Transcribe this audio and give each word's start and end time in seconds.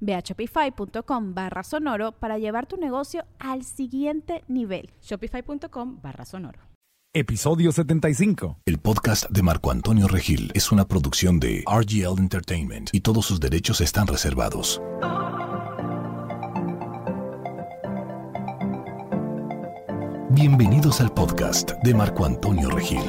Ve 0.00 0.14
a 0.14 0.20
shopify.com 0.20 1.34
barra 1.34 1.62
sonoro 1.62 2.12
para 2.12 2.38
llevar 2.38 2.66
tu 2.66 2.76
negocio 2.76 3.24
al 3.38 3.64
siguiente 3.64 4.44
nivel. 4.48 4.90
Shopify.com 5.02 6.00
barra 6.02 6.24
sonoro. 6.24 6.60
Episodio 7.14 7.72
75. 7.72 8.58
El 8.66 8.78
podcast 8.78 9.30
de 9.30 9.42
Marco 9.42 9.70
Antonio 9.70 10.08
Regil 10.08 10.52
es 10.54 10.70
una 10.70 10.86
producción 10.86 11.40
de 11.40 11.64
RGL 11.66 12.18
Entertainment 12.18 12.90
y 12.92 13.00
todos 13.00 13.24
sus 13.24 13.40
derechos 13.40 13.80
están 13.80 14.06
reservados. 14.06 14.80
Bienvenidos 20.30 21.00
al 21.00 21.12
podcast 21.12 21.72
de 21.82 21.94
Marco 21.94 22.26
Antonio 22.26 22.68
Regil. 22.70 23.02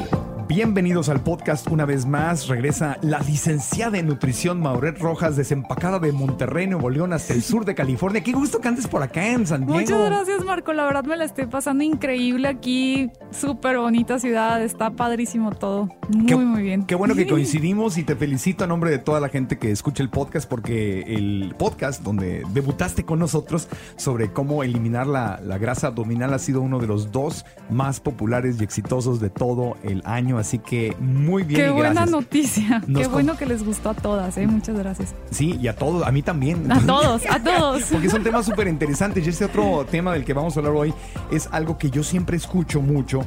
Bienvenidos 0.50 1.10
al 1.10 1.22
podcast 1.22 1.68
una 1.70 1.86
vez 1.86 2.08
más. 2.08 2.48
Regresa 2.48 2.98
la 3.04 3.20
licenciada 3.20 4.00
en 4.00 4.08
nutrición 4.08 4.60
Mauret 4.60 4.98
Rojas, 4.98 5.36
desempacada 5.36 6.00
de 6.00 6.12
Monterrey, 6.12 6.66
Nuevo 6.66 6.90
León, 6.90 7.14
hasta 7.14 7.36
el 7.36 7.44
sur 7.44 7.66
de 7.66 7.76
California. 7.76 8.24
Qué 8.24 8.32
gusto 8.32 8.60
que 8.60 8.68
andes 8.68 8.88
por 8.88 9.04
acá 9.04 9.28
en 9.28 9.46
San 9.46 9.68
Diego. 9.68 9.80
Muchas 9.80 10.04
gracias, 10.08 10.44
Marco. 10.44 10.74
La 10.74 10.86
verdad 10.86 11.04
me 11.04 11.18
la 11.18 11.26
estoy 11.26 11.46
pasando 11.46 11.84
increíble 11.84 12.48
aquí. 12.48 13.12
Súper 13.30 13.78
bonita 13.78 14.18
ciudad. 14.18 14.64
Está 14.64 14.90
padrísimo 14.90 15.52
todo. 15.52 15.88
Muy, 16.10 16.44
muy 16.44 16.64
bien. 16.64 16.84
Qué 16.88 16.96
bueno 16.96 17.14
que 17.14 17.28
coincidimos 17.30 18.00
y 18.00 18.04
te 18.04 18.16
felicito 18.16 18.64
a 18.64 18.68
nombre 18.68 18.90
de 18.90 18.98
toda 18.98 19.20
la 19.20 19.30
gente 19.30 19.60
que 19.60 19.70
escucha 19.70 20.02
el 20.02 20.10
podcast 20.10 20.50
porque 20.50 21.02
el 21.02 21.54
podcast 21.60 22.02
donde 22.02 22.44
debutaste 22.54 23.06
con 23.06 23.20
nosotros 23.20 23.68
sobre 23.98 24.34
cómo 24.34 24.64
eliminar 24.64 25.06
la, 25.06 25.40
la 25.44 25.60
grasa 25.60 25.88
abdominal 25.88 26.34
ha 26.34 26.40
sido 26.40 26.62
uno 26.62 26.80
de 26.80 26.88
los 26.88 27.12
dos 27.12 27.46
más 27.70 28.00
populares 28.00 28.60
y 28.60 28.64
exitosos 28.64 29.20
de 29.20 29.30
todo 29.30 29.78
el 29.84 30.02
año 30.06 30.39
Así 30.40 30.60
que 30.60 30.96
muy 31.00 31.44
bien. 31.44 31.62
Qué 31.62 31.70
buena 31.70 32.06
noticia. 32.06 32.82
Qué 32.94 33.08
bueno 33.08 33.38
que 33.38 33.46
les 33.46 33.64
gustó 33.64 33.90
a 33.90 33.94
todas. 33.94 34.38
¿eh? 34.38 34.48
Muchas 34.48 34.78
gracias. 34.78 35.14
Sí, 35.32 35.58
y 35.62 35.68
a 35.68 35.76
todos, 35.76 36.06
a 36.08 36.12
mí 36.12 36.22
también. 36.22 36.72
A 36.72 36.80
todos, 36.80 37.24
a 37.30 37.40
todos. 37.44 37.84
Porque 37.92 38.10
son 38.10 38.24
temas 38.24 38.46
súper 38.46 38.68
interesantes. 38.68 39.26
Y 39.26 39.30
este 39.30 39.46
otro 39.46 39.86
tema 39.90 40.14
del 40.14 40.26
que 40.26 40.34
vamos 40.34 40.56
a 40.56 40.60
hablar 40.60 40.76
hoy 40.76 40.94
es 41.32 41.48
algo 41.52 41.78
que 41.78 41.90
yo 41.90 42.04
siempre 42.04 42.38
escucho 42.38 42.82
mucho 42.82 43.26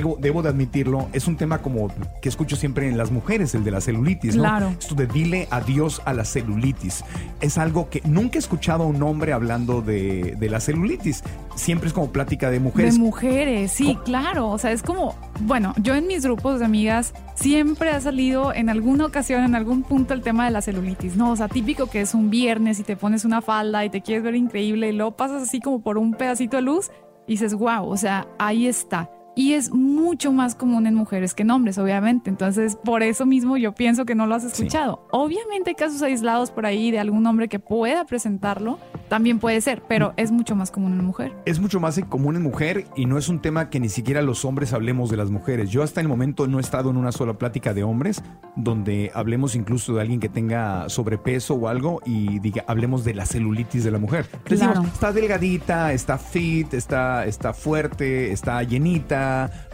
debo, 0.00 0.42
de 0.42 0.48
admitirlo, 0.48 1.08
es 1.12 1.28
un 1.28 1.36
tema 1.36 1.58
como 1.58 1.88
que 2.20 2.28
escucho 2.28 2.56
siempre 2.56 2.88
en 2.88 2.96
las 2.96 3.10
mujeres, 3.10 3.54
el 3.54 3.62
de 3.62 3.70
la 3.70 3.80
celulitis, 3.80 4.34
¿no? 4.34 4.42
Claro. 4.42 4.74
Esto 4.78 4.94
de 4.94 5.06
dile 5.06 5.46
adiós 5.50 6.02
a 6.04 6.12
la 6.12 6.24
celulitis. 6.24 7.04
Es 7.40 7.58
algo 7.58 7.88
que 7.90 8.02
nunca 8.04 8.36
he 8.36 8.38
escuchado 8.40 8.84
a 8.84 8.86
un 8.86 9.02
hombre 9.02 9.32
hablando 9.32 9.82
de, 9.82 10.36
la 10.40 10.60
celulitis. 10.60 11.22
Siempre 11.54 11.88
es 11.88 11.94
como 11.94 12.10
plática 12.10 12.50
de 12.50 12.60
mujeres. 12.60 12.94
De 12.94 13.00
mujeres, 13.00 13.72
sí, 13.72 13.96
claro. 14.04 14.50
O 14.50 14.58
sea, 14.58 14.72
es 14.72 14.82
como, 14.82 15.14
bueno, 15.40 15.72
yo 15.78 15.94
en 15.94 16.06
mis 16.06 16.24
grupos 16.24 16.58
de 16.58 16.64
amigas 16.64 17.14
siempre 17.34 17.90
ha 17.90 18.00
salido 18.00 18.52
en 18.52 18.68
alguna 18.68 19.06
ocasión, 19.06 19.44
en 19.44 19.54
algún 19.54 19.82
punto, 19.82 20.14
el 20.14 20.22
tema 20.22 20.44
de 20.44 20.50
la 20.50 20.62
celulitis, 20.62 21.16
¿no? 21.16 21.30
O 21.30 21.36
sea, 21.36 21.48
típico 21.48 21.86
que 21.86 22.00
es 22.00 22.14
un 22.14 22.30
viernes 22.30 22.80
y 22.80 22.82
te 22.82 22.96
pones 22.96 23.24
una 23.24 23.40
falda 23.42 23.84
y 23.84 23.90
te 23.90 24.00
quieres 24.00 24.24
ver 24.24 24.34
increíble 24.34 24.88
y 24.88 24.92
luego 24.92 25.12
pasas 25.12 25.42
así 25.42 25.60
como 25.60 25.82
por 25.82 25.98
un 25.98 26.14
pedacito 26.14 26.56
de 26.56 26.62
luz 26.62 26.90
y 27.26 27.32
dices, 27.32 27.54
wow, 27.54 27.88
o 27.88 27.96
sea, 27.96 28.26
ahí 28.38 28.66
está 28.66 29.08
y 29.34 29.54
es 29.54 29.72
mucho 29.72 30.32
más 30.32 30.54
común 30.54 30.86
en 30.86 30.94
mujeres 30.94 31.34
que 31.34 31.42
en 31.42 31.50
hombres, 31.50 31.78
obviamente. 31.78 32.30
Entonces, 32.30 32.76
por 32.76 33.02
eso 33.02 33.26
mismo 33.26 33.56
yo 33.56 33.72
pienso 33.72 34.04
que 34.04 34.14
no 34.14 34.26
lo 34.26 34.34
has 34.34 34.44
escuchado. 34.44 35.06
Obviamente 35.10 35.70
hay 35.70 35.74
casos 35.74 36.02
aislados 36.02 36.50
por 36.50 36.66
ahí 36.66 36.90
de 36.90 36.98
algún 36.98 37.26
hombre 37.26 37.48
que 37.48 37.58
pueda 37.58 38.04
presentarlo, 38.04 38.78
también 39.08 39.38
puede 39.38 39.60
ser, 39.60 39.82
pero 39.88 40.14
es 40.16 40.30
mucho 40.30 40.54
más 40.56 40.70
común 40.70 40.92
en 40.92 41.04
mujer. 41.04 41.32
Es 41.44 41.60
mucho 41.60 41.80
más 41.80 42.00
común 42.08 42.36
en 42.36 42.42
mujer 42.42 42.86
y 42.96 43.06
no 43.06 43.18
es 43.18 43.28
un 43.28 43.40
tema 43.40 43.70
que 43.70 43.80
ni 43.80 43.88
siquiera 43.88 44.22
los 44.22 44.44
hombres 44.44 44.72
hablemos 44.72 45.10
de 45.10 45.16
las 45.16 45.30
mujeres. 45.30 45.70
Yo 45.70 45.82
hasta 45.82 46.00
el 46.00 46.08
momento 46.08 46.46
no 46.46 46.58
he 46.58 46.60
estado 46.60 46.90
en 46.90 46.96
una 46.96 47.12
sola 47.12 47.34
plática 47.34 47.74
de 47.74 47.82
hombres 47.82 48.22
donde 48.56 49.10
hablemos 49.14 49.54
incluso 49.54 49.94
de 49.94 50.00
alguien 50.00 50.20
que 50.20 50.28
tenga 50.28 50.88
sobrepeso 50.88 51.54
o 51.54 51.68
algo 51.68 52.00
y 52.04 52.38
diga, 52.38 52.64
hablemos 52.66 53.04
de 53.04 53.14
la 53.14 53.26
celulitis 53.26 53.84
de 53.84 53.90
la 53.90 53.98
mujer. 53.98 54.26
Decimos, 54.48 54.86
está 54.86 55.12
delgadita, 55.12 55.92
está 55.92 56.18
fit, 56.18 56.74
está, 56.74 57.26
está 57.26 57.52
fuerte, 57.52 58.32
está 58.32 58.62
llenita 58.62 59.23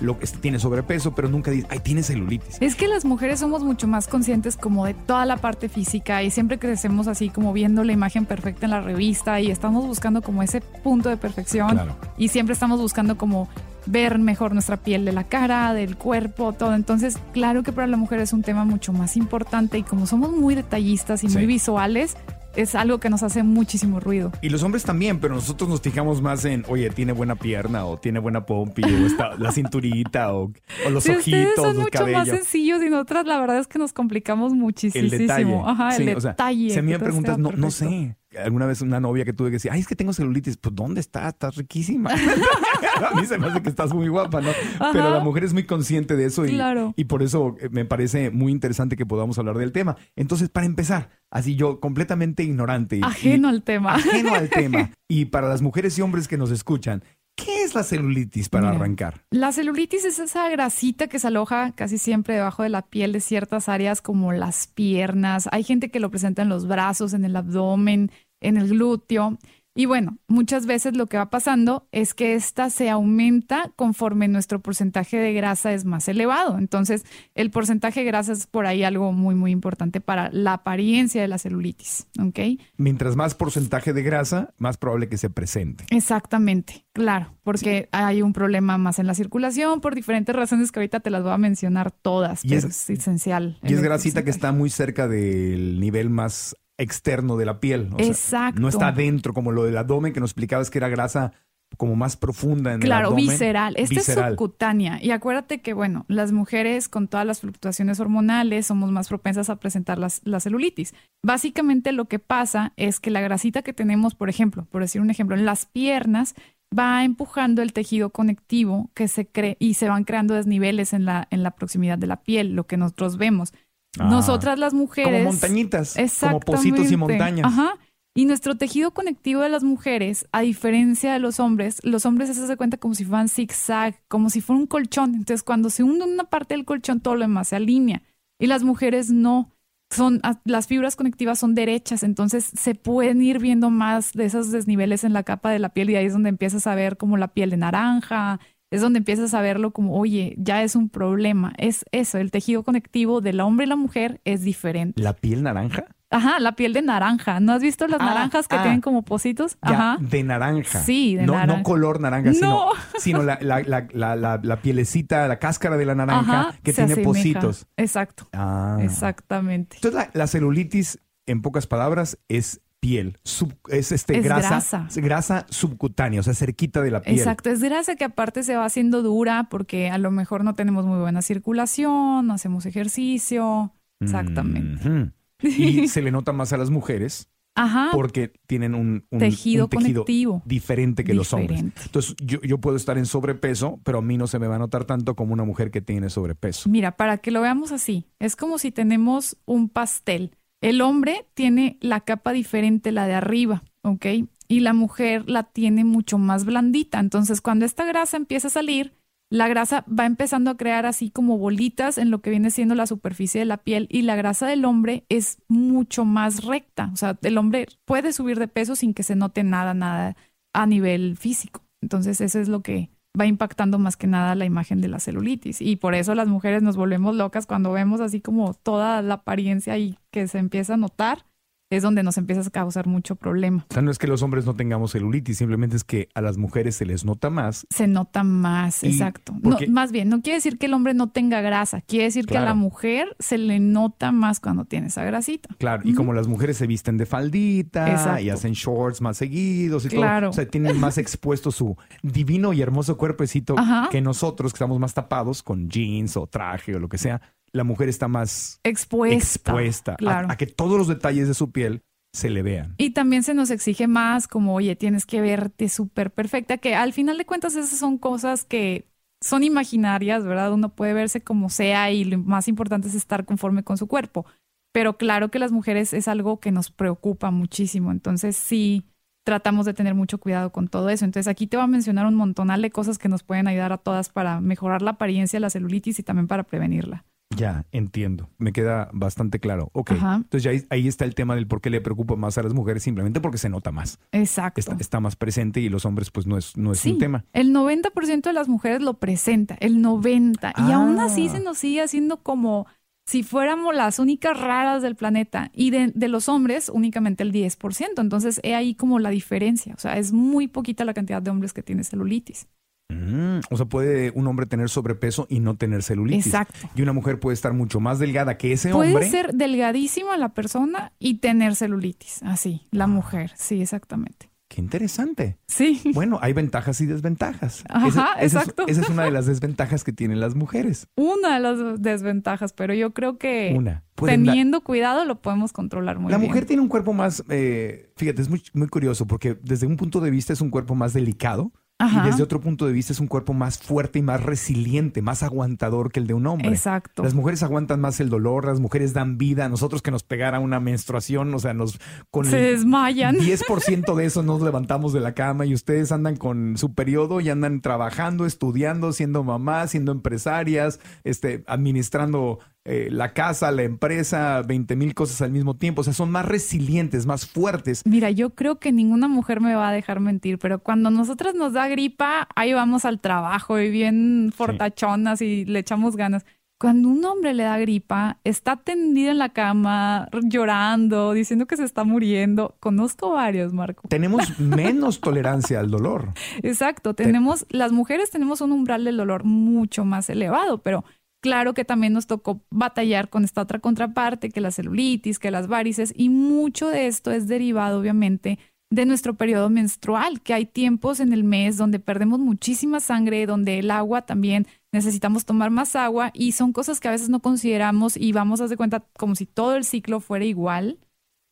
lo 0.01 0.19
que 0.19 0.27
tiene 0.27 0.59
sobrepeso, 0.59 1.15
pero 1.15 1.29
nunca 1.29 1.51
dice, 1.51 1.67
ay, 1.71 1.81
tiene 1.81 2.03
celulitis. 2.03 2.59
Es 2.61 2.75
que 2.75 2.89
las 2.89 3.05
mujeres 3.05 3.41
somos 3.41 3.63
mucho 3.63 3.87
más 3.87 4.09
conscientes 4.09 4.57
como 4.57 4.87
de 4.87 4.95
toda 4.95 5.25
la 5.27 5.37
parte 5.37 5.69
física 5.69 6.23
y 6.23 6.31
siempre 6.31 6.59
crecemos 6.59 7.09
así 7.09 7.29
como 7.29 7.53
viendo 7.53 7.85
la 7.85 7.93
imagen 7.93 8.27
perfecta 8.27 8.67
en 8.67 8.71
la 8.71 8.81
revista 8.81 9.41
y 9.41 9.51
estamos 9.51 9.87
buscando 9.87 10.23
como 10.23 10.43
ese 10.43 10.61
punto 10.61 11.09
de 11.09 11.17
perfección 11.17 11.81
y 12.17 12.29
siempre 12.29 12.53
estamos 12.53 12.81
buscando 12.81 13.17
como 13.17 13.49
ver 13.87 14.19
mejor 14.19 14.53
nuestra 14.53 14.77
piel 14.77 15.05
de 15.05 15.13
la 15.13 15.25
cara, 15.25 15.73
del 15.75 15.97
cuerpo, 15.97 16.53
todo. 16.53 16.75
Entonces, 16.75 17.19
claro 17.33 17.63
que 17.63 17.73
para 17.73 17.87
la 17.87 17.97
mujer 17.97 18.21
es 18.21 18.33
un 18.33 18.43
tema 18.43 18.65
mucho 18.65 18.93
más 18.93 19.17
importante 19.17 19.79
y 19.79 19.83
como 19.83 20.07
somos 20.07 20.33
muy 20.33 20.55
detallistas 20.55 21.25
y 21.25 21.29
muy 21.29 21.47
visuales, 21.47 22.17
es 22.57 22.75
algo 22.75 22.99
que 22.99 23.11
nos 23.11 23.23
hace 23.23 23.43
muchísimo 23.43 24.01
ruido. 24.01 24.33
Y 24.43 24.49
los 24.49 24.63
hombres 24.63 24.85
también, 24.85 25.21
pero 25.21 25.35
nosotros 25.35 25.69
nos 25.69 25.81
fijamos 25.81 26.21
más 26.23 26.45
en, 26.45 26.65
oye, 26.69 26.91
tiene 26.91 27.13
buena 27.13 27.37
pierna 27.37 27.85
o 27.87 27.99
tiene 27.99 28.19
buena 28.19 28.47
pompi 28.47 28.83
o 28.83 29.07
está 29.07 29.37
la 29.37 29.53
cinturita 29.53 30.35
o, 30.35 30.53
los 30.91 31.07
ojitos, 31.07 31.27
ustedes 31.27 31.55
son 31.57 31.77
mucho 31.77 32.07
más 32.07 32.29
sencillos 32.29 32.83
y 32.83 32.91
nosotras 32.91 33.27
la 33.27 33.41
verdad 33.41 33.59
es 33.59 33.67
que 33.67 33.79
nos 33.79 33.93
complicamos 33.93 34.53
muchísimo. 34.53 35.05
El 35.05 35.11
detalle. 35.11 35.61
Ajá, 35.65 35.97
el 35.97 36.07
detalle. 36.07 36.71
si 36.71 36.79
a 36.79 36.83
mí 36.83 36.93
me 36.93 36.99
preguntas, 36.99 37.39
no, 37.39 37.53
no 37.53 37.71
sé 37.71 38.17
alguna 38.39 38.67
vez 38.67 38.81
una 38.81 39.01
novia 39.01 39.25
que 39.25 39.33
tuve 39.33 39.49
que 39.49 39.55
decir, 39.55 39.71
ay, 39.73 39.81
es 39.81 39.87
que 39.87 39.97
tengo 39.97 40.13
celulitis. 40.13 40.57
Pues, 40.57 40.75
¿dónde 40.75 41.01
está? 41.01 41.29
Estás 41.29 41.57
riquísima. 41.57 42.11
a 43.11 43.15
mí 43.15 43.27
se 43.27 43.39
me 43.39 43.47
hace 43.47 43.63
que 43.63 43.69
estás 43.69 43.93
muy 43.93 44.09
guapa, 44.09 44.41
¿no? 44.41 44.51
Pero 44.93 45.11
la 45.11 45.21
mujer 45.21 45.45
es 45.45 45.53
muy 45.53 45.65
consciente 45.65 46.17
de 46.17 46.27
eso 46.27 46.47
y, 46.47 46.61
y 46.97 47.05
por 47.05 47.23
eso 47.23 47.57
eh, 47.61 47.69
me 47.71 47.85
parece 47.85 48.31
muy 48.31 48.53
interesante 48.53 48.97
que 48.97 49.07
podamos 49.07 49.39
hablar 49.39 49.57
del 49.59 49.73
tema. 49.73 49.97
Entonces, 50.17 50.49
para 50.49 50.67
empezar, 50.67 51.11
así 51.31 51.57
yo 51.57 51.81
completamente 51.81 52.43
ignorante. 52.43 53.01
Ajeno 53.03 53.49
al 53.49 53.63
tema. 53.63 53.95
Ajeno 53.95 54.35
al 54.35 54.49
tema. 54.49 54.91
Y 55.13 55.25
para 55.25 55.49
las 55.49 55.61
mujeres 55.61 55.99
y 55.99 56.03
hombres 56.03 56.29
que 56.29 56.37
nos 56.37 56.53
escuchan, 56.53 57.03
¿Qué 57.45 57.63
es 57.63 57.75
la 57.75 57.83
celulitis 57.83 58.49
para 58.49 58.71
arrancar? 58.71 59.25
La 59.31 59.51
celulitis 59.53 60.05
es 60.05 60.19
esa 60.19 60.49
grasita 60.51 61.07
que 61.07 61.19
se 61.19 61.29
aloja 61.29 61.73
casi 61.73 61.97
siempre 61.97 62.35
debajo 62.35 62.63
de 62.63 62.69
la 62.69 62.83
piel 62.83 63.13
de 63.13 63.21
ciertas 63.21 63.69
áreas 63.69 64.03
como 64.03 64.33
las 64.33 64.67
piernas. 64.67 65.49
Hay 65.51 65.65
gente 65.65 65.91
que 65.91 66.01
lo 66.01 66.11
presenta 66.11 66.43
en 66.43 66.49
los 66.49 66.67
brazos, 66.69 67.15
en 67.15 67.25
el 67.25 67.35
abdomen, 67.37 68.11
en 68.41 68.57
el 68.57 68.69
glúteo. 68.69 69.39
Y 69.75 69.87
bueno, 69.87 70.19
muchas 70.27 70.67
veces 70.67 70.97
lo 70.97 71.07
que 71.07 71.17
va 71.17 71.31
pasando 71.31 71.87
es 71.93 72.13
que 72.13 72.35
esta 72.35 72.71
se 72.71 72.91
aumenta 72.91 73.73
conforme 73.77 74.27
nuestro 74.27 74.61
porcentaje 74.61 75.17
de 75.17 75.33
grasa 75.33 75.73
es 75.73 75.85
más 75.85 76.09
elevado. 76.09 76.59
Entonces, 76.59 77.05
el 77.37 77.51
porcentaje 77.51 78.01
de 78.01 78.07
grasa 78.07 78.33
es 78.33 78.47
por 78.47 78.67
ahí 78.67 78.83
algo 78.83 79.13
muy, 79.13 79.37
muy 79.37 79.53
importante 79.53 80.01
para 80.01 80.29
la 80.33 80.55
apariencia 80.55 81.23
de 81.23 81.29
la 81.29 81.39
celulitis. 81.39 82.09
¿Ok? 82.21 82.61
Mientras 82.77 83.15
más 83.15 83.35
porcentaje 83.35 83.93
de 83.93 84.03
grasa, 84.03 84.53
más 84.59 84.77
probable 84.77 85.09
que 85.09 85.19
se 85.19 85.31
presente. 85.31 85.85
Exactamente, 85.91 86.85
claro, 86.93 87.37
porque 87.45 87.89
hay 87.93 88.23
un 88.23 88.33
problema 88.33 88.77
más 88.77 88.99
en 88.99 89.07
la 89.07 89.15
circulación 89.15 89.81
por 89.81 89.95
diferentes 89.95 90.35
razones 90.35 90.73
que 90.73 90.81
ahorita 90.81 91.01
te 91.01 91.11
las 91.11 91.23
voy 91.23 91.33
a 91.33 91.39
mencionar 91.39 91.91
todas, 91.91 92.45
y 92.45 92.55
es, 92.55 92.91
esencial. 92.91 93.59
Y 93.63 93.75
es 93.75 93.83
grasita 93.83 94.25
que 94.25 94.31
está 94.31 94.53
muy 94.53 94.71
cerca 94.71 95.07
del 95.07 95.79
nivel 95.81 96.11
más 96.11 96.57
externo 96.81 97.37
de 97.37 97.47
la 97.47 97.61
piel. 97.61 97.91
Exacto. 97.99 98.61
no 98.61 98.69
está 98.69 98.93
dentro 98.93 99.35
como 99.35 99.53
lo 99.53 99.65
del 99.65 99.77
abdomen 99.77 100.13
que 100.13 100.21
nos 100.21 100.31
explicabas 100.31 100.71
que 100.71 100.79
era 100.79 100.89
grasa 100.89 101.33
como 101.77 101.95
más 101.97 102.17
profunda 102.17 102.73
en 102.75 102.81
claro, 102.81 103.09
el 103.09 103.13
abdomen. 103.13 103.29
visceral. 103.29 103.75
Esta 103.77 104.01
es 104.01 104.07
subcutánea. 104.07 104.99
Y 105.03 105.13
acuérdate 105.13 105.61
que, 105.61 105.73
bueno, 105.73 106.05
las 106.09 106.33
mujeres 106.33 106.89
con 106.89 107.09
todas 107.09 107.27
las 107.27 107.41
fluctuaciones 107.41 108.01
hormonales 108.01 108.67
somos 108.67 108.91
más 108.91 109.09
propensas 109.09 109.51
a 109.51 109.57
presentar 109.57 109.99
las, 109.99 110.21
la 110.25 110.41
celulitis. 110.41 110.95
Básicamente 111.23 111.93
lo 111.93 112.07
que 112.07 112.19
pasa 112.19 112.73
es 112.77 112.99
que 113.01 113.11
la 113.11 113.21
grasita 113.21 113.63
que 113.63 113.73
tenemos, 113.73 114.15
por 114.15 114.29
ejemplo, 114.29 114.65
por 114.65 114.83
decir 114.83 115.01
un 115.01 115.11
ejemplo, 115.11 115.37
en 115.37 115.47
las 115.47 115.67
piernas, 115.67 116.35
va 116.77 117.05
empujando 117.05 117.63
el 117.63 117.73
tejido 117.73 118.11
conectivo 118.11 118.91
que 118.95 119.09
se 119.09 119.27
cree 119.27 119.57
y 119.59 119.75
se 119.75 119.89
van 119.89 120.05
creando 120.05 120.35
desniveles 120.35 120.93
en 120.93 121.05
la, 121.05 121.27
en 121.31 121.43
la 121.43 121.53
proximidad 121.53 121.99
de 121.99 122.07
la 122.07 122.23
piel, 122.23 122.55
lo 122.55 122.67
que 122.67 122.77
nosotros 122.77 123.17
vemos. 123.17 123.53
Ah. 123.99 124.09
Nosotras 124.09 124.59
las 124.59 124.73
mujeres. 124.75 125.13
Como 125.23 125.25
montañitas, 125.33 125.97
como 126.21 126.41
pocitos 126.41 126.91
y 126.91 126.97
montañas. 126.97 127.47
Ajá. 127.47 127.75
Y 128.15 128.25
nuestro 128.25 128.57
tejido 128.57 128.93
conectivo 128.93 129.41
de 129.41 129.49
las 129.49 129.63
mujeres, 129.63 130.27
a 130.33 130.41
diferencia 130.41 131.13
de 131.13 131.21
los 131.21 131.39
hombres, 131.39 131.81
los 131.85 132.07
hombres 132.07 132.35
se 132.35 132.43
hace 132.43 132.57
cuenta 132.57 132.77
como 132.77 132.95
si 132.95 133.05
fueran 133.05 133.29
zigzag, 133.29 134.01
como 134.09 134.31
si 134.31 134.41
fuera 134.41 134.61
un 134.61 134.67
colchón. 134.67 135.15
Entonces, 135.15 135.43
cuando 135.45 135.71
se 135.71 135.85
hunde 135.85 136.05
una 136.05 136.25
parte 136.25 136.55
del 136.55 136.65
colchón, 136.65 137.01
todo 137.01 137.15
lo 137.15 137.21
demás 137.21 137.49
se 137.49 137.57
alinea. 137.57 138.03
Y 138.39 138.47
las 138.47 138.63
mujeres 138.65 139.11
no. 139.11 139.51
Son, 139.93 140.21
a- 140.23 140.41
las 140.45 140.69
fibras 140.69 140.95
conectivas 140.95 141.41
son 141.41 141.57
derechas, 141.57 142.05
entonces 142.05 142.45
se 142.45 142.77
pueden 142.77 143.21
ir 143.23 143.41
viendo 143.41 143.71
más 143.71 144.13
de 144.13 144.25
esos 144.27 144.53
desniveles 144.53 145.03
en 145.03 145.13
la 145.13 145.25
capa 145.25 145.51
de 145.51 145.59
la 145.59 145.71
piel 145.71 145.91
y 145.91 145.97
ahí 145.97 146.07
es 146.07 146.13
donde 146.13 146.29
empiezas 146.29 146.69
a 146.69 146.77
ver 146.77 146.97
como 146.97 147.17
la 147.17 147.27
piel 147.29 147.51
de 147.51 147.57
naranja, 147.57 148.39
es 148.71 148.81
donde 148.81 148.99
empiezas 148.99 149.35
a 149.35 149.41
verlo 149.41 149.73
como, 149.73 149.97
oye, 149.99 150.35
ya 150.39 150.63
es 150.63 150.77
un 150.77 150.89
problema. 150.89 151.53
Es 151.59 151.85
eso, 151.93 152.19
el 152.19 152.31
tejido 152.31 152.63
conectivo 152.63 153.21
del 153.21 153.41
hombre 153.41 153.67
y 153.67 153.69
la 153.69 153.77
mujer 153.77 154.21
es 154.25 154.43
diferente. 154.43 155.01
¿La 155.03 155.15
piel 155.15 155.43
naranja? 155.43 155.85
Ajá, 156.13 156.41
la 156.41 156.57
piel 156.57 156.73
de 156.73 156.83
naranja. 156.83 157.39
¿No 157.39 157.53
has 157.53 157.63
visto 157.63 157.87
las 157.87 158.01
Ah, 158.01 158.05
naranjas 158.07 158.49
que 158.49 158.57
ah. 158.57 158.63
tienen 158.63 158.81
como 158.81 159.03
pocitos? 159.03 159.57
Ya, 159.63 159.71
Ajá. 159.71 159.97
de 160.01 160.25
naranja. 160.25 160.81
Sí, 160.81 161.15
de 161.15 161.25
no, 161.25 161.35
naranja. 161.35 161.59
No 161.59 161.63
color 161.63 162.01
naranja, 162.01 162.33
sino, 162.35 162.49
No. 162.49 162.73
sino 162.99 163.23
la, 163.23 163.39
la, 163.41 163.61
la, 163.93 164.41
la, 164.43 164.57
pielecita, 164.63 165.29
la 165.29 165.39
cáscara 165.39 165.77
de 165.77 165.87
la 165.87 165.95
naranja 165.95 166.41
Ajá, 166.41 166.59
que 166.65 166.73
tiene 166.73 166.93
asemeja. 166.95 167.09
pocitos. 167.09 167.67
Exacto, 167.77 168.29
Ah. 168.33 168.79
exactamente. 168.81 169.77
Entonces, 169.77 170.01
la, 170.01 170.11
la 170.13 170.27
celulitis, 170.27 170.99
en 171.27 171.43
pocas 171.43 171.69
palabras, 171.69 172.19
es 172.29 172.61
piel. 172.81 173.19
Sub- 173.25 173.55
es 173.69 173.93
este 173.93 174.17
Es 174.19 174.25
grasa, 174.25 174.87
grasa. 174.97 175.47
subcutánea, 175.51 176.21
o 176.21 176.23
sea, 176.23 176.35
cerquita 176.35 176.81
de 176.83 176.91
la 176.91 177.03
piel. 177.03 177.19
Exacto, 177.19 177.51
es 177.51 177.61
grasa 177.63 177.95
que 177.97 178.05
aparte 178.05 178.43
se 178.43 178.57
va 178.57 178.65
haciendo 178.65 179.03
dura 179.03 179.49
porque 179.51 179.91
a 179.91 179.99
lo 179.99 180.11
mejor 180.11 180.45
no 180.45 180.55
tenemos 180.55 180.87
muy 180.87 180.99
buena 180.99 181.23
circulación, 181.23 182.27
no 182.27 182.33
hacemos 182.35 182.67
ejercicio. 182.67 183.73
Exactamente. 184.01 185.13
Y 185.43 185.89
se 185.89 186.03
le 186.03 186.11
nota 186.11 186.33
más 186.33 186.53
a 186.53 186.57
las 186.57 186.71
mujeres 186.71 187.29
Ajá, 187.55 187.89
porque 187.93 188.33
tienen 188.47 188.75
un, 188.75 189.05
un- 189.11 189.19
tejido 189.19 189.65
un 189.65 189.71
tejido 189.71 190.05
conectivo. 190.05 190.43
diferente 190.47 191.05
que 191.05 191.13
los 191.15 191.33
hombres. 191.35 191.61
Entonces, 191.61 192.15
yo, 192.25 192.41
yo 192.43 192.59
puedo 192.59 192.77
estar 192.77 192.97
en 192.97 193.07
sobrepeso, 193.07 193.81
pero 193.85 193.99
a 193.99 194.03
mí 194.03 194.17
no 194.17 194.27
se 194.27 194.39
me 194.39 194.47
va 194.47 194.57
a 194.57 194.59
notar 194.59 194.85
tanto 194.85 195.15
como 195.17 195.35
una 195.35 195.45
mujer 195.45 195.71
que 195.71 195.81
tiene 195.83 196.09
sobrepeso. 196.11 196.71
Mira, 196.71 196.97
para 196.97 197.19
que 197.19 197.31
lo 197.31 197.41
veamos 197.43 197.73
así, 197.73 198.07
es 198.19 198.37
como 198.37 198.59
si 198.59 198.71
tenemos 198.71 199.37
un 199.45 199.69
pastel. 199.69 200.37
El 200.61 200.83
hombre 200.83 201.27
tiene 201.35 201.79
la 201.81 202.01
capa 202.01 202.33
diferente, 202.33 202.93
la 202.93 203.07
de 203.07 203.15
arriba, 203.15 203.63
¿ok? 203.83 204.07
Y 204.49 204.61
la 204.61 204.73
mujer 204.73 205.29
la 205.29 205.45
tiene 205.45 205.85
mucho 205.85 206.19
más 206.19 206.45
blandita. 206.45 206.99
Entonces, 206.99 207.41
cuando 207.41 207.65
esta 207.65 207.85
grasa 207.85 208.17
empieza 208.17 208.49
a 208.49 208.51
salir, 208.51 208.95
la 209.31 209.47
grasa 209.49 209.85
va 209.87 210.07
empezando 210.07 210.51
a 210.51 210.57
crear 210.57 210.87
así 210.87 211.09
como 211.09 211.39
bolitas 211.39 211.99
en 211.99 212.11
lo 212.11 212.21
que 212.21 212.31
viene 212.31 212.51
siendo 212.51 212.75
la 212.75 212.89
superficie 212.89 213.39
de 213.39 213.45
la 213.45 213.59
piel 213.59 213.87
y 213.89 214.03
la 214.03 214.17
grasa 214.17 214.49
del 214.49 214.65
hombre 214.65 215.05
es 215.09 215.39
mucho 215.49 216.05
más 216.05 216.45
recta. 216.45 216.91
O 216.93 216.97
sea, 216.97 217.17
el 217.23 217.39
hombre 217.39 217.69
puede 217.85 218.13
subir 218.13 218.39
de 218.39 218.49
peso 218.49 218.75
sin 218.75 218.93
que 218.93 219.05
se 219.05 219.15
note 219.15 219.45
nada, 219.45 219.73
nada 219.73 220.17
a 220.53 220.67
nivel 220.67 221.17
físico. 221.17 221.63
Entonces, 221.81 222.21
eso 222.21 222.41
es 222.41 222.49
lo 222.49 222.61
que 222.63 222.91
va 223.19 223.27
impactando 223.27 223.79
más 223.79 223.97
que 223.97 224.07
nada 224.07 224.35
la 224.35 224.45
imagen 224.45 224.81
de 224.81 224.89
la 224.89 225.01
celulitis. 225.01 225.61
Y 225.61 225.77
por 225.77 225.95
eso 225.95 226.15
las 226.15 226.29
mujeres 226.29 226.63
nos 226.63 226.77
volvemos 226.77 227.17
locas 227.17 227.47
cuando 227.47 227.73
vemos 227.73 228.01
así 228.01 228.21
como 228.21 228.55
toda 228.55 229.03
la 229.03 229.15
apariencia 229.15 229.79
y 229.79 229.99
que 230.11 230.29
se 230.29 230.39
empieza 230.39 230.75
a 230.75 230.77
notar, 230.77 231.27
es 231.71 231.83
donde 231.85 232.03
nos 232.03 232.19
empieza 232.19 232.41
a 232.43 232.51
causar 232.51 232.87
mucho 232.89 233.15
problema. 233.15 233.65
O 233.71 233.73
sea, 233.73 233.81
no 233.83 233.91
es 233.93 233.99
que 233.99 234.09
los 234.09 234.23
hombres 234.23 234.45
no 234.45 234.55
tengamos 234.57 234.91
celulitis, 234.93 235.39
simplemente 235.39 235.77
es 235.77 235.85
que 235.85 236.09
a 236.15 236.21
las 236.21 236.37
mujeres 236.37 236.75
se 236.75 236.85
les 236.85 237.05
nota 237.05 237.31
más. 237.31 237.67
Se 237.71 237.87
nota 237.87 238.25
más, 238.25 238.83
Y 238.83 238.89
exacto. 238.89 239.35
No, 239.41 239.57
más 239.69 239.93
bien, 239.93 240.09
no 240.09 240.21
quiere 240.21 240.37
decir 240.39 240.59
que 240.59 240.67
el 240.67 240.75
hombre 240.75 240.95
no 240.95 241.11
tenga 241.11 241.41
grasa, 241.41 241.81
quiere 241.83 242.07
decir 242.07 242.27
que 242.27 242.37
a 242.37 242.41
la 242.45 242.55
mujer 242.55 243.15
se 243.21 243.39
le 243.39 243.61
nota 243.61 244.11
más 244.11 244.41
cuando 244.41 244.65
tiene 244.65 244.89
esa 244.89 245.05
grasita. 245.05 245.49
Claro, 245.59 245.83
y 245.85 245.95
como 245.95 246.13
las 246.13 246.27
mujeres 246.27 246.57
se 246.57 246.67
visten 246.67 246.97
de 246.97 247.07
faldita 247.07 247.89
Exacto. 247.91 248.23
y 248.23 248.31
hacen 248.31 248.53
shorts 248.53 249.01
más 249.01 249.17
seguidos 249.17 249.85
y 249.85 249.89
Claro. 249.91 250.27
todo, 250.27 250.31
o 250.31 250.33
sea, 250.35 250.47
tienen 250.49 250.79
más 250.81 250.99
expuesto 250.99 251.53
su 251.53 251.77
divino 252.03 252.53
y 252.53 252.63
hermoso 252.63 252.97
cuerpecito 252.97 253.55
Ajá. 253.57 253.89
que 253.91 254.01
nosotros 254.01 254.53
que 254.53 254.57
estamos 254.57 254.81
más 254.81 254.95
tapados 254.95 255.43
con 255.45 255.69
jeans 255.69 256.17
o 256.17 256.27
traje 256.27 256.75
o 256.75 256.81
lo 256.81 256.89
que 256.89 256.99
sea. 256.99 257.21
La 257.53 257.65
mujer 257.65 257.89
está 257.89 258.07
más 258.09 258.61
Expuesta. 258.63 259.17
expuesta 259.17 259.93
a- 259.93 259.97
Claro. 259.97 260.29
a, 260.31 260.37
que 260.37 260.47
todos 260.47 260.79
los 260.79 260.89
detalles 260.89 261.27
de 261.29 261.35
su 261.35 261.51
piel 261.51 261.83
se 262.13 262.31
le 262.31 262.43
vean. 262.43 262.75
Y 262.79 262.91
también 262.91 263.23
se 263.23 263.35
nos 263.35 263.51
exige 263.51 263.87
más 263.87 264.27
como, 264.29 264.55
oye, 264.55 264.77
tienes 264.77 265.07
que 265.07 265.21
verte 265.21 265.69
súper 265.69 266.11
perfecta, 266.13 266.59
que 266.59 266.75
al 266.75 266.93
final 266.93 267.19
de 267.19 267.25
cuentas 267.27 267.55
esas 267.55 267.79
son 267.79 267.99
cosas 267.99 268.45
que 268.45 268.89
son 269.21 269.43
imaginarias, 269.45 270.25
¿verdad? 270.25 270.53
Uno 270.53 270.75
puede 270.75 270.93
verse 270.95 271.21
como 271.21 271.51
sea 271.51 271.91
y 271.91 272.05
lo 272.05 272.19
más 272.19 272.49
importante 272.49 272.89
es 272.89 272.95
estar 272.95 273.25
conforme 273.25 273.63
con 273.63 273.77
su 273.79 273.87
cuerpo. 273.87 274.27
Pero 274.73 274.97
claro 274.97 275.31
que 275.31 275.39
las 275.41 275.53
mujeres 275.53 275.93
es 275.93 276.09
algo 276.09 276.41
que 276.41 276.53
nos 276.53 276.71
preocupa 276.71 277.31
muchísimo. 277.31 277.91
Entonces 277.93 278.37
sí 278.37 278.87
tratamos 279.25 279.67
de 279.67 279.75
tener 279.75 279.95
mucho 279.95 280.19
cuidado 280.19 280.51
con 280.53 280.69
todo 280.69 280.89
eso. 280.89 281.05
Entonces 281.05 281.29
aquí 281.29 281.47
te 281.47 281.57
voy 281.57 281.65
a 281.65 281.69
mencionar 281.69 282.07
un 282.07 282.15
montonal 282.15 282.63
de 282.63 282.71
cosas 282.71 282.97
que 282.99 283.09
nos 283.09 283.23
pueden 283.23 283.47
ayudar 283.49 283.73
a 283.73 283.79
todas 283.79 284.09
para 284.09 284.41
mejorar 284.41 284.81
la 284.83 284.93
apariencia 284.93 285.37
de 285.37 285.41
la 285.43 285.51
celulitis 285.51 285.99
y 285.99 286.03
también 286.03 286.27
para 286.29 286.45
prevenirla. 286.45 287.05
Ya, 287.37 287.65
entiendo. 287.71 288.29
Me 288.39 288.53
queda 288.53 288.91
bastante 288.93 289.39
claro. 289.39 289.71
Ok. 289.73 289.93
Ajá. 289.93 290.17
Entonces 290.17 290.43
ya 290.43 290.51
ahí, 290.51 290.65
ahí 290.69 290.89
está 290.89 291.05
el 291.05 291.15
tema 291.15 291.37
del 291.37 291.47
por 291.47 291.61
qué 291.61 291.71
le 291.71 291.81
preocupa 291.81 292.17
más 292.17 292.37
a 292.39 292.43
las 292.43 292.55
mujeres, 292.55 292.83
simplemente 292.83 293.21
porque 293.21 293.39
se 293.39 293.49
nota 293.49 293.71
más. 293.71 293.99
Exacto. 294.13 294.59
Está, 294.61 294.77
está 294.81 295.01
más 295.01 295.15
presente 295.17 295.61
y 295.61 295.69
los 295.69 295.85
hombres 295.87 296.11
pues 296.11 296.27
no 296.27 296.37
es, 296.37 296.57
no 296.57 296.73
es 296.73 296.81
Sí, 296.81 296.93
un 296.93 296.99
tema. 296.99 297.25
el 297.33 297.53
90% 297.55 298.23
de 298.23 298.33
las 298.33 298.49
mujeres 298.49 298.83
lo 298.83 298.95
presenta, 298.95 299.57
el 299.61 299.81
90%. 299.83 300.69
Y 300.69 300.73
aún 300.73 300.99
así 300.99 301.29
Ah. 301.29 301.33
se 301.33 301.41
nos 301.41 301.59
sigue 301.59 301.83
haciendo 301.83 302.23
como 302.23 302.67
si 303.07 303.23
fuéramos 303.23 303.75
las 303.75 303.99
únicas 303.99 304.39
raras 304.39 304.83
del 304.83 304.95
planeta. 304.97 305.51
Y 305.55 305.71
de, 305.71 305.93
de 305.95 306.09
los 306.09 306.29
hombres, 306.29 306.69
únicamente 306.73 307.23
el 307.23 307.33
10%. 307.33 308.01
Entonces, 308.03 308.41
he 308.45 308.55
ahí 308.55 308.75
como 308.75 308.99
la 309.01 309.11
diferencia. 309.11 309.75
O 309.75 309.81
sea, 309.81 309.99
es 309.99 310.13
muy 310.13 310.47
poquita 310.49 310.85
la 310.85 310.95
cantidad 310.95 311.21
de 311.23 311.31
hombres 311.31 311.53
que 311.53 311.63
tiene 311.63 311.83
celulitis. 311.85 312.47
Mm, 312.91 313.41
o 313.51 313.57
sea, 313.57 313.67
puede 313.67 314.11
un 314.15 314.27
hombre 314.27 314.47
tener 314.47 314.69
sobrepeso 314.69 315.27
y 315.31 315.41
no 315.41 315.57
tener 315.57 315.83
celulitis. 315.83 316.27
Exacto. 316.27 316.69
Y 316.75 316.83
una 316.83 316.93
mujer 316.93 317.19
puede 317.21 317.35
estar 317.35 317.53
mucho 317.53 317.81
más 317.81 317.99
delgada 317.99 318.37
que 318.37 318.53
ese 318.53 318.71
Puede 318.71 318.93
hombre. 318.93 319.09
ser 319.11 319.33
delgadísima 319.35 320.17
la 320.17 320.31
persona 320.35 320.93
y 320.99 321.15
tener 321.19 321.55
celulitis. 321.57 322.23
Así, 322.23 322.67
la 322.71 322.87
mujer. 322.87 323.33
Sí, 323.37 323.61
exactamente. 323.63 324.29
Qué 324.49 324.61
interesante. 324.61 325.39
Sí. 325.47 325.81
Bueno, 325.95 326.19
hay 326.21 326.33
ventajas 326.33 326.81
y 326.81 326.87
desventajas. 326.87 327.63
Ajá, 327.69 327.87
Esa- 327.87 328.13
esa 328.15 328.19
es- 328.21 328.35
exacto. 328.35 328.65
esa 328.67 328.81
es 328.81 328.89
una 328.91 329.05
de 329.05 329.13
las 329.13 329.27
desventajas 329.27 329.85
que 329.85 329.93
tienen 329.93 330.19
las 330.19 330.35
mujeres. 330.35 330.89
Una 330.97 331.35
de 331.35 331.41
las 331.41 331.81
desventajas, 331.81 332.53
pero 332.53 332.75
yo 332.75 332.93
creo 332.93 333.17
que 333.17 333.55
Una. 333.57 333.85
Pueden 333.95 334.25
dar- 334.25 334.33
teniendo 334.33 334.63
cuidado 334.65 335.05
lo 335.05 335.21
podemos 335.23 335.53
controlar 335.53 336.01
muy 336.01 336.11
la 336.11 336.19
bien. 336.19 336.31
mujer 336.31 336.47
tiene 336.47 336.63
un 336.63 336.69
cuerpo 336.69 336.93
más, 336.93 337.23
eh, 337.29 337.93
fíjate, 337.97 338.23
es 338.23 338.29
muy, 338.29 338.43
muy 338.55 338.67
curioso 338.67 339.07
porque 339.07 339.39
desde 339.41 339.67
un 339.69 339.77
punto 339.77 340.01
de 340.01 340.11
vista 340.11 340.33
es 340.33 340.41
un 340.41 340.51
cuerpo 340.51 340.75
más 340.75 340.95
delicado 340.95 341.53
Ajá. 341.81 342.03
y 342.07 342.11
desde 342.11 342.23
otro 342.23 342.41
punto 342.41 342.67
de 342.67 342.73
vista 342.73 342.93
es 342.93 343.01
un 343.01 343.07
cuerpo 343.07 343.33
más 343.33 343.59
fuerte 343.59 343.99
y 343.99 344.03
más 344.03 344.23
resiliente, 344.23 345.01
más 345.03 345.23
aguantador 345.23 345.91
que 345.91 345.99
el 346.01 346.07
de 346.07 346.15
un 346.15 346.27
hombre. 346.27 346.51
Exacto. 346.51 347.03
Las 347.03 347.15
mujeres 347.15 347.43
aguantan 347.43 347.81
más 347.81 348.01
el 348.01 348.11
dolor, 348.11 348.45
las 348.45 348.61
mujeres 348.61 348.93
dan 348.93 349.17
vida. 349.17 349.49
Nosotros 349.49 349.81
que 349.81 349.91
nos 349.91 350.03
pegara 350.03 350.41
una 350.41 350.61
menstruación, 350.61 351.33
o 351.35 351.39
sea, 351.39 351.55
nos 351.55 351.81
con 352.11 352.27
Se 352.27 352.51
el 352.51 352.57
desmayan. 352.57 353.17
10% 353.19 353.95
de 353.95 354.05
eso 354.05 354.23
nos 354.23 354.43
levantamos 354.43 354.93
de 354.93 355.01
la 355.01 355.15
cama 355.15 355.47
y 355.47 355.55
ustedes 355.55 355.91
andan 355.91 356.17
con 356.17 356.59
su 356.59 356.75
periodo 356.75 357.21
y 357.21 357.31
andan 357.31 357.61
trabajando, 357.63 358.27
estudiando, 358.27 358.93
siendo 358.93 359.25
mamás, 359.25 359.71
siendo 359.71 359.93
empresarias, 359.93 360.81
este, 361.05 361.45
administrando 361.47 362.41
eh, 362.67 362.89
la 362.91 363.15
casa, 363.15 363.51
la 363.53 363.63
empresa, 363.63 364.43
20 364.43 364.77
mil 364.77 364.95
cosas 364.95 365.23
al 365.23 365.31
mismo 365.31 365.55
tiempo. 365.55 365.81
O 365.81 365.85
sea, 365.85 365.95
son 365.95 366.11
más 366.11 366.27
resilientes, 366.27 367.07
más 367.07 367.27
fuertes. 367.27 367.83
Mira, 367.87 368.11
yo 368.11 368.31
creo 368.31 368.59
que 368.59 368.71
ninguna 368.71 369.09
mujer 369.09 369.41
me 369.41 369.55
va 369.55 369.71
a 369.71 369.73
dejar 369.73 370.01
mentir, 370.01 370.39
pero 370.39 370.59
cuando 370.59 370.91
nosotras 370.91 371.35
nos 371.35 371.55
da 371.55 371.69
gripa, 371.69 372.29
ahí 372.37 372.53
vamos 372.53 372.85
al 372.85 373.01
trabajo 373.01 373.59
y 373.59 373.71
bien 373.71 374.31
fortachonas 374.35 375.23
y 375.23 375.47
le 375.47 375.61
echamos 375.61 375.97
ganas. 375.97 376.27
Cuando 376.61 376.91
un 376.91 377.03
hombre 377.07 377.33
le 377.33 377.45
da 377.45 377.57
gripa, 377.57 378.19
está 378.23 378.57
tendido 378.57 379.11
en 379.11 379.17
la 379.17 379.31
cama, 379.31 380.11
llorando, 380.25 381.15
diciendo 381.15 381.47
que 381.47 381.57
se 381.57 381.65
está 381.65 381.85
muriendo. 381.85 382.55
Conozco 382.61 383.13
varios, 383.13 383.55
Marco. 383.55 383.89
Tenemos 383.89 384.39
menos 384.39 385.01
tolerancia 385.01 385.59
al 385.61 385.71
dolor. 385.71 386.13
Exacto, 386.43 386.93
tenemos, 386.93 387.47
las 387.49 387.73
mujeres 387.73 388.11
tenemos 388.11 388.43
un 388.43 388.53
umbral 388.53 388.85
del 388.85 388.99
dolor 388.99 389.25
mucho 389.25 389.87
más 389.87 390.11
elevado, 390.11 390.59
pero 390.59 390.85
claro 391.21 391.55
que 391.55 391.65
también 391.65 391.93
nos 391.93 392.07
tocó 392.07 392.43
batallar 392.51 393.09
con 393.09 393.25
esta 393.25 393.43
otra 393.43 393.59
contraparte, 393.59 394.31
que 394.31 394.41
la 394.41 394.51
celulitis, 394.51 395.19
que 395.19 395.31
las 395.31 395.47
varices, 395.47 395.93
y 395.97 396.09
mucho 396.09 396.69
de 396.69 396.87
esto 396.87 397.11
es 397.11 397.29
derivado, 397.29 397.81
obviamente, 397.81 398.39
de 398.71 398.87
nuestro 398.87 399.15
periodo 399.15 399.51
menstrual, 399.51 400.21
que 400.21 400.33
hay 400.33 400.47
tiempos 400.47 401.01
en 401.01 401.13
el 401.13 401.25
mes 401.25 401.57
donde 401.57 401.81
perdemos 401.81 402.21
muchísima 402.21 402.81
sangre, 402.81 403.27
donde 403.27 403.59
el 403.59 403.71
agua 403.71 404.03
también 404.03 404.47
necesitamos 404.73 405.25
tomar 405.25 405.51
más 405.51 405.75
agua, 405.77 406.11
y 406.15 406.33
son 406.33 406.53
cosas 406.53 406.81
que 406.81 406.89
a 406.89 406.93
veces 406.93 407.09
no 407.09 407.21
consideramos 407.21 407.97
y 407.97 408.13
vamos 408.13 408.41
a 408.41 408.45
hacer 408.45 408.57
cuenta 408.57 408.85
como 408.97 409.15
si 409.15 409.27
todo 409.27 409.57
el 409.57 409.65
ciclo 409.65 410.01
fuera 410.01 410.25
igual. 410.25 410.79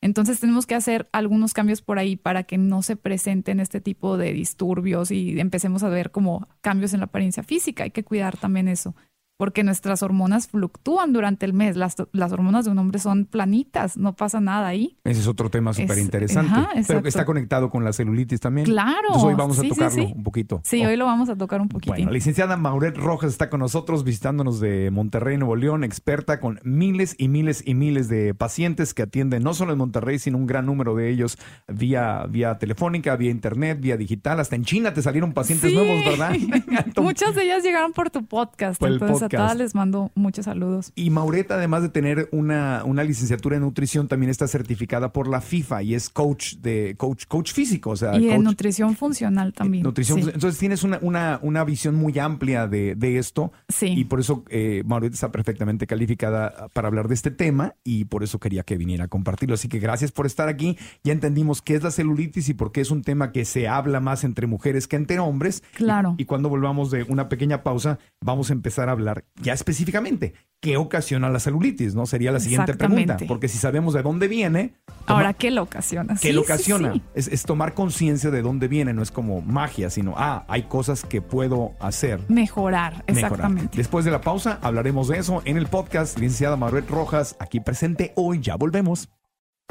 Entonces 0.01 0.39
tenemos 0.39 0.67
que 0.67 0.77
hacer 0.77 1.09
algunos 1.11 1.55
cambios 1.55 1.83
por 1.83 1.99
ahí 1.99 2.15
para 2.15 2.45
que 2.45 2.57
no 2.57 2.83
se 2.83 2.95
presenten 2.95 3.59
este 3.59 3.81
tipo 3.81 4.17
de 4.17 4.33
disturbios 4.33 5.11
y 5.11 5.41
empecemos 5.41 5.83
a 5.83 5.89
ver 5.89 6.13
como 6.13 6.47
cambios 6.61 6.93
en 6.95 7.01
la 7.01 7.07
apariencia 7.07 7.43
física. 7.43 7.83
Hay 7.83 7.91
que 7.91 8.05
cuidar 8.05 8.37
también 8.37 8.69
eso 8.69 8.95
porque 9.39 9.63
nuestras 9.63 10.03
hormonas 10.03 10.49
fluctúan 10.49 11.13
durante 11.13 11.47
el 11.47 11.53
mes. 11.53 11.77
Las, 11.77 11.95
las, 12.13 12.33
hormonas 12.33 12.65
de 12.65 12.73
un 12.73 12.79
hombre 12.79 12.99
son 12.99 13.25
planitas, 13.25 13.97
no 13.97 14.15
pasa 14.15 14.41
nada 14.41 14.67
ahí. 14.67 14.99
Ese 15.05 15.21
es 15.21 15.29
otro 15.29 15.49
tema 15.49 15.73
súper 15.73 15.99
interesante. 15.99 16.53
Pero 16.87 17.03
que 17.03 17.09
está 17.09 17.25
conectado 17.25 17.71
con 17.71 17.85
la 17.85 17.93
celulitis 17.93 18.41
también. 18.41 18.67
Claro. 18.67 18.99
Entonces 19.07 19.25
hoy 19.25 19.35
vamos 19.35 19.59
a 19.61 19.63
tocarlo 19.63 20.05
un 20.07 20.23
poquito. 20.25 20.61
Sí, 20.65 20.85
hoy 20.85 20.97
lo 20.97 21.07
vamos 21.07 21.29
a 21.29 21.37
tocar 21.37 21.61
un 21.61 21.69
poquito. 21.69 21.93
Bueno, 21.93 22.07
la 22.07 22.13
licenciada 22.13 22.57
Mauret 22.57 22.97
Rojas 22.97 23.31
está 23.31 23.49
con 23.49 23.61
nosotros 23.61 24.03
visitándonos 24.03 24.59
de 24.59 24.91
Monterrey, 24.91 25.37
Nuevo 25.37 25.55
León, 25.55 25.85
experta 25.85 26.41
con 26.41 26.59
miles 26.65 27.15
y 27.17 27.29
miles 27.29 27.63
y 27.65 27.75
miles 27.75 28.09
de 28.09 28.35
pacientes 28.35 28.93
que 28.93 29.03
atienden 29.03 29.45
no 29.45 29.55
solo 29.55 29.71
en 29.71 29.79
Monterrey, 29.79 30.19
sino 30.19 30.37
un 30.37 30.49
gran 30.49 30.67
número 30.67 30.97
de 30.97 31.11
ellos 31.11 31.39
vía, 31.69 32.27
vía 32.29 32.59
telefónica, 32.59 33.15
vía 33.15 33.31
internet, 33.31 33.79
vía 33.81 33.97
digital. 33.97 34.41
Hasta 34.41 34.57
en 34.57 34.65
China 34.65 34.93
te 34.93 35.01
salieron 35.01 35.33
pacientes 35.33 35.73
nuevos, 35.73 36.05
¿verdad? 36.05 36.35
Muchas 36.97 37.37
de 37.37 37.45
ellas 37.45 37.63
llegaron 37.63 37.93
por 37.93 38.11
tu 38.11 38.27
podcast. 38.27 38.81
Por 38.81 38.91
entonces, 38.91 39.28
les 39.57 39.75
mando 39.75 40.11
muchos 40.15 40.45
saludos. 40.45 40.93
Y 40.95 41.11
Maureta, 41.11 41.55
además 41.55 41.83
de 41.83 41.89
tener 41.89 42.29
una, 42.33 42.83
una 42.85 43.05
licenciatura 43.05 43.57
en 43.57 43.63
nutrición, 43.63 44.09
también 44.09 44.31
está 44.31 44.47
certificada 44.49 45.13
por 45.13 45.29
la 45.29 45.41
FIFA 45.41 45.83
y 45.83 45.95
es 45.95 46.11
coach 46.11 46.57
de 46.57 46.95
coach, 46.97 47.27
coach 47.27 47.53
físico. 47.53 47.91
O 47.91 47.97
sea, 47.97 48.17
y 48.17 48.29
en 48.31 48.43
nutrición 48.43 48.97
funcional 48.97 49.53
también. 49.53 49.83
Nutrición, 49.83 50.21
Entonces 50.21 50.59
tienes 50.59 50.83
una, 50.83 50.99
una, 51.03 51.41
una, 51.43 51.65
visión 51.65 51.95
muy 51.95 52.19
amplia 52.19 52.67
de, 52.67 52.95
de 52.95 53.19
esto. 53.19 53.53
Sí. 53.69 53.87
Y 53.89 54.05
por 54.05 54.21
eso 54.21 54.45
eh, 54.49 54.83
Maureta 54.87 55.15
está 55.15 55.33
perfectamente 55.33 55.87
calificada 55.87 56.69
para 56.73 56.89
hablar 56.89 57.09
de 57.09 57.15
este 57.15 57.31
tema 57.31 57.75
y 57.85 58.05
por 58.05 58.23
eso 58.23 58.39
quería 58.39 58.63
que 58.63 58.77
viniera 58.77 59.05
a 59.05 59.09
compartirlo. 59.09 59.55
Así 59.55 59.69
que 59.69 59.79
gracias 59.79 60.13
por 60.13 60.27
estar 60.27 60.49
aquí. 60.49 60.79
Ya 61.05 61.13
entendimos 61.13 61.63
qué 61.63 61.75
es 61.75 61.83
la 61.83 61.91
celulitis 61.91 62.49
y 62.49 62.55
por 62.55 62.73
qué 62.73 62.81
es 62.81 62.91
un 62.91 63.03
tema 63.03 63.33
que 63.33 63.45
se 63.45 63.69
habla 63.69 64.01
más 64.01 64.25
entre 64.25 64.47
mujeres 64.47 64.89
que 64.89 64.97
entre 64.97 65.19
hombres. 65.19 65.63
Claro. 65.75 66.15
Y, 66.19 66.23
y 66.23 66.25
cuando 66.25 66.49
volvamos 66.49 66.91
de 66.91 67.05
una 67.05 67.29
pequeña 67.29 67.63
pausa, 67.63 67.99
vamos 68.21 68.51
a 68.51 68.53
empezar 68.53 68.89
a 68.89 68.93
hablar 68.93 69.18
ya 69.37 69.53
específicamente 69.53 70.35
qué 70.61 70.77
ocasiona 70.77 71.29
la 71.31 71.39
celulitis, 71.39 71.95
¿no? 71.95 72.07
Sería 72.07 72.33
la 72.33 72.41
siguiente 72.41 72.75
pregunta, 72.75 73.17
porque 73.29 73.49
si 73.49 73.59
sabemos 73.59 73.95
de 73.95 74.03
dónde 74.03 74.27
viene... 74.29 74.75
Ahora, 75.07 75.33
¿qué 75.33 75.51
lo 75.51 75.63
ocasiona? 75.63 76.17
¿Qué 76.21 76.33
lo 76.33 76.41
ocasiona? 76.43 76.95
Es, 77.15 77.43
tomar 77.45 77.75
conciencia 77.75 78.31
de 78.31 78.43
dónde 78.43 78.69
viene, 78.69 78.93
no 78.93 79.03
es 79.03 79.11
como 79.11 79.41
magia, 79.41 79.89
sino, 79.89 80.15
ah, 80.17 80.45
hay 80.49 80.65
cosas 80.65 81.05
que 81.05 81.23
puedo 81.23 81.73
hacer. 81.81 82.21
Mejorar, 82.29 83.05
exactamente. 83.07 83.77
Después 83.77 84.05
de 84.05 84.11
la 84.11 84.21
pausa 84.21 84.59
hablaremos 84.61 85.09
de 85.09 85.19
eso 85.19 85.43
en 85.45 85.57
el 85.57 85.67
podcast, 85.67 86.19
licenciada 86.19 86.57
Maruet 86.57 86.89
Rojas, 86.91 87.37
aquí 87.39 87.61
presente 87.61 88.13
hoy, 88.17 88.41
ya 88.41 88.57
volvemos. 88.57 89.09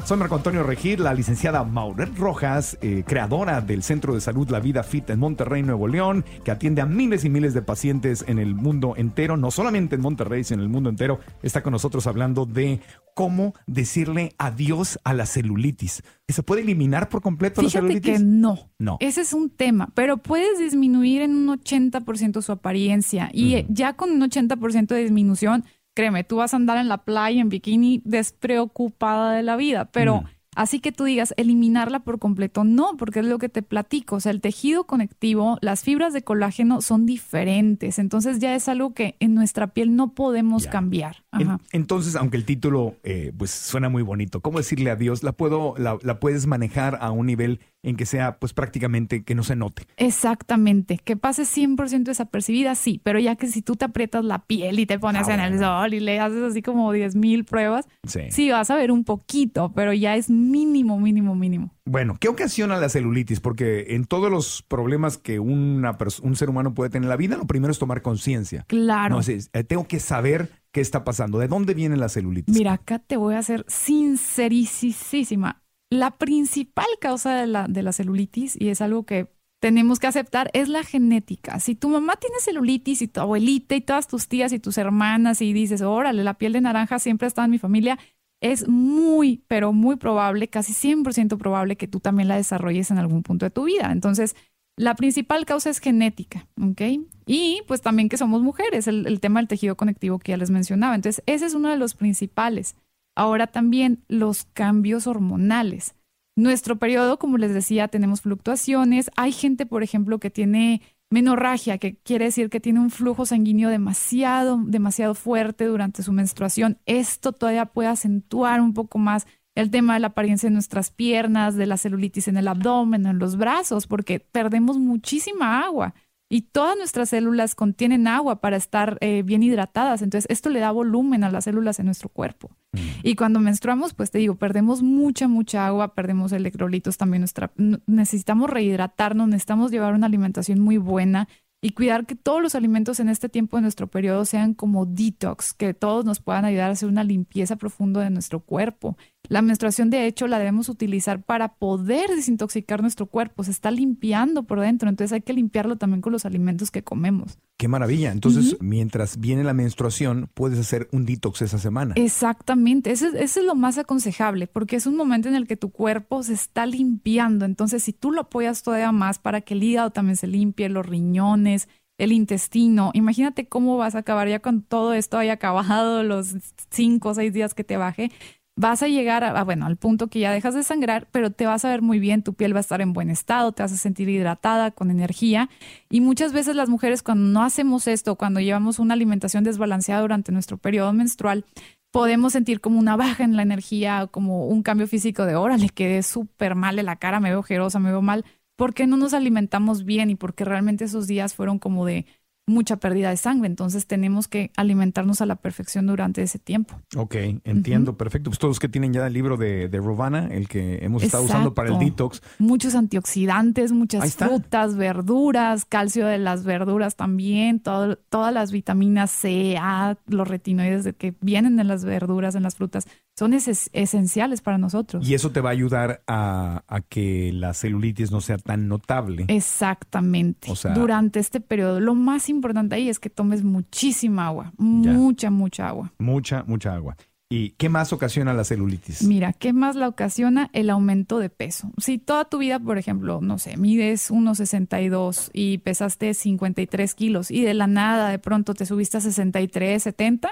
Soy 0.04 0.16
Marco 0.16 0.36
Antonio 0.36 0.62
Regir, 0.62 1.00
la 1.00 1.12
licenciada 1.12 1.64
Mauret 1.64 2.16
Rojas, 2.16 2.78
eh, 2.80 3.04
creadora 3.06 3.60
del 3.60 3.82
Centro 3.82 4.14
de 4.14 4.22
Salud 4.22 4.48
La 4.48 4.58
Vida 4.58 4.82
Fit 4.82 5.10
en 5.10 5.18
Monterrey, 5.18 5.62
Nuevo 5.62 5.86
León, 5.86 6.24
que 6.44 6.50
atiende 6.50 6.80
a 6.80 6.86
miles 6.86 7.26
y 7.26 7.28
miles 7.28 7.52
de 7.52 7.60
pacientes 7.60 8.24
en 8.26 8.38
el 8.38 8.54
mundo 8.54 8.94
entero, 8.96 9.36
no 9.36 9.50
solamente 9.50 9.96
en 9.96 10.00
Monterrey, 10.00 10.44
sino 10.44 10.62
en 10.62 10.68
el 10.68 10.72
mundo 10.72 10.88
entero. 10.88 11.20
Está 11.42 11.62
con 11.62 11.72
nosotros 11.72 12.06
hablando 12.06 12.46
de 12.46 12.80
cómo 13.12 13.52
decirle 13.66 14.32
adiós 14.38 14.98
a 15.04 15.12
la 15.12 15.26
celulitis. 15.26 16.02
¿Se 16.26 16.42
puede 16.42 16.62
eliminar 16.62 17.10
por 17.10 17.20
completo 17.20 17.60
la 17.60 17.68
celulitis? 17.68 18.18
que 18.18 18.24
no. 18.24 18.70
No. 18.78 18.96
Ese 19.00 19.20
es 19.20 19.34
un 19.34 19.50
tema, 19.50 19.90
pero 19.94 20.16
puedes 20.18 20.58
disminuir 20.58 21.20
en 21.20 21.34
un 21.34 21.48
80% 21.48 22.40
su 22.40 22.52
apariencia 22.52 23.28
y 23.32 23.66
ya 23.68 23.94
con 23.94 24.10
un 24.10 24.22
80% 24.22 24.86
de 24.86 25.02
disminución 25.02 25.64
créeme, 25.98 26.22
tú 26.22 26.36
vas 26.36 26.54
a 26.54 26.56
andar 26.56 26.78
en 26.78 26.86
la 26.88 26.98
playa 26.98 27.40
en 27.40 27.48
bikini 27.48 28.00
despreocupada 28.04 29.32
de 29.32 29.42
la 29.42 29.56
vida, 29.56 29.86
pero... 29.86 30.20
Mm. 30.20 30.37
Así 30.58 30.80
que 30.80 30.90
tú 30.90 31.04
digas, 31.04 31.34
eliminarla 31.36 32.00
por 32.00 32.18
completo, 32.18 32.64
no, 32.64 32.96
porque 32.98 33.20
es 33.20 33.26
lo 33.26 33.38
que 33.38 33.48
te 33.48 33.62
platico. 33.62 34.16
O 34.16 34.20
sea, 34.20 34.32
el 34.32 34.40
tejido 34.40 34.88
conectivo, 34.88 35.56
las 35.60 35.84
fibras 35.84 36.12
de 36.12 36.22
colágeno 36.22 36.82
son 36.82 37.06
diferentes. 37.06 38.00
Entonces 38.00 38.40
ya 38.40 38.56
es 38.56 38.68
algo 38.68 38.92
que 38.92 39.14
en 39.20 39.34
nuestra 39.34 39.68
piel 39.68 39.94
no 39.94 40.14
podemos 40.14 40.66
cambiar. 40.66 41.22
entonces, 41.70 42.16
aunque 42.16 42.38
el 42.38 42.44
título 42.44 42.96
eh, 43.04 43.32
pues 43.38 43.52
suena 43.52 43.88
muy 43.88 44.02
bonito, 44.02 44.40
¿cómo 44.40 44.58
decirle 44.58 44.90
adiós? 44.90 45.22
La 45.22 45.30
puedo, 45.30 45.74
la, 45.78 45.96
la 46.02 46.18
puedes 46.18 46.48
manejar 46.48 46.98
a 47.00 47.12
un 47.12 47.26
nivel 47.26 47.60
en 47.82 47.96
que 47.96 48.06
sea 48.06 48.38
pues 48.38 48.52
prácticamente 48.52 49.22
que 49.22 49.34
no 49.34 49.42
se 49.42 49.56
note. 49.56 49.84
Exactamente, 49.96 50.98
que 50.98 51.16
pase 51.16 51.42
100% 51.42 52.04
desapercibida, 52.04 52.74
sí, 52.74 53.00
pero 53.02 53.18
ya 53.18 53.36
que 53.36 53.46
si 53.46 53.62
tú 53.62 53.76
te 53.76 53.84
aprietas 53.84 54.24
la 54.24 54.40
piel 54.40 54.80
y 54.80 54.86
te 54.86 54.98
pones 54.98 55.28
ah, 55.28 55.34
en 55.34 55.40
el 55.40 55.58
sol 55.58 55.94
y 55.94 56.00
le 56.00 56.18
haces 56.18 56.42
así 56.42 56.62
como 56.62 56.92
10 56.92 57.14
mil 57.14 57.44
pruebas, 57.44 57.86
sí. 58.04 58.50
vas 58.50 58.70
a 58.70 58.76
ver 58.76 58.90
un 58.90 59.04
poquito, 59.04 59.72
pero 59.74 59.92
ya 59.92 60.16
es 60.16 60.28
mínimo, 60.48 60.98
mínimo, 60.98 61.34
mínimo. 61.34 61.74
Bueno, 61.84 62.16
¿qué 62.20 62.28
ocasiona 62.28 62.78
la 62.78 62.88
celulitis? 62.88 63.40
Porque 63.40 63.94
en 63.94 64.04
todos 64.04 64.30
los 64.30 64.62
problemas 64.62 65.18
que 65.18 65.38
una 65.38 65.96
un 66.22 66.36
ser 66.36 66.50
humano 66.50 66.74
puede 66.74 66.90
tener 66.90 67.04
en 67.04 67.10
la 67.10 67.16
vida, 67.16 67.36
lo 67.36 67.46
primero 67.46 67.70
es 67.70 67.78
tomar 67.78 68.02
conciencia. 68.02 68.64
Claro. 68.68 69.20
No, 69.20 69.22
tengo 69.66 69.86
que 69.86 70.00
saber 70.00 70.50
qué 70.72 70.80
está 70.80 71.04
pasando, 71.04 71.38
de 71.38 71.48
dónde 71.48 71.74
viene 71.74 71.96
la 71.96 72.08
celulitis. 72.08 72.54
Mira, 72.54 72.72
acá 72.74 72.98
te 72.98 73.16
voy 73.16 73.34
a 73.34 73.42
ser 73.42 73.64
sincerísima 73.68 75.62
la 75.90 76.18
principal 76.18 76.86
causa 77.00 77.34
de 77.34 77.46
la, 77.46 77.66
de 77.68 77.82
la 77.82 77.92
celulitis, 77.92 78.56
y 78.60 78.68
es 78.68 78.80
algo 78.80 79.04
que 79.04 79.32
tenemos 79.60 79.98
que 79.98 80.06
aceptar, 80.06 80.50
es 80.52 80.68
la 80.68 80.84
genética. 80.84 81.58
Si 81.60 81.74
tu 81.74 81.88
mamá 81.88 82.14
tiene 82.16 82.36
celulitis 82.40 83.02
y 83.02 83.08
tu 83.08 83.20
abuelita 83.20 83.74
y 83.74 83.80
todas 83.80 84.06
tus 84.06 84.28
tías 84.28 84.52
y 84.52 84.60
tus 84.60 84.78
hermanas 84.78 85.42
y 85.42 85.52
dices, 85.52 85.82
órale, 85.82 86.22
la 86.22 86.34
piel 86.34 86.52
de 86.52 86.60
naranja 86.60 86.98
siempre 86.98 87.26
ha 87.26 87.28
estado 87.28 87.46
en 87.46 87.50
mi 87.50 87.58
familia, 87.58 87.98
es 88.40 88.68
muy, 88.68 89.42
pero 89.48 89.72
muy 89.72 89.96
probable, 89.96 90.48
casi 90.48 90.72
100% 90.72 91.38
probable 91.38 91.76
que 91.76 91.88
tú 91.88 92.00
también 92.00 92.28
la 92.28 92.36
desarrolles 92.36 92.90
en 92.90 92.98
algún 92.98 93.22
punto 93.22 93.46
de 93.46 93.50
tu 93.50 93.64
vida. 93.64 93.90
Entonces, 93.92 94.36
la 94.76 94.94
principal 94.94 95.44
causa 95.44 95.70
es 95.70 95.80
genética, 95.80 96.46
¿ok? 96.62 96.82
Y 97.26 97.62
pues 97.66 97.82
también 97.82 98.08
que 98.08 98.16
somos 98.16 98.42
mujeres, 98.42 98.86
el, 98.86 99.06
el 99.06 99.20
tema 99.20 99.40
del 99.40 99.48
tejido 99.48 99.76
conectivo 99.76 100.18
que 100.18 100.32
ya 100.32 100.36
les 100.36 100.50
mencionaba. 100.50 100.94
Entonces, 100.94 101.22
ese 101.26 101.46
es 101.46 101.54
uno 101.54 101.68
de 101.68 101.76
los 101.76 101.94
principales. 101.94 102.76
Ahora 103.16 103.48
también 103.48 104.04
los 104.06 104.44
cambios 104.52 105.08
hormonales. 105.08 105.96
Nuestro 106.36 106.76
periodo, 106.76 107.18
como 107.18 107.36
les 107.36 107.52
decía, 107.52 107.88
tenemos 107.88 108.20
fluctuaciones. 108.20 109.10
Hay 109.16 109.32
gente, 109.32 109.66
por 109.66 109.82
ejemplo, 109.82 110.20
que 110.20 110.30
tiene 110.30 110.82
menorragia, 111.10 111.78
que 111.78 111.96
quiere 111.96 112.26
decir 112.26 112.50
que 112.50 112.60
tiene 112.60 112.80
un 112.80 112.90
flujo 112.90 113.26
sanguíneo 113.26 113.70
demasiado, 113.70 114.60
demasiado 114.64 115.14
fuerte 115.14 115.64
durante 115.64 116.02
su 116.02 116.12
menstruación. 116.12 116.78
Esto 116.86 117.32
todavía 117.32 117.66
puede 117.66 117.88
acentuar 117.88 118.60
un 118.60 118.74
poco 118.74 118.98
más 118.98 119.26
el 119.54 119.70
tema 119.70 119.94
de 119.94 120.00
la 120.00 120.08
apariencia 120.08 120.48
de 120.48 120.52
nuestras 120.52 120.90
piernas, 120.90 121.56
de 121.56 121.66
la 121.66 121.76
celulitis 121.76 122.28
en 122.28 122.36
el 122.36 122.46
abdomen, 122.46 123.06
en 123.06 123.18
los 123.18 123.36
brazos, 123.36 123.86
porque 123.86 124.20
perdemos 124.20 124.78
muchísima 124.78 125.62
agua 125.64 125.94
y 126.30 126.42
todas 126.42 126.76
nuestras 126.76 127.08
células 127.08 127.54
contienen 127.54 128.06
agua 128.06 128.40
para 128.40 128.56
estar 128.56 128.98
eh, 129.00 129.22
bien 129.22 129.42
hidratadas. 129.42 130.02
Entonces, 130.02 130.30
esto 130.30 130.50
le 130.50 130.60
da 130.60 130.70
volumen 130.70 131.24
a 131.24 131.30
las 131.30 131.44
células 131.44 131.78
en 131.78 131.86
nuestro 131.86 132.10
cuerpo. 132.10 132.50
Mm. 132.72 132.78
Y 133.02 133.14
cuando 133.14 133.40
menstruamos, 133.40 133.94
pues 133.94 134.10
te 134.10 134.18
digo, 134.18 134.34
perdemos 134.36 134.82
mucha, 134.82 135.26
mucha 135.26 135.66
agua, 135.66 135.94
perdemos 135.94 136.32
electrolitos 136.32 136.98
también. 136.98 137.22
Nuestra, 137.22 137.50
necesitamos 137.86 138.50
rehidratarnos, 138.50 139.26
necesitamos 139.28 139.70
llevar 139.70 139.94
una 139.94 140.06
alimentación 140.06 140.60
muy 140.60 140.76
buena 140.76 141.28
y 141.60 141.70
cuidar 141.70 142.06
que 142.06 142.14
todos 142.14 142.40
los 142.40 142.54
alimentos 142.54 143.00
en 143.00 143.08
este 143.08 143.28
tiempo 143.28 143.56
de 143.56 143.62
nuestro 143.62 143.88
periodo 143.88 144.24
sean 144.24 144.54
como 144.54 144.86
detox, 144.86 145.52
que 145.54 145.74
todos 145.74 146.04
nos 146.04 146.20
puedan 146.20 146.44
ayudar 146.44 146.68
a 146.70 146.72
hacer 146.72 146.88
una 146.88 147.04
limpieza 147.04 147.56
profunda 147.56 148.00
de 148.00 148.10
nuestro 148.10 148.40
cuerpo. 148.40 148.96
La 149.28 149.42
menstruación, 149.42 149.90
de 149.90 150.06
hecho, 150.06 150.26
la 150.26 150.38
debemos 150.38 150.70
utilizar 150.70 151.22
para 151.22 151.54
poder 151.56 152.08
desintoxicar 152.08 152.80
nuestro 152.80 153.06
cuerpo. 153.06 153.44
Se 153.44 153.50
está 153.50 153.70
limpiando 153.70 154.44
por 154.44 154.60
dentro, 154.60 154.88
entonces 154.88 155.12
hay 155.12 155.20
que 155.20 155.34
limpiarlo 155.34 155.76
también 155.76 156.00
con 156.00 156.12
los 156.12 156.24
alimentos 156.24 156.70
que 156.70 156.82
comemos. 156.82 157.38
Qué 157.58 157.68
maravilla. 157.68 158.10
Entonces, 158.10 158.56
mientras 158.60 159.18
viene 159.20 159.44
la 159.44 159.52
menstruación, 159.52 160.30
puedes 160.32 160.58
hacer 160.58 160.88
un 160.92 161.04
detox 161.04 161.42
esa 161.42 161.58
semana. 161.58 161.94
Exactamente. 161.96 162.90
Eso, 162.90 163.08
es 163.08 163.36
lo 163.36 163.54
más 163.54 163.76
aconsejable, 163.76 164.46
porque 164.46 164.76
es 164.76 164.86
un 164.86 164.96
momento 164.96 165.28
en 165.28 165.34
el 165.34 165.46
que 165.46 165.56
tu 165.56 165.70
cuerpo 165.70 166.22
se 166.22 166.32
está 166.32 166.64
limpiando. 166.64 167.44
Entonces, 167.44 167.82
si 167.82 167.92
tú 167.92 168.12
lo 168.12 168.22
apoyas 168.22 168.62
todavía 168.62 168.92
más 168.92 169.18
para 169.18 169.42
que 169.42 169.54
el 169.54 169.62
hígado 169.62 169.90
también 169.90 170.16
se 170.16 170.26
limpie, 170.26 170.70
los 170.70 170.86
riñones, 170.86 171.68
el 171.98 172.12
intestino. 172.12 172.92
Imagínate 172.94 173.48
cómo 173.48 173.76
vas 173.76 173.94
a 173.94 173.98
acabar 173.98 174.28
ya 174.28 174.38
con 174.38 174.62
todo 174.62 174.94
esto 174.94 175.18
haya 175.18 175.34
acabado 175.34 176.04
los 176.04 176.34
cinco 176.70 177.10
o 177.10 177.14
seis 177.14 177.32
días 177.32 177.54
que 177.54 177.64
te 177.64 177.76
baje 177.76 178.12
vas 178.58 178.82
a 178.82 178.88
llegar 178.88 179.22
a, 179.22 179.44
bueno, 179.44 179.66
al 179.66 179.76
punto 179.76 180.08
que 180.08 180.18
ya 180.18 180.32
dejas 180.32 180.52
de 180.52 180.64
sangrar, 180.64 181.06
pero 181.12 181.30
te 181.30 181.46
vas 181.46 181.64
a 181.64 181.68
ver 181.68 181.80
muy 181.80 182.00
bien, 182.00 182.24
tu 182.24 182.34
piel 182.34 182.54
va 182.54 182.58
a 182.58 182.60
estar 182.60 182.80
en 182.80 182.92
buen 182.92 183.08
estado, 183.08 183.52
te 183.52 183.62
vas 183.62 183.72
a 183.72 183.76
sentir 183.76 184.08
hidratada, 184.08 184.72
con 184.72 184.90
energía. 184.90 185.48
Y 185.88 186.00
muchas 186.00 186.32
veces 186.32 186.56
las 186.56 186.68
mujeres 186.68 187.04
cuando 187.04 187.28
no 187.30 187.44
hacemos 187.44 187.86
esto, 187.86 188.16
cuando 188.16 188.40
llevamos 188.40 188.80
una 188.80 188.94
alimentación 188.94 189.44
desbalanceada 189.44 190.00
durante 190.00 190.32
nuestro 190.32 190.58
periodo 190.58 190.92
menstrual, 190.92 191.44
podemos 191.92 192.32
sentir 192.32 192.60
como 192.60 192.80
una 192.80 192.96
baja 192.96 193.22
en 193.22 193.36
la 193.36 193.42
energía, 193.42 194.08
como 194.10 194.46
un 194.48 194.64
cambio 194.64 194.88
físico 194.88 195.24
de, 195.24 195.36
órale, 195.36 195.68
quedé 195.68 196.02
súper 196.02 196.56
mal 196.56 196.80
en 196.80 196.86
la 196.86 196.96
cara, 196.96 197.20
me 197.20 197.30
veo 197.30 197.38
ojerosa, 197.38 197.78
me 197.78 197.90
veo 197.90 198.02
mal. 198.02 198.24
¿Por 198.56 198.74
qué 198.74 198.88
no 198.88 198.96
nos 198.96 199.14
alimentamos 199.14 199.84
bien 199.84 200.10
y 200.10 200.16
porque 200.16 200.44
realmente 200.44 200.84
esos 200.84 201.06
días 201.06 201.32
fueron 201.32 201.60
como 201.60 201.86
de 201.86 202.06
mucha 202.48 202.76
pérdida 202.78 203.10
de 203.10 203.16
sangre. 203.16 203.46
Entonces 203.46 203.86
tenemos 203.86 204.26
que 204.28 204.50
alimentarnos 204.56 205.20
a 205.20 205.26
la 205.26 205.36
perfección 205.36 205.86
durante 205.86 206.22
ese 206.22 206.38
tiempo. 206.38 206.80
Ok, 206.96 207.14
entiendo, 207.44 207.96
perfecto. 207.96 208.30
Pues 208.30 208.38
todos 208.38 208.58
que 208.58 208.68
tienen 208.68 208.92
ya 208.92 209.06
el 209.06 209.12
libro 209.12 209.36
de, 209.36 209.68
de 209.68 209.78
Rovana, 209.78 210.26
el 210.30 210.48
que 210.48 210.78
hemos 210.84 211.02
estado 211.02 211.24
usando 211.24 211.54
para 211.54 211.68
el 211.70 211.78
detox. 211.78 212.22
Muchos 212.38 212.74
antioxidantes, 212.74 213.72
muchas 213.72 214.14
frutas, 214.16 214.76
verduras, 214.76 215.64
calcio 215.64 216.06
de 216.06 216.18
las 216.18 216.44
verduras 216.44 216.96
también, 216.96 217.60
todo- 217.60 217.96
todas 217.96 218.32
las 218.32 218.52
vitaminas 218.52 219.10
C, 219.10 219.56
A, 219.60 219.96
los 220.06 220.26
retinoides 220.28 220.84
de 220.84 220.92
que 220.94 221.14
vienen 221.20 221.58
en 221.60 221.68
las 221.68 221.84
verduras, 221.84 222.34
en 222.34 222.42
las 222.42 222.56
frutas, 222.56 222.86
son 223.18 223.32
eses- 223.32 223.68
esenciales 223.72 224.40
para 224.42 224.58
nosotros. 224.58 225.06
Y 225.08 225.14
eso 225.14 225.30
te 225.32 225.40
va 225.40 225.48
a 225.50 225.52
ayudar 225.52 226.02
a, 226.06 226.62
a 226.68 226.80
que 226.82 227.32
la 227.34 227.52
celulitis 227.52 228.12
no 228.12 228.20
sea 228.20 228.38
tan 228.38 228.68
notable. 228.68 229.24
Exactamente. 229.28 230.50
O 230.50 230.56
sea- 230.56 230.72
Durante 230.74 231.18
este 231.18 231.40
periodo, 231.40 231.80
lo 231.80 231.94
más 231.94 232.28
importante 232.28 232.76
ahí 232.76 232.88
es 232.88 232.98
que 233.00 233.10
tomes 233.10 233.42
muchísima 233.42 234.26
agua, 234.28 234.52
Ya. 234.58 234.92
mucha, 234.92 235.30
mucha 235.30 235.68
agua. 235.68 235.92
Mucha, 235.98 236.44
mucha 236.44 236.74
agua. 236.74 236.96
¿Y 237.30 237.50
qué 237.58 237.68
más 237.68 237.92
ocasiona 237.92 238.32
la 238.32 238.42
celulitis? 238.44 239.02
Mira, 239.02 239.34
¿qué 239.34 239.52
más 239.52 239.76
la 239.76 239.86
ocasiona? 239.88 240.48
El 240.54 240.70
aumento 240.70 241.18
de 241.18 241.28
peso. 241.28 241.70
Si 241.76 241.98
toda 241.98 242.24
tu 242.24 242.38
vida, 242.38 242.58
por 242.58 242.78
ejemplo, 242.78 243.20
no 243.20 243.36
sé, 243.38 243.58
mides 243.58 244.10
1,62 244.10 245.30
y 245.34 245.58
pesaste 245.58 246.14
53 246.14 246.94
kilos 246.94 247.30
y 247.30 247.42
de 247.42 247.52
la 247.52 247.66
nada 247.66 248.08
de 248.08 248.18
pronto 248.18 248.54
te 248.54 248.64
subiste 248.64 248.96
a 248.96 249.00
63, 249.00 249.82
70, 249.82 250.30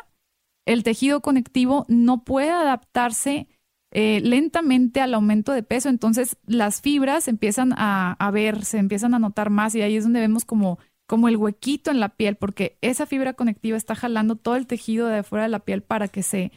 el 0.66 0.82
tejido 0.82 1.20
conectivo 1.20 1.86
no 1.88 2.24
puede 2.24 2.50
adaptarse 2.50 3.48
eh, 3.92 4.20
lentamente 4.22 5.00
al 5.00 5.14
aumento 5.14 5.52
de 5.52 5.62
peso. 5.62 5.88
Entonces 5.88 6.36
las 6.46 6.82
fibras 6.82 7.28
empiezan 7.28 7.72
a, 7.72 8.12
a 8.12 8.30
ver, 8.30 8.64
se 8.64 8.78
empiezan 8.78 9.14
a 9.14 9.18
notar 9.18 9.48
más 9.48 9.74
y 9.74 9.82
ahí 9.82 9.96
es 9.96 10.04
donde 10.04 10.20
vemos 10.20 10.44
como, 10.44 10.78
como 11.06 11.28
el 11.28 11.36
huequito 11.36 11.90
en 11.90 12.00
la 12.00 12.10
piel, 12.10 12.36
porque 12.36 12.76
esa 12.82 13.06
fibra 13.06 13.32
conectiva 13.32 13.76
está 13.76 13.94
jalando 13.94 14.36
todo 14.36 14.56
el 14.56 14.66
tejido 14.66 15.06
de 15.06 15.18
afuera 15.18 15.44
de 15.44 15.50
la 15.50 15.60
piel 15.60 15.82
para 15.82 16.08
que 16.08 16.22
se 16.22 16.52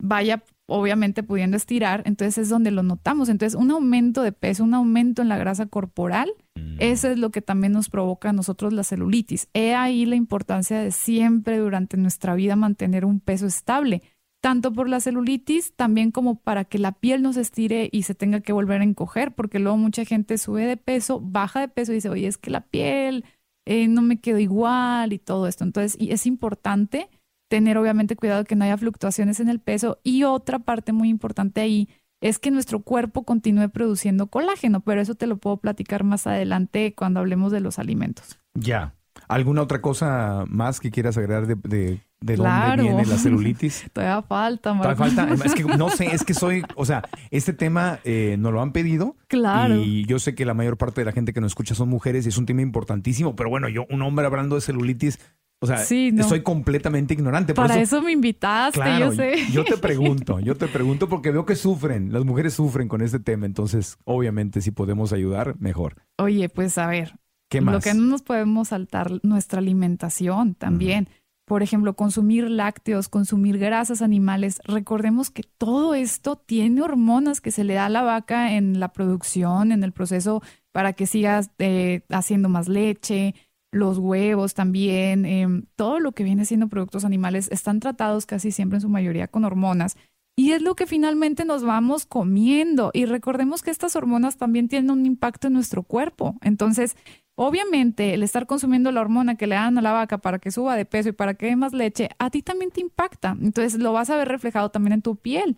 vaya 0.00 0.44
obviamente 0.66 1.22
pudiendo 1.22 1.56
estirar, 1.56 2.02
entonces 2.06 2.38
es 2.38 2.48
donde 2.48 2.70
lo 2.70 2.82
notamos. 2.82 3.28
Entonces, 3.28 3.58
un 3.58 3.70
aumento 3.70 4.22
de 4.22 4.32
peso, 4.32 4.64
un 4.64 4.74
aumento 4.74 5.22
en 5.22 5.28
la 5.28 5.38
grasa 5.38 5.66
corporal, 5.66 6.32
eso 6.78 7.08
es 7.08 7.18
lo 7.18 7.30
que 7.30 7.42
también 7.42 7.72
nos 7.72 7.88
provoca 7.88 8.30
a 8.30 8.32
nosotros 8.32 8.72
la 8.72 8.84
celulitis. 8.84 9.48
He 9.54 9.74
ahí 9.74 10.06
la 10.06 10.16
importancia 10.16 10.80
de 10.80 10.90
siempre 10.90 11.58
durante 11.58 11.96
nuestra 11.96 12.34
vida 12.34 12.56
mantener 12.56 13.04
un 13.04 13.20
peso 13.20 13.46
estable, 13.46 14.02
tanto 14.40 14.72
por 14.72 14.88
la 14.88 15.00
celulitis, 15.00 15.74
también 15.74 16.10
como 16.10 16.40
para 16.40 16.64
que 16.64 16.78
la 16.78 16.92
piel 16.92 17.22
no 17.22 17.32
se 17.32 17.40
estire 17.40 17.88
y 17.90 18.02
se 18.02 18.14
tenga 18.14 18.40
que 18.40 18.52
volver 18.52 18.80
a 18.80 18.84
encoger, 18.84 19.34
porque 19.34 19.58
luego 19.58 19.76
mucha 19.78 20.04
gente 20.04 20.38
sube 20.38 20.66
de 20.66 20.76
peso, 20.76 21.20
baja 21.20 21.60
de 21.60 21.68
peso 21.68 21.92
y 21.92 21.96
dice, 21.96 22.08
oye, 22.08 22.26
es 22.26 22.38
que 22.38 22.50
la 22.50 22.60
piel 22.60 23.24
eh, 23.66 23.88
no 23.88 24.02
me 24.02 24.20
quedó 24.20 24.38
igual 24.38 25.12
y 25.12 25.18
todo 25.18 25.46
esto. 25.48 25.64
Entonces, 25.64 25.96
y 25.98 26.12
es 26.12 26.26
importante 26.26 27.08
tener 27.48 27.78
obviamente 27.78 28.16
cuidado 28.16 28.44
que 28.44 28.56
no 28.56 28.64
haya 28.64 28.76
fluctuaciones 28.76 29.40
en 29.40 29.48
el 29.48 29.60
peso. 29.60 30.00
Y 30.02 30.24
otra 30.24 30.58
parte 30.58 30.92
muy 30.92 31.08
importante 31.08 31.60
ahí 31.60 31.88
es 32.24 32.38
que 32.38 32.50
nuestro 32.50 32.80
cuerpo 32.80 33.24
continúe 33.24 33.68
produciendo 33.68 34.28
colágeno, 34.28 34.80
pero 34.80 35.00
eso 35.02 35.14
te 35.14 35.26
lo 35.26 35.36
puedo 35.36 35.58
platicar 35.58 36.04
más 36.04 36.26
adelante 36.26 36.94
cuando 36.96 37.20
hablemos 37.20 37.52
de 37.52 37.60
los 37.60 37.78
alimentos. 37.78 38.38
Ya. 38.54 38.94
¿Alguna 39.28 39.62
otra 39.62 39.80
cosa 39.82 40.44
más 40.48 40.80
que 40.80 40.90
quieras 40.90 41.16
agregar 41.18 41.46
de, 41.46 41.54
de, 41.54 42.00
de 42.20 42.34
Claro. 42.34 42.82
dónde 42.82 42.82
viene 42.94 43.06
la 43.06 43.18
celulitis? 43.18 43.84
Todavía 43.92 44.22
falta, 44.22 44.70
Todavía 44.76 44.88
Marco. 44.96 45.04
falta. 45.16 45.44
Es 45.46 45.54
que 45.54 45.64
no 45.64 45.88
sé, 45.90 46.06
es 46.06 46.24
que 46.24 46.34
soy, 46.34 46.62
o 46.76 46.84
sea, 46.86 47.02
este 47.30 47.52
tema 47.52 48.00
eh, 48.04 48.36
nos 48.38 48.52
lo 48.52 48.60
han 48.62 48.72
pedido. 48.72 49.16
Claro. 49.28 49.76
Y 49.76 50.04
yo 50.06 50.18
sé 50.18 50.34
que 50.34 50.44
la 50.46 50.54
mayor 50.54 50.78
parte 50.78 51.00
de 51.00 51.04
la 51.04 51.12
gente 51.12 51.32
que 51.32 51.40
nos 51.42 51.52
escucha 51.52 51.74
son 51.74 51.90
mujeres 51.90 52.24
y 52.26 52.30
es 52.30 52.38
un 52.38 52.46
tema 52.46 52.62
importantísimo, 52.62 53.36
pero 53.36 53.50
bueno, 53.50 53.68
yo, 53.68 53.84
un 53.90 54.02
hombre 54.02 54.26
hablando 54.26 54.54
de 54.56 54.62
celulitis, 54.62 55.20
o 55.64 55.66
sea, 55.66 55.78
Sí, 55.78 56.10
no. 56.12 56.22
estoy 56.22 56.42
completamente 56.42 57.14
ignorante. 57.14 57.54
Por 57.54 57.66
Para 57.66 57.80
eso, 57.80 58.00
me 58.02 58.12
invitaste, 58.12 58.80
Claro, 58.80 59.06
yo 59.06 59.12
sé. 59.12 59.34
yo 59.52 59.64
te 59.64 59.76
pregunto, 59.76 60.38
yo 60.40 60.56
te 60.56 60.68
pregunto 60.68 61.08
porque 61.08 61.30
veo 61.30 61.44
que 61.46 61.56
sufren, 61.56 62.12
las 62.12 62.24
mujeres 62.24 62.54
sufren 62.54 62.86
con 62.88 63.02
este 63.02 63.18
tema, 63.18 63.46
entonces 63.46 63.96
obviamente 64.04 64.60
si 64.60 64.70
podemos 64.70 65.12
ayudar, 65.12 65.56
mejor. 65.58 65.96
Oye, 66.18 66.48
pues 66.48 66.78
a 66.78 66.86
ver, 66.86 67.14
¿Qué 67.48 67.60
más? 67.60 67.74
Lo 67.74 67.80
que 67.80 67.94
no 67.94 68.02
nos 68.04 68.22
podemos 68.22 68.68
saltar, 68.68 69.20
nuestra 69.22 69.58
alimentación 69.60 70.54
también. 70.54 71.08
Por 71.46 71.62
ejemplo, 71.62 71.94
consumir 71.94 72.50
lácteos, 72.50 73.10
consumir 73.10 73.58
grasas 73.58 74.00
animales. 74.00 74.62
Recordemos 74.64 75.30
que 75.30 75.42
todo 75.58 75.94
esto 75.94 76.36
tiene 76.36 76.80
hormonas 76.80 77.42
que 77.42 77.50
se 77.50 77.64
le 77.64 77.74
da 77.74 77.84
a 77.86 77.90
la 77.90 78.00
vaca 78.00 78.54
en 78.56 78.80
la 78.80 78.92
producción, 78.92 79.70
en 79.70 79.84
el 79.84 79.92
proceso 79.92 80.42
para 80.72 80.94
que 80.94 81.06
sigas 81.06 81.50
eh, 81.58 82.00
haciendo 82.08 82.48
más 82.48 82.66
leche, 82.66 83.34
los 83.74 83.98
huevos 83.98 84.54
también, 84.54 85.26
em, 85.26 85.66
todo 85.76 86.00
lo 86.00 86.12
que 86.12 86.24
viene 86.24 86.44
siendo 86.44 86.68
productos 86.68 87.04
animales 87.04 87.48
están 87.50 87.80
tratados 87.80 88.26
casi 88.26 88.52
siempre 88.52 88.76
en 88.76 88.80
su 88.82 88.88
mayoría 88.88 89.28
con 89.28 89.44
hormonas. 89.44 89.96
Y 90.36 90.52
es 90.52 90.62
lo 90.62 90.74
que 90.74 90.86
finalmente 90.86 91.44
nos 91.44 91.62
vamos 91.62 92.06
comiendo. 92.06 92.90
Y 92.92 93.06
recordemos 93.06 93.62
que 93.62 93.70
estas 93.70 93.94
hormonas 93.94 94.36
también 94.36 94.68
tienen 94.68 94.90
un 94.90 95.06
impacto 95.06 95.46
en 95.46 95.52
nuestro 95.52 95.84
cuerpo. 95.84 96.36
Entonces, 96.42 96.96
obviamente, 97.36 98.14
el 98.14 98.22
estar 98.22 98.46
consumiendo 98.46 98.90
la 98.90 99.00
hormona 99.00 99.36
que 99.36 99.46
le 99.46 99.54
dan 99.54 99.78
a 99.78 99.82
la 99.82 99.92
vaca 99.92 100.18
para 100.18 100.38
que 100.38 100.50
suba 100.50 100.76
de 100.76 100.86
peso 100.86 101.10
y 101.10 101.12
para 101.12 101.34
que 101.34 101.46
dé 101.46 101.56
más 101.56 101.72
leche, 101.72 102.10
a 102.18 102.30
ti 102.30 102.42
también 102.42 102.72
te 102.72 102.80
impacta. 102.80 103.36
Entonces, 103.40 103.78
lo 103.80 103.92
vas 103.92 104.10
a 104.10 104.16
ver 104.16 104.28
reflejado 104.28 104.70
también 104.70 104.94
en 104.94 105.02
tu 105.02 105.16
piel. 105.16 105.56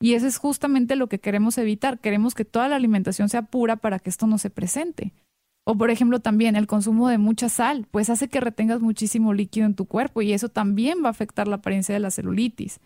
Y 0.00 0.14
eso 0.14 0.26
es 0.26 0.38
justamente 0.38 0.94
lo 0.94 1.08
que 1.08 1.20
queremos 1.20 1.58
evitar. 1.58 1.98
Queremos 1.98 2.34
que 2.34 2.44
toda 2.44 2.68
la 2.68 2.76
alimentación 2.76 3.28
sea 3.28 3.42
pura 3.42 3.76
para 3.76 3.98
que 3.98 4.10
esto 4.10 4.26
no 4.26 4.38
se 4.38 4.50
presente. 4.50 5.12
O 5.70 5.76
por 5.76 5.90
ejemplo 5.90 6.18
también 6.18 6.56
el 6.56 6.66
consumo 6.66 7.08
de 7.08 7.18
mucha 7.18 7.50
sal, 7.50 7.86
pues 7.90 8.08
hace 8.08 8.28
que 8.28 8.40
retengas 8.40 8.80
muchísimo 8.80 9.34
líquido 9.34 9.66
en 9.66 9.74
tu 9.74 9.84
cuerpo 9.84 10.22
y 10.22 10.32
eso 10.32 10.48
también 10.48 11.02
va 11.04 11.08
a 11.08 11.10
afectar 11.10 11.46
la 11.46 11.56
apariencia 11.56 11.92
de 11.92 12.00
la 12.00 12.10
celulitis. 12.10 12.80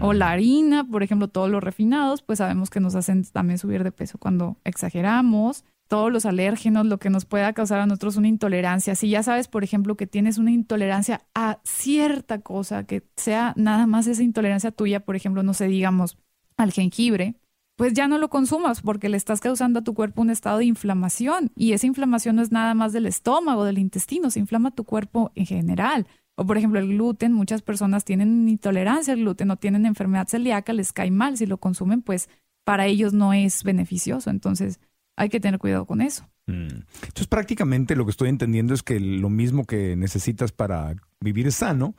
O 0.00 0.12
la 0.12 0.30
harina, 0.30 0.82
por 0.82 1.04
ejemplo, 1.04 1.28
todos 1.28 1.48
los 1.48 1.62
refinados, 1.62 2.22
pues 2.22 2.38
sabemos 2.38 2.70
que 2.70 2.80
nos 2.80 2.96
hacen 2.96 3.22
también 3.22 3.58
subir 3.58 3.84
de 3.84 3.92
peso 3.92 4.18
cuando 4.18 4.56
exageramos. 4.64 5.64
Todos 5.86 6.12
los 6.12 6.26
alérgenos, 6.26 6.86
lo 6.86 6.98
que 6.98 7.08
nos 7.08 7.24
pueda 7.24 7.52
causar 7.52 7.78
a 7.78 7.86
nosotros 7.86 8.16
una 8.16 8.26
intolerancia. 8.26 8.96
Si 8.96 9.08
ya 9.10 9.22
sabes, 9.22 9.46
por 9.46 9.62
ejemplo, 9.62 9.96
que 9.96 10.08
tienes 10.08 10.36
una 10.36 10.50
intolerancia 10.50 11.22
a 11.36 11.60
cierta 11.62 12.40
cosa, 12.40 12.82
que 12.82 13.04
sea 13.14 13.52
nada 13.54 13.86
más 13.86 14.08
esa 14.08 14.24
intolerancia 14.24 14.72
tuya, 14.72 14.98
por 14.98 15.14
ejemplo, 15.14 15.44
no 15.44 15.54
sé, 15.54 15.68
digamos, 15.68 16.18
al 16.56 16.72
jengibre, 16.72 17.36
pues 17.76 17.92
ya 17.92 18.06
no 18.06 18.18
lo 18.18 18.28
consumas 18.28 18.82
porque 18.82 19.08
le 19.08 19.16
estás 19.16 19.40
causando 19.40 19.80
a 19.80 19.84
tu 19.84 19.94
cuerpo 19.94 20.22
un 20.22 20.30
estado 20.30 20.58
de 20.58 20.64
inflamación 20.64 21.50
y 21.56 21.72
esa 21.72 21.86
inflamación 21.86 22.36
no 22.36 22.42
es 22.42 22.52
nada 22.52 22.74
más 22.74 22.92
del 22.92 23.06
estómago, 23.06 23.64
del 23.64 23.78
intestino, 23.78 24.30
se 24.30 24.40
inflama 24.40 24.70
tu 24.70 24.84
cuerpo 24.84 25.32
en 25.34 25.46
general. 25.46 26.06
O 26.36 26.46
por 26.46 26.58
ejemplo 26.58 26.80
el 26.80 26.88
gluten, 26.88 27.32
muchas 27.32 27.62
personas 27.62 28.04
tienen 28.04 28.48
intolerancia 28.48 29.14
al 29.14 29.20
gluten 29.20 29.50
o 29.50 29.56
tienen 29.56 29.86
enfermedad 29.86 30.28
celíaca, 30.28 30.72
les 30.72 30.92
cae 30.92 31.10
mal 31.10 31.36
si 31.36 31.46
lo 31.46 31.58
consumen, 31.58 32.02
pues 32.02 32.28
para 32.64 32.86
ellos 32.86 33.12
no 33.12 33.32
es 33.32 33.62
beneficioso, 33.62 34.30
entonces 34.30 34.80
hay 35.16 35.28
que 35.28 35.40
tener 35.40 35.58
cuidado 35.58 35.84
con 35.84 36.00
eso. 36.00 36.28
Mm. 36.46 36.82
Entonces 37.02 37.26
prácticamente 37.28 37.96
lo 37.96 38.04
que 38.04 38.10
estoy 38.10 38.28
entendiendo 38.28 38.74
es 38.74 38.82
que 38.82 39.00
lo 39.00 39.30
mismo 39.30 39.64
que 39.64 39.96
necesitas 39.96 40.52
para 40.52 40.94
vivir 41.20 41.50
sano 41.52 41.94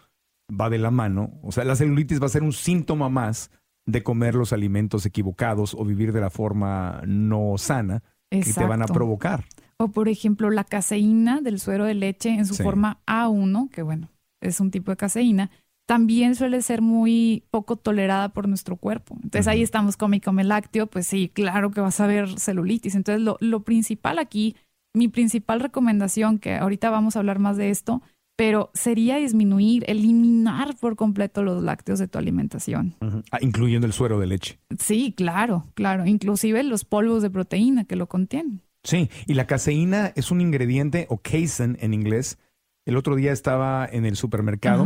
va 0.49 0.69
de 0.69 0.77
la 0.77 0.91
mano. 0.91 1.39
O 1.41 1.51
sea, 1.51 1.63
la 1.63 1.75
celulitis 1.75 2.21
va 2.21 2.27
a 2.27 2.29
ser 2.29 2.43
un 2.43 2.53
síntoma 2.53 3.09
más 3.09 3.51
de 3.85 4.03
comer 4.03 4.35
los 4.35 4.51
alimentos 4.53 5.05
equivocados 5.05 5.75
o 5.77 5.85
vivir 5.85 6.11
de 6.11 6.21
la 6.21 6.29
forma 6.29 7.01
no 7.05 7.55
sana 7.57 8.01
que 8.29 8.41
te 8.53 8.61
van 8.61 8.81
a 8.81 8.85
Exacto. 8.85 8.93
provocar. 8.93 9.45
O 9.77 9.89
por 9.89 10.09
ejemplo, 10.09 10.49
la 10.49 10.63
caseína 10.63 11.41
del 11.41 11.59
suero 11.59 11.85
de 11.85 11.93
leche 11.93 12.29
en 12.29 12.45
su 12.45 12.55
Sí. 12.55 12.63
forma 12.63 12.99
A1, 13.05 13.69
que 13.69 13.81
bueno, 13.81 14.09
es 14.41 14.59
un 14.59 14.71
tipo 14.71 14.91
de 14.91 14.97
caseína, 14.97 15.51
también 15.87 16.33
suele 16.35 16.61
ser 16.63 16.81
muy 16.81 17.43
poco 17.51 17.75
tolerada 17.75 18.29
por 18.29 18.47
nuestro 18.47 18.75
cuerpo. 18.77 19.15
Entonces 19.21 19.47
ahí 19.47 19.61
estamos 19.61 19.97
come 19.97 20.17
y 20.17 20.21
come 20.21 20.43
lácteo, 20.43 20.87
pues 20.87 21.05
sí, 21.05 21.29
claro 21.29 21.69
que 21.71 21.81
vas 21.81 21.99
a 21.99 22.07
ver 22.07 22.39
celulitis. 22.39 22.95
Entonces 22.95 23.21
lo, 23.21 23.37
lo 23.39 23.63
principal 23.63 24.17
aquí, 24.17 24.55
mi 24.95 25.07
principal 25.09 25.59
recomendación, 25.59 26.39
que 26.39 26.55
ahorita 26.55 26.89
vamos 26.89 27.15
a 27.15 27.19
hablar 27.19 27.37
más 27.37 27.55
de 27.57 27.69
esto, 27.69 28.01
pero 28.35 28.69
sería 28.73 29.17
disminuir, 29.17 29.83
eliminar 29.87 30.75
por 30.77 30.95
completo 30.95 31.43
los 31.43 31.63
lácteos 31.63 31.99
de 31.99 32.07
tu 32.07 32.17
alimentación. 32.17 32.95
Ah, 33.31 33.37
incluyendo 33.41 33.87
el 33.87 33.93
suero 33.93 34.19
de 34.19 34.27
leche. 34.27 34.59
Sí, 34.77 35.13
claro, 35.15 35.67
claro, 35.73 36.05
inclusive 36.05 36.63
los 36.63 36.85
polvos 36.85 37.23
de 37.23 37.29
proteína 37.29 37.85
que 37.85 37.95
lo 37.95 38.07
contienen. 38.07 38.61
Sí, 38.83 39.09
y 39.25 39.33
la 39.33 39.47
caseína 39.47 40.11
es 40.15 40.31
un 40.31 40.41
ingrediente, 40.41 41.07
o 41.09 41.17
casein 41.17 41.77
en 41.79 41.93
inglés. 41.93 42.37
El 42.85 42.97
otro 42.97 43.15
día 43.15 43.31
estaba 43.31 43.87
en 43.91 44.05
el 44.05 44.15
supermercado. 44.15 44.85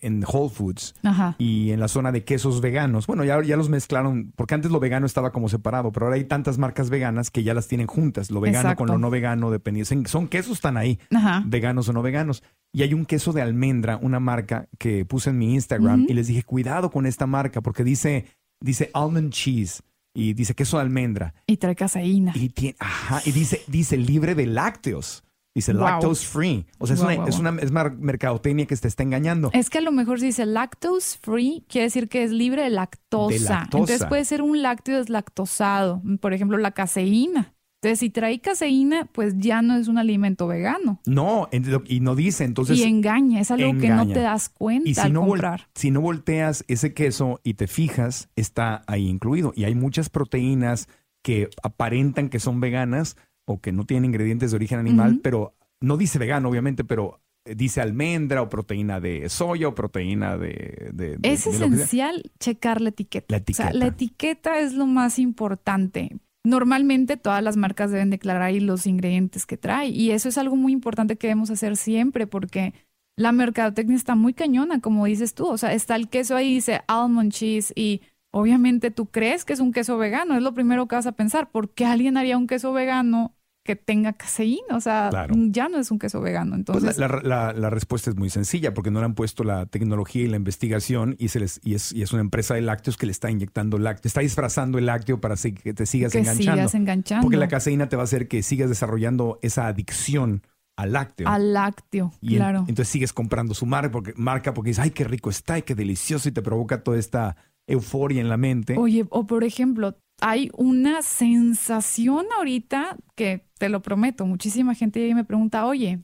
En 0.00 0.24
Whole 0.24 0.50
Foods, 0.50 0.94
Ajá. 1.02 1.34
y 1.38 1.70
en 1.72 1.80
la 1.80 1.88
zona 1.88 2.12
de 2.12 2.24
quesos 2.24 2.60
veganos. 2.60 3.06
Bueno, 3.06 3.24
ya, 3.24 3.42
ya 3.42 3.56
los 3.56 3.68
mezclaron, 3.68 4.32
porque 4.36 4.54
antes 4.54 4.70
lo 4.70 4.80
vegano 4.80 5.06
estaba 5.06 5.30
como 5.32 5.48
separado, 5.48 5.92
pero 5.92 6.06
ahora 6.06 6.16
hay 6.16 6.24
tantas 6.24 6.58
marcas 6.58 6.90
veganas 6.90 7.30
que 7.30 7.42
ya 7.42 7.54
las 7.54 7.68
tienen 7.68 7.86
juntas, 7.86 8.30
lo 8.30 8.40
vegano 8.40 8.68
Exacto. 8.68 8.84
con 8.84 8.88
lo 8.88 8.98
no 8.98 9.10
vegano, 9.10 9.50
dependiendo. 9.50 9.88
Son 10.08 10.28
quesos, 10.28 10.52
están 10.54 10.76
ahí, 10.76 10.98
Ajá. 11.14 11.42
veganos 11.46 11.88
o 11.88 11.92
no 11.92 12.02
veganos. 12.02 12.42
Y 12.72 12.82
hay 12.82 12.94
un 12.94 13.04
queso 13.04 13.32
de 13.32 13.42
almendra, 13.42 13.96
una 13.96 14.20
marca 14.20 14.68
que 14.78 15.04
puse 15.04 15.30
en 15.30 15.38
mi 15.38 15.54
Instagram 15.54 16.06
y 16.08 16.14
les 16.14 16.28
dije, 16.28 16.42
cuidado 16.44 16.90
con 16.90 17.04
esta 17.06 17.26
marca, 17.26 17.60
porque 17.60 17.82
dice, 17.84 18.26
dice 18.60 18.90
almond 18.94 19.30
cheese 19.32 19.82
y 20.14 20.34
dice 20.34 20.54
queso 20.54 20.76
de 20.76 20.82
almendra. 20.84 21.34
Y 21.46 21.56
trae 21.56 21.74
caseína. 21.74 22.32
Y, 22.34 22.48
tiene, 22.50 22.76
ajá, 22.78 23.20
y 23.24 23.32
dice, 23.32 23.62
dice 23.66 23.96
libre 23.96 24.34
de 24.34 24.46
lácteos. 24.46 25.24
Dice 25.54 25.72
Wow. 25.72 25.82
lactose 25.82 26.24
free. 26.26 26.64
O 26.78 26.86
sea, 26.86 26.94
es, 26.94 27.02
una, 27.02 27.16
wow, 27.16 27.26
es 27.28 27.38
una 27.38 27.50
es 27.60 27.72
mar- 27.72 27.96
mercadotecnia 27.98 28.66
que 28.66 28.76
te 28.76 28.86
está 28.86 29.02
engañando. 29.02 29.50
Es 29.52 29.68
que 29.68 29.78
a 29.78 29.80
lo 29.80 29.90
mejor 29.90 30.20
si 30.20 30.26
dice 30.26 30.46
lactose 30.46 31.18
free, 31.20 31.64
quiere 31.68 31.86
decir 31.86 32.08
que 32.08 32.22
es 32.22 32.30
libre 32.30 32.62
de 32.62 32.70
lactosa. 32.70 33.32
De 33.34 33.40
lactosa. 33.40 33.64
Entonces 33.64 34.04
puede 34.06 34.24
ser 34.24 34.42
un 34.42 34.62
lácteo 34.62 34.98
deslactosado. 34.98 36.02
Por 36.20 36.32
ejemplo, 36.34 36.56
la 36.58 36.70
caseína. 36.72 37.54
Entonces, 37.82 37.98
si 38.00 38.10
trae 38.10 38.38
caseína, 38.40 39.06
pues 39.06 39.38
ya 39.38 39.62
no 39.62 39.74
es 39.76 39.88
un 39.88 39.96
alimento 39.96 40.46
vegano. 40.46 41.00
No, 41.06 41.48
y 41.86 42.00
no 42.00 42.14
dice. 42.14 42.44
Entonces, 42.44 42.78
y 42.78 42.82
engaña, 42.82 43.40
es 43.40 43.50
algo 43.50 43.72
que 43.80 43.88
no 43.88 44.06
te 44.06 44.20
das 44.20 44.50
cuenta 44.50 44.86
Y 44.86 44.94
si 44.94 45.00
al 45.00 45.14
no, 45.14 45.22
vol- 45.22 45.28
comprar. 45.28 45.66
si 45.74 45.90
no 45.90 46.02
volteas 46.02 46.62
ese 46.68 46.92
queso 46.92 47.40
y 47.42 47.54
te 47.54 47.66
fijas, 47.68 48.28
está 48.36 48.82
ahí 48.86 49.08
incluido. 49.08 49.54
Y 49.56 49.64
hay 49.64 49.74
muchas 49.74 50.10
proteínas 50.10 50.88
que 51.24 51.48
aparentan 51.62 52.28
que 52.28 52.38
son 52.38 52.60
veganas 52.60 53.16
o 53.46 53.60
que 53.60 53.72
no 53.72 53.84
tienen 53.84 54.06
ingredientes 54.06 54.50
de 54.50 54.56
origen 54.56 54.78
animal, 54.78 55.20
pero 55.22 55.54
no 55.80 55.96
dice 55.96 56.18
vegano, 56.18 56.48
obviamente, 56.48 56.84
pero 56.84 57.20
eh, 57.46 57.54
dice 57.54 57.80
almendra 57.80 58.42
o 58.42 58.48
proteína 58.48 59.00
de 59.00 59.28
soya 59.28 59.68
o 59.68 59.74
proteína 59.74 60.36
de... 60.36 60.90
de- 60.92 61.16
de- 61.16 61.32
Es 61.32 61.44
de 61.44 61.50
esencial 61.52 62.30
checar 62.38 62.80
la 62.80 62.90
etiqueta. 62.90 63.26
La 63.28 63.38
O 63.38 63.40
sea, 63.54 63.66
etiqueta. 63.66 63.72
la 63.72 63.86
etiqueta 63.86 64.58
es 64.60 64.74
lo 64.74 64.86
más 64.86 65.18
importante. 65.18 66.16
Normalmente 66.44 67.16
todas 67.16 67.42
las 67.42 67.56
marcas 67.56 67.90
deben 67.90 68.10
declarar 68.10 68.42
ahí 68.42 68.60
los 68.60 68.86
ingredientes 68.86 69.46
que 69.46 69.56
trae 69.56 69.88
y 69.88 70.10
eso 70.10 70.28
es 70.28 70.38
algo 70.38 70.56
muy 70.56 70.72
importante 70.72 71.16
que 71.16 71.26
debemos 71.26 71.50
hacer 71.50 71.76
siempre 71.76 72.26
porque 72.26 72.72
la 73.16 73.32
mercadotecnia 73.32 73.96
está 73.96 74.14
muy 74.14 74.32
cañona, 74.32 74.80
como 74.80 75.04
dices 75.04 75.34
tú. 75.34 75.46
O 75.48 75.58
sea, 75.58 75.74
está 75.74 75.96
el 75.96 76.08
queso 76.08 76.36
ahí, 76.36 76.54
dice 76.54 76.80
almond 76.86 77.32
cheese 77.32 77.72
y 77.76 78.00
obviamente 78.32 78.90
tú 78.90 79.06
crees 79.06 79.44
que 79.44 79.52
es 79.52 79.60
un 79.60 79.72
queso 79.72 79.98
vegano, 79.98 80.36
es 80.36 80.42
lo 80.42 80.54
primero 80.54 80.86
que 80.88 80.96
vas 80.96 81.06
a 81.06 81.12
pensar. 81.12 81.50
¿Por 81.50 81.70
qué 81.74 81.84
alguien 81.86 82.16
haría 82.16 82.36
un 82.38 82.46
queso 82.46 82.72
vegano 82.72 83.34
que 83.64 83.76
tenga 83.76 84.12
caseína? 84.14 84.74
O 84.76 84.80
sea, 84.80 85.08
Claro. 85.10 85.34
ya 85.48 85.68
no 85.68 85.78
es 85.78 85.90
un 85.90 85.98
queso 85.98 86.20
vegano. 86.20 86.52
Pues 86.52 86.58
Entonces, 86.82 86.98
la, 86.98 87.08
la- 87.08 87.20
la- 87.22 87.52
la 87.52 87.70
respuesta 87.70 88.08
es 88.10 88.16
muy 88.16 88.30
sencilla, 88.30 88.72
porque 88.72 88.90
no 88.90 89.00
le 89.00 89.04
han 89.06 89.14
puesto 89.14 89.44
la 89.44 89.66
tecnología 89.66 90.22
y 90.22 90.28
la 90.28 90.36
investigación 90.36 91.16
y, 91.18 91.28
se 91.28 91.40
les, 91.40 91.60
y, 91.62 91.74
es, 91.74 91.92
y 91.92 92.02
es 92.02 92.12
una 92.12 92.22
empresa 92.22 92.54
de 92.54 92.62
lácteos 92.62 92.96
que 92.96 93.06
le 93.06 93.12
está 93.12 93.30
inyectando 93.30 93.78
lácteo, 93.78 94.08
está 94.08 94.20
disfrazando 94.20 94.78
el 94.78 94.86
lácteo 94.86 95.20
para 95.20 95.34
que 95.36 95.74
te 95.74 95.84
sigas 95.86 96.12
que 96.12 96.18
enganchando. 96.20 96.52
sigas 96.52 96.74
enganchando 96.74 97.22
Porque 97.24 97.36
la 97.36 97.48
caseína 97.48 97.88
te 97.88 97.96
va 97.96 98.02
a 98.02 98.04
hacer 98.04 98.28
que 98.28 98.42
sigas 98.42 98.68
desarrollando 98.70 99.38
esa 99.42 99.66
adicción 99.66 100.42
al 100.76 100.92
lácteo. 100.92 101.28
al 101.28 101.52
lácteo, 101.52 102.12
y 102.22 102.34
en- 102.34 102.38
claro. 102.38 102.58
entonces 102.60 102.88
sigues 102.88 103.12
comprando 103.12 103.52
su 103.52 103.66
marca 103.66 103.90
porque, 103.90 104.14
marca 104.16 104.54
porque 104.54 104.68
dices, 104.70 104.82
ay, 104.84 104.92
qué 104.92 105.04
rico 105.04 105.28
está 105.28 105.58
y 105.58 105.62
qué 105.62 105.74
delicioso 105.74 106.28
y 106.30 106.32
te 106.32 106.40
provoca 106.40 106.82
toda 106.82 106.96
esta 106.98 107.36
euforia 107.72 108.20
en 108.20 108.28
la 108.28 108.36
mente. 108.36 108.76
Oye, 108.78 109.06
o 109.10 109.26
por 109.26 109.44
ejemplo, 109.44 109.96
hay 110.20 110.50
una 110.56 111.02
sensación 111.02 112.26
ahorita 112.36 112.96
que 113.14 113.44
te 113.58 113.68
lo 113.68 113.80
prometo, 113.80 114.26
muchísima 114.26 114.74
gente 114.74 115.14
me 115.14 115.24
pregunta, 115.24 115.66
oye, 115.66 116.00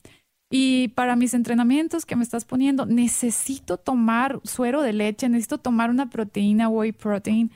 y 0.51 0.89
para 0.89 1.17
mis 1.17 1.35
entrenamientos 1.35 2.07
que 2.07 2.17
me 2.17 2.23
estás 2.23 2.45
poniendo, 2.45 2.87
necesito 2.87 3.79
tomar 3.79 4.41
suero 4.45 4.81
de 4.83 4.93
leche, 4.93 5.29
necesito 5.29 5.59
tomar 5.59 5.91
una 5.91 6.09
proteína, 6.09 6.69
whey 6.69 6.93
protein. 6.93 7.51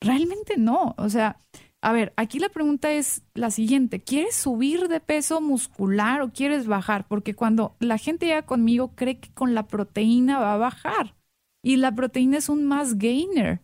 Realmente 0.00 0.58
no. 0.58 0.94
O 0.98 1.08
sea, 1.08 1.38
a 1.80 1.92
ver, 1.92 2.12
aquí 2.16 2.38
la 2.38 2.50
pregunta 2.50 2.92
es 2.92 3.22
la 3.34 3.50
siguiente, 3.50 4.00
¿quieres 4.00 4.34
subir 4.34 4.88
de 4.88 5.00
peso 5.00 5.40
muscular 5.40 6.20
o 6.20 6.30
quieres 6.30 6.66
bajar? 6.66 7.06
Porque 7.08 7.34
cuando 7.34 7.74
la 7.80 7.96
gente 7.96 8.26
llega 8.26 8.42
conmigo 8.42 8.92
cree 8.94 9.18
que 9.18 9.32
con 9.32 9.54
la 9.54 9.66
proteína 9.66 10.38
va 10.38 10.54
a 10.54 10.58
bajar 10.58 11.14
y 11.62 11.76
la 11.76 11.94
proteína 11.94 12.38
es 12.38 12.48
un 12.48 12.64
más 12.64 12.98
gainer. 12.98 13.60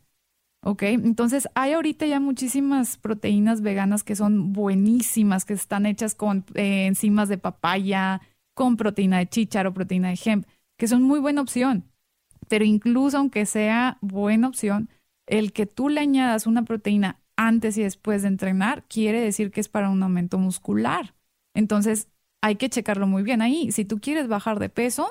¿Ok? 0.64 0.84
Entonces 0.84 1.48
hay 1.54 1.72
ahorita 1.72 2.06
ya 2.06 2.20
muchísimas 2.20 2.96
proteínas 2.96 3.62
veganas 3.62 4.04
que 4.04 4.14
son 4.14 4.52
buenísimas, 4.52 5.44
que 5.44 5.54
están 5.54 5.86
hechas 5.86 6.14
con 6.14 6.44
eh, 6.54 6.86
enzimas 6.86 7.28
de 7.28 7.38
papaya, 7.38 8.20
con 8.54 8.76
proteína 8.76 9.18
de 9.18 9.28
chícharo, 9.28 9.74
proteína 9.74 10.10
de 10.10 10.20
hemp, 10.24 10.46
que 10.76 10.86
son 10.86 11.02
muy 11.02 11.18
buena 11.18 11.40
opción. 11.42 11.84
Pero 12.48 12.64
incluso 12.64 13.18
aunque 13.18 13.44
sea 13.44 13.98
buena 14.02 14.48
opción, 14.48 14.88
el 15.26 15.52
que 15.52 15.66
tú 15.66 15.88
le 15.88 16.00
añadas 16.00 16.46
una 16.46 16.64
proteína 16.64 17.18
antes 17.36 17.76
y 17.76 17.82
después 17.82 18.22
de 18.22 18.28
entrenar 18.28 18.84
quiere 18.88 19.20
decir 19.20 19.50
que 19.50 19.60
es 19.60 19.68
para 19.68 19.90
un 19.90 20.02
aumento 20.02 20.38
muscular. 20.38 21.14
Entonces 21.54 22.08
hay 22.40 22.56
que 22.56 22.68
checarlo 22.68 23.06
muy 23.06 23.22
bien 23.22 23.42
ahí. 23.42 23.72
Si 23.72 23.84
tú 23.84 24.00
quieres 24.00 24.28
bajar 24.28 24.58
de 24.58 24.68
peso 24.68 25.08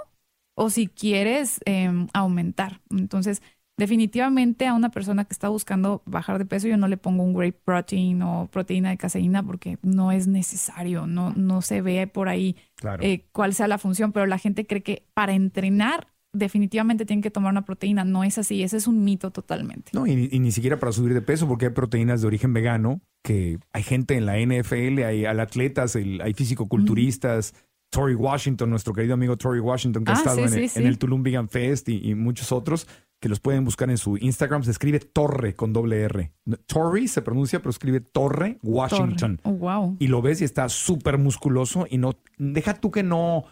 o 0.61 0.69
si 0.69 0.87
quieres 0.87 1.59
em, 1.65 2.07
aumentar. 2.13 2.81
Entonces, 2.91 3.41
definitivamente 3.77 4.67
a 4.67 4.73
una 4.75 4.91
persona 4.91 5.25
que 5.25 5.33
está 5.33 5.49
buscando 5.49 6.03
bajar 6.05 6.37
de 6.37 6.45
peso, 6.45 6.67
yo 6.67 6.77
no 6.77 6.87
le 6.87 6.97
pongo 6.97 7.23
un 7.23 7.35
whey 7.35 7.51
protein 7.51 8.21
o 8.21 8.47
proteína 8.51 8.91
de 8.91 8.97
caseína 8.97 9.41
porque 9.43 9.79
no 9.81 10.11
es 10.11 10.27
necesario, 10.27 11.07
no, 11.07 11.31
no 11.35 11.61
se 11.63 11.81
ve 11.81 12.05
por 12.07 12.29
ahí 12.29 12.55
Claro. 12.75 13.01
eh, 13.03 13.25
cuál 13.31 13.53
sea 13.55 13.67
la 13.67 13.77
función, 13.79 14.11
pero 14.11 14.27
la 14.27 14.37
gente 14.37 14.67
cree 14.67 14.83
que 14.83 15.03
para 15.15 15.33
entrenar 15.33 16.07
definitivamente 16.33 17.05
tienen 17.05 17.21
que 17.23 17.31
tomar 17.31 17.51
una 17.51 17.65
proteína. 17.65 18.03
No 18.05 18.23
es 18.23 18.37
así, 18.37 18.61
ese 18.63 18.77
es 18.77 18.87
un 18.87 19.03
mito 19.03 19.31
totalmente. 19.31 19.91
No, 19.93 20.05
y, 20.07 20.29
y 20.31 20.39
ni 20.39 20.51
siquiera 20.51 20.79
para 20.79 20.91
subir 20.91 21.13
de 21.13 21.21
peso, 21.21 21.47
porque 21.47 21.65
hay 21.65 21.71
proteínas 21.73 22.21
de 22.21 22.27
origen 22.27 22.53
vegano, 22.53 23.01
que 23.23 23.57
hay 23.73 23.83
gente 23.83 24.15
en 24.15 24.25
la 24.27 24.37
NFL, 24.37 25.03
hay, 25.03 25.25
hay 25.25 25.39
atletas, 25.39 25.95
el- 25.95 26.21
hay 26.21 26.33
fisicoculturistas. 26.33 27.53
Tori 27.91 28.15
Washington, 28.15 28.69
nuestro 28.71 28.93
querido 28.93 29.13
amigo 29.13 29.37
Tori 29.37 29.59
Washington, 29.59 30.03
que 30.03 30.11
ha 30.11 30.15
Ah, 30.15 30.17
estado 30.17 30.37
sí, 30.37 30.43
en, 30.43 30.49
sí, 30.49 30.59
el, 30.59 30.69
sí. 30.69 30.79
en 30.79 30.87
el 30.87 30.97
Tulum 30.97 31.21
Vegan 31.21 31.49
Fest 31.49 31.89
y, 31.89 32.09
y 32.09 32.15
muchos 32.15 32.51
otros, 32.51 32.87
que 33.19 33.29
los 33.29 33.39
pueden 33.39 33.65
buscar 33.65 33.89
en 33.91 33.97
su 33.97 34.17
Instagram. 34.17 34.63
Se 34.63 34.71
escribe 34.71 34.99
Torre 34.99 35.55
con 35.55 35.73
doble 35.73 36.01
R. 36.01 36.31
Tori 36.65 37.07
se 37.07 37.21
pronuncia, 37.21 37.59
pero 37.59 37.69
escribe 37.69 37.99
Torre 37.99 38.57
Washington. 38.63 39.37
Torre. 39.37 39.55
Oh, 39.55 39.57
wow. 39.59 39.97
Y 39.99 40.07
lo 40.07 40.21
ves 40.23 40.41
y 40.41 40.45
está 40.45 40.67
súper 40.69 41.17
musculoso 41.19 41.85
y 41.89 41.97
no, 41.99 42.15
deja 42.37 42.73
tú 42.73 42.89
que 42.89 43.03
no, 43.03 43.43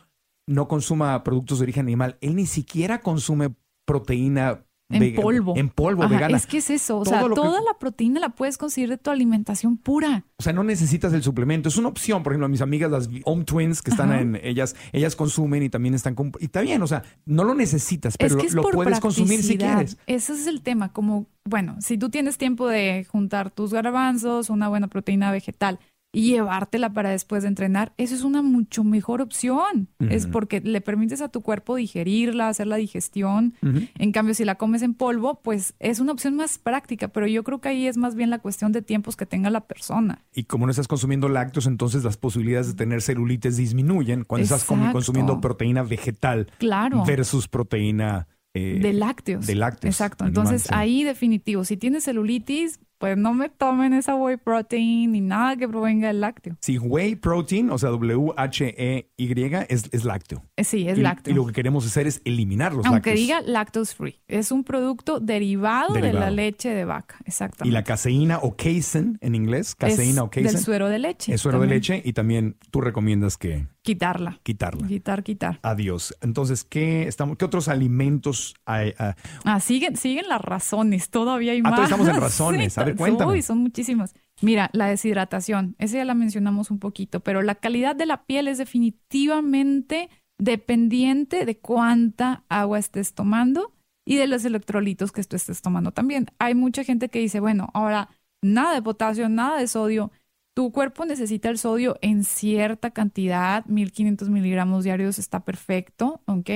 no 0.48 0.68
consuma 0.68 1.24
productos 1.24 1.60
de 1.60 1.64
origen 1.64 1.86
animal. 1.86 2.18
Él 2.22 2.36
ni 2.36 2.48
siquiera 2.48 3.02
consume 3.02 3.54
proteína 3.86 4.66
En 4.92 5.00
vega- 5.02 5.22
polvo. 5.22 5.54
En 5.56 5.70
polvo, 5.70 6.04
Ajá, 6.04 6.14
vegana. 6.16 6.36
Es 6.38 6.48
que 6.48 6.58
es 6.58 6.70
eso, 6.72 6.98
o 6.98 7.04
Todo 7.04 7.14
sea, 7.14 7.24
que- 7.24 7.36
toda 7.36 7.62
la 7.62 7.76
proteína 7.80 8.20
la 8.20 8.30
puedes 8.30 8.58
conseguir 8.58 8.90
de 8.90 8.98
tu 8.98 9.12
alimentación 9.12 9.78
pura. 9.78 10.26
O 10.38 10.44
sea, 10.44 10.52
no 10.52 10.64
necesitas 10.64 11.14
el 11.14 11.22
suplemento. 11.22 11.70
Es 11.70 11.78
una 11.78 11.90
opción. 11.90 12.24
Por 12.24 12.34
ejemplo, 12.34 12.48
a 12.48 12.50
mis 12.50 12.62
amigas, 12.62 12.90
las 12.90 13.10
Home 13.26 13.44
Twins, 13.44 13.82
que 13.84 13.92
están 13.92 14.12
Ajá. 14.12 14.22
en 14.22 14.40
ellas, 14.44 14.76
ellas 14.92 15.16
consumen 15.16 15.62
y 15.62 15.70
también 15.70 15.94
están. 15.94 16.16
comp- 16.16 16.38
Y 16.40 16.46
está 16.46 16.62
bien, 16.62 16.82
o 16.82 16.88
sea, 16.88 17.04
no 17.26 17.44
lo 17.44 17.54
necesitas, 17.54 18.18
pero 18.18 18.36
es 18.36 18.42
que 18.42 18.48
es 18.48 18.54
lo, 18.56 18.64
puedes 18.64 19.00
consumir 19.00 19.44
si 19.44 19.58
quieres. 19.58 19.98
Ese 20.08 20.34
es 20.34 20.48
el 20.48 20.62
tema, 20.64 20.92
como, 20.92 21.28
bueno, 21.46 21.76
si 21.82 21.98
tú 22.00 22.10
tienes 22.10 22.38
tiempo 22.40 22.68
de 22.68 23.06
juntar 23.10 23.52
tus 23.52 23.72
garbanzos, 23.74 24.50
una 24.50 24.70
buena 24.70 24.88
proteína 24.88 25.32
vegetal 25.32 25.80
y 26.12 26.32
llevártela 26.32 26.92
para 26.92 27.12
después 27.12 27.44
de 27.44 27.50
entrenar, 27.50 27.94
eso 27.98 28.16
es 28.16 28.24
una 28.24 28.42
mucho 28.42 28.84
mejor 28.84 29.22
opción. 29.22 29.90
Es 30.00 30.26
porque 30.26 30.60
le 30.60 30.82
permites 30.82 31.22
a 31.22 31.30
tu 31.30 31.42
cuerpo 31.42 31.76
digerirla, 31.76 32.48
hacer 32.48 32.66
la 32.68 32.78
digestión. 32.78 33.54
En 33.62 34.12
cambio, 34.12 34.34
si 34.34 34.44
la 34.44 34.56
comes 34.56 34.82
en 34.82 34.96
polvo, 34.96 35.40
pues 35.44 35.76
es 35.80 36.00
una 36.00 36.12
opción 36.12 36.36
más 36.36 36.58
práctica, 36.58 37.10
pero 37.10 37.28
yo 37.28 37.44
creo 37.44 37.62
que 37.62 37.70
ahí 37.70 37.86
es 37.86 37.98
más 37.98 38.16
bien 38.16 38.30
la 38.32 38.40
cuestión 38.40 38.72
de 38.72 38.82
tiempos 38.82 39.16
que 39.16 39.26
tenga 39.28 39.50
la 39.52 39.62
persona. 39.68 40.26
Y 40.34 40.46
como 40.46 40.66
no 40.66 40.72
estás 40.72 40.88
consumiendo 40.88 41.30
lácteos, 41.30 41.68
entonces 41.68 42.04
las 42.04 42.18
posibilidades 42.18 42.68
de 42.70 42.74
tener 42.74 43.02
celulitis 43.02 43.58
disminuyen 43.58 44.24
cuando 44.24 44.44
estás 44.44 44.64
consumiendo 44.66 45.40
proteína 45.42 45.84
vegetal 45.84 46.52
Claro. 46.58 47.04
versus 47.06 47.48
proteína 47.48 48.28
eh, 48.56 48.80
de 48.82 48.94
lácteos. 48.94 49.46
de 49.46 49.54
lácteos, 49.54 49.94
Exacto. 49.94 50.24
animal, 50.24 50.44
Entonces, 50.46 50.64
sí. 50.68 50.70
ahí 50.74 51.04
definitivo, 51.04 51.64
si 51.66 51.78
tienes 51.78 52.04
celulitis, 52.06 52.80
pues 53.00 53.18
no 53.18 53.34
me 53.34 53.50
tomen 53.50 53.94
esa 53.94 54.14
whey 54.16 54.38
protein 54.38 55.12
ni 55.14 55.22
nada 55.22 55.56
que 55.56 55.68
provenga 55.68 56.08
del 56.10 56.22
lácteo. 56.22 56.56
Sí, 56.60 56.78
whey 56.78 57.16
protein, 57.16 57.72
o 57.72 57.78
sea, 57.78 57.90
W-H-E-Y, 57.90 59.54
es, 59.70 59.90
es 59.92 60.04
lácteo. 60.06 60.44
Eh, 60.56 60.64
Sí, 60.64 60.88
es 60.88 60.98
Y- 60.98 61.02
lácteo. 61.02 61.32
Y, 61.32 61.36
lo 61.36 61.46
que 61.48 61.54
queremos 61.54 61.86
hacer 61.86 62.06
es 62.08 62.22
eliminar 62.26 62.74
los 62.74 62.86
Aunque 62.86 63.12
lácteos. 63.12 63.18
diga 63.20 63.42
lactose 63.42 63.96
free, 63.96 64.20
es 64.28 64.52
un 64.52 64.64
producto 64.64 65.20
derivado, 65.20 65.94
de 65.94 66.02
Derivado. 66.02 66.26
la 66.26 66.32
leche 66.32 66.70
de 66.70 66.86
vaca. 66.86 67.16
Exactamente. 67.26 67.70
Y 67.70 67.72
la 67.72 67.84
caseína 67.84 68.38
o 68.40 68.56
casein 68.56 69.18
en 69.22 69.34
inglés, 69.36 69.76
caseína 69.76 70.12
Es 70.12 70.18
o 70.20 70.30
casein, 70.30 70.46
Del 70.48 70.58
suero 70.60 70.90
de 70.90 71.00
leche. 71.00 71.34
es 71.34 71.42
suero 71.42 71.58
de 71.60 71.64
también. 71.64 71.78
leche 71.80 72.02
y 72.04 72.14
también 72.14 72.58
tú 72.70 72.82
recomiendas 72.82 73.38
que 73.38 73.66
Quitarla. 73.94 74.40
quitarla. 74.44 74.88
Quitar, 74.88 75.24
quitar. 75.24 75.60
Adiós. 75.64 76.16
Entonces, 76.22 76.64
¿qué, 76.64 77.08
estamos, 77.08 77.38
¿qué 77.38 77.46
otros 77.46 77.68
alimentos 77.68 78.56
hay? 78.66 78.94
ah, 79.00 79.16
Ah, 79.46 79.60
siguen, 79.60 79.96
siguen 79.98 80.28
las 80.28 80.42
razones, 80.42 81.10
todavía 81.10 81.54
hay 81.54 81.60
Ah, 81.60 81.64
más. 81.64 81.72
todavía 81.76 81.96
estamos 81.96 82.08
en 82.16 82.22
razones. 82.22 82.78
A 82.78 82.84
ver, 82.84 82.96
cuéntame. 82.96 83.32
Uy, 83.32 83.42
son 83.42 83.58
muchísimas. 83.60 84.14
Mira, 84.42 84.70
la 84.74 84.88
deshidratación, 84.88 85.76
esa 85.80 85.98
ya 85.98 86.06
la 86.06 86.14
mencionamos 86.14 86.72
un 86.72 86.80
poquito, 86.80 87.20
pero 87.20 87.42
la 87.42 87.56
calidad 87.56 87.96
de 87.96 88.06
la 88.06 88.26
piel 88.26 88.48
es 88.48 88.58
definitivamente 88.58 90.10
dependiente 90.40 91.46
de 91.46 91.58
cuánta 91.60 92.44
agua 92.50 92.80
estés 92.80 93.14
tomando 93.14 93.74
y 94.08 94.16
de 94.16 94.28
los 94.28 94.46
electrolitos 94.46 95.12
que 95.12 95.24
tú 95.24 95.36
estés 95.36 95.62
tomando 95.62 95.92
también. 95.92 96.28
Hay 96.40 96.56
mucha 96.56 96.84
gente 96.84 97.10
que 97.10 97.20
dice, 97.20 97.40
bueno, 97.40 97.70
ahora 97.74 98.10
nada 98.42 98.74
de 98.74 98.82
potasio, 98.82 99.28
nada 99.30 99.60
de 99.60 99.68
sodio. 99.68 100.12
Tu 100.56 100.72
cuerpo 100.74 101.06
necesita 101.06 101.50
el 101.50 101.58
sodio 101.58 101.98
en 102.02 102.26
cierta 102.26 102.92
cantidad, 102.92 103.66
1500 103.68 104.30
miligramos 104.30 104.84
diarios 104.84 105.18
está 105.18 105.46
perfecto, 105.46 106.22
¿ok? 106.26 106.50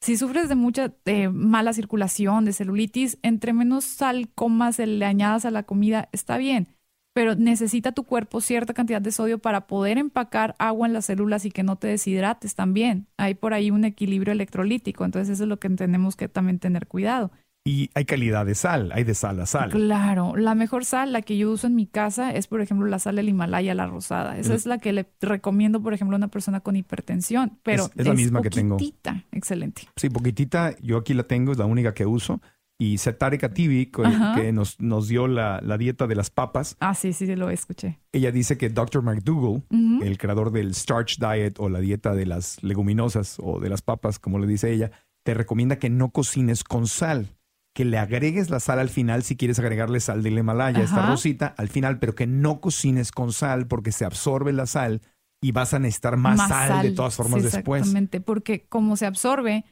Si 0.00 0.16
sufres 0.16 0.48
de 0.48 0.54
mucha 0.54 0.94
mala 1.32 1.74
circulación, 1.74 2.46
de 2.46 2.54
celulitis, 2.54 3.18
entre 3.22 3.52
menos 3.52 3.84
sal 3.84 4.30
comas, 4.34 4.78
le 4.78 5.04
añadas 5.04 5.44
a 5.44 5.50
la 5.50 5.64
comida, 5.64 6.08
está 6.12 6.38
bien. 6.38 6.68
pero 7.12 7.34
necesita 7.34 7.92
tu 7.92 8.04
cuerpo 8.04 8.40
cierta 8.40 8.72
cantidad 8.72 9.02
de 9.02 9.10
sodio 9.12 9.38
para 9.40 9.66
poder 9.66 9.98
empacar 9.98 10.54
agua 10.58 10.86
en 10.86 10.92
las 10.92 11.06
células 11.06 11.44
y 11.44 11.50
que 11.50 11.62
no 11.64 11.76
te 11.76 11.88
deshidrates 11.88 12.54
también. 12.54 13.08
Hay 13.18 13.34
por 13.34 13.52
ahí 13.52 13.70
un 13.70 13.84
equilibrio 13.84 14.32
electrolítico, 14.32 15.04
entonces 15.04 15.28
eso 15.34 15.42
es 15.44 15.48
lo 15.48 15.58
que 15.58 15.68
tenemos 15.70 16.16
que 16.16 16.28
también 16.28 16.58
tener 16.60 16.86
cuidado. 16.86 17.32
Y 17.62 17.90
hay 17.94 18.06
calidad 18.06 18.46
de 18.46 18.54
sal, 18.54 18.90
hay 18.94 19.04
de 19.04 19.14
sal 19.14 19.38
a 19.38 19.44
sal. 19.44 19.68
Claro, 19.70 20.34
la 20.34 20.54
mejor 20.54 20.86
sal, 20.86 21.12
la 21.12 21.20
que 21.20 21.36
yo 21.36 21.50
uso 21.50 21.66
en 21.66 21.74
mi 21.74 21.86
casa, 21.86 22.32
es 22.32 22.46
por 22.46 22.62
ejemplo 22.62 22.86
la 22.86 22.98
sal 22.98 23.16
del 23.16 23.28
Himalaya, 23.28 23.74
la 23.74 23.86
rosada. 23.86 24.38
Esa 24.38 24.54
es 24.54 24.64
la 24.64 24.78
que 24.78 24.94
le 24.94 25.06
recomiendo, 25.20 25.82
por 25.82 25.92
ejemplo, 25.92 26.16
a 26.16 26.18
una 26.18 26.28
persona 26.28 26.60
con 26.60 26.74
hipertensión. 26.76 27.58
Pero 27.62 27.84
Es- 27.84 27.92
es 27.96 28.06
la 28.06 28.14
misma 28.14 28.40
que 28.40 28.48
tengo. 28.48 28.76
poquitita. 28.78 29.24
Excelente. 29.32 29.82
Sí, 29.96 30.08
poquitita, 30.08 30.74
yo 30.80 30.96
aquí 30.96 31.12
la 31.12 31.24
tengo, 31.24 31.52
es 31.52 31.58
la 31.58 31.66
única 31.66 31.92
que 31.92 32.06
uso. 32.06 32.40
Y 32.78 32.96
Setare 32.96 33.36
Katibi, 33.36 33.86
que, 33.92 34.02
que 34.36 34.52
nos, 34.52 34.80
nos 34.80 35.06
dio 35.08 35.28
la, 35.28 35.60
la 35.62 35.76
dieta 35.76 36.06
de 36.06 36.14
las 36.14 36.30
papas, 36.30 36.78
Ah, 36.80 36.94
sí, 36.94 37.12
sí, 37.12 37.26
lo 37.36 37.50
escuché. 37.50 37.98
ella 38.10 38.32
dice 38.32 38.56
que 38.56 38.70
Dr. 38.70 39.02
McDougall, 39.02 39.64
el 40.02 40.16
creador 40.16 40.50
del 40.50 40.74
Starch 40.74 41.18
Diet 41.18 41.56
o 41.60 41.68
la 41.68 41.80
dieta 41.80 42.14
de 42.14 42.24
las 42.24 42.62
leguminosas 42.62 43.36
o 43.38 43.60
de 43.60 43.68
las 43.68 43.82
papas, 43.82 44.18
como 44.18 44.38
le 44.38 44.46
dice 44.46 44.72
ella, 44.72 44.90
te 45.24 45.34
recomienda 45.34 45.78
que 45.78 45.90
no 45.90 46.08
cocines 46.08 46.64
con 46.64 46.86
sal, 46.86 47.26
que 47.80 47.86
le 47.86 47.96
agregues 47.96 48.50
la 48.50 48.60
sal 48.60 48.78
al 48.78 48.90
final 48.90 49.22
si 49.22 49.36
quieres 49.36 49.58
agregarle 49.58 50.00
sal 50.00 50.22
del 50.22 50.36
Himalaya, 50.38 50.82
esta 50.82 50.98
Ajá. 50.98 51.06
rosita, 51.12 51.54
al 51.56 51.70
final, 51.70 51.98
pero 51.98 52.14
que 52.14 52.26
no 52.26 52.60
cocines 52.60 53.10
con 53.10 53.32
sal 53.32 53.68
porque 53.68 53.90
se 53.90 54.04
absorbe 54.04 54.52
la 54.52 54.66
sal 54.66 55.00
y 55.40 55.52
vas 55.52 55.72
a 55.72 55.78
necesitar 55.78 56.18
más, 56.18 56.46
sal, 56.46 56.82
de 56.82 56.90
todas 56.90 57.14
formas 57.16 57.40
Sí, 57.40 57.48
después. 57.50 57.80
Exactamente, 57.80 58.20
porque 58.20 58.66
como 58.68 58.98
se 58.98 59.06
absorbe, 59.06 59.64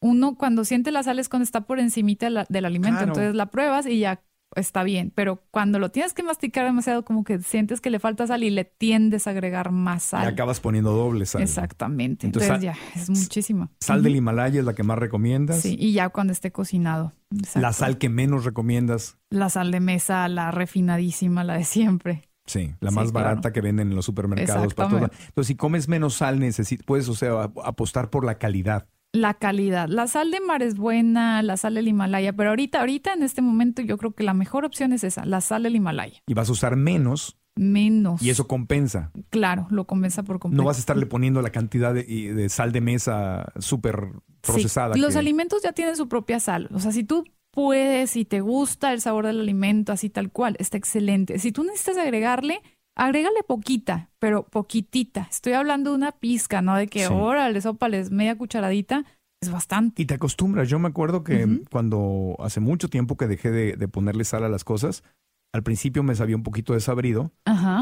uno 0.00 0.34
cuando 0.36 0.64
siente 0.64 0.90
la 0.90 1.04
sal 1.04 1.20
es 1.20 1.28
cuando 1.28 1.44
está 1.44 1.60
por 1.60 1.78
encimita 1.78 2.30
la- 2.30 2.46
del 2.48 2.64
alimento, 2.64 2.96
Claro. 2.98 3.12
entonces 3.12 3.34
la 3.36 3.46
pruebas 3.52 3.86
y 3.86 4.00
ya 4.00 4.24
está 4.56 4.82
bien, 4.82 5.12
pero 5.14 5.42
cuando 5.50 5.78
lo 5.78 5.90
tienes 5.90 6.12
que 6.14 6.22
masticar 6.22 6.64
demasiado 6.64 7.04
como 7.04 7.24
que 7.24 7.38
sientes 7.40 7.80
que 7.80 7.90
le 7.90 7.98
falta 7.98 8.26
sal 8.26 8.42
y 8.44 8.50
le 8.50 8.64
tiendes 8.64 9.26
a 9.26 9.30
agregar 9.30 9.70
más 9.70 10.04
Y 10.04 10.08
sal. 10.08 10.26
acabas 10.28 10.60
poniendo 10.60 10.92
doble 10.92 11.26
sal. 11.26 11.42
Exactamente, 11.42 12.26
Entonces, 12.26 12.60
ya 12.60 12.74
es 12.94 13.08
muchísimo. 13.10 13.70
Sal 13.80 14.02
del. 14.02 14.16
Himalaya 14.16 14.60
es 14.60 14.66
la 14.66 14.74
que 14.74 14.82
más 14.82 14.98
recomiendas. 14.98 15.60
Sí, 15.60 15.76
y 15.78 15.92
ya 15.92 16.08
cuando 16.10 16.32
esté 16.32 16.52
cocinado. 16.52 17.12
Exacto. 17.34 17.60
La 17.60 17.72
sal 17.72 17.98
que 17.98 18.08
menos 18.08 18.44
recomiendas. 18.44 19.16
La 19.30 19.48
sal 19.48 19.70
de 19.70 19.80
mesa, 19.80 20.28
la 20.28 20.50
refinadísima, 20.50 21.44
la 21.44 21.54
de 21.54 21.64
siempre. 21.64 22.28
Sí, 22.44 22.74
la 22.80 22.90
Sí, 22.90 22.96
más 22.96 23.10
claro. 23.12 23.26
barata 23.28 23.52
que 23.52 23.60
venden 23.60 23.88
en 23.90 23.94
los 23.96 24.04
supermercados. 24.04 24.74
Para. 24.74 24.96
Entonces, 24.96 25.46
si 25.46 25.54
comes 25.54 25.88
menos 25.88 26.14
sal, 26.14 26.40
puedes, 26.84 27.08
o 27.08 27.14
sea, 27.14 27.44
ap- 27.44 27.58
apostar 27.64 28.10
por 28.10 28.24
la 28.24 28.36
calidad. 28.38 28.88
La 29.12 29.34
calidad. 29.34 29.88
La 29.88 30.06
sal 30.06 30.30
de 30.30 30.40
mar 30.40 30.62
es 30.62 30.76
buena, 30.76 31.42
la 31.42 31.58
sal 31.58 31.74
del 31.74 31.86
Himalaya, 31.88 32.32
pero 32.32 32.48
ahorita, 32.50 32.80
ahorita 32.80 33.12
en 33.12 33.22
este 33.22 33.42
momento 33.42 33.82
yo 33.82 33.98
creo 33.98 34.12
que 34.14 34.24
la 34.24 34.32
mejor 34.32 34.64
opción 34.64 34.92
es 34.94 35.04
esa, 35.04 35.26
la 35.26 35.40
sal 35.42 35.64
del 35.64 35.76
Himalaya. 35.76 36.22
Y 36.26 36.32
vas 36.34 36.48
a 36.48 36.52
usar 36.52 36.76
menos 36.76 37.36
Menos. 37.54 38.22
y 38.22 38.30
eso 38.30 38.48
compensa. 38.48 39.12
Claro, 39.28 39.66
lo 39.70 39.86
compensa 39.86 40.22
por 40.22 40.38
completo. 40.38 40.62
No 40.62 40.66
vas 40.66 40.78
a 40.78 40.80
estarle 40.80 41.04
poniendo 41.04 41.42
la 41.42 41.50
cantidad 41.50 41.92
de, 41.92 42.46
sal 42.48 42.72
de 42.72 42.80
mesa 42.80 43.52
súper 43.58 44.06
Sí, 44.14 44.52
procesada. 44.52 44.96
Los 44.96 45.12
que- 45.12 45.18
alimentos 45.18 45.62
ya 45.62 45.72
tienen 45.72 45.94
su 45.96 46.08
propia 46.08 46.40
sal. 46.40 46.70
O 46.72 46.78
sea, 46.80 46.90
si 46.92 47.04
tú 47.04 47.24
puedes 47.50 48.16
y 48.16 48.24
te 48.24 48.40
gusta 48.40 48.94
el 48.94 49.02
sabor 49.02 49.26
del 49.26 49.40
alimento 49.40 49.92
así 49.92 50.08
tal 50.08 50.30
cual, 50.32 50.56
está 50.58 50.78
excelente. 50.78 51.38
Si 51.38 51.52
tú 51.52 51.64
necesitas 51.64 51.98
agregarle, 51.98 52.62
agrégale 52.96 53.42
poquita, 53.46 54.10
pero 54.18 54.44
poquitita. 54.44 55.28
Estoy 55.30 55.54
hablando 55.54 55.90
de 55.90 55.96
una 55.96 56.12
pizca, 56.12 56.62
¿no? 56.62 56.76
De 56.76 56.86
que, 56.86 57.06
Sí. 57.06 57.12
órale, 57.12 57.60
sopales 57.60 58.10
media 58.10 58.36
cucharadita, 58.36 59.04
es 59.40 59.50
bastante. 59.50 60.00
Y 60.02 60.06
te 60.06 60.14
acostumbras. 60.14 60.68
Yo 60.68 60.78
me 60.78 60.88
acuerdo 60.88 61.24
que 61.24 61.62
cuando 61.70 62.36
hace 62.38 62.60
mucho 62.60 62.88
tiempo 62.88 63.16
que 63.16 63.26
dejé 63.26 63.50
de, 63.50 63.76
de 63.76 63.88
ponerle 63.88 64.24
sal 64.24 64.44
a 64.44 64.48
las 64.48 64.62
cosas, 64.64 65.02
al 65.52 65.62
principio 65.62 66.02
me 66.02 66.14
sabía 66.14 66.36
un 66.36 66.42
poquito 66.44 66.72
desabrido, 66.72 67.32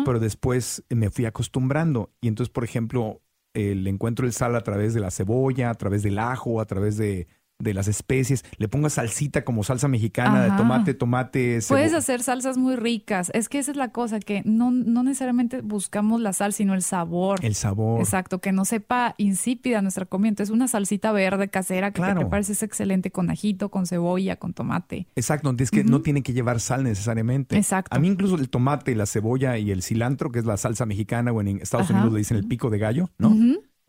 pero 0.04 0.18
después 0.18 0.84
me 0.88 1.10
fui 1.10 1.26
acostumbrando. 1.26 2.10
Y 2.20 2.28
entonces, 2.28 2.50
por 2.50 2.64
ejemplo, 2.64 3.20
eh, 3.54 3.74
le 3.74 3.90
encuentro 3.90 4.26
el 4.26 4.32
sal 4.32 4.56
a 4.56 4.62
través 4.62 4.94
de 4.94 5.00
la 5.00 5.10
cebolla, 5.10 5.70
a 5.70 5.74
través 5.74 6.02
del 6.02 6.18
ajo, 6.18 6.60
a 6.60 6.64
través 6.66 6.96
de, 6.96 7.28
de 7.60 7.74
las 7.74 7.88
especies. 7.88 8.44
Le 8.58 8.68
pongo 8.68 8.90
salsita 8.90 9.44
como 9.44 9.62
salsa 9.62 9.88
mexicana 9.88 10.42
de 10.44 10.50
tomate, 10.56 10.94
tomate, 10.94 11.60
Puedes 11.68 11.94
hacer 11.94 12.22
salsas 12.22 12.56
muy 12.58 12.76
ricas. 12.76 13.30
Es 13.34 13.48
que 13.48 13.58
esa 13.58 13.70
es 13.70 13.76
la 13.76 13.90
cosa, 13.92 14.18
que 14.20 14.42
no, 14.44 14.70
no 14.70 15.02
necesariamente 15.02 15.60
buscamos 15.60 16.20
la 16.20 16.32
sal, 16.32 16.52
sino 16.52 16.74
el 16.74 16.82
sabor. 16.82 17.38
el 17.44 17.54
sabor. 17.54 18.00
Exacto, 18.00 18.40
que 18.40 18.52
no 18.52 18.64
sepa 18.64 19.14
insípida 19.18 19.82
nuestra 19.82 20.06
comida. 20.06 20.30
Entonces, 20.30 20.52
una 20.54 20.68
salsita 20.68 21.12
verde 21.12 21.48
casera 21.48 21.90
que 21.92 22.00
Claro. 22.00 22.14
te 22.14 22.20
prepares 22.26 22.50
es 22.50 22.62
excelente 22.62 23.10
con 23.10 23.30
ajito, 23.30 23.68
con 23.70 23.86
cebolla, 23.86 24.36
con 24.36 24.52
tomate. 24.54 25.06
Exacto, 25.16 25.54
es 25.58 25.70
que 25.70 25.84
no 25.84 26.00
tiene 26.00 26.22
que 26.22 26.32
llevar 26.32 26.60
sal 26.60 26.82
necesariamente. 26.84 27.56
Exacto. 27.56 27.94
A 27.94 27.98
mí 28.00 28.08
incluso 28.08 28.36
el 28.36 28.48
tomate, 28.48 28.94
la 28.94 29.06
cebolla 29.06 29.58
y 29.58 29.70
el 29.70 29.82
cilantro, 29.82 30.30
que 30.30 30.38
es 30.38 30.44
la 30.46 30.56
salsa 30.56 30.86
mexicana, 30.86 31.32
o 31.32 31.40
en 31.40 31.60
Estados 31.60 31.86
Ajá. 31.90 31.94
Unidos 31.94 32.12
le 32.14 32.18
dicen 32.18 32.36
el 32.36 32.46
pico 32.46 32.70
de 32.70 32.78
gallo, 32.78 33.10
¿no? 33.18 33.36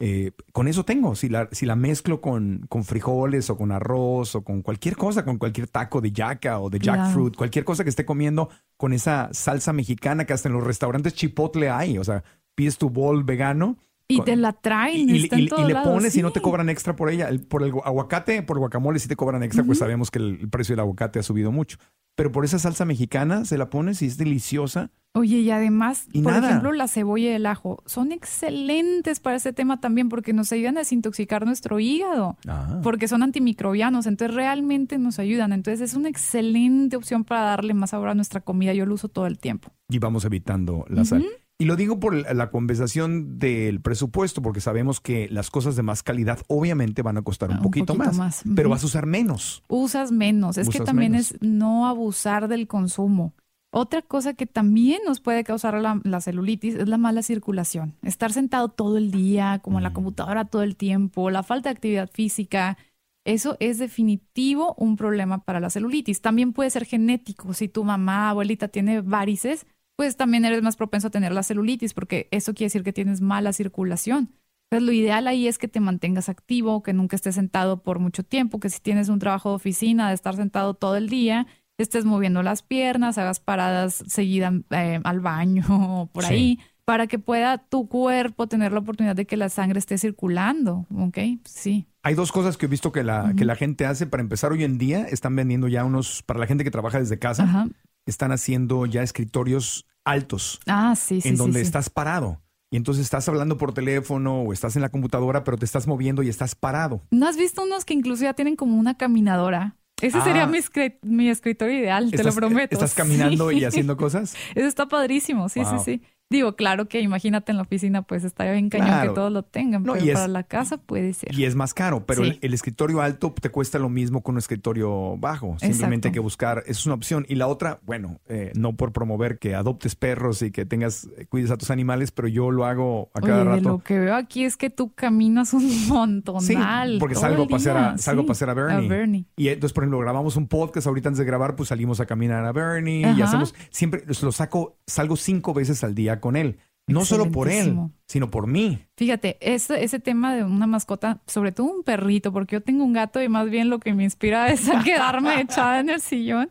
Eh, 0.03 0.31
con 0.51 0.67
eso 0.67 0.83
tengo. 0.83 1.13
Si 1.15 1.29
la, 1.29 1.47
si 1.51 1.67
la 1.67 1.75
mezclo 1.75 2.21
con, 2.21 2.65
con 2.69 2.83
frijoles 2.83 3.51
o 3.51 3.57
con 3.57 3.71
arroz 3.71 4.33
o 4.35 4.43
con 4.43 4.63
cualquier 4.63 4.95
cosa, 4.97 5.23
con 5.23 5.37
cualquier 5.37 5.67
taco 5.67 6.01
de 6.01 6.11
yaca 6.11 6.59
o 6.59 6.71
de 6.71 6.79
Claro. 6.79 7.03
jackfruit, 7.03 7.35
cualquier 7.35 7.65
cosa 7.65 7.83
que 7.83 7.91
esté 7.91 8.03
comiendo 8.03 8.49
con 8.77 8.93
esa 8.93 9.29
salsa 9.31 9.73
mexicana 9.73 10.25
que 10.25 10.33
hasta 10.33 10.49
en 10.49 10.53
los 10.55 10.63
restaurantes 10.63 11.13
chipotle 11.13 11.69
hay. 11.69 11.99
O 11.99 12.03
sea, 12.03 12.23
pides 12.55 12.79
tu 12.79 12.89
bol 12.89 13.23
vegano. 13.23 13.77
Y 14.11 14.17
con- 14.17 14.25
te 14.25 14.35
la 14.35 14.53
traen, 14.53 15.09
y- 15.09 15.23
está 15.23 15.35
en 15.35 15.41
y- 15.41 15.45
y 15.45 15.47
todos 15.49 15.67
le 15.67 15.75
pones 15.75 16.15
y 16.15 16.21
no 16.21 16.31
te 16.31 16.41
cobran 16.41 16.69
extra 16.69 16.95
por 16.95 17.09
ella. 17.09 17.29
El- 17.29 17.41
por 17.41 17.63
el 17.63 17.71
gu- 17.73 17.81
aguacate, 17.83 18.43
por 18.43 18.57
guacamole 18.59 18.99
sí 18.99 19.07
te 19.07 19.15
cobran 19.15 19.43
extra, 19.43 19.63
pues 19.63 19.79
sabemos 19.79 20.11
que 20.11 20.19
el, 20.19 20.37
el 20.41 20.49
precio 20.49 20.73
del 20.73 20.81
aguacate 20.81 21.19
ha 21.19 21.23
subido 21.23 21.51
mucho. 21.51 21.77
Pero 22.15 22.31
por 22.31 22.43
esa 22.43 22.59
salsa 22.59 22.83
mexicana 22.83 23.45
se 23.45 23.57
la 23.57 23.69
pones 23.69 24.01
y 24.01 24.05
es 24.05 24.17
deliciosa. 24.17 24.91
Oye, 25.13 25.37
y 25.39 25.51
además, 25.51 26.07
por 26.13 26.23
nada. 26.33 26.49
ejemplo, 26.49 26.71
la 26.73 26.87
cebolla 26.89 27.31
y 27.31 27.33
el 27.33 27.45
ajo 27.45 27.81
son 27.85 28.11
excelentes 28.11 29.19
para 29.19 29.35
este 29.37 29.53
tema 29.53 29.79
también 29.79 30.09
porque 30.09 30.33
nos 30.33 30.51
ayudan 30.51 30.77
a 30.77 30.81
desintoxicar 30.81 31.45
nuestro 31.45 31.79
hígado. 31.79 32.37
Porque 32.83 33.07
son 33.07 33.23
antimicrobianos, 33.23 34.07
entonces 34.07 34.35
realmente 34.35 34.97
nos 34.97 35.19
ayudan. 35.19 35.53
Entonces 35.53 35.81
es 35.81 35.95
una 35.95 36.09
excelente 36.09 36.95
opción 36.97 37.23
para 37.23 37.41
darle 37.43 37.73
más 37.73 37.91
sabor 37.91 38.09
a 38.09 38.15
nuestra 38.15 38.41
comida. 38.41 38.73
Yo 38.73 38.85
lo 38.85 38.93
uso 38.95 39.07
todo 39.07 39.25
el 39.27 39.39
tiempo. 39.39 39.69
y 39.89 39.99
vamos 39.99 40.23
evitando 40.23 40.85
la 40.89 41.03
sal. 41.03 41.25
Y 41.61 41.65
lo 41.65 41.75
digo 41.75 41.99
por 41.99 42.15
la 42.15 42.49
conversación 42.49 43.37
del 43.37 43.81
presupuesto, 43.81 44.41
porque 44.41 44.61
sabemos 44.61 44.99
que 44.99 45.27
las 45.29 45.51
cosas 45.51 45.75
de 45.75 45.83
más 45.83 46.01
calidad 46.01 46.39
obviamente 46.47 47.03
van 47.03 47.17
a 47.17 47.21
costar 47.21 47.49
un, 47.51 47.57
Un 47.57 47.61
poquito, 47.61 47.93
poquito 47.93 48.03
más, 48.07 48.17
más. 48.17 48.43
pero 48.55 48.69
vas 48.69 48.81
a 48.81 48.87
usar 48.87 49.05
menos. 49.05 49.61
Usas 49.67 50.11
menos. 50.11 50.57
Es 50.57 50.69
que 50.69 50.79
también 50.79 51.11
menos. 51.11 51.33
es 51.33 51.37
no 51.41 51.87
abusar 51.87 52.47
del 52.47 52.67
consumo. 52.67 53.33
Otra 53.73 54.01
cosa 54.01 54.33
que 54.33 54.47
también 54.47 55.01
nos 55.05 55.19
puede 55.21 55.43
causar 55.43 55.75
la, 55.79 56.01
la 56.03 56.19
celulitis 56.19 56.73
es 56.75 56.89
la 56.89 56.97
mala 56.97 57.21
circulación. 57.21 57.93
Estar 58.01 58.33
sentado 58.33 58.69
todo 58.69 58.97
el 58.97 59.11
día, 59.11 59.59
como 59.63 59.77
en 59.77 59.83
la 59.83 59.91
Mm. 59.91 59.93
computadora 59.93 60.45
todo 60.45 60.63
el 60.63 60.75
tiempo, 60.75 61.29
la 61.29 61.43
falta 61.43 61.69
de 61.69 61.75
actividad 61.75 62.09
física. 62.11 62.77
Eso 63.23 63.55
es 63.59 63.77
definitivo 63.77 64.73
un 64.79 64.95
problema 64.97 65.43
para 65.43 65.59
la 65.59 65.69
celulitis. 65.69 66.21
También 66.21 66.53
puede 66.53 66.71
ser 66.71 66.85
genético. 66.85 67.53
Si 67.53 67.67
tu 67.69 67.83
mamá, 67.83 68.31
abuelita 68.31 68.67
tiene 68.67 69.01
varices, 69.01 69.67
pues 70.01 70.17
también 70.17 70.45
eres 70.45 70.63
más 70.63 70.77
propenso 70.77 71.09
a 71.09 71.11
tener 71.11 71.31
la 71.31 71.43
celulitis 71.43 71.93
porque 71.93 72.27
eso 72.31 72.55
quiere 72.55 72.69
decir 72.69 72.81
que 72.81 72.91
tienes 72.91 73.21
mala 73.21 73.53
circulación. 73.53 74.31
Entonces, 74.65 74.87
lo 74.87 74.93
ideal 74.93 75.27
ahí 75.27 75.47
es 75.47 75.59
que 75.59 75.67
te 75.67 75.79
mantengas 75.79 76.27
activo, 76.27 76.81
que 76.81 76.91
nunca 76.91 77.15
estés 77.15 77.35
sentado 77.35 77.83
por 77.83 77.99
mucho 77.99 78.23
tiempo, 78.23 78.59
que 78.59 78.71
si 78.71 78.79
tienes 78.79 79.09
un 79.09 79.19
trabajo 79.19 79.49
de 79.49 79.57
oficina 79.57 80.07
de 80.07 80.15
estar 80.15 80.35
sentado 80.35 80.73
todo 80.73 80.95
el 80.95 81.07
día, 81.07 81.45
estés 81.77 82.03
moviendo 82.03 82.41
las 82.41 82.63
piernas, 82.63 83.19
hagas 83.19 83.39
paradas 83.39 84.03
seguidas 84.07 84.55
eh, 84.71 84.99
al 85.03 85.19
baño 85.19 85.65
o 85.69 86.07
por 86.07 86.23
Sí. 86.23 86.33
ahí, 86.33 86.59
para 86.83 87.05
que 87.05 87.19
pueda 87.19 87.59
tu 87.59 87.87
cuerpo 87.87 88.47
tener 88.47 88.71
la 88.71 88.79
oportunidad 88.79 89.15
de 89.15 89.27
que 89.27 89.37
la 89.37 89.49
sangre 89.49 89.77
esté 89.77 89.99
circulando, 89.99 90.87
¿ok? 90.97 91.19
Sí. 91.45 91.85
Hay 92.01 92.15
dos 92.15 92.31
cosas 92.31 92.57
que 92.57 92.65
he 92.65 92.69
visto 92.69 92.91
que 92.91 93.03
la, 93.03 93.35
que 93.37 93.45
la 93.45 93.55
gente 93.55 93.85
hace. 93.85 94.07
Para 94.07 94.21
empezar, 94.21 94.51
hoy 94.51 94.63
en 94.63 94.79
día 94.79 95.03
están 95.03 95.35
vendiendo 95.35 95.67
ya 95.67 95.85
unos, 95.85 96.23
para 96.23 96.39
la 96.39 96.47
gente 96.47 96.63
que 96.63 96.71
trabaja 96.71 96.97
desde 96.97 97.19
casa, 97.19 97.67
están 98.07 98.31
haciendo 98.31 98.87
ya 98.87 99.03
escritorios 99.03 99.85
altos, 100.05 100.59
Ah, 100.67 100.95
sí, 100.95 101.21
sí. 101.21 101.29
en 101.29 101.35
sí, 101.35 101.37
donde 101.37 101.59
sí. 101.59 101.65
estás 101.65 101.89
parado. 101.89 102.41
Y 102.73 102.77
entonces 102.77 103.03
estás 103.03 103.27
hablando 103.27 103.57
por 103.57 103.73
teléfono 103.73 104.41
o 104.43 104.53
estás 104.53 104.75
en 104.77 104.81
la 104.81 104.89
computadora, 104.89 105.43
pero 105.43 105.57
te 105.57 105.65
estás 105.65 105.87
moviendo 105.87 106.23
y 106.23 106.29
estás 106.29 106.55
parado. 106.55 107.01
¿No 107.11 107.27
has 107.27 107.35
visto 107.37 107.63
unos 107.63 107.83
que 107.83 107.93
incluso 107.93 108.23
ya 108.23 108.33
tienen 108.33 108.55
como 108.55 108.77
una 108.77 108.95
caminadora? 108.97 109.75
Ese 110.01 110.17
Ah. 110.17 110.23
sería 110.23 110.47
mi, 110.47 110.59
mi 111.03 111.29
escritorio 111.29 111.77
ideal, 111.77 112.09
te 112.09 112.17
lo 112.23 112.29
Estás- 112.29 112.35
prometo. 112.35 112.73
Estás 112.73 112.93
caminando 112.93 113.49
Sí. 113.49 113.57
y 113.59 113.65
haciendo 113.65 113.97
cosas. 113.97 114.35
Eso 114.55 114.67
está 114.67 114.87
padrísimo, 114.87 115.49
sí, 115.49 115.59
Wow. 115.59 115.79
sí, 115.79 115.99
sí. 115.99 116.01
Digo, 116.31 116.55
claro 116.55 116.87
que 116.87 117.01
imagínate 117.01 117.51
en 117.51 117.57
la 117.57 117.63
oficina, 117.63 118.01
pues 118.03 118.23
estaría 118.23 118.53
bien 118.53 118.69
cañón 118.69 118.87
Claro. 118.87 119.11
que 119.11 119.15
todos 119.15 119.31
lo 119.31 119.43
tengan, 119.43 119.83
No, 119.83 119.93
pero 119.93 120.05
es- 120.05 120.13
para 120.13 120.27
la 120.29 120.43
casa 120.43 120.77
puede 120.77 121.13
ser. 121.13 121.37
Y 121.37 121.43
es 121.45 121.55
más 121.55 121.73
caro, 121.73 122.05
pero 122.05 122.23
Sí. 122.23 122.29
el, 122.31 122.39
el 122.41 122.53
escritorio 122.53 123.01
alto 123.01 123.33
te 123.39 123.49
cuesta 123.49 123.77
lo 123.79 123.89
mismo 123.89 124.23
que 124.23 124.31
un 124.31 124.37
escritorio 124.37 125.17
bajo. 125.17 125.57
Simplemente 125.59 126.07
Exacto. 126.07 126.07
hay 126.07 126.11
que 126.13 126.19
buscar, 126.21 126.63
es 126.67 126.85
una 126.85 126.95
opción. 126.95 127.25
Y 127.27 127.35
la 127.35 127.47
otra, 127.47 127.79
bueno, 127.85 128.19
eh, 128.29 128.51
no 128.55 128.73
por 128.77 128.93
promover 128.93 129.39
que 129.39 129.55
adoptes 129.55 129.95
perros 129.95 130.41
y 130.41 130.51
que 130.51 130.65
tengas, 130.65 131.09
eh, 131.17 131.25
cuides 131.27 131.51
a 131.51 131.57
tus 131.57 131.69
animales, 131.69 132.11
pero 132.11 132.29
yo 132.29 132.49
lo 132.49 132.65
hago 132.65 133.11
a 133.13 133.19
cada 133.19 133.41
Oye, 133.41 133.49
rato. 133.57 133.69
lo 133.69 133.79
que 133.79 133.99
veo 133.99 134.15
aquí 134.15 134.45
es 134.45 134.55
que 134.55 134.69
tú 134.69 134.93
caminas 134.93 135.53
un 135.53 135.69
montonal. 135.89 136.91
Sí, 136.93 136.97
porque 136.99 137.15
salgo 137.15 137.43
a 137.43 137.47
pasear 137.47 137.77
a, 137.77 137.97
salgo 137.97 138.21
a 138.21 138.23
Sí, 138.23 138.27
pasear 138.29 138.49
a 138.51 138.53
Bernie. 138.53 138.85
A 138.85 138.89
Bernie. 138.89 139.25
Y 139.35 139.49
entonces, 139.49 139.73
por 139.73 139.83
ejemplo, 139.83 139.99
grabamos 139.99 140.35
un 140.37 140.47
podcast 140.47 140.87
ahorita 140.87 141.09
antes 141.09 141.19
de 141.19 141.25
grabar, 141.25 141.55
pues 141.57 141.69
salimos 141.69 141.99
a 141.99 142.05
caminar 142.05 142.45
a 142.45 142.51
Bernie 142.53 143.11
y 143.17 143.21
hacemos, 143.21 143.53
siempre 143.69 144.03
lo 144.21 144.31
saco, 144.31 144.77
salgo 144.87 145.15
cinco 145.15 145.53
veces 145.53 145.83
al 145.83 145.93
día 145.95 146.20
con 146.21 146.37
él. 146.37 146.59
No 146.87 147.05
solo 147.05 147.31
por 147.31 147.47
él, 147.47 147.77
sino 148.05 148.29
por 148.29 148.47
mí. 148.47 148.79
Fíjate, 148.97 149.37
ese, 149.39 149.81
ese 149.81 149.99
tema 149.99 150.35
de 150.35 150.43
una 150.43 150.67
mascota, 150.67 151.21
sobre 151.25 151.53
todo 151.53 151.67
un 151.67 151.83
perrito, 151.83 152.33
porque 152.33 152.55
yo 152.57 152.61
tengo 152.61 152.83
un 152.83 152.91
gato 152.91 153.21
y 153.21 153.29
más 153.29 153.49
bien 153.49 153.69
lo 153.69 153.79
que 153.79 153.93
me 153.93 154.03
inspira 154.03 154.49
es 154.49 154.67
a 154.67 154.83
quedarme 154.83 155.39
echada 155.41 155.79
en 155.79 155.89
el 155.89 156.01
sillón, 156.01 156.49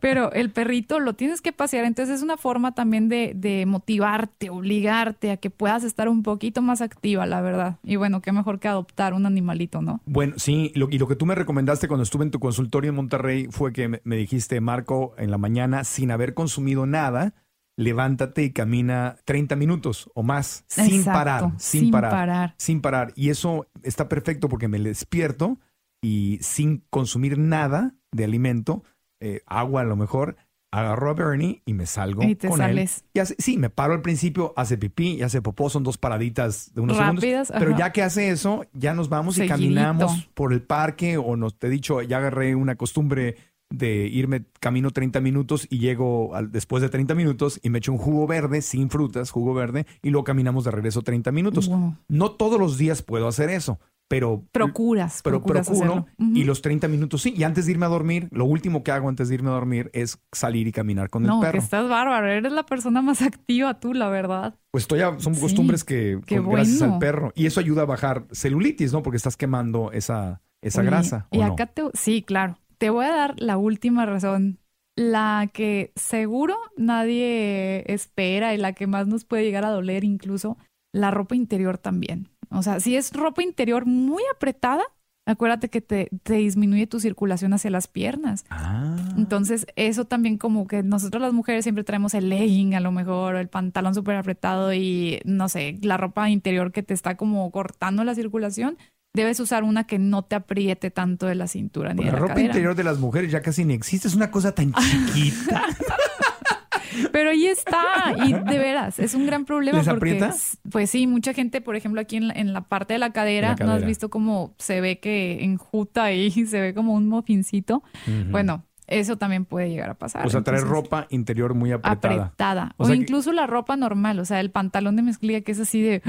pero 0.00 0.32
el 0.32 0.50
perrito 0.50 0.98
lo 0.98 1.14
tienes 1.14 1.40
que 1.40 1.52
pasear, 1.52 1.84
entonces 1.84 2.16
es 2.16 2.22
una 2.22 2.36
forma 2.36 2.74
también 2.74 3.08
de, 3.08 3.32
de 3.36 3.64
motivarte, 3.66 4.50
obligarte 4.50 5.30
a 5.30 5.36
que 5.36 5.50
puedas 5.50 5.84
estar 5.84 6.08
un 6.08 6.24
poquito 6.24 6.62
más 6.62 6.80
activa, 6.80 7.24
la 7.26 7.40
verdad. 7.40 7.76
Y 7.84 7.94
bueno, 7.94 8.20
qué 8.22 8.32
mejor 8.32 8.58
que 8.58 8.66
adoptar 8.66 9.14
un 9.14 9.24
animalito, 9.24 9.82
¿no? 9.82 10.00
Bueno, 10.06 10.34
sí, 10.38 10.72
lo- 10.74 10.88
y 10.90 10.98
lo 10.98 11.06
que 11.06 11.14
tú 11.16 11.26
me 11.26 11.36
recomendaste 11.36 11.86
cuando 11.86 12.02
estuve 12.02 12.24
en 12.24 12.32
tu 12.32 12.40
consultorio 12.40 12.88
en 12.90 12.96
Monterrey 12.96 13.46
fue 13.50 13.72
que 13.72 13.86
me, 13.86 14.00
me 14.02 14.16
dijiste, 14.16 14.60
Marco, 14.60 15.14
en 15.16 15.30
la 15.30 15.38
mañana, 15.38 15.84
sin 15.84 16.10
haber 16.10 16.34
consumido 16.34 16.86
nada, 16.86 17.34
levántate 17.76 18.42
y 18.44 18.52
camina 18.52 19.16
30 19.24 19.54
minutos 19.56 20.10
o 20.14 20.22
más, 20.22 20.64
sin 20.66 20.84
Exacto, 21.00 21.12
parar, 21.18 21.50
sin, 21.58 21.80
sin 21.82 21.90
parar, 21.90 22.10
parar. 22.10 22.54
sin 22.58 22.80
parar. 22.80 23.12
Y 23.16 23.30
eso 23.30 23.66
está 23.82 24.08
perfecto 24.08 24.48
porque 24.48 24.68
me 24.68 24.78
despierto 24.78 25.58
y 26.02 26.38
sin 26.40 26.84
consumir 26.90 27.38
nada 27.38 27.94
de 28.12 28.24
alimento, 28.24 28.82
eh, 29.20 29.42
agua 29.46 29.82
a 29.82 29.84
lo 29.84 29.96
mejor, 29.96 30.36
agarro 30.72 31.10
a 31.10 31.14
Bernie 31.14 31.62
y 31.64 31.72
me 31.74 31.86
salgo 31.86 32.22
Y 32.22 32.34
te 32.34 32.48
con 32.48 32.58
sales. 32.58 32.98
él. 32.98 33.10
Y 33.14 33.18
hace- 33.20 33.36
sí, 33.38 33.56
me 33.56 33.70
paro 33.70 33.94
al 33.94 34.02
principio, 34.02 34.52
hace 34.56 34.76
pipí 34.76 35.14
y 35.14 35.22
hace 35.22 35.40
popó, 35.40 35.70
son 35.70 35.82
dos 35.84 35.96
paraditas 35.96 36.74
de 36.74 36.80
unos 36.82 36.98
Rápidas, 36.98 37.48
segundos. 37.48 37.66
Pero 37.68 37.78
ya 37.78 37.92
que 37.92 38.02
hace 38.02 38.30
eso, 38.30 38.64
ya 38.72 38.92
nos 38.94 39.08
vamos 39.08 39.38
y 39.38 39.46
caminamos 39.46 40.28
por 40.34 40.52
el 40.52 40.62
parque 40.62 41.16
o 41.18 41.36
nos 41.36 41.58
te 41.58 41.68
he 41.68 41.70
dicho, 41.70 42.02
ya 42.02 42.18
agarré 42.18 42.54
una 42.54 42.74
costumbre 42.76 43.36
de 43.70 44.06
irme 44.06 44.44
camino 44.60 44.90
30 44.90 45.20
minutos 45.20 45.66
y 45.70 45.78
llego 45.78 46.34
al- 46.34 46.52
después 46.52 46.82
de 46.82 46.88
30 46.88 47.14
minutos 47.14 47.58
y 47.62 47.70
me 47.70 47.78
echo 47.78 47.92
un 47.92 47.98
jugo 47.98 48.26
verde 48.26 48.62
sin 48.62 48.90
frutas, 48.90 49.30
jugo 49.30 49.54
verde, 49.54 49.86
y 50.02 50.10
luego 50.10 50.24
caminamos 50.24 50.64
de 50.64 50.70
regreso 50.70 51.02
30 51.02 51.32
minutos. 51.32 51.68
Wow. 51.68 51.96
No 52.08 52.30
todos 52.32 52.60
los 52.60 52.78
días 52.78 53.02
puedo 53.02 53.26
hacer 53.26 53.50
eso, 53.50 53.80
pero 54.08 54.44
Procuras, 54.52 55.20
pero 55.24 55.38
procuras 55.40 55.66
procuro 55.68 56.06
y 56.18 56.44
los 56.44 56.62
30 56.62 56.86
minutos 56.86 57.22
sí. 57.22 57.34
Y 57.36 57.42
antes 57.42 57.66
de 57.66 57.72
irme 57.72 57.86
a 57.86 57.88
dormir, 57.88 58.28
lo 58.30 58.44
último 58.44 58.84
que 58.84 58.92
hago 58.92 59.08
antes 59.08 59.28
de 59.28 59.34
irme 59.34 59.48
a 59.50 59.54
dormir 59.54 59.90
es 59.94 60.20
salir 60.30 60.68
y 60.68 60.72
caminar 60.72 61.10
con 61.10 61.24
No, 61.24 61.34
el 61.34 61.40
que 61.40 61.46
perro. 61.46 61.58
estás 61.58 61.88
bárbaro, 61.88 62.28
eres 62.28 62.52
la 62.52 62.64
persona 62.64 63.02
más 63.02 63.20
activa 63.22 63.80
tú, 63.80 63.94
la 63.94 64.08
verdad. 64.08 64.54
Pues 64.70 64.84
estoy 64.84 65.00
a- 65.00 65.18
son 65.18 65.34
Sí, 65.34 65.40
costumbres 65.40 65.82
que 65.82 66.20
gracias 66.24 66.82
al 66.82 66.98
perro. 66.98 67.32
Y 67.34 67.46
eso 67.46 67.58
ayuda 67.58 67.82
a 67.82 67.86
bajar 67.86 68.26
celulitis, 68.30 68.92
¿no? 68.92 69.02
Porque 69.02 69.16
estás 69.16 69.36
quemando 69.36 69.90
esa, 69.90 70.40
esa 70.62 70.82
Oye, 70.82 70.90
grasa. 70.90 71.26
¿o 71.30 71.36
Y 71.36 71.40
no? 71.40 71.52
acá 71.54 71.66
te, 71.66 71.82
sí, 71.94 72.22
claro. 72.22 72.58
Te 72.78 72.90
voy 72.90 73.06
a 73.06 73.14
dar 73.14 73.34
la 73.40 73.56
última 73.56 74.06
razón, 74.06 74.58
la 74.96 75.50
que 75.52 75.92
seguro 75.94 76.56
nadie 76.76 77.90
espera 77.92 78.54
y 78.54 78.58
la 78.58 78.72
que 78.72 78.86
más 78.86 79.06
nos 79.06 79.24
puede 79.24 79.44
llegar 79.44 79.64
a 79.64 79.70
doler 79.70 80.04
incluso, 80.04 80.58
la 80.92 81.10
ropa 81.10 81.36
interior 81.36 81.78
también. 81.78 82.28
O 82.50 82.62
sea, 82.62 82.80
si 82.80 82.96
es 82.96 83.12
ropa 83.12 83.42
interior 83.42 83.86
muy 83.86 84.22
apretada, 84.34 84.84
acuérdate 85.26 85.68
que 85.68 85.80
te, 85.80 86.08
te 86.22 86.34
disminuye 86.34 86.86
tu 86.86 87.00
circulación 87.00 87.52
hacia 87.52 87.70
las 87.70 87.88
piernas. 87.88 88.44
Ah. 88.48 88.96
Entonces, 89.18 89.66
eso 89.76 90.04
también 90.04 90.38
como 90.38 90.66
que 90.66 90.82
nosotros 90.82 91.20
las 91.20 91.32
mujeres 91.32 91.64
siempre 91.64 91.84
traemos 91.84 92.14
el 92.14 92.28
legging 92.28 92.74
a 92.74 92.80
lo 92.80 92.92
mejor, 92.92 93.34
o 93.34 93.38
el 93.38 93.48
pantalón 93.48 93.94
súper 93.94 94.16
apretado 94.16 94.72
y 94.72 95.20
no 95.24 95.48
sé, 95.48 95.78
la 95.82 95.96
ropa 95.96 96.30
interior 96.30 96.72
que 96.72 96.82
te 96.82 96.94
está 96.94 97.16
como 97.16 97.50
cortando 97.50 98.04
la 98.04 98.14
circulación. 98.14 98.78
Debes 99.16 99.40
usar 99.40 99.64
una 99.64 99.84
que 99.84 99.98
no 99.98 100.22
te 100.22 100.36
apriete 100.36 100.90
tanto 100.90 101.26
de 101.26 101.34
la 101.34 101.46
cintura 101.48 101.94
ni 101.94 102.00
la 102.04 102.06
de 102.06 102.12
la 102.12 102.18
ropa 102.18 102.34
cadera. 102.34 102.46
interior 102.48 102.74
de 102.74 102.84
las 102.84 102.98
mujeres 102.98 103.30
ya 103.32 103.40
casi 103.40 103.64
ni 103.64 103.72
existe. 103.74 104.06
Es 104.08 104.14
una 104.14 104.30
cosa 104.30 104.52
tan 104.52 104.72
chiquita. 104.74 105.62
Pero 107.12 107.30
ahí 107.30 107.46
está, 107.46 108.14
y 108.26 108.32
de 108.32 108.58
veras, 108.58 108.98
es 108.98 109.14
un 109.14 109.26
gran 109.26 109.44
problema 109.44 109.78
¿Les 109.78 109.86
porque, 109.86 110.12
aprieta? 110.16 110.34
pues 110.70 110.88
sí, 110.90 111.06
mucha 111.06 111.34
gente, 111.34 111.60
por 111.60 111.76
ejemplo, 111.76 112.00
aquí 112.00 112.16
en 112.16 112.28
la, 112.28 112.34
en 112.34 112.52
la 112.54 112.62
parte 112.62 112.94
de 112.94 112.98
la 112.98 113.10
cadera, 113.10 113.54
La 113.58 113.66
¿no 113.66 113.72
has 113.72 113.84
visto 113.84 114.08
cómo 114.08 114.54
se 114.58 114.80
ve 114.80 114.98
que 114.98 115.44
enjuta 115.44 116.04
ahí, 116.04 116.30
se 116.46 116.60
ve 116.60 116.72
como 116.74 116.94
un 116.94 117.08
mofincito? 117.08 117.82
Bueno, 118.30 118.64
eso 118.86 119.16
también 119.18 119.44
puede 119.44 119.68
llegar 119.68 119.90
a 119.90 119.94
pasar. 119.94 120.26
o 120.26 120.30
sea, 120.30 120.42
traer 120.42 120.60
Entonces, 120.62 120.84
ropa 120.84 121.06
interior 121.10 121.52
muy 121.54 121.72
apretada. 121.72 122.14
apretada. 122.26 122.74
O 122.78 122.84
O, 122.84 122.86
sea 122.86 122.94
que- 122.96 123.02
incluso 123.02 123.32
la 123.32 123.46
ropa 123.46 123.76
normal, 123.76 124.18
o 124.20 124.24
sea, 124.24 124.40
el 124.40 124.50
pantalón 124.50 124.96
de 124.96 125.02
mezclilla 125.02 125.40
que 125.42 125.52
es 125.52 125.60
así 125.60 125.82
de 125.82 126.02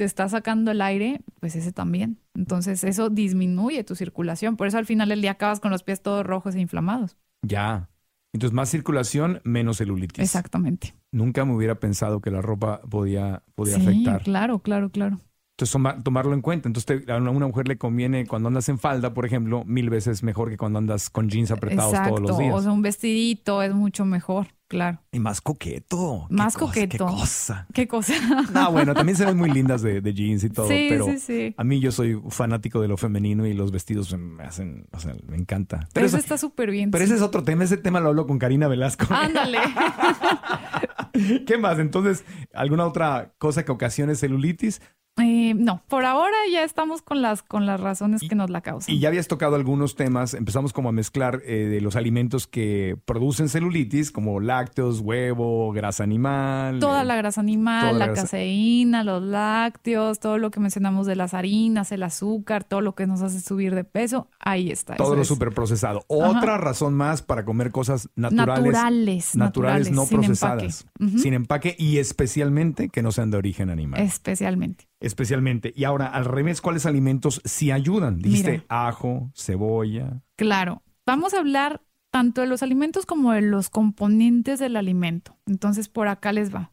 te 0.00 0.06
está 0.06 0.30
sacando 0.30 0.70
el 0.70 0.80
aire, 0.80 1.20
pues 1.40 1.56
ese 1.56 1.72
también. 1.72 2.18
Entonces, 2.34 2.84
eso 2.84 3.10
disminuye 3.10 3.84
tu 3.84 3.94
circulación. 3.94 4.56
Por 4.56 4.66
eso 4.66 4.78
al 4.78 4.86
final 4.86 5.10
del 5.10 5.20
día 5.20 5.32
acabas 5.32 5.60
con 5.60 5.70
los 5.70 5.82
pies 5.82 6.00
todos 6.00 6.24
rojos 6.24 6.54
e 6.54 6.60
inflamados. 6.60 7.18
Ya. 7.42 7.90
Entonces, 8.32 8.54
más 8.54 8.70
circulación, 8.70 9.42
menos 9.44 9.76
celulitis. 9.76 10.24
Exactamente. 10.24 10.94
Nunca 11.12 11.44
me 11.44 11.54
hubiera 11.54 11.74
pensado 11.80 12.22
que 12.22 12.30
la 12.30 12.40
ropa 12.40 12.80
podía, 12.88 13.42
podía 13.54 13.76
sí, 13.76 13.82
afectar. 13.82 14.22
claro, 14.22 14.60
claro, 14.60 14.88
claro. 14.88 15.20
Entonces, 15.60 15.72
toma- 15.74 16.02
tomarlo 16.02 16.32
en 16.32 16.40
cuenta. 16.40 16.70
Entonces, 16.70 17.04
te- 17.04 17.12
a 17.12 17.18
una 17.18 17.32
mujer 17.32 17.68
le 17.68 17.76
conviene 17.76 18.26
cuando 18.26 18.48
andas 18.48 18.66
en 18.70 18.78
falda, 18.78 19.12
por 19.12 19.26
ejemplo, 19.26 19.62
mil 19.66 19.90
veces 19.90 20.22
mejor 20.22 20.48
que 20.48 20.56
cuando 20.56 20.78
andas 20.78 21.10
con 21.10 21.28
jeans 21.28 21.50
apretados 21.50 21.92
Exacto. 21.92 22.14
todos 22.14 22.28
los 22.30 22.38
días. 22.38 22.54
O 22.54 22.62
sea, 22.62 22.72
un 22.72 22.80
vestidito 22.80 23.62
es 23.62 23.74
mucho 23.74 24.06
mejor, 24.06 24.46
claro. 24.68 25.00
y 25.12 25.18
más 25.20 25.42
coqueto. 25.42 26.24
Qué 26.30 26.34
Más 26.34 26.54
cosa, 26.54 26.66
coqueto. 26.66 27.06
Qué 27.06 27.12
cosa. 27.12 27.66
¿Qué 27.74 27.86
cosa? 27.88 28.14
No, 28.54 28.72
bueno, 28.72 28.94
también 28.94 29.16
se 29.16 29.26
ven 29.26 29.36
muy 29.36 29.50
lindas 29.50 29.82
de, 29.82 30.00
de 30.00 30.14
jeans 30.14 30.44
y 30.44 30.48
todo, 30.48 30.66
sí, 30.66 30.86
pero 30.88 31.04
sí, 31.04 31.18
sí. 31.18 31.54
a 31.58 31.62
mí 31.62 31.78
yo 31.78 31.92
soy 31.92 32.18
fanático 32.30 32.80
de 32.80 32.88
lo 32.88 32.96
femenino 32.96 33.46
y 33.46 33.52
los 33.52 33.70
vestidos 33.70 34.16
me 34.16 34.44
hacen, 34.44 34.86
o 34.92 34.98
sea, 34.98 35.14
me 35.28 35.36
encanta. 35.36 35.80
Pero, 35.80 35.90
Pero 35.92 36.06
eso 36.06 36.16
está 36.16 36.38
súper 36.38 36.70
bien. 36.70 36.90
pero 36.90 37.04
ese 37.04 37.16
es 37.16 37.20
otro 37.22 37.42
tema, 37.42 37.64
ese 37.64 37.76
tema 37.76 38.00
lo 38.00 38.08
hablo 38.08 38.26
con 38.26 38.38
Karina 38.38 38.66
Velasco. 38.66 39.06
Ándale. 39.10 39.58
¿Qué 41.46 41.58
más? 41.58 41.78
Entonces, 41.78 42.24
¿alguna 42.54 42.86
otra 42.86 43.34
cosa 43.38 43.64
que 43.64 43.72
ocasione 43.72 44.14
celulitis? 44.14 44.80
Eh, 45.22 45.54
no, 45.54 45.82
por 45.88 46.04
ahora 46.04 46.34
ya 46.52 46.64
estamos 46.64 47.02
con 47.02 47.22
las, 47.22 47.42
con 47.42 47.66
las 47.66 47.80
razones 47.80 48.20
que 48.28 48.34
nos 48.34 48.50
la 48.50 48.60
causan. 48.60 48.94
Y 48.94 48.98
ya 48.98 49.08
habías 49.08 49.28
tocado 49.28 49.56
algunos 49.56 49.94
temas, 49.96 50.34
empezamos 50.34 50.72
como 50.72 50.88
a 50.88 50.92
mezclar 50.92 51.42
eh, 51.44 51.66
de 51.66 51.80
los 51.80 51.96
alimentos 51.96 52.46
que 52.46 52.96
producen 53.04 53.48
celulitis, 53.48 54.10
como 54.10 54.40
lácteos, 54.40 55.00
huevo, 55.00 55.72
grasa 55.72 56.04
animal. 56.04 56.78
Toda 56.80 57.02
eh, 57.02 57.04
la 57.04 57.16
grasa 57.16 57.40
animal, 57.40 57.98
la 57.98 58.06
la, 58.06 58.06
grasa- 58.12 58.22
caseína, 58.22 59.04
los 59.04 59.22
lácteos, 59.22 60.20
todo 60.20 60.38
lo 60.38 60.50
que 60.50 60.60
mencionamos 60.60 61.06
de 61.06 61.16
las 61.16 61.34
harinas, 61.34 61.92
el 61.92 62.02
azúcar, 62.02 62.64
todo 62.64 62.80
lo 62.80 62.94
que 62.94 63.06
nos 63.06 63.22
hace 63.22 63.40
subir 63.40 63.74
de 63.74 63.84
peso, 63.84 64.28
ahí 64.38 64.70
está. 64.70 64.96
todo 64.96 65.14
lo 65.16 65.22
es. 65.22 65.28
superprocesado. 65.28 65.98
Ajá. 66.10 66.38
Otra 66.38 66.58
razón 66.58 66.94
más 66.94 67.22
para 67.22 67.44
comer 67.44 67.70
cosas 67.70 68.08
naturales. 68.16 68.72
naturales, 68.72 69.36
naturales, 69.36 69.90
no 69.90 70.06
sin 70.06 70.18
procesadas, 70.20 70.86
empaque. 70.98 71.18
Sin 71.18 71.34
empaque 71.34 71.76
y 71.78 71.98
especialmente 71.98 72.88
que 72.88 73.02
no 73.02 73.12
sean 73.12 73.30
de 73.30 73.36
origen 73.38 73.70
animal. 73.70 74.00
Especialmente. 74.00 74.88
Especialmente. 75.00 75.72
Y 75.74 75.84
ahora, 75.84 76.06
al 76.06 76.26
revés, 76.26 76.60
¿cuáles 76.60 76.86
alimentos 76.86 77.40
sí 77.44 77.70
ayudan? 77.70 78.18
Dijiste 78.18 78.50
Mira. 78.52 78.64
ajo, 78.68 79.30
cebolla. 79.34 80.22
Claro. 80.36 80.82
Vamos 81.06 81.34
a 81.34 81.38
hablar 81.38 81.82
tanto 82.10 82.42
de 82.42 82.46
los 82.46 82.62
alimentos 82.62 83.06
como 83.06 83.32
de 83.32 83.40
los 83.40 83.70
componentes 83.70 84.58
del 84.58 84.76
alimento. 84.76 85.36
Entonces, 85.46 85.88
por 85.88 86.08
acá 86.08 86.32
les 86.32 86.54
va. 86.54 86.72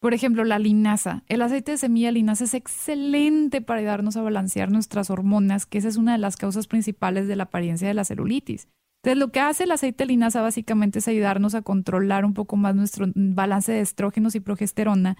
Por 0.00 0.14
ejemplo, 0.14 0.44
la 0.44 0.58
linaza. 0.58 1.24
El 1.26 1.42
aceite 1.42 1.72
de 1.72 1.78
semilla 1.78 2.08
de 2.08 2.12
linaza 2.12 2.44
es 2.44 2.54
excelente 2.54 3.60
para 3.60 3.80
ayudarnos 3.80 4.16
a 4.16 4.22
balancear 4.22 4.70
nuestras 4.70 5.10
hormonas, 5.10 5.66
que 5.66 5.78
esa 5.78 5.88
es 5.88 5.96
una 5.96 6.12
de 6.12 6.18
las 6.18 6.36
causas 6.36 6.66
principales 6.66 7.28
de 7.28 7.36
la 7.36 7.44
apariencia 7.44 7.88
de 7.88 7.94
la 7.94 8.04
celulitis. 8.04 8.68
Entonces, 9.02 9.18
lo 9.18 9.32
que 9.32 9.40
hace 9.40 9.64
el 9.64 9.70
aceite 9.70 10.04
de 10.04 10.08
linaza 10.08 10.42
básicamente 10.42 10.98
es 10.98 11.08
ayudarnos 11.08 11.54
a 11.54 11.62
controlar 11.62 12.24
un 12.24 12.34
poco 12.34 12.56
más 12.56 12.74
nuestro 12.74 13.06
balance 13.14 13.72
de 13.72 13.80
estrógenos 13.80 14.34
y 14.34 14.40
progesterona 14.40 15.16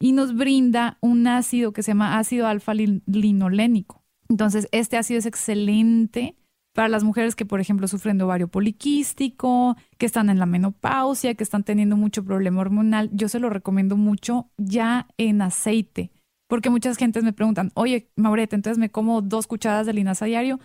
y 0.00 0.12
nos 0.12 0.34
brinda 0.34 0.98
un 1.00 1.26
ácido 1.26 1.72
que 1.72 1.82
se 1.82 1.90
llama 1.92 2.18
ácido 2.18 2.46
alfa-linolénico. 2.46 4.04
Entonces, 4.28 4.68
este 4.72 4.96
ácido 4.96 5.18
es 5.18 5.26
excelente 5.26 6.36
para 6.74 6.88
las 6.88 7.04
mujeres 7.04 7.34
que, 7.34 7.46
por 7.46 7.60
ejemplo, 7.60 7.88
sufren 7.88 8.18
de 8.18 8.24
ovario 8.24 8.48
poliquístico, 8.48 9.76
que 9.96 10.06
están 10.06 10.28
en 10.28 10.38
la 10.38 10.46
menopausia, 10.46 11.34
que 11.34 11.42
están 11.42 11.64
teniendo 11.64 11.96
mucho 11.96 12.24
problema 12.24 12.60
hormonal. 12.60 13.08
Yo 13.12 13.28
se 13.28 13.40
lo 13.40 13.48
recomiendo 13.48 13.96
mucho 13.96 14.50
ya 14.58 15.08
en 15.16 15.40
aceite, 15.40 16.10
porque 16.48 16.68
muchas 16.68 16.98
gentes 16.98 17.24
me 17.24 17.32
preguntan, 17.32 17.72
oye, 17.74 18.10
Maureta, 18.14 18.56
entonces 18.56 18.78
me 18.78 18.90
como 18.90 19.22
dos 19.22 19.46
cucharadas 19.46 19.86
de 19.86 19.94
linaza 19.94 20.26
diario. 20.26 20.60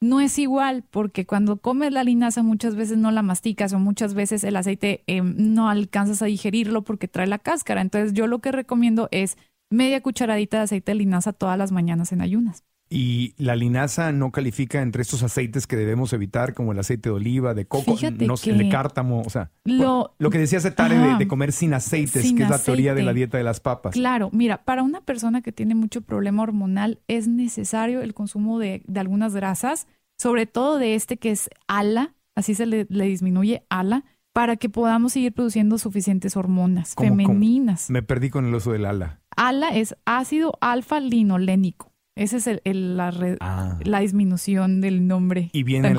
No 0.00 0.20
es 0.20 0.38
igual 0.38 0.84
porque 0.90 1.26
cuando 1.26 1.56
comes 1.58 1.92
la 1.92 2.04
linaza 2.04 2.42
muchas 2.42 2.76
veces 2.76 2.98
no 2.98 3.10
la 3.10 3.22
masticas 3.22 3.72
o 3.72 3.78
muchas 3.78 4.14
veces 4.14 4.44
el 4.44 4.56
aceite 4.56 5.02
eh, 5.06 5.22
no 5.22 5.68
alcanzas 5.68 6.22
a 6.22 6.26
digerirlo 6.26 6.82
porque 6.82 7.08
trae 7.08 7.26
la 7.26 7.38
cáscara. 7.38 7.80
Entonces 7.80 8.12
yo 8.12 8.26
lo 8.26 8.40
que 8.40 8.52
recomiendo 8.52 9.08
es 9.10 9.36
media 9.70 10.02
cucharadita 10.02 10.58
de 10.58 10.64
aceite 10.64 10.92
de 10.92 10.96
linaza 10.96 11.32
todas 11.32 11.58
las 11.58 11.72
mañanas 11.72 12.12
en 12.12 12.20
ayunas. 12.20 12.64
Y 12.88 13.34
la 13.36 13.56
linaza 13.56 14.12
no 14.12 14.30
califica 14.30 14.80
entre 14.80 15.02
estos 15.02 15.22
aceites 15.24 15.66
que 15.66 15.74
debemos 15.76 16.12
evitar, 16.12 16.54
como 16.54 16.70
el 16.70 16.78
aceite 16.78 17.08
de 17.08 17.16
oliva, 17.16 17.52
de 17.52 17.66
coco, 17.66 17.96
no 18.00 18.34
el 18.44 18.58
de 18.58 18.68
cártamo, 18.68 19.22
o 19.22 19.30
sea, 19.30 19.50
lo- 19.64 20.14
lo 20.18 20.30
que 20.30 20.38
decía 20.38 20.60
Cetare 20.60 20.96
de, 20.96 21.16
de 21.16 21.26
comer 21.26 21.50
sin 21.50 21.74
aceites, 21.74 22.22
Sin 22.22 22.36
que 22.36 22.44
es 22.44 22.48
la 22.50 22.60
teoría 22.62 22.94
de 22.94 23.02
la 23.02 23.12
dieta 23.12 23.38
de 23.38 23.44
las 23.44 23.58
papas. 23.58 23.92
Claro, 23.94 24.30
mira, 24.32 24.64
para 24.64 24.84
una 24.84 25.00
persona 25.00 25.42
que 25.42 25.50
tiene 25.50 25.74
mucho 25.74 26.00
problema 26.02 26.44
hormonal 26.44 27.00
es 27.08 27.26
necesario 27.26 28.02
el 28.02 28.14
consumo 28.14 28.60
de, 28.60 28.82
de 28.86 29.00
algunas 29.00 29.34
grasas, 29.34 29.88
sobre 30.16 30.46
todo 30.46 30.78
de 30.78 30.94
este 30.94 31.16
que 31.16 31.32
es 31.32 31.50
ALA, 31.66 32.14
así 32.36 32.54
se 32.54 32.66
le, 32.66 32.86
le 32.88 33.06
disminuye 33.06 33.64
ALA, 33.68 34.04
para 34.32 34.56
que 34.56 34.68
podamos 34.68 35.14
seguir 35.14 35.32
produciendo 35.32 35.78
suficientes 35.78 36.36
hormonas 36.36 36.94
¿Cómo- 36.94 37.08
cómo? 37.10 37.26
femeninas. 37.26 37.90
Me 37.90 38.02
perdí 38.02 38.30
con 38.30 38.46
el 38.46 38.54
uso 38.54 38.70
del 38.70 38.84
ala. 38.84 39.18
ALA 39.36 39.70
es 39.70 39.96
ácido 40.04 40.52
alfa 40.60 41.00
linolénico. 41.00 41.90
Esa 42.16 42.38
es 42.38 42.46
el- 42.46 42.62
el- 42.64 42.96
la, 42.96 43.10
re- 43.10 43.36
Ah. 43.40 43.78
la 43.84 44.00
disminución 44.00 44.80
del 44.80 45.06
nombre 45.06 45.50
Y 45.52 45.62
viene 45.64 45.82
tan 45.88 45.92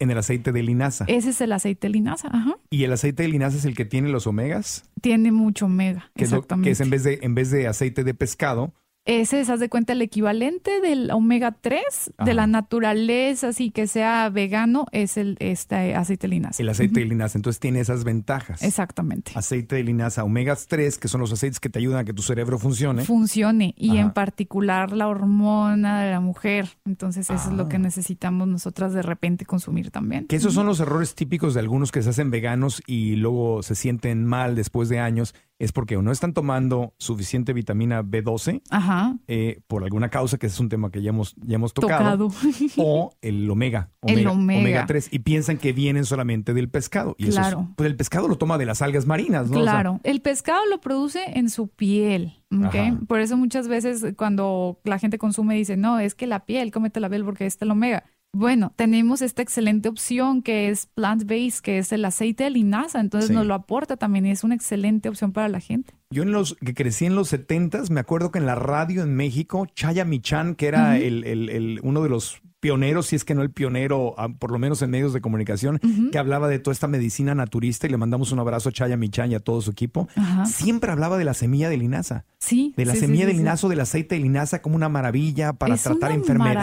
en, 0.00 0.10
el 0.10 0.18
aceite 0.18 0.50
de 0.52 0.62
linaza. 0.64 1.04
Ese 1.08 1.30
es 1.30 1.40
el 1.40 1.52
aceite 1.52 1.86
de 1.86 1.92
linaza, 1.92 2.28
ajá. 2.32 2.56
Y 2.70 2.82
el 2.84 2.92
aceite 2.92 3.22
de 3.22 3.28
linaza 3.28 3.56
es 3.56 3.64
el 3.64 3.76
que 3.76 3.84
tiene 3.84 4.08
los 4.08 4.26
omegas, 4.26 4.84
Tiene 5.00 5.30
mucho 5.32 5.66
omega, 5.66 6.10
que 6.16 6.24
es, 6.24 6.30
lo- 6.32 6.38
exactamente. 6.38 6.68
que 6.68 6.72
es 6.72 6.80
en 6.80 6.90
vez 6.90 7.04
de 7.04 7.18
en 7.22 7.34
vez 7.34 7.50
de 7.52 7.68
aceite 7.68 8.02
de 8.04 8.14
pescado, 8.14 8.74
Ese 9.06 9.40
es, 9.40 9.48
haz 9.48 9.60
de 9.60 9.68
cuenta, 9.70 9.94
el 9.94 10.02
equivalente 10.02 10.80
del 10.82 11.10
omega 11.10 11.52
3 11.52 11.80
de 12.24 12.34
la 12.34 12.46
naturaleza, 12.46 13.48
así 13.48 13.70
que 13.70 13.86
sea 13.86 14.28
vegano, 14.28 14.84
es 14.92 15.16
el 15.16 15.36
este 15.40 15.94
aceite 15.94 16.26
de 16.26 16.34
linaza. 16.34 16.62
el 16.62 16.68
aceite 16.68 17.00
de 17.00 17.06
linaza. 17.06 17.38
Entonces 17.38 17.58
tiene 17.60 17.80
esas 17.80 18.04
ventajas. 18.04 18.62
Exactamente. 18.62 19.32
Aceite 19.34 19.76
de 19.76 19.84
linaza, 19.84 20.22
omegas 20.22 20.66
3, 20.66 20.98
que 20.98 21.08
son 21.08 21.20
los 21.22 21.32
aceites 21.32 21.60
que 21.60 21.70
te 21.70 21.78
ayudan 21.78 22.00
a 22.00 22.04
que 22.04 22.12
tu 22.12 22.22
cerebro 22.22 22.58
funcione. 22.58 23.04
Funcione 23.04 23.74
y 23.76 23.92
Ajá. 23.92 24.00
en 24.00 24.10
particular 24.12 24.92
la 24.92 25.08
hormona 25.08 26.02
de 26.04 26.10
la 26.10 26.20
mujer. 26.20 26.68
Entonces, 26.84 27.30
eso 27.30 27.50
es 27.50 27.56
lo 27.56 27.68
que 27.68 27.76
Ah. 27.76 27.80
necesitamos 27.80 28.48
nosotras 28.48 28.92
de 28.92 29.02
repente 29.02 29.46
consumir 29.46 29.90
también. 29.90 30.26
Que 30.26 30.36
esos 30.36 30.52
son 30.54 30.66
los 30.66 30.78
errores 30.78 31.14
típicos 31.14 31.54
de 31.54 31.60
algunos 31.60 31.90
que 31.90 32.02
se 32.02 32.10
hacen 32.10 32.30
veganos 32.30 32.82
y 32.86 33.16
luego 33.16 33.62
se 33.62 33.74
sienten 33.74 34.26
mal 34.26 34.54
después 34.54 34.88
de 34.90 34.98
años. 35.00 35.34
Es 35.60 35.72
porque 35.72 35.96
o 35.96 36.02
no 36.02 36.10
están 36.10 36.32
tomando 36.32 36.94
suficiente 36.96 37.52
vitamina 37.52 38.02
B12 38.02 38.62
Ajá. 38.70 39.16
eh, 39.28 39.60
por 39.68 39.84
alguna 39.84 40.08
causa, 40.08 40.38
que 40.38 40.46
ese 40.46 40.54
es 40.54 40.60
un 40.60 40.68
tema 40.70 40.90
que 40.90 41.02
ya 41.02 41.10
hemos, 41.10 41.36
ya 41.36 41.54
hemos 41.56 41.72
tocado. 41.74 42.28
Tocado. 42.28 42.30
O 42.78 43.12
el 43.20 43.48
omega, 43.50 43.90
El 44.02 44.26
omega. 44.26 44.86
3. 44.86 45.08
Y 45.12 45.18
piensan 45.20 45.58
que 45.58 45.72
vienen 45.72 46.04
solamente 46.06 46.54
del 46.54 46.68
pescado. 46.70 47.14
Y 47.18 47.28
eso 47.28 47.40
es- 47.40 47.46
Claro. 47.46 47.68
pues 47.76 47.88
el 47.88 47.94
pescado 47.96 48.26
lo 48.26 48.36
toma 48.36 48.56
de 48.58 48.64
las 48.66 48.82
algas 48.82 49.06
marinas, 49.06 49.50
¿no? 49.50 49.60
O 49.60 49.62
sea, 49.62 49.72
Claro, 49.74 50.00
el 50.02 50.20
pescado 50.22 50.64
lo 50.66 50.80
produce 50.80 51.20
en 51.38 51.50
su 51.50 51.68
piel, 51.68 52.42
¿ok? 52.50 52.74
Ajá. 52.74 52.98
Por 53.06 53.20
eso 53.20 53.36
muchas 53.36 53.68
veces 53.68 54.04
cuando 54.16 54.80
la 54.84 54.98
gente 54.98 55.18
consume 55.18 55.54
dice, 55.56 55.76
no, 55.76 55.98
es 56.00 56.14
que 56.14 56.26
la 56.26 56.46
piel, 56.46 56.70
cómete 56.72 57.00
la 57.00 57.10
piel 57.10 57.24
porque 57.24 57.44
está 57.46 57.66
el 57.66 57.70
omega. 57.72 58.04
Bueno, 58.32 58.72
tenemos 58.76 59.22
esta 59.22 59.42
excelente 59.42 59.88
opción 59.88 60.42
que 60.42 60.68
es 60.70 60.86
plant-based, 60.94 61.60
que 61.62 61.78
es 61.78 61.90
el 61.92 62.04
aceite 62.04 62.44
de 62.44 62.50
linaza, 62.50 63.00
entonces 63.00 63.28
Sí. 63.28 63.34
nos 63.34 63.44
lo 63.44 63.54
aporta 63.54 63.96
también 63.96 64.24
y 64.26 64.30
es 64.30 64.44
una 64.44 64.54
excelente 64.54 65.08
opción 65.08 65.32
para 65.32 65.48
la 65.48 65.58
gente. 65.58 65.94
Yo 66.12 66.22
en 66.22 66.30
los 66.32 66.54
que 66.64 66.72
crecí 66.74 67.06
en 67.06 67.16
los 67.16 67.28
70s, 67.32 67.90
me 67.90 68.00
acuerdo 68.00 68.30
que 68.30 68.38
en 68.38 68.46
la 68.46 68.54
radio 68.54 69.02
en 69.02 69.14
México, 69.16 69.66
Chaya 69.74 70.04
Michan, 70.04 70.54
que 70.54 70.68
era 70.68 70.96
el, 70.98 71.24
el- 71.24 71.48
el- 71.48 71.80
uno 71.82 72.02
de 72.04 72.08
los 72.08 72.40
pioneros, 72.60 73.06
si 73.06 73.16
es 73.16 73.24
que 73.24 73.34
no 73.34 73.42
el 73.42 73.50
pionero, 73.50 74.14
ah, 74.18 74.28
por 74.28 74.50
lo 74.52 74.58
menos 74.58 74.82
en 74.82 74.90
medios 74.90 75.12
de 75.12 75.20
comunicación, 75.20 75.80
que 76.12 76.18
hablaba 76.18 76.46
de 76.48 76.58
toda 76.58 76.72
esta 76.72 76.86
medicina 76.88 77.34
naturista 77.34 77.86
y 77.86 77.90
le 77.90 77.96
mandamos 77.96 78.32
un 78.32 78.38
abrazo 78.38 78.68
a 78.68 78.72
Chaya 78.72 78.96
Michan 78.96 79.32
y 79.32 79.34
a 79.34 79.40
todo 79.40 79.60
su 79.62 79.70
equipo. 79.70 80.08
Ajá. 80.16 80.44
Siempre 80.46 80.92
hablaba 80.92 81.18
de 81.18 81.24
la 81.24 81.34
semilla 81.34 81.68
de 81.68 81.78
linaza, 81.78 82.24
Sí. 82.38 82.74
de 82.76 82.84
la 82.84 82.92
sí, 82.94 83.00
semilla 83.00 83.24
sí, 83.24 83.32
de 83.32 83.38
linaza, 83.38 83.66
o 83.66 83.70
del 83.70 83.80
aceite 83.80 84.14
de 84.14 84.20
linaza 84.20 84.62
como 84.62 84.76
una 84.76 84.88
maravilla 84.88 85.52
para 85.54 85.74
Es 85.74 85.82
tratar 85.82 86.10
una 86.10 86.18
enfermedades. 86.20 86.56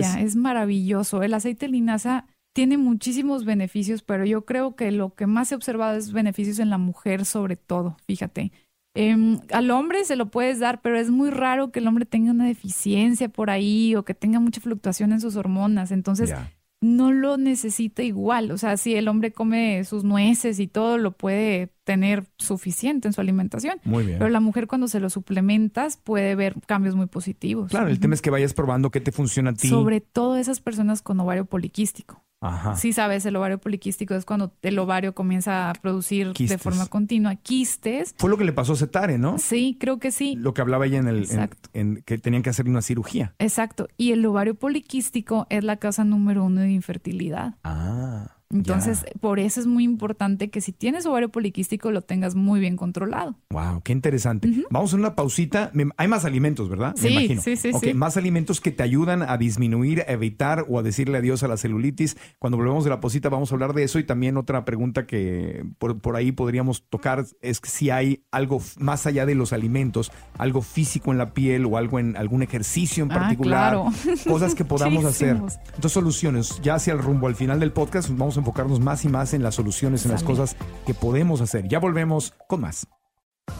maravilla, 0.00 0.20
es 0.20 0.36
maravilloso. 0.36 1.22
El 1.22 1.34
aceite 1.34 1.66
de 1.66 1.72
linaza 1.72 2.26
tiene 2.52 2.78
muchísimos 2.78 3.44
beneficios, 3.44 4.02
pero 4.02 4.24
yo 4.24 4.44
creo 4.44 4.76
que 4.76 4.92
lo 4.92 5.14
que 5.14 5.26
más 5.26 5.50
he 5.50 5.54
observado 5.56 5.96
es 5.96 6.12
beneficios 6.12 6.58
en 6.60 6.70
la 6.70 6.78
mujer 6.78 7.24
sobre 7.24 7.56
todo, 7.56 7.96
fíjate. 8.06 8.52
Em, 8.94 9.40
al 9.50 9.70
hombre 9.72 10.04
se 10.04 10.14
lo 10.14 10.30
puedes 10.30 10.60
dar, 10.60 10.80
pero 10.80 10.98
es 10.98 11.10
muy 11.10 11.30
raro 11.30 11.72
que 11.72 11.80
el 11.80 11.88
hombre 11.88 12.06
tenga 12.06 12.30
una 12.30 12.46
deficiencia 12.46 13.28
por 13.28 13.50
ahí 13.50 13.96
o 13.96 14.04
que 14.04 14.14
tenga 14.14 14.38
mucha 14.38 14.60
fluctuación 14.60 15.12
en 15.12 15.20
sus 15.20 15.34
hormonas. 15.34 15.90
Entonces, 15.90 16.32
no 16.80 17.10
lo 17.12 17.36
necesita 17.36 18.02
igual. 18.02 18.52
O 18.52 18.58
sea, 18.58 18.76
si 18.76 18.94
el 18.94 19.08
hombre 19.08 19.32
come 19.32 19.82
sus 19.84 20.04
nueces 20.04 20.60
y 20.60 20.68
todo, 20.68 20.98
lo 20.98 21.12
puede 21.12 21.73
tener 21.84 22.24
suficiente 22.38 23.08
en 23.08 23.12
su 23.12 23.20
alimentación. 23.20 23.78
Muy 23.84 24.04
bien. 24.06 24.18
Pero 24.18 24.30
la 24.30 24.40
mujer 24.40 24.66
cuando 24.66 24.88
se 24.88 25.00
lo 25.00 25.10
suplementas 25.10 25.96
puede 25.98 26.34
ver 26.34 26.56
cambios 26.66 26.96
muy 26.96 27.06
positivos. 27.06 27.70
Claro, 27.70 27.88
el 27.88 28.00
tema 28.00 28.14
es 28.14 28.22
que 28.22 28.30
vayas 28.30 28.54
probando 28.54 28.90
qué 28.90 29.00
te 29.00 29.12
funciona 29.12 29.50
a 29.50 29.54
ti. 29.54 29.68
Sobre 29.68 30.00
todo 30.00 30.36
esas 30.36 30.60
personas 30.60 31.02
con 31.02 31.20
ovario 31.20 31.44
poliquístico. 31.44 32.22
Ajá. 32.40 32.76
Sí 32.76 32.92
sabes, 32.92 33.24
el 33.24 33.36
ovario 33.36 33.56
poliquístico 33.58 34.14
es 34.14 34.26
cuando 34.26 34.52
el 34.60 34.78
ovario 34.78 35.14
comienza 35.14 35.70
a 35.70 35.72
producir 35.72 36.34
de 36.34 36.58
forma 36.58 36.86
continua 36.88 37.36
quistes. 37.36 38.14
Fue 38.18 38.28
lo 38.28 38.36
que 38.36 38.44
le 38.44 38.52
pasó 38.52 38.74
a 38.74 38.76
Cetare, 38.76 39.16
¿no? 39.16 39.38
Sí, 39.38 39.78
creo 39.80 39.98
que 39.98 40.10
sí. 40.10 40.36
Lo 40.36 40.52
que 40.52 40.60
hablaba 40.60 40.84
ella 40.84 40.98
en 40.98 41.08
el 41.08 41.16
en- 41.16 41.22
Exacto. 41.22 41.70
en 41.72 42.02
que 42.04 42.18
tenían 42.18 42.42
que 42.42 42.50
hacer 42.50 42.68
una 42.68 42.82
cirugía. 42.82 43.34
Exacto. 43.38 43.88
Y 43.96 44.12
el 44.12 44.26
ovario 44.26 44.54
poliquístico 44.56 45.46
es 45.48 45.64
la 45.64 45.78
causa 45.78 46.04
número 46.04 46.44
uno 46.44 46.60
de 46.60 46.70
infertilidad. 46.70 47.54
Ah. 47.64 48.36
Entonces, 48.54 49.04
por 49.20 49.38
eso 49.40 49.60
es 49.60 49.66
muy 49.66 49.84
importante 49.84 50.48
que 50.48 50.60
si 50.60 50.72
tienes 50.72 51.04
ovario 51.06 51.28
poliquístico 51.28 51.90
lo 51.90 52.02
tengas 52.02 52.34
muy 52.34 52.60
bien 52.60 52.76
controlado. 52.76 53.34
Wow, 53.50 53.82
qué 53.82 53.92
interesante. 53.92 54.48
Vamos 54.70 54.94
a 54.94 54.96
una 54.96 55.14
pausita. 55.16 55.72
Hay 55.96 56.08
más 56.08 56.24
alimentos, 56.24 56.68
¿verdad? 56.68 56.94
Sí, 56.96 57.06
Me 57.06 57.10
imagino. 57.24 57.42
sí, 57.42 57.56
sí, 57.56 57.70
Ok, 57.74 57.84
sí. 57.84 57.94
más 57.94 58.16
alimentos 58.16 58.60
que 58.60 58.70
te 58.70 58.82
ayudan 58.82 59.22
a 59.22 59.36
disminuir, 59.38 60.02
a 60.06 60.12
evitar 60.12 60.64
o 60.68 60.78
a 60.78 60.82
decirle 60.82 61.18
adiós 61.18 61.42
a 61.42 61.48
la 61.48 61.56
celulitis. 61.56 62.16
Cuando 62.38 62.56
volvemos 62.56 62.84
de 62.84 62.90
la 62.90 63.00
pausita 63.00 63.28
vamos 63.28 63.50
a 63.50 63.54
hablar 63.56 63.74
de 63.74 63.82
eso 63.82 63.98
y 63.98 64.04
también 64.04 64.36
otra 64.36 64.64
pregunta 64.64 65.06
que 65.06 65.64
por, 65.78 65.98
por 65.98 66.14
ahí 66.16 66.30
podríamos 66.32 66.84
tocar 66.88 67.24
es 67.42 67.60
que 67.60 67.68
si 67.68 67.90
hay 67.90 68.22
algo 68.30 68.60
más 68.78 69.06
allá 69.06 69.26
de 69.26 69.34
los 69.34 69.52
alimentos, 69.52 70.12
algo 70.38 70.62
físico 70.62 71.10
en 71.10 71.18
la 71.18 71.34
piel 71.34 71.64
o 71.66 71.76
algo 71.76 71.98
en 71.98 72.16
algún 72.16 72.42
ejercicio 72.42 73.02
en 73.04 73.10
Ah, 73.12 73.14
particular, 73.16 73.72
claro. 73.72 73.90
cosas 74.28 74.54
que 74.54 74.64
podamos 74.64 75.04
hacer. 75.04 75.30
Entonces, 75.36 75.92
soluciones. 75.92 76.60
Ya 76.62 76.74
hacia 76.76 76.92
el 76.92 76.98
rumbo 77.00 77.26
al 77.26 77.34
final 77.34 77.58
del 77.60 77.72
podcast, 77.72 78.10
vamos 78.10 78.36
a 78.36 78.43
enfocarnos 78.44 78.78
más 78.78 79.06
y 79.06 79.08
más 79.08 79.32
en 79.32 79.42
las 79.42 79.54
soluciones, 79.54 80.04
en 80.04 80.12
las 80.12 80.22
cosas 80.22 80.54
que 80.86 80.92
podemos 80.92 81.40
hacer. 81.40 81.66
Ya 81.66 81.78
volvemos 81.78 82.34
con 82.46 82.60
más. 82.60 82.86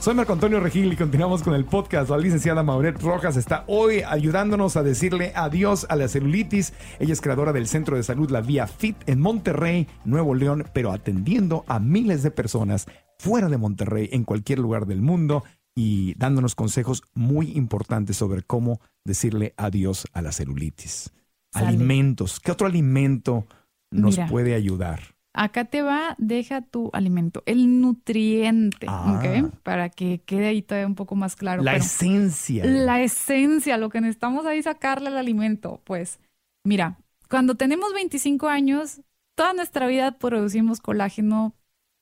Soy 0.01 0.14
Marco 0.14 0.35
Antonio 0.35 0.61
Regil 0.61 0.93
y 0.93 0.97
continuamos 0.97 1.43
con 1.43 1.55
el 1.55 1.64
podcast. 1.64 2.11
La 2.11 2.18
licenciada 2.18 2.62
Mauret 2.62 3.01
Rojas 3.01 3.37
está 3.37 3.64
hoy 3.66 4.03
ayudándonos 4.03 4.76
a 4.76 4.82
decirle 4.82 5.32
adiós 5.35 5.87
a 5.89 5.97
la 5.97 6.09
celulitis. 6.09 6.74
Ella 6.99 7.14
es 7.14 7.22
creadora 7.22 7.55
del 7.55 7.66
Centro 7.66 7.97
de 7.97 8.03
Salud 8.03 8.30
La 8.30 8.43
Vía 8.43 8.66
Fit 8.66 8.97
en 9.07 9.20
Monterrey, 9.20 9.87
Nuevo 10.05 10.35
León, 10.35 10.66
pero 10.74 10.93
atendiendo 10.93 11.64
a 11.66 11.78
miles 11.78 12.22
de 12.22 12.30
personas 12.30 12.87
fuera 13.18 13.49
de 13.49 13.57
Monterrey, 13.57 14.11
en 14.12 14.24
cualquier 14.24 14.59
lugar 14.59 14.85
del 14.85 15.01
mundo 15.01 15.45
y 15.74 16.14
dándonos 16.18 16.55
consejos 16.55 17.03
muy 17.14 17.53
importantes 17.53 18.18
sobre 18.18 18.43
cómo 18.43 18.80
decirle 19.05 19.55
adiós 19.57 20.07
a 20.12 20.20
la 20.20 20.32
celulitis. 20.32 21.11
Sale. 21.53 21.68
Alimentos. 21.68 22.41
¿Qué 22.41 22.53
otro 22.53 22.66
alimento 22.66 23.47
nos 23.95 24.16
Mira. 24.16 24.26
puede 24.28 24.55
ayudar? 24.55 25.01
Acá 25.36 25.64
te 25.64 25.82
va, 25.82 26.14
deja 26.18 26.61
tu 26.61 26.90
alimento, 26.92 27.42
el 27.47 27.80
nutriente, 27.80 28.86
Ah. 28.88 29.18
¿ok? 29.18 29.53
Para 29.64 29.88
que 29.90 30.20
quede 30.24 30.47
ahí 30.47 30.62
todavía 30.62 30.86
un 30.86 30.95
poco 30.95 31.16
más 31.16 31.34
claro. 31.34 31.62
la 31.62 31.72
pero- 31.72 31.84
esencia. 31.84 32.64
La 32.64 33.03
esencia, 33.03 33.76
lo 33.76 33.88
que 33.88 34.01
necesitamos 34.01 34.47
ahí 34.47 34.62
sacarle 34.62 35.09
al 35.09 35.16
alimento. 35.16 35.80
Pues, 35.84 36.20
mira, 36.64 36.99
cuando 37.28 37.57
tenemos 37.57 37.92
25 37.95 38.49
años, 38.49 39.01
toda 39.34 39.55
nuestra 39.55 39.86
vida 39.88 40.12
producimos 40.18 40.80
colágeno 40.80 41.55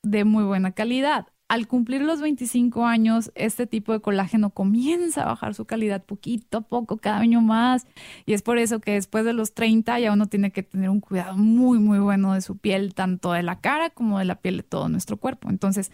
de 0.03 0.25
muy 0.25 0.43
buena 0.43 0.71
calidad. 0.73 1.27
Al 1.53 1.67
cumplir 1.67 2.01
los 2.01 2.19
25 2.19 2.83
años, 2.83 3.31
este 3.35 3.67
tipo 3.67 3.93
de 3.93 3.99
colágeno 3.99 4.49
comienza 4.49 5.21
a 5.21 5.25
bajar 5.27 5.53
su 5.53 5.65
calidad 5.65 6.03
poquito 6.03 6.57
a 6.57 6.61
poco, 6.61 6.97
cada 6.97 7.19
año 7.19 7.41
más. 7.41 7.85
Y 8.25 8.33
es 8.33 8.41
por 8.41 8.57
eso 8.57 8.79
que 8.79 8.93
después 8.93 9.23
de 9.23 9.33
los 9.33 9.53
30 9.53 9.99
ya 9.99 10.13
uno 10.13 10.25
tiene 10.25 10.51
que 10.51 10.63
tener 10.63 10.89
un 10.89 10.99
cuidado 10.99 11.37
muy, 11.37 11.77
muy 11.77 11.99
bueno 11.99 12.33
de 12.33 12.41
su 12.41 12.57
piel, 12.57 12.95
tanto 12.95 13.33
de 13.33 13.43
la 13.43 13.61
cara 13.61 13.91
como 13.91 14.17
de 14.17 14.25
la 14.25 14.41
piel 14.41 14.57
de 14.57 14.63
todo 14.63 14.89
nuestro 14.89 15.17
cuerpo. 15.17 15.51
Entonces, 15.51 15.91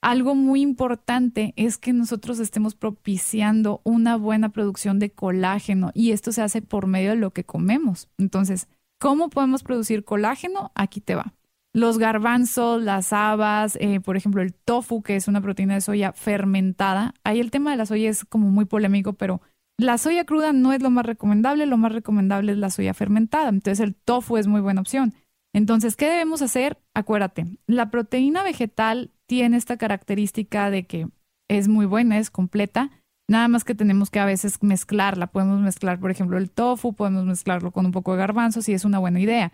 algo 0.00 0.36
muy 0.36 0.60
importante 0.60 1.54
es 1.56 1.76
que 1.76 1.92
nosotros 1.92 2.38
estemos 2.38 2.76
propiciando 2.76 3.80
una 3.82 4.14
buena 4.14 4.50
producción 4.50 5.00
de 5.00 5.10
colágeno 5.10 5.90
y 5.92 6.12
esto 6.12 6.30
se 6.30 6.42
hace 6.42 6.62
por 6.62 6.86
medio 6.86 7.10
de 7.10 7.16
lo 7.16 7.32
que 7.32 7.42
comemos. 7.42 8.08
Entonces, 8.16 8.68
¿cómo 9.00 9.28
podemos 9.28 9.64
producir 9.64 10.04
colágeno? 10.04 10.70
Aquí 10.76 11.00
te 11.00 11.16
va. 11.16 11.34
Los 11.72 11.98
garbanzos, 11.98 12.82
las 12.82 13.12
habas, 13.12 13.76
eh, 13.80 14.00
por 14.00 14.16
ejemplo, 14.16 14.42
el 14.42 14.54
tofu, 14.54 15.02
que 15.02 15.14
es 15.16 15.28
una 15.28 15.40
proteína 15.40 15.74
de 15.74 15.80
soya 15.80 16.12
fermentada. 16.12 17.14
Ahí 17.22 17.38
el 17.40 17.50
tema 17.52 17.70
de 17.70 17.76
la 17.76 17.86
soya 17.86 18.10
es 18.10 18.24
como 18.24 18.50
muy 18.50 18.64
polémico, 18.64 19.12
pero 19.14 19.40
La 19.78 19.96
soya 19.96 20.26
cruda 20.26 20.52
no 20.52 20.74
es 20.74 20.82
lo 20.82 20.90
más 20.90 21.06
recomendable, 21.06 21.64
lo 21.64 21.78
más 21.78 21.92
recomendable 21.92 22.52
es 22.52 22.58
la 22.58 22.68
soya 22.68 22.92
fermentada. 22.92 23.48
Entonces 23.48 23.80
el 23.80 23.94
tofu 23.94 24.36
es 24.36 24.46
muy 24.46 24.60
buena 24.60 24.82
opción. 24.82 25.14
Entonces, 25.54 25.96
¿qué 25.96 26.06
debemos 26.10 26.42
hacer? 26.42 26.78
Acuérdate, 26.94 27.46
la 27.66 27.90
proteína 27.90 28.42
vegetal 28.42 29.10
tiene 29.26 29.56
esta 29.56 29.78
característica 29.78 30.70
de 30.70 30.86
que 30.86 31.08
es 31.48 31.68
muy 31.68 31.86
buena, 31.86 32.18
es 32.18 32.30
completa, 32.30 32.90
nada 33.26 33.48
más 33.48 33.64
que 33.64 33.74
tenemos 33.74 34.10
que 34.10 34.20
a 34.20 34.26
veces 34.26 34.62
mezclarla. 34.62 35.28
Podemos 35.28 35.60
mezclar, 35.60 35.98
por 35.98 36.10
ejemplo, 36.10 36.36
el 36.36 36.50
tofu, 36.50 36.92
podemos 36.94 37.24
mezclarlo 37.24 37.72
con 37.72 37.86
un 37.86 37.92
poco 37.92 38.12
de 38.12 38.18
garbanzo, 38.18 38.60
si 38.60 38.74
es 38.74 38.84
una 38.84 38.98
buena 38.98 39.18
idea. 39.20 39.50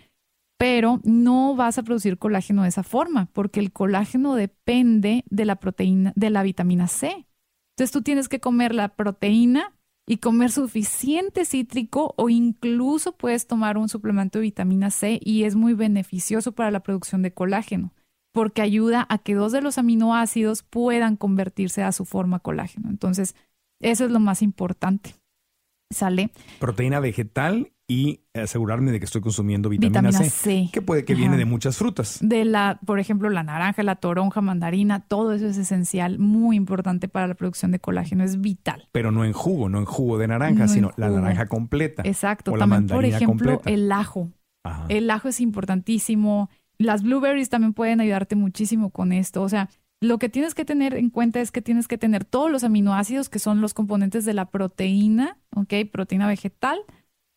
Pero 0.58 1.00
no 1.04 1.54
vas 1.54 1.78
a 1.78 1.82
producir 1.82 2.18
colágeno 2.18 2.62
de 2.62 2.68
esa 2.68 2.82
forma, 2.82 3.26
porque 3.32 3.60
el 3.60 3.72
colágeno 3.72 4.34
depende 4.34 5.24
de 5.28 5.44
la 5.44 5.56
proteína, 5.56 6.12
de 6.16 6.30
la 6.30 6.42
vitamina 6.42 6.88
C. 6.88 7.26
Entonces 7.74 7.92
tú 7.92 8.02
tienes 8.02 8.28
que 8.28 8.40
comer 8.40 8.74
la 8.74 8.88
proteína 8.96 9.74
y 10.08 10.18
comer 10.18 10.50
suficiente 10.50 11.44
cítrico 11.44 12.14
o 12.16 12.30
incluso 12.30 13.16
puedes 13.16 13.46
tomar 13.46 13.76
un 13.76 13.88
suplemento 13.88 14.38
de 14.38 14.44
vitamina 14.44 14.90
C 14.90 15.20
y 15.22 15.44
es 15.44 15.56
muy 15.56 15.74
beneficioso 15.74 16.52
para 16.52 16.70
la 16.70 16.80
producción 16.80 17.22
de 17.22 17.34
colágeno 17.34 17.92
porque 18.36 18.60
ayuda 18.60 19.06
a 19.08 19.16
que 19.16 19.34
dos 19.34 19.50
de 19.50 19.62
los 19.62 19.78
aminoácidos 19.78 20.62
puedan 20.62 21.16
convertirse 21.16 21.82
a 21.82 21.90
su 21.90 22.04
forma 22.04 22.38
colágeno. 22.38 22.90
Entonces, 22.90 23.34
eso 23.80 24.04
es 24.04 24.10
lo 24.10 24.20
más 24.20 24.42
importante. 24.42 25.14
¿Sale? 25.90 26.28
Proteína 26.58 27.00
vegetal 27.00 27.72
y 27.88 28.20
asegurarme 28.34 28.90
de 28.90 28.98
que 28.98 29.04
estoy 29.04 29.20
consumiendo 29.20 29.68
vitamina, 29.68 30.10
C, 30.12 30.70
que 30.72 30.82
puede 30.82 31.04
que 31.04 31.14
viene 31.14 31.36
de 31.36 31.44
muchas 31.44 31.76
frutas. 31.76 32.18
De 32.20 32.44
la, 32.44 32.80
por 32.84 32.98
ejemplo, 32.98 33.30
la 33.30 33.44
naranja, 33.44 33.82
la 33.84 33.96
toronja, 33.96 34.40
mandarina, 34.40 35.00
todo 35.00 35.32
eso 35.32 35.46
es 35.46 35.56
esencial, 35.56 36.18
muy 36.18 36.56
importante 36.56 37.08
para 37.08 37.28
la 37.28 37.34
producción 37.34 37.70
de 37.70 37.78
colágeno, 37.78 38.24
es 38.24 38.40
vital. 38.40 38.88
Pero 38.90 39.12
no 39.12 39.24
en 39.24 39.32
jugo, 39.32 39.68
no 39.68 39.78
en 39.78 39.84
jugo 39.84 40.18
de 40.18 40.26
naranja, 40.26 40.66
sino 40.66 40.90
la 40.96 41.08
naranja 41.10 41.46
completa. 41.46 42.02
Exacto, 42.04 42.52
también 42.52 42.86
por 42.88 43.04
ejemplo 43.04 43.62
el 43.64 43.92
ajo. 43.92 44.30
El 44.88 45.08
ajo 45.10 45.28
es 45.28 45.40
importantísimo. 45.40 46.50
Las 46.78 47.04
blueberries 47.04 47.48
también 47.48 47.72
pueden 47.72 48.00
ayudarte 48.00 48.34
muchísimo 48.34 48.90
con 48.90 49.12
esto, 49.12 49.42
o 49.42 49.48
sea, 49.48 49.70
lo 50.00 50.18
que 50.18 50.28
tienes 50.28 50.54
que 50.54 50.66
tener 50.66 50.94
en 50.94 51.08
cuenta 51.08 51.40
es 51.40 51.50
que 51.50 51.62
tienes 51.62 51.88
que 51.88 51.96
tener 51.96 52.24
todos 52.26 52.50
los 52.50 52.64
aminoácidos 52.64 53.30
que 53.30 53.38
son 53.38 53.62
los 53.62 53.72
componentes 53.72 54.26
de 54.26 54.34
la 54.34 54.50
proteína, 54.50 55.38
¿ok? 55.54 55.72
Proteína 55.90 56.26
vegetal, 56.26 56.78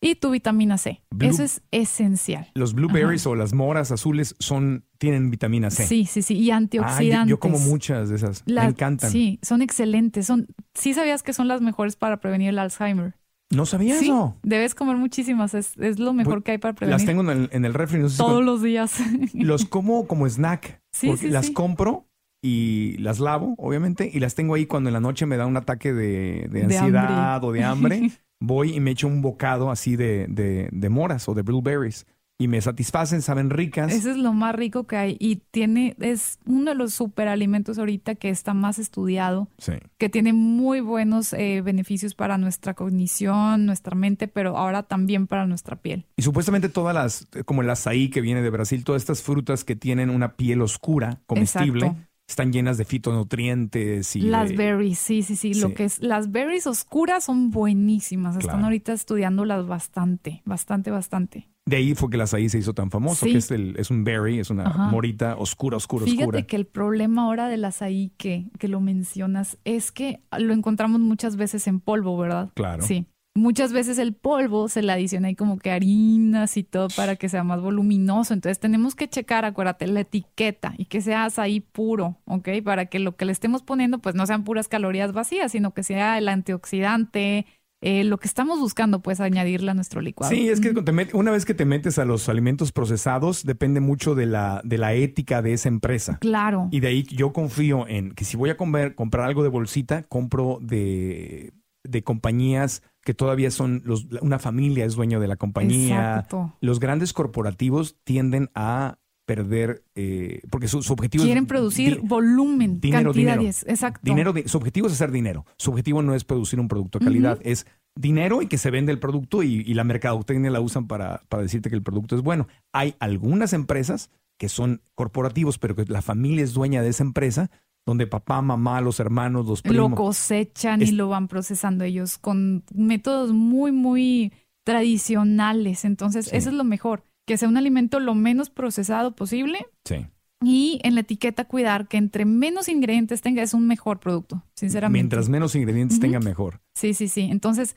y 0.01 0.15
tu 0.15 0.31
vitamina 0.31 0.77
C. 0.77 1.01
Eso 1.19 1.43
es 1.43 1.61
esencial. 1.71 2.49
Los 2.53 2.73
blueberries 2.73 3.27
o 3.27 3.35
las 3.35 3.53
moras 3.53 3.91
azules 3.91 4.35
son 4.39 4.85
tienen 4.97 5.29
vitamina 5.29 5.69
C. 5.69 5.85
Sí, 5.85 6.05
sí, 6.05 6.21
sí, 6.21 6.35
y 6.35 6.51
antioxidantes. 6.51 7.29
yo, 7.29 7.39
como 7.39 7.59
muchas 7.59 8.09
de 8.09 8.15
esas. 8.15 8.43
Me 8.47 8.63
encantan. 8.63 9.11
Sí, 9.11 9.39
son 9.41 9.61
excelentes. 9.61 10.25
Son 10.25 10.47
sí 10.73 10.93
sabías 10.93 11.23
que 11.23 11.33
son 11.33 11.47
las 11.47 11.61
mejores 11.61 11.95
para 11.95 12.19
prevenir 12.19 12.49
el 12.49 12.59
Alzheimer. 12.59 13.15
No 13.51 13.65
sabía 13.65 13.99
eso. 13.99 14.37
Debes 14.43 14.75
comer 14.75 14.95
muchísimas, 14.97 15.55
es, 15.55 15.75
lo 15.99 16.13
mejor 16.13 16.43
que 16.43 16.51
hay 16.51 16.57
para 16.59 16.75
prevenir. 16.75 16.99
Las 16.99 17.05
tengo 17.05 17.21
en 17.23 17.29
el, 17.29 17.49
en 17.51 17.65
el 17.65 17.73
refri. 17.73 18.01
Todos 18.15 18.43
los 18.43 18.61
días. 18.61 18.99
Los 19.33 19.65
como 19.65 20.05
como 20.07 20.27
snack. 20.27 20.81
Sí, 20.91 21.17
sí, 21.17 21.29
las 21.29 21.49
compro 21.49 22.07
y 22.41 22.97
las 22.99 23.19
lavo, 23.19 23.55
obviamente, 23.57 24.09
y 24.11 24.19
las 24.19 24.35
tengo 24.35 24.55
ahí 24.55 24.65
cuando 24.65 24.89
en 24.89 24.93
la 24.93 24.99
noche 24.99 25.25
me 25.25 25.35
da 25.35 25.45
un 25.45 25.57
ataque 25.57 25.93
de, 25.93 26.47
de 26.49 26.63
ansiedad 26.63 27.43
o 27.43 27.51
de 27.51 27.63
hambre. 27.63 28.11
voy 28.39 28.73
y 28.73 28.79
me 28.79 28.91
echo 28.91 29.07
un 29.07 29.21
bocado 29.21 29.71
así 29.71 29.95
de, 29.95 30.27
de, 30.71 30.89
moras 30.89 31.27
o 31.29 31.33
de 31.33 31.41
blueberries 31.41 32.05
y 32.41 32.47
me 32.47 32.61
satisfacen, 32.61 33.21
saben 33.21 33.49
ricas. 33.49 33.91
Eso 33.91 34.11
es 34.11 34.17
lo 34.17 34.31
más 34.31 34.55
rico 34.55 34.87
que 34.87 34.95
hay 34.95 35.17
y 35.19 35.37
tiene, 35.51 35.97
es 35.99 36.39
uno 36.45 36.71
de 36.71 36.75
los 36.75 36.93
superalimentos 36.93 37.77
ahorita 37.77 38.15
que 38.15 38.29
está 38.29 38.53
más 38.53 38.79
estudiado, 38.79 39.49
que 39.97 40.07
tiene 40.07 40.31
muy 40.31 40.79
buenos 40.79 41.33
eh, 41.33 41.61
beneficios 41.61 42.15
para 42.15 42.37
nuestra 42.37 42.75
cognición, 42.75 43.65
nuestra 43.65 43.93
mente, 43.93 44.29
pero 44.29 44.55
ahora 44.55 44.83
también 44.83 45.27
para 45.27 45.45
nuestra 45.47 45.75
piel. 45.75 46.05
Y 46.15 46.21
supuestamente 46.21 46.69
todas 46.69 46.95
las, 46.95 47.27
como 47.43 47.61
el 47.61 47.69
azaí 47.69 48.09
que 48.09 48.21
viene 48.21 48.41
de 48.41 48.49
Brasil, 48.49 48.85
todas 48.85 49.01
estas 49.01 49.21
frutas 49.21 49.65
que 49.65 49.75
tienen 49.75 50.09
una 50.09 50.37
piel 50.37 50.61
oscura, 50.61 51.21
comestible 51.25 51.93
están 52.29 52.53
llenas 52.53 52.77
de 52.77 52.85
fitonutrientes 52.85 54.15
y 54.15 54.21
las 54.21 54.55
berries, 54.55 54.99
sí, 54.99 55.23
sí, 55.23 55.35
sí, 55.35 55.53
lo 55.55 55.73
que 55.73 55.85
es 55.85 56.01
las 56.01 56.31
berries 56.31 56.67
oscuras 56.67 57.25
son 57.25 57.49
buenísimas. 57.49 58.35
Están 58.37 58.63
ahorita 58.63 58.93
estudiándolas 58.93 59.67
bastante, 59.67 60.41
bastante, 60.45 60.91
bastante. 60.91 61.49
De 61.65 61.77
ahí 61.77 61.93
fue 61.93 62.09
que 62.09 62.15
el 62.15 62.21
azaí 62.21 62.49
se 62.49 62.57
hizo 62.57 62.73
tan 62.73 62.89
famoso, 62.89 63.25
que 63.25 63.37
es, 63.37 63.51
el, 63.51 63.75
es 63.77 63.91
un 63.91 64.03
berry, 64.03 64.39
es 64.39 64.49
una 64.49 64.69
morita 64.91 65.35
oscura, 65.37 65.77
oscura, 65.77 66.05
Fíjate 66.05 66.21
oscura. 66.21 66.37
Fíjate 66.37 66.47
que 66.47 66.55
el 66.55 66.65
problema 66.65 67.23
ahora 67.23 67.47
del 67.47 67.65
azaí 67.65 68.11
que, 68.17 68.47
que 68.57 68.67
lo 68.67 68.79
mencionas 68.79 69.57
es 69.65 69.91
que 69.91 70.21
lo 70.37 70.53
encontramos 70.53 70.99
muchas 70.99 71.35
veces 71.35 71.67
en 71.67 71.79
polvo, 71.79 72.17
¿verdad? 72.17 72.51
Claro. 72.55 72.83
Sí. 72.83 73.05
Muchas 73.35 73.71
veces 73.71 73.97
el 73.99 74.13
polvo 74.13 74.67
se 74.67 74.81
le 74.81 74.91
adiciona 74.91 75.29
ahí 75.29 75.35
como 75.35 75.59
que 75.59 75.71
harinas 75.71 76.57
y 76.57 76.63
todo 76.63 76.87
para 76.95 77.15
que 77.15 77.29
sea 77.29 77.43
más 77.43 77.61
voluminoso. 77.61 78.33
Entonces 78.33 78.59
tenemos 78.59 78.95
que 78.95 79.07
checar, 79.07 79.45
acuérdate, 79.45 79.87
la 79.87 80.01
etiqueta 80.01 80.73
y 80.77 80.85
que 80.85 80.99
sea 81.01 81.27
ahí 81.37 81.61
puro, 81.61 82.17
¿ok? 82.25 82.49
Para 82.63 82.87
que 82.87 82.99
lo 82.99 83.15
que 83.15 83.25
le 83.25 83.31
estemos 83.31 83.63
poniendo 83.63 83.99
pues 83.99 84.15
no 84.15 84.25
sean 84.25 84.43
puras 84.43 84.67
calorías 84.67 85.13
vacías, 85.13 85.51
sino 85.51 85.73
que 85.73 85.83
sea 85.83 86.17
el 86.17 86.27
antioxidante, 86.27 87.45
eh, 87.81 88.03
lo 88.03 88.17
que 88.17 88.27
estamos 88.27 88.59
buscando, 88.59 89.01
pues, 89.01 89.21
añadirle 89.21 89.71
a 89.71 89.73
nuestro 89.73 90.01
licuado. 90.01 90.33
Sí, 90.33 90.49
es 90.49 90.59
que 90.59 90.73
una 91.13 91.31
vez 91.31 91.45
que 91.45 91.53
te 91.53 91.63
metes 91.63 91.97
a 91.97 92.03
los 92.03 92.27
alimentos 92.27 92.73
procesados, 92.73 93.45
depende 93.45 93.79
mucho 93.79 94.15
de 94.15 94.25
la, 94.25 94.61
de 94.65 94.77
la 94.77 94.93
ética 94.93 95.41
de 95.41 95.53
esa 95.53 95.69
empresa. 95.69 96.17
Claro. 96.19 96.67
Y 96.71 96.81
de 96.81 96.89
ahí 96.89 97.03
yo 97.03 97.31
confío 97.31 97.87
en 97.87 98.11
que 98.11 98.25
si 98.25 98.35
voy 98.35 98.49
a 98.49 98.57
comer, 98.57 98.95
comprar 98.95 99.25
algo 99.25 99.43
de 99.43 99.49
bolsita, 99.49 100.03
compro 100.03 100.59
de, 100.61 101.53
de 101.83 102.03
compañías 102.03 102.83
que 103.01 103.13
todavía 103.13 103.51
son 103.51 103.81
los, 103.85 104.07
una 104.21 104.39
familia 104.39 104.85
es 104.85 104.95
dueño 104.95 105.19
de 105.19 105.27
la 105.27 105.35
compañía. 105.35 106.27
Los 106.61 106.79
grandes 106.79 107.13
corporativos 107.13 107.97
tienden 108.03 108.49
a 108.53 108.99
perder, 109.25 109.83
eh, 109.93 110.41
porque 110.49 110.67
su, 110.67 110.79
objetivo 110.91 111.23
Quieren 111.23 111.45
producir 111.45 112.01
volumen, 112.01 112.79
dinero, 112.79 113.11
cantidades. 113.11 113.63
Exacto. 113.67 114.01
Dinero, 114.03 114.33
su 114.45 114.57
objetivo 114.57 114.87
es 114.87 114.93
hacer 114.93 115.11
dinero. 115.11 115.45
Su 115.57 115.69
objetivo 115.69 116.01
no 116.01 116.15
es 116.15 116.23
producir 116.23 116.59
un 116.59 116.67
producto 116.67 116.97
de 116.97 117.05
calidad, 117.05 117.39
es 117.43 117.67
dinero 117.95 118.41
y 118.41 118.47
que 118.47 118.57
se 118.57 118.71
vende 118.71 118.91
el 118.91 118.99
producto 118.99 119.43
y, 119.43 119.61
y 119.65 119.73
la 119.75 119.83
mercadotecnia 119.83 120.49
la 120.49 120.61
usan 120.61 120.87
para, 120.87 121.21
para 121.29 121.43
decirte 121.43 121.69
que 121.69 121.75
el 121.75 121.83
producto 121.83 122.15
es 122.15 122.23
bueno. 122.23 122.47
Hay 122.73 122.95
algunas 122.99 123.53
empresas 123.53 124.09
que 124.39 124.49
son 124.49 124.81
corporativos, 124.95 125.59
pero 125.59 125.75
que 125.75 125.85
la 125.85 126.01
familia 126.01 126.43
es 126.43 126.53
dueña 126.53 126.81
de 126.81 126.89
esa 126.89 127.03
empresa, 127.03 127.51
donde 127.89 128.07
papá, 128.07 128.41
mamá, 128.41 128.79
los 128.81 128.99
hermanos, 128.99 129.45
los 129.45 129.61
primos. 129.61 129.89
Lo 129.89 129.95
cosechan 129.95 130.81
y 130.81 130.91
lo 130.91 131.09
van 131.09 131.27
procesando 131.27 131.83
ellos 131.83 132.17
con 132.17 132.63
métodos 132.73 133.33
muy, 133.33 133.71
muy 133.71 134.31
tradicionales. 134.63 135.83
Entonces, 135.85 136.29
eso 136.31 136.49
es 136.49 136.55
lo 136.55 136.63
mejor, 136.63 137.03
que 137.25 137.37
sea 137.37 137.49
un 137.49 137.57
alimento 137.57 137.99
lo 137.99 138.15
menos 138.15 138.49
procesado 138.49 139.15
posible. 139.15 139.65
Sí. 139.83 140.05
Y 140.41 140.79
en 140.83 140.95
la 140.95 141.01
etiqueta 141.01 141.45
cuidar 141.45 141.87
que 141.87 141.97
entre 141.97 142.23
menos 142.23 142.69
ingredientes 142.69 143.21
tenga 143.21 143.41
es 143.43 143.53
un 143.53 143.67
mejor 143.67 143.99
producto, 143.99 144.43
sinceramente. 144.53 145.03
Mientras 145.03 145.27
menos 145.27 145.55
ingredientes 145.55 145.99
tenga, 145.99 146.19
mejor. 146.19 146.61
Sí, 146.75 146.93
sí, 146.93 147.09
sí. 147.09 147.27
Entonces, 147.29 147.75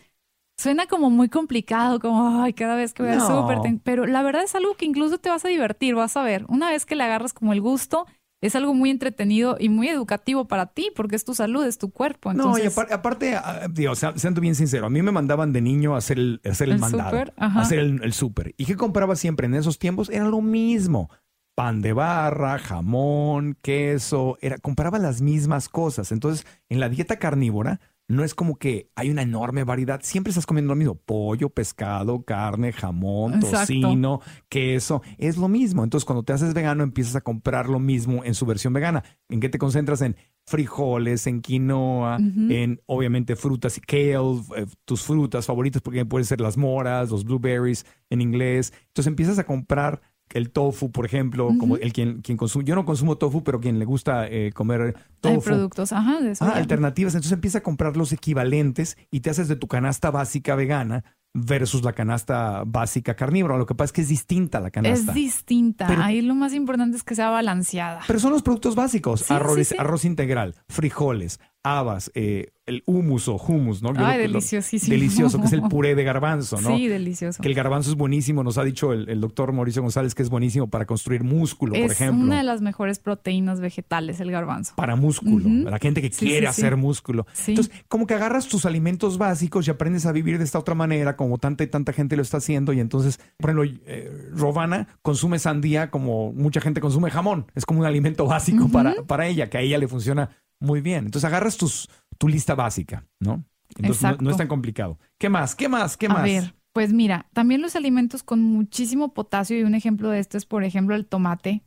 suena 0.57 0.87
como 0.87 1.11
muy 1.11 1.29
complicado, 1.29 1.99
como, 1.99 2.43
ay, 2.43 2.53
cada 2.53 2.77
vez 2.77 2.93
que 2.93 3.03
voy 3.03 3.13
al 3.13 3.21
súper. 3.21 3.59
Pero 3.83 4.07
la 4.07 4.23
verdad 4.23 4.45
es 4.45 4.55
algo 4.55 4.75
que 4.75 4.85
incluso 4.85 5.19
te 5.19 5.29
vas 5.29 5.45
a 5.45 5.49
divertir, 5.49 5.97
vas 5.97 6.17
a 6.17 6.23
ver. 6.23 6.45
Una 6.49 6.71
vez 6.71 6.87
que 6.87 6.95
le 6.95 7.03
agarras 7.03 7.33
como 7.33 7.53
el 7.53 7.61
gusto, 7.61 8.07
es 8.43 8.57
algo 8.57 8.75
muy 8.75 8.91
entretenido 8.91 9.57
y 9.59 9.69
muy 9.69 9.89
educativo 9.89 10.49
para 10.49 10.67
ti, 10.67 10.91
porque 10.95 11.15
es 11.15 11.25
tu 11.25 11.33
salud, 11.33 11.65
es 11.65 11.79
tu 11.79 11.93
cuerpo. 11.93 12.35
No, 12.35 12.59
y 12.59 12.67
aparte, 12.67 13.37
ah, 13.37 13.69
digo, 13.71 13.95
siendo 13.95 14.41
bien 14.41 14.57
sincero, 14.57 14.87
a 14.87 14.91
mí 14.91 15.01
me 15.01 15.13
mandaban 15.13 15.53
de 15.53 15.63
niño 15.63 15.95
a 15.95 15.99
hacer 15.99 16.19
el, 16.19 16.41
hacer 16.45 16.69
el, 16.69 16.81
mandado, 16.81 17.33
hacer 17.37 17.79
el, 17.79 18.13
súper. 18.13 18.53
¿Y 18.59 18.65
qué 18.67 18.77
compraba 18.77 19.15
siempre 19.15 19.47
en 19.47 19.55
esos 19.55 19.79
tiempos? 19.79 20.11
Era 20.11 20.25
lo 20.25 20.43
mismo. 20.43 21.09
Pan 21.55 21.83
de 21.83 21.93
barra, 21.93 22.59
jamón, 22.59 23.57
queso, 23.63 24.39
era, 24.41 24.59
compraba 24.59 24.99
las 24.99 25.23
mismas 25.23 25.69
cosas. 25.69 26.11
Entonces, 26.11 26.45
en 26.69 26.81
la 26.81 26.89
dieta 26.89 27.19
carnívora, 27.19 27.81
no 28.13 28.25
es 28.25 28.35
como 28.35 28.57
que 28.57 28.91
hay 28.95 29.09
una 29.09 29.23
enorme 29.23 29.65
variedad. 29.65 30.01
Siempre 30.03 30.33
estás 30.33 30.45
comiendo 30.45 30.75
lo 30.75 30.77
mismo. 30.77 30.97
Pollo, 30.97 31.49
pescado, 31.49 32.23
carne, 32.25 32.71
jamón, 32.71 33.41
tocino, 33.41 34.21
queso. 34.51 35.01
Es 35.17 35.39
lo 35.39 35.49
mismo. 35.49 35.83
Entonces, 35.83 36.05
cuando 36.05 36.23
te 36.23 36.35
haces 36.35 36.53
vegano, 36.53 36.83
empiezas 36.83 37.17
a 37.17 37.23
comprar 37.23 37.71
lo 37.71 37.79
mismo 37.79 38.23
en 38.23 38.35
su 38.35 38.45
versión 38.45 38.75
vegana. 38.75 39.03
¿En 39.31 39.41
qué 39.41 39.49
te 39.49 39.57
concentras? 39.57 40.03
En 40.03 40.17
frijoles, 40.45 41.27
en 41.27 41.41
quinoa, 41.41 42.19
en 42.19 42.83
obviamente 42.85 43.35
frutas, 43.35 43.81
kale, 43.87 44.13
eh, 44.57 44.67
tus 44.85 45.05
frutas 45.05 45.47
favoritas, 45.47 45.81
porque 45.81 46.05
pueden 46.05 46.27
ser 46.27 46.43
las 46.43 46.59
moras, 46.59 47.11
los 47.11 47.25
blueberries 47.25 47.87
en 48.11 48.21
inglés. 48.21 48.75
Entonces 48.89 49.07
empiezas 49.07 49.39
a 49.39 49.45
comprar 49.45 50.03
el 50.35 50.51
tofu, 50.51 50.91
por 50.91 51.07
ejemplo, 51.07 51.51
como 51.59 51.77
el 51.77 51.93
quien, 51.93 52.23
quien 52.23 52.37
consume, 52.37 52.65
yo 52.65 52.75
no 52.75 52.85
consumo 52.85 53.17
tofu, 53.17 53.43
pero 53.43 53.61
quien 53.61 53.79
le 53.79 53.85
gusta 53.85 54.27
eh, 54.29 54.53
comer 54.53 54.95
tofu. 55.21 55.35
Hay 55.35 55.41
productos, 55.41 55.93
ajá, 55.93 56.21
de 56.21 56.35
ah, 56.41 56.53
alternativas. 56.55 57.15
Entonces 57.15 57.33
empieza 57.33 57.59
a 57.59 57.63
comprar 57.63 57.97
los 57.97 58.13
equivalentes 58.13 58.97
y 59.11 59.21
te 59.21 59.31
haces 59.31 59.49
de 59.49 59.57
tu 59.57 59.69
canasta 59.69 60.11
básica 60.11 60.55
vegana 60.55 61.05
versus 61.35 61.83
la 61.83 61.93
canasta 61.93 62.63
básica 62.67 63.15
carnívora. 63.15 63.57
Lo 63.57 63.67
que 63.67 63.75
pasa 63.75 63.87
es 63.87 63.93
que 63.93 64.01
es 64.03 64.09
distinta 64.09 64.61
la 64.61 64.71
canasta. 64.71 65.13
Es 65.13 65.15
distinta. 65.15 66.05
Ahí 66.05 66.21
lo 66.21 66.35
más 66.35 66.53
importante 66.53 66.97
es 66.97 67.03
que 67.03 67.15
sea 67.15 67.31
balanceada. 67.31 68.01
Pero 68.07 68.19
son 68.19 68.33
los 68.33 68.43
productos 68.43 68.75
básicos. 68.75 69.31
arroz, 69.31 69.75
arroz 69.79 70.05
integral, 70.05 70.55
frijoles, 70.69 71.41
habas, 71.65 72.11
eh, 72.15 72.51
el 72.67 72.83
humus 72.87 73.27
o 73.29 73.37
hummus, 73.37 73.83
¿no? 73.83 73.93
Yo 73.93 74.01
Ay, 74.07 74.19
lo- 74.19 74.25
lo- 74.25 74.33
deliciosísimo. 74.35 74.93
delicioso, 74.95 75.41
que 75.41 75.47
es 75.47 75.53
el 75.53 75.63
puré 75.63 75.95
de 75.97 76.05
garbanzo, 76.05 76.61
¿no? 76.61 76.69
Sí, 76.77 76.87
delicioso. 76.89 77.43
Que 77.43 77.49
el 77.49 77.55
garbanzo 77.55 77.91
es 77.91 77.97
buenísimo, 77.97 78.43
nos 78.45 78.57
ha 78.59 78.65
dicho 78.65 78.93
el, 78.93 79.09
el 79.09 79.21
doctor 79.21 79.53
Mauricio 79.53 79.83
González 79.83 80.15
que 80.15 80.23
es 80.23 80.29
buenísimo 80.31 80.69
para 80.69 80.87
construir 80.87 81.25
músculo, 81.25 81.73
por 81.75 81.83
es 81.83 81.93
ejemplo. 81.93 82.25
una 82.25 82.39
de 82.39 82.45
las 82.45 82.61
mejores 82.63 82.99
proteínas 82.99 83.61
vegetales, 83.61 84.21
el 84.21 84.31
garbanzo. 84.31 84.75
Para 84.77 84.97
músculo, 84.97 85.37
Ujú. 85.47 85.69
la 85.71 85.79
gente 85.79 86.01
que 86.03 86.11
Sí, 86.13 86.27
quiere 86.27 86.47
sí, 86.49 86.55
sí. 86.55 86.61
hacer 86.63 86.77
músculo. 86.77 87.27
Entonces, 87.47 87.73
como 87.89 88.07
que 88.07 88.15
agarras 88.15 88.47
tus 88.49 88.65
alimentos 88.65 89.19
básicos 89.19 89.67
y 89.67 89.71
aprendes 89.71 90.07
a 90.07 90.13
vivir 90.13 90.39
de 90.39 90.45
esta 90.45 90.59
otra 90.59 90.75
manera, 90.75 91.17
como 91.17 91.39
tanta 91.39 91.65
y 91.65 91.67
tanta 91.67 91.93
gente 91.93 92.17
lo 92.17 92.23
está 92.23 92.37
haciendo. 92.39 92.73
Y 92.73 92.81
entonces, 92.81 93.19
por 93.39 93.51
ejemplo, 93.51 93.79
eh, 93.87 94.31
Robana 94.35 94.89
consume 95.03 95.39
sandía 95.39 95.91
como 95.91 96.33
mucha 96.33 96.61
gente 96.61 96.81
consume 96.81 97.11
jamón. 97.11 97.47
Es 97.55 97.67
como 97.67 97.81
un 97.81 97.87
alimento 97.87 98.27
básico 98.27 98.69
para, 98.69 98.95
para 99.07 99.27
ella, 99.27 99.51
que 99.51 99.59
a 99.59 99.61
ella 99.63 99.79
le 99.79 99.89
funciona 99.89 100.31
muy 100.63 100.81
bien. 100.81 101.07
Entonces, 101.07 101.27
agarras 101.27 101.57
tus, 101.57 101.89
tu 102.19 102.29
lista 102.29 102.55
básica, 102.55 103.07
¿no? 103.21 103.45
Entonces, 103.77 104.21
no, 104.21 104.31
es 104.31 104.37
tan 104.37 104.49
complicado. 104.49 104.99
¿Qué 105.19 105.29
más? 105.29 105.55
¿Qué 105.55 105.69
más? 105.69 105.97
¿Qué 105.97 106.07
A 106.07 106.15
más? 106.15 106.25
ver, 106.25 106.55
pues 106.73 106.93
mira, 106.93 107.29
también 107.33 107.63
los 107.63 107.77
alimentos 107.77 108.23
con 108.23 108.43
muchísimo 108.43 109.15
potasio 109.15 109.59
y 109.59 109.63
un 109.63 109.75
ejemplo 109.75 110.11
de 110.11 110.19
esto 110.19 110.37
es, 110.37 110.47
por 110.47 110.65
ejemplo, 110.65 110.95
el 110.95 111.07
tomate. 111.07 111.63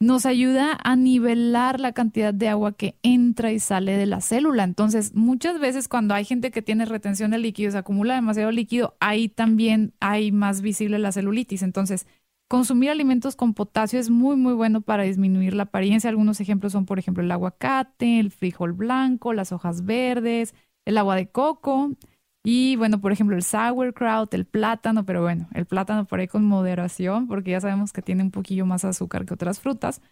Nos 0.00 0.26
ayuda 0.26 0.76
a 0.82 0.96
nivelar 0.96 1.78
la 1.78 1.92
cantidad 1.92 2.34
de 2.34 2.48
agua 2.48 2.72
que 2.76 2.98
entra 3.04 3.52
y 3.52 3.60
sale 3.60 3.96
de 3.96 4.06
la 4.06 4.20
célula. 4.20 4.64
Entonces, 4.64 5.14
muchas 5.14 5.60
veces 5.60 5.86
cuando 5.88 6.14
hay 6.14 6.24
gente 6.24 6.50
que 6.50 6.60
tiene 6.60 6.86
retención 6.86 7.30
de 7.30 7.38
líquidos, 7.38 7.76
acumula 7.76 8.16
demasiado 8.16 8.50
líquido, 8.50 8.96
ahí 8.98 9.28
también 9.28 9.94
hay 10.00 10.32
más 10.32 10.60
visible 10.60 10.98
la 10.98 11.12
celulitis. 11.12 11.62
Entonces, 11.62 12.06
consumir 12.52 12.90
alimentos 12.90 13.34
con 13.34 13.54
potasio 13.54 13.98
es 13.98 14.10
muy, 14.10 14.36
muy 14.36 14.52
bueno 14.52 14.82
para 14.82 15.04
disminuir 15.04 15.54
la 15.54 15.62
apariencia. 15.62 16.10
Algunos 16.10 16.38
ejemplos 16.38 16.72
son, 16.72 16.84
por 16.84 16.98
ejemplo, 16.98 17.24
el 17.24 17.30
aguacate, 17.30 18.20
el 18.20 18.30
frijol 18.30 18.74
blanco, 18.74 19.32
las 19.32 19.52
hojas 19.52 19.86
verdes, 19.86 20.54
el 20.84 20.98
agua 20.98 21.16
de 21.16 21.28
coco. 21.28 21.92
Y 22.44 22.76
bueno, 22.76 23.00
por 23.00 23.10
ejemplo, 23.10 23.36
el 23.36 23.42
sauerkraut, 23.42 24.34
el 24.34 24.44
plátano, 24.44 25.06
pero 25.06 25.22
bueno, 25.22 25.48
el 25.54 25.64
plátano 25.64 26.04
por 26.04 26.20
ahí 26.20 26.28
con 26.28 26.44
moderación, 26.44 27.26
porque 27.26 27.52
ya 27.52 27.60
sabemos 27.62 27.90
que 27.90 28.02
tiene 28.02 28.22
un 28.22 28.30
poquillo 28.30 28.66
más 28.66 28.84
azúcar 28.84 29.24
que 29.24 29.32
otras 29.32 29.58
frutas. 29.58 30.02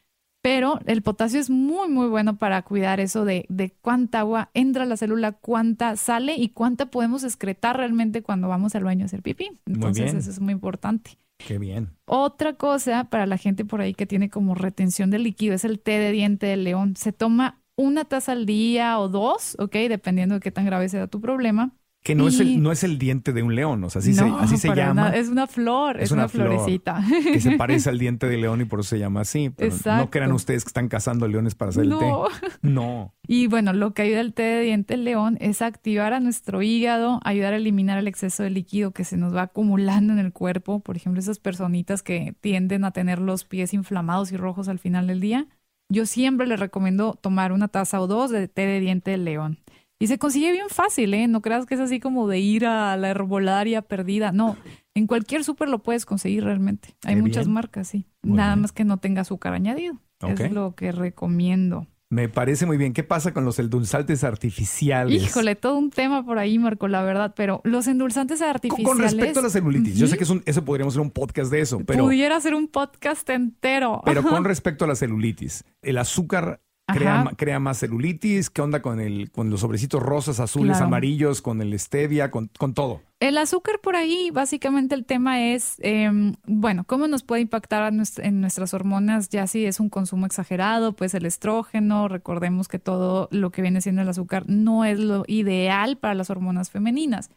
Pero 0.41 0.81
el 0.87 1.03
potasio 1.03 1.41
es 1.41 1.51
muy, 1.51 1.91
muy 1.91 2.09
bueno 2.09 2.39
para 2.39 2.63
cuidar 2.63 3.01
eso 3.01 3.27
de, 3.27 3.45
de 3.51 3.75
cuánta 3.83 4.21
agua 4.21 4.49
entra 4.55 4.85
a 4.85 4.87
la 4.87 4.97
célula, 4.97 5.33
cuánta 5.33 5.95
sale 5.97 6.37
y 6.37 6.49
cuánta 6.49 6.87
podemos 6.87 7.23
excretar 7.23 7.77
realmente 7.77 8.23
cuando 8.23 8.49
vamos 8.49 8.75
al 8.75 8.85
baño 8.85 9.05
a 9.05 9.07
hacer 9.07 9.21
pipí. 9.21 9.61
Entonces, 9.67 10.15
eso 10.15 10.31
es 10.31 10.41
muy 10.41 10.55
importante. 10.55 11.19
Qué 11.47 11.59
bien. 11.59 11.97
Otra 12.07 12.55
cosa 12.55 13.05
para 13.05 13.27
la 13.27 13.37
gente 13.39 13.65
por 13.65 13.81
ahí 13.81 13.95
que 13.95 14.07
tiene 14.07 14.31
como 14.31 14.55
retención 14.55 15.11
de 15.11 15.19
líquido 15.19 15.55
es 15.55 15.65
el 15.65 15.81
té 15.81 15.93
de 15.99 16.13
diente 16.13 16.47
de 16.47 16.57
león. 16.57 16.97
Se 16.97 17.13
toma 17.13 17.63
una 17.77 18.05
taza 18.05 18.33
al 18.33 18.47
día 18.47 18.99
o 18.99 19.09
dos, 19.09 19.57
¿ok? 19.59 19.73
Dependiendo 19.89 20.35
de 20.35 20.41
qué 20.41 20.51
tan 20.51 20.67
grave 20.67 20.89
sea 20.89 21.07
tu 21.07 21.21
problema. 21.21 21.77
Que 22.03 22.15
no, 22.15 22.29
es 22.29 22.41
el, 22.41 22.63
no 22.63 22.73
es 22.73 22.83
el 22.83 22.99
diente 22.99 23.35
de 23.35 23.43
un 23.43 23.55
león, 23.55 23.85
o 23.85 23.91
sea, 23.91 24.01
así 24.01 24.15
se, 24.15 24.25
No, 24.25 24.39
así 24.39 24.57
se 24.57 24.75
llama. 24.75 25.11
Es 25.15 25.29
una 25.29 25.47
flor, 25.47 25.99
Es 25.99 26.05
es, 26.05 26.13
una 26.13 26.23
una, 26.23 26.29
flor. 26.31 26.47
florecita. 26.49 27.05
que 27.31 27.41
se 27.41 27.51
parece 27.59 27.91
al 27.91 27.99
diente 27.99 28.27
de 28.27 28.39
león 28.39 28.63
y 28.63 28.65
por 28.65 28.81
eso 28.81 28.89
se 28.89 28.99
llama 28.99 29.21
así. 29.21 29.51
Pero 29.51 29.69
no 29.71 29.77
Exacto. 29.77 30.11
crean 30.11 30.33
ustedes 30.33 30.65
que 30.65 30.69
están 30.69 30.89
cazando 30.89 31.29
leones 31.29 31.55
para 31.55 31.69
hacer 31.69 31.87
No. 31.87 32.27
el 32.27 32.33
té. 32.41 32.47
No. 32.63 33.15
Y 33.27 33.49
bueno, 33.49 33.75
lo 33.75 33.93
que 33.93 34.01
ayuda 34.01 34.21
el 34.21 34.33
té 34.33 34.43
de 34.45 34.61
diente 34.63 34.97
de 34.97 35.03
león 35.03 35.37
es 35.43 35.61
activar 35.61 36.15
a 36.15 36.21
nuestro 36.21 36.63
hígado, 36.63 37.21
ayudar 37.23 37.53
a 37.53 37.57
eliminar 37.57 37.99
el 37.99 38.09
exceso 38.09 38.43
de 38.45 38.51
líquido 38.51 38.93
que 38.93 39.05
se 39.05 39.19
nos 39.19 39.37
va 39.37 39.43
acumulando 39.43 40.15
en 40.15 40.21
el 40.21 40.33
cuerpo. 40.33 40.81
Por 40.81 40.97
ejemplo, 40.97 41.21
esas 41.21 41.39
personitas 41.39 42.03
que 42.03 42.35
tienden 42.41 42.85
a 42.85 42.93
tener 42.93 43.19
los 43.19 43.45
pies 43.45 43.75
inflamados 43.75 44.33
y 44.33 44.39
rojos 44.39 44.69
al 44.69 44.79
final 44.79 45.07
del 45.07 45.21
día. 45.21 45.49
Yo 45.91 46.07
siempre 46.07 46.47
les 46.47 46.59
recomiendo 46.61 47.19
tomar 47.21 47.53
una 47.53 47.69
taza 47.69 48.01
o 48.01 48.07
dos 48.07 48.31
de 48.31 48.49
té 48.49 48.63
de 48.63 48.81
diente 48.81 49.11
de 49.11 49.19
león. 49.19 49.59
Y 50.03 50.07
se 50.07 50.19
consigue 50.19 50.51
bien 50.51 50.69
fácil, 50.71 51.13
¿eh? 51.13 51.29
No 51.29 51.43
creas 51.43 51.67
que 51.67 51.75
es 51.75 51.81
así 51.81 52.01
como 52.01 52.27
de 52.27 52.39
ir 52.41 52.65
a 52.67 52.97
la 52.97 53.11
herbolaria 53.11 53.83
perdida. 53.83 54.33
No, 54.33 54.57
en 54.95 55.07
cualquier 55.07 55.45
súper 55.45 55.69
lo 55.69 55.83
puedes 55.83 56.07
conseguir 56.07 56.43
realmente. 56.45 56.97
Hay 57.05 57.17
Qué 57.17 57.21
muchas 57.21 57.45
bien. 57.47 57.55
marcas, 57.55 57.89
sí. 57.89 58.07
Muy 58.23 58.39
Nada 58.39 58.55
bien. 58.55 58.63
más 58.63 58.73
que 58.73 58.85
no 58.85 58.97
tenga 58.97 59.21
azúcar 59.21 59.53
añadido. 59.53 60.01
Es 60.27 60.51
lo 60.53 60.75
que 60.75 60.91
recomiendo. 60.93 61.87
Me 62.13 62.29
parece 62.29 62.67
muy 62.67 62.77
bien. 62.77 62.93
¿Qué 62.93 63.05
pasa 63.05 63.33
con 63.33 63.45
los 63.45 63.59
endulzantes 63.59 64.25
artificiales? 64.25 65.23
Híjole, 65.23 65.55
todo 65.55 65.79
un 65.79 65.91
tema 65.91 66.25
por 66.25 66.39
ahí, 66.39 66.59
Marco, 66.59 66.89
la 66.89 67.03
verdad, 67.03 67.35
pero 67.37 67.61
los 67.65 67.87
endulzantes 67.87 68.43
artificiales. 68.43 68.89
con 68.89 68.99
respecto 68.99 69.39
a 69.41 69.43
la 69.45 69.51
celulitis, 69.51 69.97
yo 69.97 70.07
sé 70.09 70.17
que 70.17 70.25
es 70.25 70.31
un- 70.31 70.43
eso 70.47 70.65
podríamos 70.65 70.95
hacer 70.95 71.03
un 71.03 71.11
podcast 71.13 71.53
de 71.53 71.61
eso, 71.61 71.81
pero, 71.87 72.05
Pudiera 72.05 72.41
ser 72.41 72.55
un 72.55 72.67
podcast 72.69 73.29
entero. 73.31 74.03
pero 74.05 74.23
con 74.25 74.45
respecto 74.45 74.85
a 74.87 74.89
la 74.89 74.97
celulitis, 74.97 75.63
el 75.83 75.99
azúcar 75.99 76.61
crea, 76.93 77.31
crea 77.37 77.59
más 77.59 77.79
celulitis. 77.79 78.51
¿Qué 78.51 78.63
onda 78.63 78.83
con, 78.83 79.01
el, 79.01 79.31
con 79.31 79.51
los 79.51 79.61
sobrecitos 79.61 80.03
rosas, 80.03 80.41
azules, 80.41 80.73
Claro. 80.77 80.87
amarillos, 80.87 81.43
con 81.43 81.61
el 81.63 81.79
stevia, 81.79 82.31
con, 82.31 82.51
con 82.59 82.75
todo? 82.75 83.03
El 83.21 83.37
azúcar 83.37 83.81
por 83.83 83.97
ahí, 83.97 84.31
básicamente 84.33 84.95
el 84.95 85.05
tema 85.05 85.43
es, 85.43 85.77
em, 85.81 86.35
bueno, 86.47 86.85
cómo 86.85 87.07
nos 87.07 87.23
puede 87.23 87.43
impactar 87.43 87.93
en 87.93 88.41
nuestras 88.41 88.73
hormonas, 88.73 89.29
ya 89.29 89.47
si 89.47 89.67
es 89.67 89.79
un 89.79 89.91
consumo 89.91 90.25
exagerado, 90.27 90.95
pues 90.95 91.13
el 91.15 91.27
estrógeno, 91.27 92.09
recordemos 92.09 92.67
que 92.69 92.79
todo 92.79 93.29
lo 93.31 93.51
que 93.51 93.61
viene 93.63 93.81
siendo 93.83 94.01
el 94.03 94.09
azúcar 94.09 94.45
no 94.49 94.85
es 94.87 94.99
lo 94.99 95.25
ideal 95.27 95.99
para 95.99 96.15
las 96.15 96.31
hormonas 96.31 96.71
femeninas. 96.71 97.31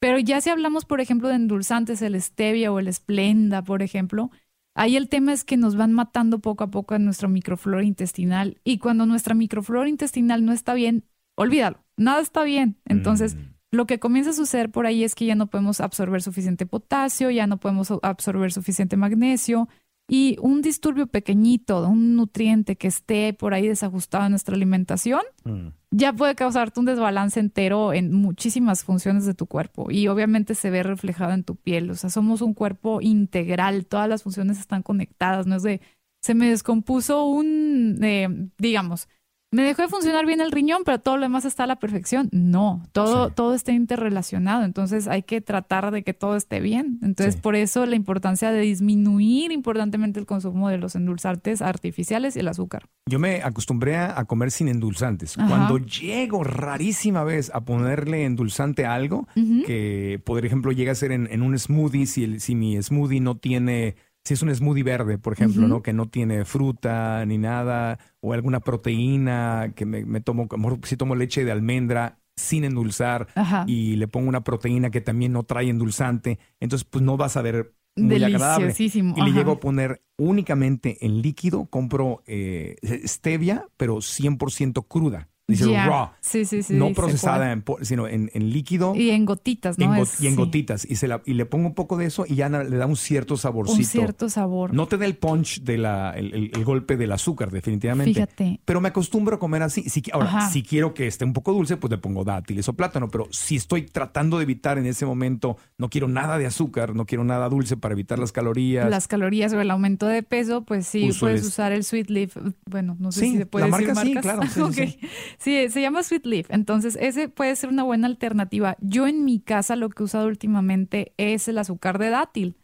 Pero 0.00 0.18
ya 0.18 0.40
si 0.40 0.50
hablamos, 0.50 0.84
por 0.84 1.00
ejemplo, 1.00 1.28
de 1.28 1.36
endulzantes, 1.36 2.02
el 2.02 2.20
stevia 2.20 2.72
o 2.72 2.78
el 2.80 2.92
splenda, 2.92 3.62
por 3.62 3.82
ejemplo, 3.82 4.30
ahí 4.74 4.96
el 4.96 5.08
tema 5.08 5.32
es 5.32 5.44
que 5.44 5.56
nos 5.56 5.76
van 5.76 5.92
matando 5.92 6.40
poco 6.40 6.64
a 6.64 6.70
poco 6.70 6.94
a 6.94 6.98
nuestra 6.98 7.28
microflora 7.28 7.84
intestinal 7.84 8.60
y 8.64 8.78
cuando 8.78 9.06
nuestra 9.06 9.34
microflora 9.34 9.88
intestinal 9.88 10.44
no 10.44 10.52
está 10.52 10.74
bien, 10.74 11.04
olvídalo, 11.36 11.84
nada 11.96 12.20
está 12.20 12.42
bien. 12.42 12.76
Entonces, 12.84 13.34
Mm. 13.34 13.38
lo 13.72 13.86
que 13.86 13.98
comienza 13.98 14.30
a 14.30 14.34
suceder 14.34 14.70
por 14.70 14.86
ahí 14.86 15.04
es 15.04 15.14
que 15.14 15.24
ya 15.26 15.34
no 15.34 15.46
podemos 15.48 15.80
absorber 15.80 16.22
suficiente 16.22 16.66
potasio, 16.66 17.30
ya 17.30 17.46
no 17.46 17.58
podemos 17.58 17.92
absorber 18.02 18.52
suficiente 18.52 18.96
magnesio 18.96 19.68
y 20.14 20.36
un 20.42 20.60
disturbio 20.60 21.06
pequeñito, 21.06 21.88
un 21.88 22.16
nutriente 22.16 22.76
que 22.76 22.86
esté 22.86 23.32
por 23.32 23.54
ahí 23.54 23.66
desajustado 23.66 24.26
en 24.26 24.32
nuestra 24.32 24.54
alimentación, 24.54 25.22
Mm. 25.44 25.68
ya 25.90 26.12
puede 26.12 26.34
causarte 26.34 26.80
un 26.80 26.84
desbalance 26.86 27.40
entero 27.40 27.94
en 27.94 28.12
muchísimas 28.12 28.84
funciones 28.84 29.24
de 29.24 29.32
tu 29.32 29.46
cuerpo 29.46 29.90
y 29.90 30.08
obviamente 30.08 30.54
se 30.54 30.68
ve 30.68 30.82
reflejado 30.82 31.32
en 31.32 31.44
tu 31.44 31.56
piel. 31.56 31.90
O 31.90 31.94
sea, 31.94 32.10
somos 32.10 32.42
un 32.42 32.52
cuerpo 32.52 33.00
integral, 33.00 33.86
todas 33.86 34.06
las 34.06 34.22
funciones 34.22 34.58
están 34.60 34.82
conectadas, 34.82 35.46
no 35.46 35.56
es 35.56 35.62
de, 35.62 35.80
se 36.20 36.34
me 36.34 36.50
descompuso 36.50 37.24
un, 37.24 37.98
eh, 38.02 38.28
digamos, 38.58 39.08
me 39.52 39.62
dejó 39.62 39.82
de 39.82 39.88
funcionar 39.88 40.26
bien 40.26 40.40
el 40.40 40.50
riñón, 40.50 40.82
pero 40.84 40.98
todo 40.98 41.16
lo 41.16 41.22
demás 41.22 41.44
está 41.44 41.64
a 41.64 41.66
la 41.66 41.76
perfección. 41.76 42.28
No, 42.32 42.82
todo, 42.92 43.28
Sí. 43.28 43.32
todo 43.36 43.54
está 43.54 43.70
interrelacionado, 43.72 44.64
entonces 44.64 45.06
hay 45.08 45.22
que 45.22 45.40
tratar 45.40 45.90
de 45.92 46.02
que 46.02 46.14
todo 46.14 46.36
esté 46.36 46.60
bien. 46.60 46.98
Entonces, 47.02 47.34
Sí. 47.34 47.40
por 47.42 47.54
eso 47.54 47.86
la 47.86 47.94
importancia 47.96 48.50
de 48.50 48.60
disminuir 48.62 49.52
importantemente 49.52 50.18
el 50.18 50.26
consumo 50.26 50.68
de 50.68 50.78
los 50.78 50.96
endulzantes 50.96 51.62
artificiales 51.62 52.34
y 52.36 52.40
el 52.40 52.48
azúcar. 52.48 52.88
Yo 53.06 53.18
me 53.18 53.42
acostumbré 53.42 53.96
a 53.96 54.24
comer 54.24 54.50
sin 54.50 54.68
endulzantes. 54.68 55.38
Ajá. 55.38 55.48
Cuando 55.48 55.78
llego 55.78 56.42
rarísima 56.44 57.22
vez 57.24 57.50
a 57.54 57.60
ponerle 57.64 58.24
endulzante 58.24 58.86
a 58.86 58.94
algo, 58.94 59.28
que 59.66 60.20
por 60.24 60.44
ejemplo 60.46 60.72
llega 60.72 60.92
a 60.92 60.94
ser 60.94 61.12
en, 61.12 61.28
en 61.30 61.42
un 61.42 61.58
smoothie, 61.58 62.06
si, 62.06 62.24
el- 62.24 62.40
si 62.40 62.54
mi 62.54 62.80
smoothie 62.82 63.20
no 63.20 63.36
tiene, 63.36 63.96
si 64.24 64.34
es 64.34 64.42
un 64.42 64.54
smoothie 64.54 64.82
verde, 64.82 65.18
por 65.18 65.32
ejemplo. 65.32 65.66
¿no? 65.66 65.82
Que 65.82 65.92
no 65.92 66.08
tiene 66.08 66.44
fruta 66.44 67.24
ni 67.26 67.38
nada, 67.38 67.98
o 68.20 68.32
alguna 68.32 68.60
proteína, 68.60 69.72
que 69.74 69.84
me, 69.84 70.04
me 70.04 70.20
tomo, 70.20 70.48
si 70.84 70.96
tomo 70.96 71.14
leche 71.14 71.44
de 71.44 71.52
almendra 71.52 72.18
sin 72.36 72.64
endulzar 72.64 73.28
Ajá. 73.34 73.64
y 73.66 73.96
le 73.96 74.08
pongo 74.08 74.28
una 74.28 74.42
proteína 74.42 74.90
que 74.90 75.00
también 75.00 75.32
no 75.32 75.42
trae 75.42 75.68
endulzante, 75.68 76.38
entonces 76.60 76.88
pues 76.88 77.04
no 77.04 77.16
vas 77.16 77.36
a 77.36 77.42
ver 77.42 77.74
muy 77.96 78.22
agradable. 78.22 78.66
Deliciosísimo. 78.66 79.14
Y 79.16 79.20
le 79.20 79.30
ajá. 79.30 79.38
llego 79.38 79.52
a 79.52 79.60
poner 79.60 80.02
únicamente 80.16 81.04
en 81.04 81.20
líquido, 81.20 81.66
compro 81.66 82.22
eh, 82.26 82.76
stevia, 83.04 83.66
pero 83.76 83.96
100% 83.96 84.86
cruda. 84.88 85.28
Dice 85.52 85.84
raw, 85.86 86.10
Sí, 86.20 86.44
sí, 86.44 86.62
sí. 86.62 86.74
no 86.74 86.92
procesada, 86.92 87.52
en 87.52 87.64
sino 87.82 88.06
en, 88.08 88.30
en 88.34 88.50
líquido 88.52 88.94
Y 88.94 89.10
en 89.10 89.24
gotitas, 89.24 89.78
¿no? 89.78 89.84
en 89.86 89.96
go- 89.96 90.02
Es- 90.02 90.20
y 90.20 90.26
en 90.26 90.32
sí, 90.32 90.36
gotitas. 90.38 90.84
Y, 90.90 90.96
se 90.96 91.08
la, 91.08 91.22
y 91.24 91.34
le 91.34 91.46
pongo 91.46 91.66
un 91.68 91.74
poco 91.74 91.96
de 91.96 92.06
eso 92.06 92.24
y 92.28 92.34
ya 92.36 92.48
le 92.48 92.76
da 92.76 92.86
un 92.86 92.96
cierto 92.96 93.36
saborcito. 93.36 93.78
Un 93.78 93.84
cierto 93.84 94.28
sabor. 94.28 94.72
No 94.74 94.86
te 94.86 94.96
da 94.98 95.06
el 95.06 95.16
punch, 95.16 95.62
de 95.62 95.78
la, 95.78 96.12
el, 96.16 96.34
el- 96.34 96.50
el 96.54 96.64
golpe 96.64 96.96
del 96.96 97.12
azúcar, 97.12 97.50
definitivamente. 97.50 98.12
Fíjate. 98.14 98.60
Pero 98.64 98.80
me 98.80 98.88
acostumbro 98.88 99.36
a 99.36 99.38
comer 99.38 99.62
así. 99.62 99.82
Si, 99.88 100.02
ahora, 100.12 100.26
Ajá. 100.28 100.50
si 100.50 100.62
quiero 100.62 100.94
que 100.94 101.06
esté 101.06 101.24
un 101.24 101.32
poco 101.32 101.52
dulce, 101.52 101.76
pues 101.76 101.90
le 101.90 101.98
pongo 101.98 102.24
dátiles 102.24 102.68
o 102.68 102.72
plátano. 102.74 103.08
Pero 103.08 103.26
si 103.30 103.56
estoy 103.56 103.82
tratando 103.82 104.38
de 104.38 104.44
evitar 104.44 104.78
en 104.78 104.86
ese 104.86 105.06
momento, 105.06 105.56
no 105.78 105.88
quiero 105.90 106.08
nada 106.08 106.38
de 106.38 106.46
azúcar, 106.46 106.94
no 106.94 107.06
quiero 107.06 107.24
nada 107.24 107.48
dulce 107.48 107.76
para 107.76 107.92
evitar 107.92 108.18
las 108.18 108.32
calorías. 108.32 108.88
Las 108.90 109.08
calorías 109.08 109.52
o 109.52 109.60
el 109.60 109.70
aumento 109.70 110.06
de 110.06 110.22
peso, 110.22 110.62
pues 110.64 110.86
sí, 110.86 111.08
Uso 111.10 111.20
puedes 111.20 111.42
el- 111.42 111.46
usar 111.48 111.72
el 111.72 111.84
Sweet 111.84 112.10
Leaf. 112.10 112.36
Bueno, 112.66 112.96
no 112.98 113.12
sé 113.12 113.20
Sí, 113.20 113.30
si 113.32 113.36
se 113.38 113.46
puede 113.46 113.68
la 113.68 113.76
decir 113.76 113.94
marca 113.94 114.02
sí, 114.02 114.14
marcas. 114.14 114.22
claro, 114.22 114.42
sí, 114.42 114.74
sí, 114.74 114.82
Ok. 114.96 115.00
sí. 115.00 115.08
Sí, 115.42 115.68
se 115.70 115.80
llama 115.80 116.04
Sweet 116.04 116.24
Leaf. 116.24 116.50
Entonces, 116.50 116.96
ese 117.00 117.28
puede 117.28 117.56
ser 117.56 117.70
una 117.70 117.82
buena 117.82 118.06
alternativa. 118.06 118.76
Yo 118.80 119.08
en 119.08 119.24
mi 119.24 119.40
casa 119.40 119.74
lo 119.74 119.88
que 119.90 120.02
he 120.02 120.04
usado 120.04 120.28
últimamente 120.28 121.14
es 121.16 121.48
el 121.48 121.58
azúcar 121.58 121.98
de 121.98 122.10
dátil. 122.10 122.56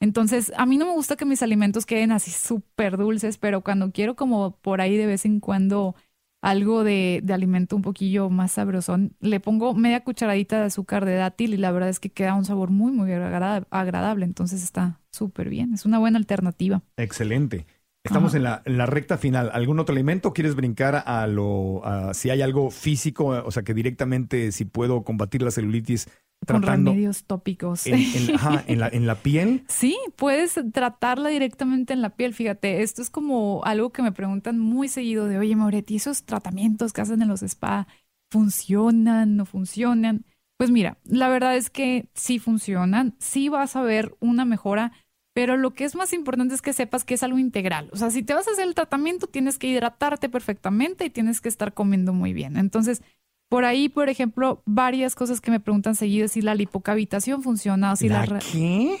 Entonces, 0.00 0.52
a 0.56 0.66
mí 0.66 0.76
no 0.76 0.84
me 0.84 0.92
gusta 0.92 1.14
que 1.14 1.26
mis 1.26 1.44
alimentos 1.44 1.86
queden 1.86 2.10
así 2.10 2.32
súper 2.32 2.96
dulces, 2.96 3.38
pero 3.38 3.60
cuando 3.60 3.92
quiero 3.92 4.16
como 4.16 4.56
por 4.56 4.80
ahí 4.80 4.96
de 4.96 5.06
vez 5.06 5.24
en 5.26 5.38
cuando 5.38 5.94
algo 6.42 6.82
de, 6.82 7.20
de 7.22 7.32
alimento 7.34 7.76
un 7.76 7.82
poquillo 7.82 8.28
más 8.30 8.50
sabrosón, 8.50 9.14
le 9.20 9.38
pongo 9.38 9.72
media 9.72 10.02
cucharadita 10.02 10.58
de 10.58 10.66
azúcar 10.66 11.04
de 11.04 11.14
dátil 11.14 11.54
y 11.54 11.56
la 11.56 11.70
verdad 11.70 11.88
es 11.88 12.00
que 12.00 12.10
queda 12.10 12.34
un 12.34 12.44
sabor 12.44 12.70
muy, 12.70 12.90
muy 12.90 13.12
agrada- 13.12 13.66
agradable. 13.70 14.24
Entonces 14.24 14.64
está 14.64 15.00
súper 15.12 15.50
bien. 15.50 15.72
Es 15.72 15.86
una 15.86 16.00
buena 16.00 16.18
alternativa. 16.18 16.82
Excelente. 16.96 17.64
Estamos 18.04 18.34
Ajá. 18.34 18.36
en 18.36 18.42
la, 18.42 18.62
en 18.66 18.76
la 18.76 18.86
recta 18.86 19.16
final. 19.16 19.50
¿Algún 19.52 19.78
otro 19.78 19.94
alimento? 19.94 20.32
¿Quieres 20.34 20.54
brincar 20.54 21.02
a 21.06 21.26
lo, 21.26 21.84
a 21.86 22.12
si 22.12 22.28
hay 22.30 22.42
algo 22.42 22.70
físico? 22.70 23.26
O 23.28 23.50
sea, 23.50 23.62
que 23.62 23.72
directamente 23.74 24.52
si 24.52 24.66
puedo 24.66 25.04
combatir 25.04 25.42
la 25.42 25.50
celulitis 25.50 26.08
Con 26.46 26.62
tratando 26.62 26.90
remedios 26.90 27.24
tópicos. 27.24 27.86
en, 27.86 28.10
en- 28.12 28.30
ajá, 28.34 28.62
en 28.66 28.80
la, 28.80 28.88
en 28.88 29.06
la 29.06 29.22
piel. 29.22 29.64
Sí, 29.66 29.96
puedes 30.16 30.58
tratarla 30.72 31.30
directamente 31.30 31.92
en 31.94 32.02
la 32.02 32.16
piel. 32.16 32.34
Fíjate, 32.34 32.82
esto 32.82 33.02
es 33.02 33.10
como 33.10 33.64
algo 33.64 33.92
que 33.92 34.02
me 34.02 34.12
preguntan 34.12 34.58
muy 34.58 34.88
seguido 34.88 35.26
de, 35.26 35.38
oye, 35.38 35.56
Moretti, 35.56 35.96
¿esos 35.96 36.24
tratamientos 36.24 36.92
que 36.92 37.00
hacen 37.00 37.22
en 37.22 37.28
los 37.28 37.42
spa 37.42 37.86
funcionan, 38.30 39.36
no 39.36 39.46
funcionan? 39.46 40.26
Pues 40.58 40.70
mira, 40.70 40.98
la 41.04 41.28
verdad 41.28 41.56
es 41.56 41.70
que 41.70 42.08
sí 42.14 42.38
funcionan, 42.38 43.16
sí 43.18 43.48
vas 43.48 43.74
a 43.74 43.82
ver 43.82 44.14
una 44.20 44.44
mejora, 44.44 44.92
pero 45.34 45.56
lo 45.56 45.74
que 45.74 45.84
es 45.84 45.96
más 45.96 46.12
importante 46.12 46.54
es 46.54 46.62
que 46.62 46.72
sepas 46.72 47.04
que 47.04 47.14
es 47.14 47.22
algo 47.22 47.38
integral. 47.38 47.90
O 47.92 47.96
sea, 47.96 48.10
si 48.10 48.22
te 48.22 48.34
vas 48.34 48.48
a 48.48 48.52
hacer 48.52 48.66
el 48.66 48.74
tratamiento, 48.74 49.26
tienes 49.26 49.58
que 49.58 49.66
hidratarte 49.66 50.28
perfectamente 50.28 51.04
y 51.04 51.10
tienes 51.10 51.40
que 51.40 51.48
estar 51.48 51.74
comiendo 51.74 52.12
muy 52.12 52.32
bien. 52.32 52.56
Entonces, 52.56 53.02
por 53.48 53.64
ahí, 53.64 53.88
por 53.88 54.08
ejemplo, 54.08 54.62
varias 54.66 55.14
cosas 55.14 55.40
que 55.40 55.50
me 55.52 55.60
preguntan 55.60 55.94
seguido, 55.94 56.26
si 56.28 56.42
la 56.42 56.54
lipocavitación 56.56 57.42
funciona 57.42 57.92
o 57.92 57.96
si 57.96 58.08
la, 58.08 58.20
¿La 58.20 58.26
ra- 58.26 58.38
qué? 58.40 58.96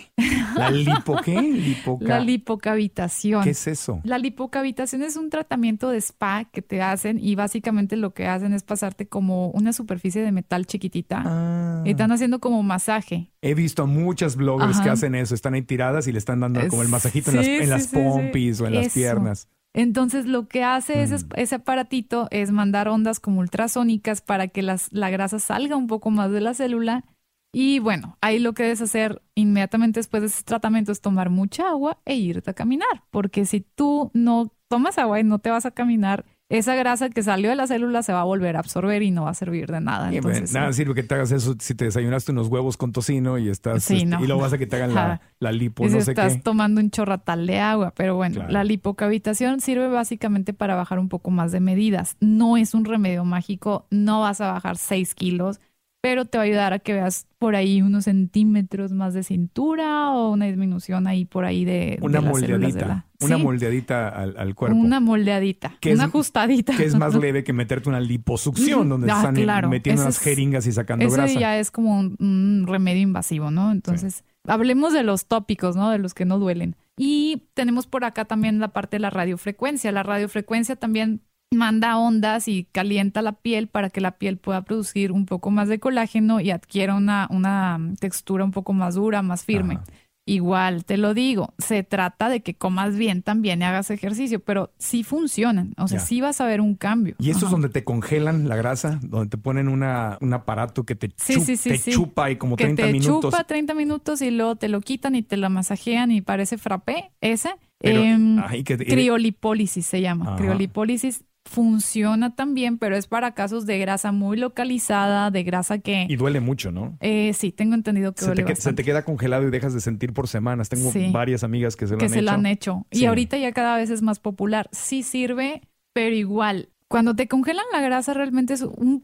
¿La 0.56 0.70
lipo 0.70 1.16
qué? 1.24 1.40
Lipoca- 1.40 2.04
la 2.06 2.20
lipocavitación. 2.20 3.42
¿Qué 3.42 3.50
es 3.50 3.66
eso? 3.66 4.00
La 4.04 4.18
lipocavitación 4.18 5.02
es 5.02 5.16
un 5.16 5.30
tratamiento 5.30 5.90
de 5.90 5.98
spa 5.98 6.44
que 6.44 6.62
te 6.62 6.82
hacen 6.82 7.18
y 7.18 7.34
básicamente 7.34 7.96
lo 7.96 8.14
que 8.14 8.26
hacen 8.26 8.52
es 8.52 8.62
pasarte 8.62 9.06
como 9.08 9.48
una 9.50 9.72
superficie 9.72 10.22
de 10.22 10.32
metal 10.32 10.66
chiquitita 10.66 11.22
Ah. 11.26 11.82
y 11.84 11.90
están 11.90 12.12
haciendo 12.12 12.38
como 12.38 12.62
masaje. 12.62 13.30
He 13.42 13.54
visto 13.54 13.82
a 13.82 13.86
muchas 13.86 14.36
bloggers 14.36 14.76
Ajá. 14.76 14.84
que 14.84 14.90
hacen 14.90 15.14
eso. 15.14 15.34
Están 15.34 15.54
ahí 15.54 15.62
tiradas 15.62 16.06
y 16.06 16.12
le 16.12 16.18
están 16.18 16.40
dando 16.40 16.60
como 16.68 16.82
el 16.82 16.88
masajito 16.88 17.30
en 17.30 17.36
las, 17.38 17.46
Sí, 17.46 17.52
en 17.52 17.60
sí, 17.62 17.66
las 17.66 17.82
sí, 17.84 17.88
sí. 17.90 17.96
pompis 17.96 18.60
o 18.60 18.66
en 18.66 18.74
las 18.74 18.92
piernas. 18.92 19.48
Entonces 19.74 20.26
lo 20.26 20.46
que 20.48 20.62
hace 20.64 21.02
ese, 21.02 21.16
Mm. 21.16 21.28
ese 21.36 21.54
aparatito 21.56 22.28
es 22.30 22.52
mandar 22.52 22.88
ondas 22.88 23.20
como 23.20 23.40
ultrasónicas 23.40 24.20
para 24.22 24.48
que 24.48 24.62
las, 24.62 24.92
la 24.92 25.10
grasa 25.10 25.38
salga 25.40 25.76
un 25.76 25.88
poco 25.88 26.10
más 26.10 26.30
de 26.30 26.40
la 26.40 26.54
célula. 26.54 27.04
Y 27.52 27.78
bueno, 27.80 28.16
ahí 28.20 28.38
lo 28.38 28.52
que 28.52 28.64
debes 28.64 28.80
hacer 28.80 29.22
inmediatamente 29.34 30.00
después 30.00 30.22
de 30.22 30.28
ese 30.28 30.42
tratamiento 30.42 30.90
es 30.92 31.00
tomar 31.00 31.30
mucha 31.30 31.68
agua 31.68 31.98
e 32.04 32.16
irte 32.16 32.50
a 32.50 32.54
caminar. 32.54 33.04
Porque 33.10 33.44
si 33.46 33.60
tú 33.60 34.10
no 34.14 34.52
tomas 34.68 34.98
agua 34.98 35.20
y 35.20 35.24
no 35.24 35.38
te 35.38 35.50
vas 35.50 35.66
a 35.66 35.70
caminar, 35.70 36.24
esa 36.50 36.74
grasa 36.74 37.08
que 37.08 37.22
salió 37.22 37.48
de 37.48 37.56
la 37.56 37.66
célula 37.66 38.02
se 38.02 38.12
va 38.12 38.20
a 38.20 38.24
volver 38.24 38.56
a 38.56 38.58
absorber 38.58 39.02
y 39.02 39.10
no 39.10 39.24
va 39.24 39.30
a 39.30 39.34
servir 39.34 39.70
de 39.72 39.80
nada. 39.80 40.12
Y, 40.12 40.16
Entonces, 40.18 40.50
bueno, 40.52 40.60
nada 40.60 40.72
sirve 40.74 40.94
que 40.94 41.02
te 41.02 41.14
hagas 41.14 41.32
eso 41.32 41.54
si 41.58 41.74
te 41.74 41.86
desayunaste 41.86 42.32
unos 42.32 42.48
huevos 42.48 42.76
con 42.76 42.92
tocino 42.92 43.38
y 43.38 43.48
estás 43.48 43.82
Sí, 43.84 43.94
este, 43.96 44.06
no. 44.06 44.22
y 44.22 44.26
luego 44.26 44.42
vas 44.42 44.52
a 44.52 44.58
que 44.58 44.66
te 44.66 44.76
hagan 44.76 44.94
la, 44.94 45.20
la 45.40 45.52
lipo, 45.52 45.84
y 45.84 45.88
si 45.88 45.94
no 45.96 46.00
sé 46.02 46.10
estás 46.12 46.34
qué. 46.34 46.40
tomando 46.40 46.80
un 46.80 46.90
chorratal 46.90 47.46
de 47.46 47.60
agua. 47.60 47.92
Pero 47.96 48.14
bueno, 48.16 48.34
Claro. 48.36 48.52
la 48.52 48.62
lipocavitación 48.64 49.60
sirve 49.60 49.88
básicamente 49.88 50.52
para 50.52 50.74
bajar 50.74 50.98
un 50.98 51.08
poco 51.08 51.30
más 51.30 51.50
de 51.50 51.60
medidas. 51.60 52.16
No 52.20 52.56
es 52.56 52.74
un 52.74 52.84
remedio 52.84 53.24
mágico, 53.24 53.86
no 53.90 54.20
vas 54.20 54.40
a 54.40 54.52
bajar 54.52 54.76
6 54.76 55.14
kilos, 55.14 55.60
pero 56.04 56.26
te 56.26 56.36
va 56.36 56.42
a 56.42 56.46
ayudar 56.46 56.74
a 56.74 56.80
que 56.80 56.92
veas 56.92 57.26
por 57.38 57.56
ahí 57.56 57.80
unos 57.80 58.04
centímetros 58.04 58.92
más 58.92 59.14
de 59.14 59.22
cintura 59.22 60.10
o 60.10 60.32
una 60.32 60.44
disminución 60.44 61.06
ahí 61.06 61.24
por 61.24 61.46
ahí 61.46 61.64
de, 61.64 61.98
Una 62.02 62.18
de 62.20 62.24
de 62.26 62.30
moldeadita, 62.30 62.86
la- 62.86 63.06
una 63.22 63.36
Sí, 63.38 63.42
moldeadita 63.42 64.08
al, 64.10 64.36
al 64.36 64.54
cuerpo. 64.54 64.76
Una 64.76 65.00
moldeadita, 65.00 65.76
Que 65.80 65.92
es- 65.92 65.94
una 65.94 66.04
ajustadita. 66.04 66.76
que 66.76 66.84
es 66.84 66.94
más 66.94 67.14
leve 67.24 67.42
que 67.42 67.54
meterte 67.54 67.88
una 67.88 68.00
liposucción, 68.00 68.90
donde 68.90 69.10
Ah, 69.10 69.16
están 69.16 69.34
claro. 69.34 69.70
metiendo 69.70 70.02
unas 70.02 70.18
jeringas 70.18 70.66
y 70.66 70.72
sacando 70.72 71.06
Ese 71.06 71.16
grasa. 71.16 71.40
ya 71.40 71.58
es 71.58 71.70
como 71.70 71.98
un, 71.98 72.16
un 72.20 72.66
remedio 72.68 73.00
invasivo, 73.00 73.50
¿no? 73.50 73.72
Entonces, 73.72 74.24
hablemos 74.46 74.92
de 74.92 75.04
los 75.04 75.24
tópicos, 75.24 75.74
¿no? 75.74 75.88
De 75.88 75.96
los 75.98 76.12
que 76.12 76.26
no 76.26 76.38
duelen. 76.38 76.76
Y 76.98 77.44
tenemos 77.54 77.86
por 77.86 78.04
acá 78.04 78.26
también 78.26 78.60
la 78.60 78.68
parte 78.68 78.96
de 78.96 79.00
la 79.00 79.08
radiofrecuencia. 79.08 79.90
La 79.90 80.02
radiofrecuencia 80.02 80.76
también 80.76 81.22
manda 81.54 81.96
ondas 81.98 82.48
y 82.48 82.64
calienta 82.72 83.22
la 83.22 83.32
piel 83.32 83.68
para 83.68 83.90
que 83.90 84.00
la 84.00 84.18
piel 84.18 84.38
pueda 84.38 84.62
producir 84.62 85.12
un 85.12 85.26
poco 85.26 85.50
más 85.50 85.68
de 85.68 85.78
colágeno 85.80 86.40
y 86.40 86.50
adquiera 86.50 86.94
una, 86.94 87.26
una 87.30 87.78
textura 88.00 88.44
un 88.44 88.50
poco 88.52 88.72
más 88.72 88.94
dura, 88.94 89.22
más 89.22 89.44
firme. 89.44 89.74
Ajá. 89.74 89.84
Igual, 90.26 90.86
te 90.86 90.96
lo 90.96 91.12
digo, 91.12 91.52
se 91.58 91.82
trata 91.82 92.30
de 92.30 92.40
que 92.40 92.54
comas 92.54 92.96
bien 92.96 93.20
también 93.20 93.60
y 93.60 93.64
hagas 93.66 93.90
ejercicio, 93.90 94.40
pero 94.40 94.72
sí 94.78 95.04
funcionan, 95.04 95.74
o 95.76 95.86
sea, 95.86 95.98
Ya. 95.98 96.04
sí 96.06 96.22
vas 96.22 96.40
a 96.40 96.46
ver 96.46 96.62
un 96.62 96.76
cambio. 96.76 97.14
Y 97.18 97.28
eso 97.28 97.44
es 97.44 97.50
donde 97.50 97.68
te 97.68 97.84
congelan 97.84 98.48
la 98.48 98.56
grasa, 98.56 98.98
donde 99.02 99.28
te 99.28 99.36
ponen 99.36 99.68
una, 99.68 100.16
un 100.22 100.32
aparato 100.32 100.84
que 100.84 100.94
te, 100.94 101.12
Sí, 101.18 101.34
chup- 101.34 101.44
sí, 101.44 101.56
sí, 101.58 101.68
te 101.78 101.90
chupa 101.92 102.30
y 102.30 102.36
como 102.36 102.56
que 102.56 102.64
30 102.64 102.84
te 102.86 102.92
minutos. 102.92 103.20
chupa 103.32 103.44
30 103.44 103.74
minutos 103.74 104.22
y 104.22 104.30
luego 104.30 104.56
te 104.56 104.70
lo 104.70 104.80
quitan 104.80 105.14
y 105.14 105.22
te 105.22 105.36
lo 105.36 105.50
masajean 105.50 106.10
y 106.10 106.22
parece 106.22 106.56
frappé, 106.56 107.12
ese. 107.20 107.50
Pero, 107.78 108.00
Em, 108.00 108.38
ay, 108.48 108.64
que- 108.64 108.78
criolipólisis 108.78 109.84
se 109.84 110.00
llama. 110.00 110.24
Ajá. 110.28 110.36
Criolipólisis 110.36 111.22
funciona 111.44 112.34
también, 112.34 112.78
pero 112.78 112.96
es 112.96 113.06
para 113.06 113.34
casos 113.34 113.66
de 113.66 113.78
grasa 113.78 114.12
muy 114.12 114.36
localizada, 114.36 115.30
de 115.30 115.42
grasa 115.44 115.78
que... 115.78 116.06
y 116.08 116.16
duele 116.16 116.40
mucho, 116.40 116.72
¿no? 116.72 116.96
eh, 117.00 117.32
sí, 117.34 117.52
tengo 117.52 117.74
entendido 117.74 118.12
que 118.12 118.20
Se 118.20 118.26
duele 118.26 118.42
te, 118.44 118.54
que- 118.54 118.60
se 118.60 118.72
te 118.72 118.82
queda 118.84 119.04
congelado 119.04 119.46
y 119.46 119.50
dejas 119.50 119.74
de 119.74 119.80
sentir 119.80 120.12
por 120.12 120.26
semanas. 120.28 120.68
Tengo 120.68 120.90
Sí. 120.90 121.10
varias 121.12 121.44
amigas 121.44 121.76
que 121.76 121.86
se 121.86 121.92
lo 121.94 121.98
que 121.98 122.06
han 122.06 122.10
se 122.10 122.18
hecho. 122.18 122.24
la 122.26 122.32
han 122.34 122.46
hecho. 122.46 122.86
Sí. 122.90 123.02
Y 123.02 123.06
ahorita 123.06 123.36
ya 123.38 123.52
cada 123.52 123.76
vez 123.76 123.90
es 123.90 124.02
más 124.02 124.18
popular. 124.20 124.68
Sí 124.72 125.02
sirve, 125.02 125.62
pero 125.92 126.14
igual, 126.14 126.70
cuando 126.88 127.14
te 127.14 127.28
congelan 127.28 127.64
la 127.72 127.80
grasa 127.80 128.14
realmente 128.14 128.54
es 128.54 128.62
un 128.62 129.00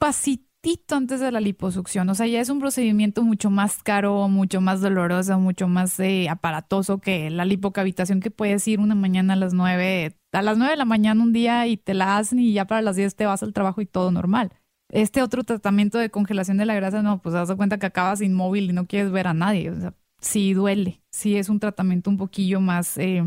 pasitito 0.63 0.95
antes 0.95 1.21
de 1.21 1.33
la 1.33 1.41
liposucción. 1.41 2.09
O 2.09 2.15
sea, 2.15 2.27
ya 2.27 2.41
es 2.41 2.49
un 2.51 2.61
procedimiento 2.61 3.23
mucho 3.23 3.51
más 3.51 3.83
caro, 3.83 4.29
mucho 4.29 4.61
más 4.61 4.81
doloroso, 4.81 5.39
mucho 5.39 5.69
más 5.69 5.99
eh, 6.01 6.29
aparatoso 6.29 6.99
que 6.99 7.31
la 7.31 7.45
lipocavitación 7.45 8.21
que 8.21 8.31
puedes 8.31 8.67
ir 8.69 8.81
una 8.81 8.95
mañana 8.95 9.35
a 9.35 9.37
las 9.37 9.55
nueve, 9.55 10.17
a 10.33 10.43
las 10.43 10.59
nueve 10.59 10.73
de 10.73 10.77
la 10.77 10.85
mañana 10.85 11.23
un 11.23 11.33
día 11.33 11.67
y 11.67 11.77
te 11.77 11.95
la 11.95 12.19
hacen 12.19 12.39
y 12.39 12.53
ya 12.53 12.67
para 12.67 12.83
las 12.83 12.97
10 12.97 13.15
te 13.17 13.27
vas 13.27 13.43
al 13.43 13.53
trabajo 13.53 13.81
y 13.81 13.87
todo 13.87 14.11
normal. 14.11 14.53
Este 14.93 15.23
otro 15.23 15.45
tratamiento 15.45 15.99
de 15.99 16.11
congelación 16.11 16.57
de 16.57 16.67
la 16.67 16.75
grasa, 16.75 17.03
no, 17.03 17.23
pues 17.23 17.33
te 17.33 17.39
das 17.39 17.53
cuenta 17.55 17.79
que 17.79 17.87
acabas 17.87 18.21
inmóvil 18.21 18.71
y 18.71 18.73
no 18.73 18.87
quieres 18.87 19.13
ver 19.13 19.29
a 19.29 19.35
nadie. 19.35 19.71
O 19.71 19.81
sea, 19.81 19.95
sí 20.21 20.53
duele. 20.53 21.01
Sí 21.13 21.37
es 21.37 21.49
un 21.49 21.61
tratamiento 21.61 22.11
un 22.11 22.17
poquillo 22.17 22.61
más 22.61 22.99
eh, 22.99 23.23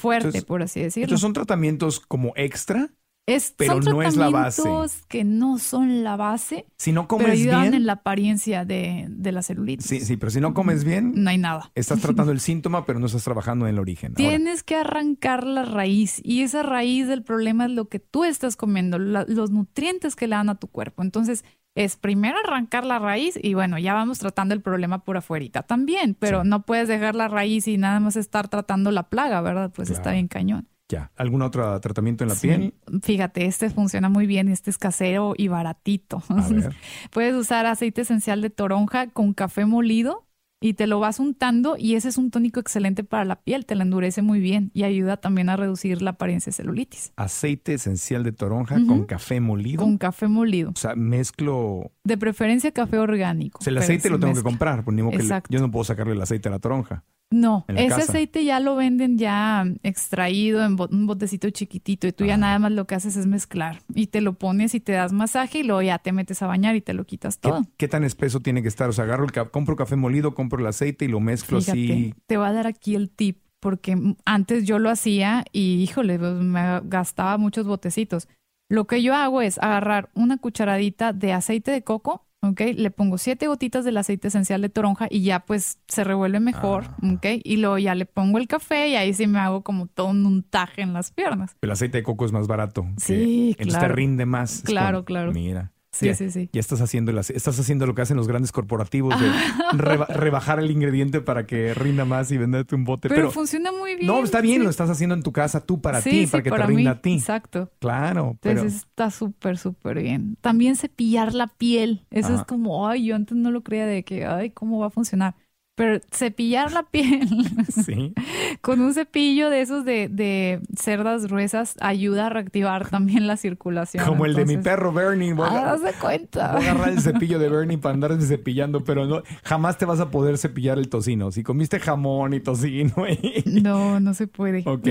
fuerte, 0.00 0.26
Entonces- 0.28 0.44
por 0.44 0.62
así 0.62 0.80
decirlo. 0.82 1.16
Son 1.16 1.32
tratamientos 1.32 2.00
como 2.00 2.32
extra. 2.36 2.90
Es- 3.26 3.52
pero 3.56 3.82
son 3.82 3.92
no 3.96 4.02
es 4.02 4.16
la 4.16 4.30
base. 4.30 4.62
tratamientos 4.62 5.02
que 5.08 5.24
no 5.24 5.58
son 5.58 6.04
la 6.04 6.16
base, 6.16 6.66
Si 6.76 6.92
no 6.92 7.02
pero 7.02 7.08
comes 7.08 7.30
ayudan 7.32 7.62
bien. 7.62 7.74
en 7.74 7.86
la 7.86 7.94
apariencia 7.94 8.64
de, 8.64 9.06
de 9.08 9.32
la 9.32 9.42
celulitis. 9.42 9.84
Sí, 9.84 9.98
sí, 10.00 10.16
pero 10.16 10.30
si 10.30 10.40
no 10.40 10.54
comes 10.54 10.84
bien, 10.84 11.12
No 11.16 11.30
hay 11.30 11.38
nada. 11.38 11.72
estás 11.74 12.00
tratando 12.28 12.30
el 12.32 12.38
síntoma, 12.40 12.86
pero 12.86 13.00
no 13.00 13.06
estás 13.06 13.24
trabajando 13.24 13.66
en 13.66 13.74
el 13.74 13.80
origen. 13.80 14.12
Ahora, 14.16 14.28
Tienes 14.30 14.62
que 14.62 14.76
arrancar 14.76 15.44
la 15.44 15.64
raíz 15.64 16.20
y 16.24 16.42
esa 16.42 16.62
raíz 16.62 17.08
del 17.08 17.22
problema 17.24 17.64
es 17.64 17.72
lo 17.72 17.88
que 17.88 17.98
tú 17.98 18.24
estás 18.24 18.54
comiendo, 18.56 18.98
la- 19.00 19.24
los 19.26 19.50
nutrientes 19.50 20.14
que 20.14 20.28
le 20.28 20.36
dan 20.36 20.48
a 20.48 20.54
tu 20.54 20.68
cuerpo. 20.68 21.02
Entonces, 21.02 21.44
es 21.74 21.96
primero 21.96 22.38
arrancar 22.38 22.86
la 22.86 22.98
raíz 23.00 23.38
y 23.42 23.54
bueno, 23.54 23.76
ya 23.78 23.92
vamos 23.92 24.18
tratando 24.20 24.54
el 24.54 24.62
problema 24.62 25.04
por 25.04 25.16
afuerita 25.16 25.62
también, 25.62 26.14
pero 26.18 26.42
Sí. 26.42 26.48
no 26.48 26.62
puedes 26.62 26.88
dejar 26.88 27.14
la 27.16 27.28
raíz 27.28 27.66
y 27.68 27.76
nada 27.76 27.98
más 28.00 28.16
estar 28.16 28.48
tratando 28.48 28.90
la 28.92 29.08
plaga, 29.10 29.40
¿verdad? 29.42 29.72
Pues 29.74 29.90
está 29.90 30.12
bien 30.12 30.28
cañón. 30.28 30.68
Ya. 30.88 31.10
¿Algún 31.16 31.42
otro 31.42 31.78
tratamiento 31.80 32.24
en 32.24 32.28
la 32.28 32.34
Sí. 32.36 32.48
piel? 32.48 32.74
Fíjate, 33.02 33.46
este 33.46 33.70
funciona 33.70 34.08
muy 34.08 34.26
bien, 34.26 34.48
este 34.48 34.70
es 34.70 34.78
casero 34.78 35.34
y 35.36 35.48
baratito. 35.48 36.22
A 36.28 36.48
ver. 36.48 36.74
Puedes 37.10 37.34
usar 37.34 37.66
aceite 37.66 38.02
esencial 38.02 38.40
de 38.40 38.50
toronja 38.50 39.08
con 39.08 39.32
café 39.34 39.64
molido 39.66 40.22
y 40.58 40.72
te 40.72 40.86
lo 40.86 40.98
vas 41.00 41.20
untando 41.20 41.76
y 41.78 41.96
ese 41.96 42.08
es 42.08 42.16
un 42.16 42.30
tónico 42.30 42.60
excelente 42.60 43.04
para 43.04 43.26
la 43.26 43.36
piel, 43.42 43.66
te 43.66 43.74
la 43.74 43.82
endurece 43.82 44.22
muy 44.22 44.40
bien 44.40 44.70
y 44.72 44.84
ayuda 44.84 45.18
también 45.18 45.50
a 45.50 45.56
reducir 45.56 46.00
la 46.00 46.12
apariencia 46.12 46.50
de 46.50 46.54
celulitis. 46.54 47.12
Aceite 47.16 47.74
esencial 47.74 48.24
de 48.24 48.32
toronja 48.32 48.76
con 48.86 49.04
café 49.04 49.38
molido. 49.40 49.82
Con 49.82 49.98
café 49.98 50.28
molido, 50.28 50.70
O 50.70 50.76
sea, 50.78 50.94
mezclo. 50.96 51.92
de 52.04 52.16
preferencia 52.16 52.72
café 52.72 52.96
orgánico. 52.98 53.58
O 53.60 53.62
sea, 53.62 53.70
el 53.70 53.78
aceite 53.78 54.08
lo 54.08 54.18
tengo 54.18 54.32
que 54.34 54.42
comprar, 54.42 54.82
por 54.82 54.94
ni 54.94 55.02
modo 55.02 55.18
que 55.18 55.28
yo 55.50 55.60
no 55.60 55.70
puedo 55.70 55.84
sacarle 55.84 56.14
el 56.14 56.22
aceite 56.22 56.48
a 56.48 56.52
la 56.52 56.58
toronja. 56.58 57.04
No, 57.30 57.64
ese 57.68 57.88
casa. 57.88 58.02
aceite 58.12 58.44
ya 58.44 58.60
lo 58.60 58.76
venden 58.76 59.18
ya 59.18 59.64
extraído 59.82 60.64
en 60.64 60.76
bo- 60.76 60.88
un 60.90 61.06
botecito 61.08 61.50
chiquitito 61.50 62.06
y 62.06 62.12
tú 62.12 62.24
ya 62.24 62.36
nada 62.36 62.58
más 62.60 62.70
lo 62.70 62.86
que 62.86 62.94
haces 62.94 63.16
es 63.16 63.26
mezclar 63.26 63.80
y 63.92 64.06
te 64.06 64.20
lo 64.20 64.34
pones 64.34 64.74
y 64.76 64.80
te 64.80 64.92
das 64.92 65.12
masaje 65.12 65.58
y 65.58 65.62
luego 65.64 65.82
ya 65.82 65.98
te 65.98 66.12
metes 66.12 66.40
a 66.42 66.46
bañar 66.46 66.76
y 66.76 66.80
te 66.82 66.94
lo 66.94 67.04
quitas 67.04 67.36
¿Qué, 67.38 67.48
todo. 67.48 67.62
qué 67.76 67.88
tan 67.88 68.04
espeso 68.04 68.40
tiene 68.40 68.62
que 68.62 68.68
estar? 68.68 68.88
O 68.88 68.92
sea, 68.92 69.04
agarro 69.04 69.24
el 69.24 69.32
ca- 69.32 69.48
compro 69.50 69.74
café 69.74 69.96
molido, 69.96 70.34
compro 70.34 70.60
el 70.60 70.66
aceite 70.66 71.04
y 71.04 71.08
lo 71.08 71.18
mezclo 71.18 71.60
Fíjate, 71.60 71.72
así. 71.80 72.14
te 72.26 72.36
voy 72.36 72.46
a 72.46 72.52
dar 72.52 72.66
aquí 72.68 72.94
el 72.94 73.10
tip, 73.10 73.38
porque 73.58 73.96
antes 74.24 74.64
yo 74.64 74.78
lo 74.78 74.88
hacía 74.90 75.44
y, 75.52 75.82
híjole, 75.82 76.18
pues, 76.20 76.34
me 76.34 76.80
gastaba 76.84 77.38
muchos 77.38 77.66
botecitos. 77.66 78.28
Lo 78.68 78.86
que 78.86 79.02
yo 79.02 79.14
hago 79.14 79.42
es 79.42 79.58
agarrar 79.58 80.10
una 80.14 80.38
cucharadita 80.38 81.12
de 81.12 81.32
aceite 81.32 81.70
de 81.72 81.82
coco, 81.82 82.25
¿ok? 82.46 82.60
Le 82.74 82.90
pongo 82.90 83.18
siete 83.18 83.46
gotitas 83.46 83.84
del 83.84 83.96
aceite 83.96 84.28
esencial 84.28 84.62
de 84.62 84.68
toronja 84.68 85.06
y 85.10 85.22
ya 85.22 85.40
pues 85.40 85.78
se 85.88 86.04
revuelve 86.04 86.40
mejor, 86.40 86.84
Ah. 86.88 87.12
¿ok? 87.14 87.26
Y 87.44 87.56
luego 87.58 87.78
ya 87.78 87.94
le 87.94 88.06
pongo 88.06 88.38
el 88.38 88.48
café 88.48 88.88
y 88.88 88.96
ahí 88.96 89.12
sí 89.14 89.26
me 89.26 89.38
hago 89.38 89.62
como 89.62 89.86
todo 89.86 90.08
un 90.08 90.24
untaje 90.26 90.82
en 90.82 90.92
las 90.92 91.10
piernas. 91.10 91.56
El 91.60 91.70
aceite 91.70 91.98
de 91.98 92.02
coco 92.02 92.24
es 92.24 92.32
más 92.32 92.46
barato. 92.46 92.82
que- 92.96 93.00
Sí, 93.02 93.48
Entonces 93.50 93.74
claro. 93.74 93.88
te 93.88 93.92
rinde 93.94 94.26
más. 94.26 94.62
Claro, 94.64 95.04
claro. 95.04 95.32
Mira. 95.32 95.72
Sí, 95.96 96.06
ya, 96.06 96.14
sí, 96.14 96.30
sí. 96.30 96.50
Ya 96.52 96.60
estás 96.60 96.80
haciendo, 96.80 97.12
ace- 97.18 97.36
estás 97.36 97.58
haciendo 97.58 97.86
lo 97.86 97.94
que 97.94 98.02
hacen 98.02 98.16
los 98.16 98.28
grandes 98.28 98.52
corporativos 98.52 99.18
de 99.18 99.26
reba- 99.78 100.06
rebajar 100.06 100.58
el 100.58 100.70
ingrediente 100.70 101.20
para 101.20 101.46
que 101.46 101.72
rinda 101.74 102.04
más 102.04 102.30
y 102.32 102.36
venderte 102.38 102.74
un 102.74 102.84
bote. 102.84 103.08
Pero, 103.08 103.20
Pero, 103.22 103.30
funciona 103.32 103.72
muy 103.72 103.94
bien. 103.96 104.06
no, 104.06 104.22
está 104.22 104.40
bien, 104.40 104.58
sí. 104.58 104.64
lo 104.64 104.70
estás 104.70 104.90
haciendo 104.90 105.14
en 105.14 105.22
tu 105.22 105.32
casa 105.32 105.60
tú 105.64 105.80
para 105.80 106.00
Sí, 106.02 106.10
ti, 106.10 106.20
sí, 106.26 106.32
para 106.32 106.42
que 106.42 106.50
para 106.50 106.66
te 106.66 106.68
rinda 106.74 106.92
mí. 106.92 106.96
a 106.98 107.00
ti. 107.00 107.14
Exacto. 107.14 107.70
Claro, 107.78 108.38
pero 108.40 108.60
Entonces 108.60 108.80
está 108.82 109.10
súper, 109.10 109.58
súper 109.58 110.02
bien. 110.02 110.36
También 110.40 110.76
cepillar 110.76 111.34
la 111.34 111.46
piel. 111.46 112.06
Eso 112.10 112.28
Ajá. 112.32 112.42
es 112.42 112.44
como, 112.44 112.86
ay, 112.88 113.06
yo 113.06 113.16
antes 113.16 113.36
no 113.36 113.50
lo 113.50 113.62
creía 113.62 113.86
de 113.86 114.04
que, 114.04 114.26
ay, 114.26 114.50
¿cómo 114.50 114.78
va 114.78 114.86
a 114.88 114.90
funcionar? 114.90 115.34
Pero 115.76 116.00
cepillar 116.10 116.72
la 116.72 116.84
piel 116.84 117.28
sí. 117.68 118.14
con 118.62 118.80
un 118.80 118.94
cepillo 118.94 119.50
de 119.50 119.60
esos 119.60 119.84
de, 119.84 120.08
de 120.08 120.60
cerdas 120.74 121.26
gruesas 121.26 121.76
ayuda 121.80 122.26
a 122.26 122.30
reactivar 122.30 122.88
también 122.88 123.26
la 123.26 123.36
circulación. 123.36 124.04
Como 124.04 124.24
el 124.24 124.34
de 124.34 124.46
mi 124.46 124.56
perro 124.56 124.92
Bernie. 124.92 125.34
Voy 125.34 125.46
a, 125.48 125.74
Ah, 125.74 125.78
cuenta. 126.00 126.52
voy 126.52 126.64
a 126.66 126.70
agarrar 126.72 126.88
el 126.94 127.00
cepillo 127.02 127.38
de 127.38 127.48
Bernie 127.50 127.76
para 127.76 127.92
andarse 127.94 128.26
cepillando, 128.26 128.84
pero 128.84 129.04
no, 129.04 129.22
jamás 129.44 129.76
te 129.76 129.84
vas 129.84 130.00
a 130.00 130.10
poder 130.10 130.38
cepillar 130.38 130.78
el 130.78 130.88
tocino. 130.88 131.30
Si 131.30 131.42
comiste 131.42 131.78
jamón 131.78 132.32
y 132.32 132.40
tocino. 132.40 132.94
y- 133.08 133.44
No, 133.60 134.00
no 134.00 134.14
se 134.14 134.26
puede. 134.26 134.62
Ok. 134.66 134.88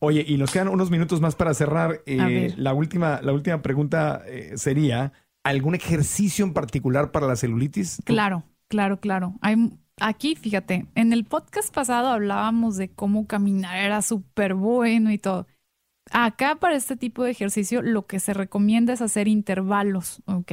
Oye, 0.00 0.24
y 0.26 0.38
nos 0.38 0.50
quedan 0.50 0.68
unos 0.68 0.90
minutos 0.90 1.20
más 1.20 1.36
para 1.36 1.54
cerrar. 1.54 2.02
Eh, 2.06 2.52
la, 2.56 2.74
última, 2.74 3.20
la 3.22 3.32
última 3.32 3.62
pregunta 3.62 4.22
eh, 4.26 4.54
sería, 4.56 5.12
¿algún 5.44 5.76
ejercicio 5.76 6.44
en 6.44 6.52
particular 6.52 7.12
para 7.12 7.28
la 7.28 7.36
celulitis? 7.36 8.02
Claro, 8.04 8.42
claro, 8.68 8.98
claro. 8.98 9.34
Hay, 9.40 9.56
aquí, 10.00 10.36
fíjate, 10.36 10.86
en 10.94 11.12
el 11.12 11.24
podcast 11.24 11.74
pasado 11.74 12.08
hablábamos 12.08 12.76
de 12.76 12.88
cómo 12.88 13.26
caminar 13.26 13.78
era 13.78 14.02
súper 14.02 14.54
bueno 14.54 15.10
y 15.10 15.18
todo. 15.18 15.46
Acá 16.12 16.56
para 16.56 16.76
este 16.76 16.96
tipo 16.96 17.24
de 17.24 17.32
ejercicio 17.32 17.82
lo 17.82 18.06
que 18.06 18.20
se 18.20 18.32
recomienda 18.32 18.92
es 18.92 19.02
hacer 19.02 19.28
intervalos, 19.28 20.22
¿ok? 20.26 20.52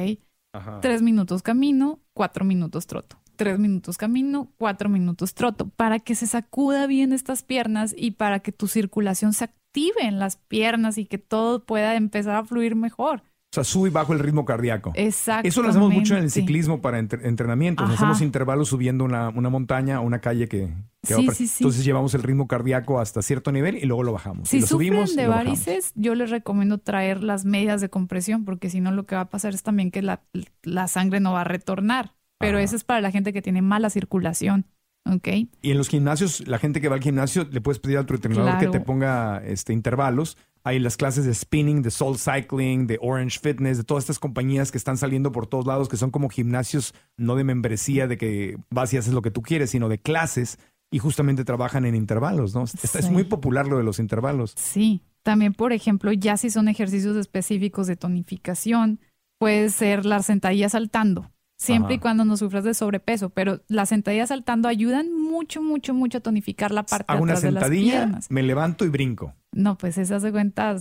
Ajá. 0.54 0.80
Tres 0.82 1.02
minutos 1.02 1.44
camino, 1.44 2.00
cuatro 2.14 2.46
minutos 2.46 2.88
troto. 2.88 3.18
Tres 3.36 3.60
minutos 3.60 3.98
camino, 3.98 4.52
cuatro 4.58 4.90
minutos 4.90 5.34
troto, 5.34 5.68
para 5.70 6.00
que 6.00 6.16
se 6.16 6.28
sacuda 6.28 6.88
bien 6.88 7.14
estas 7.14 7.44
piernas 7.44 7.94
y 7.98 8.12
para 8.12 8.40
que 8.40 8.52
tu 8.52 8.68
circulación 8.68 9.34
se 9.34 9.46
active 9.46 10.02
en 10.02 10.20
las 10.20 10.38
piernas 10.38 10.98
y 10.98 11.06
que 11.06 11.18
todo 11.18 11.66
pueda 11.66 11.96
empezar 11.96 12.36
a 12.36 12.46
fluir 12.46 12.76
mejor. 12.76 13.24
O 13.54 13.56
sea, 13.56 13.64
sube 13.64 13.90
y 13.90 13.92
bajo 13.92 14.14
el 14.14 14.20
ritmo 14.20 14.46
cardíaco. 14.46 14.94
Exacto. 14.96 15.48
Eso 15.48 15.62
lo 15.62 15.70
hacemos 15.70 15.94
mucho 15.94 16.18
en 16.18 16.24
el 16.24 16.32
ciclismo 16.32 16.82
para 16.82 16.98
entre- 16.98 17.28
entrenamientos. 17.28 17.86
Ajá. 17.86 17.94
Hacemos 17.94 18.22
intervalos 18.22 18.70
subiendo 18.70 19.04
una, 19.06 19.30
una 19.30 19.52
montaña 19.52 20.02
o 20.02 20.04
una 20.04 20.18
calle 20.22 20.48
que, 20.48 20.74
que 21.08 21.14
va 21.14 21.20
Sí, 21.20 21.26
para- 21.28 21.38
sí, 21.38 21.46
sí. 21.48 21.64
Entonces 21.64 21.86
llevamos 21.86 22.16
el 22.16 22.24
ritmo 22.24 22.48
cardíaco 22.48 23.00
hasta 23.00 23.22
cierto 23.22 23.52
nivel 23.52 23.78
y 23.78 23.86
luego 23.86 24.02
lo 24.02 24.12
bajamos. 24.12 24.50
Si 24.50 24.58
y 24.58 24.62
lo 24.62 24.66
sufren 24.66 24.88
subimos 24.90 25.16
de 25.16 25.28
varices, 25.28 25.92
yo 25.94 26.16
les 26.16 26.32
recomiendo 26.32 26.80
traer 26.80 27.22
las 27.24 27.46
medias 27.46 27.80
de 27.80 27.90
compresión, 27.90 28.44
porque 28.44 28.72
si 28.72 28.82
no 28.82 28.92
lo 28.92 29.06
que 29.06 29.14
va 29.14 29.22
a 29.22 29.30
pasar 29.30 29.54
es 29.54 29.62
también 29.62 29.92
que 29.92 30.02
la, 30.02 30.24
la 30.64 30.88
sangre 30.88 31.20
no 31.20 31.34
va 31.34 31.42
a 31.42 31.44
retornar. 31.44 32.16
Pero 32.40 32.58
Ajá. 32.58 32.64
eso 32.64 32.76
es 32.76 32.84
para 32.84 33.02
la 33.02 33.12
gente 33.12 33.34
que 33.34 33.44
tiene 33.44 33.62
mala 33.62 33.92
circulación, 33.92 34.66
¿ok? 35.06 35.28
Y 35.62 35.70
en 35.72 35.78
los 35.78 35.90
gimnasios, 35.90 36.46
la 36.48 36.58
gente 36.58 36.82
que 36.82 36.90
va 36.90 36.96
al 36.96 37.04
gimnasio, 37.04 37.48
le 37.52 37.62
puedes 37.62 37.78
pedir 37.78 38.00
a 38.00 38.06
tu 38.08 38.16
entrenador 38.16 38.54
que 38.54 38.66
Claro. 38.66 38.72
te 38.72 38.80
ponga 38.80 39.44
este, 39.46 39.74
intervalos. 39.74 40.38
Hay 40.66 40.80
las 40.80 40.96
clases 40.96 41.26
de 41.26 41.34
spinning, 41.34 41.82
de 41.82 41.92
soul 41.92 42.18
cycling, 42.18 42.88
de 42.88 42.98
Orange 43.02 43.40
Fitness, 43.40 43.78
de 43.78 43.84
todas 43.84 44.04
estas 44.04 44.20
compañías 44.20 44.72
que 44.72 44.78
están 44.78 44.98
saliendo 44.98 45.32
por 45.32 45.48
todos 45.48 45.66
lados, 45.66 45.90
que 45.90 45.98
son 45.98 46.10
como 46.10 46.30
gimnasios 46.30 46.94
no 47.18 47.36
de 47.36 47.44
membresía, 47.44 48.08
de 48.08 48.18
que 48.18 48.58
vas 48.70 48.94
y 48.94 48.98
haces 48.98 49.14
lo 49.14 49.22
que 49.22 49.32
tú 49.32 49.42
quieres, 49.42 49.72
sino 49.72 49.90
de 49.90 50.00
clases 50.00 50.60
y 50.90 51.00
justamente 51.00 51.44
trabajan 51.44 51.86
en 51.86 51.96
intervalos, 51.96 52.54
¿no? 52.54 52.64
Es 52.64 53.10
muy 53.10 53.24
popular 53.24 53.68
lo 53.68 53.78
de 53.78 53.84
los 53.84 54.00
intervalos. 54.00 54.54
Sí. 54.56 55.02
También, 55.24 55.54
por 55.54 55.72
ejemplo, 55.72 56.12
ya 56.12 56.36
si 56.38 56.50
son 56.50 56.68
ejercicios 56.68 57.16
específicos 57.16 57.88
de 57.88 57.96
tonificación, 57.96 59.00
puede 59.40 59.70
ser 59.70 60.06
las 60.06 60.26
sentadillas 60.26 60.74
saltando, 60.74 61.32
siempre 61.64 61.94
Ajá. 61.94 61.96
y 61.96 62.00
cuando 62.00 62.26
no 62.26 62.36
sufras 62.38 62.64
de 62.64 62.74
sobrepeso. 62.74 63.30
Pero 63.30 63.62
las 63.68 63.90
sentadillas 63.90 64.30
saltando 64.30 64.68
ayudan 64.68 65.12
mucho, 65.14 65.62
mucho, 65.62 65.94
mucho 65.94 66.18
a 66.18 66.22
tonificar 66.22 66.72
la 66.72 66.84
parte 66.84 67.06
de 67.08 67.14
Hago 67.14 67.24
una 67.24 67.34
atrás 67.34 67.44
de 67.44 67.52
las 67.52 67.64
sentadilla, 67.64 67.92
piernas. 67.92 68.32
me 68.32 68.44
levanto 68.44 68.86
y 68.86 68.90
brinco. 68.90 69.34
No, 69.52 69.78
pues 69.78 69.98
esas 69.98 70.22
de 70.24 70.32
cuenta, 70.32 70.76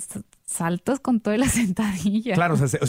s- 0.53 0.59
saltos 0.59 1.00
con 1.00 1.20
toda 1.20 1.36
la 1.38 1.46
sentadilla. 1.48 2.34
Claro, 2.34 2.55
o 2.55 2.57
sea, 2.57 2.66
o 2.80 2.84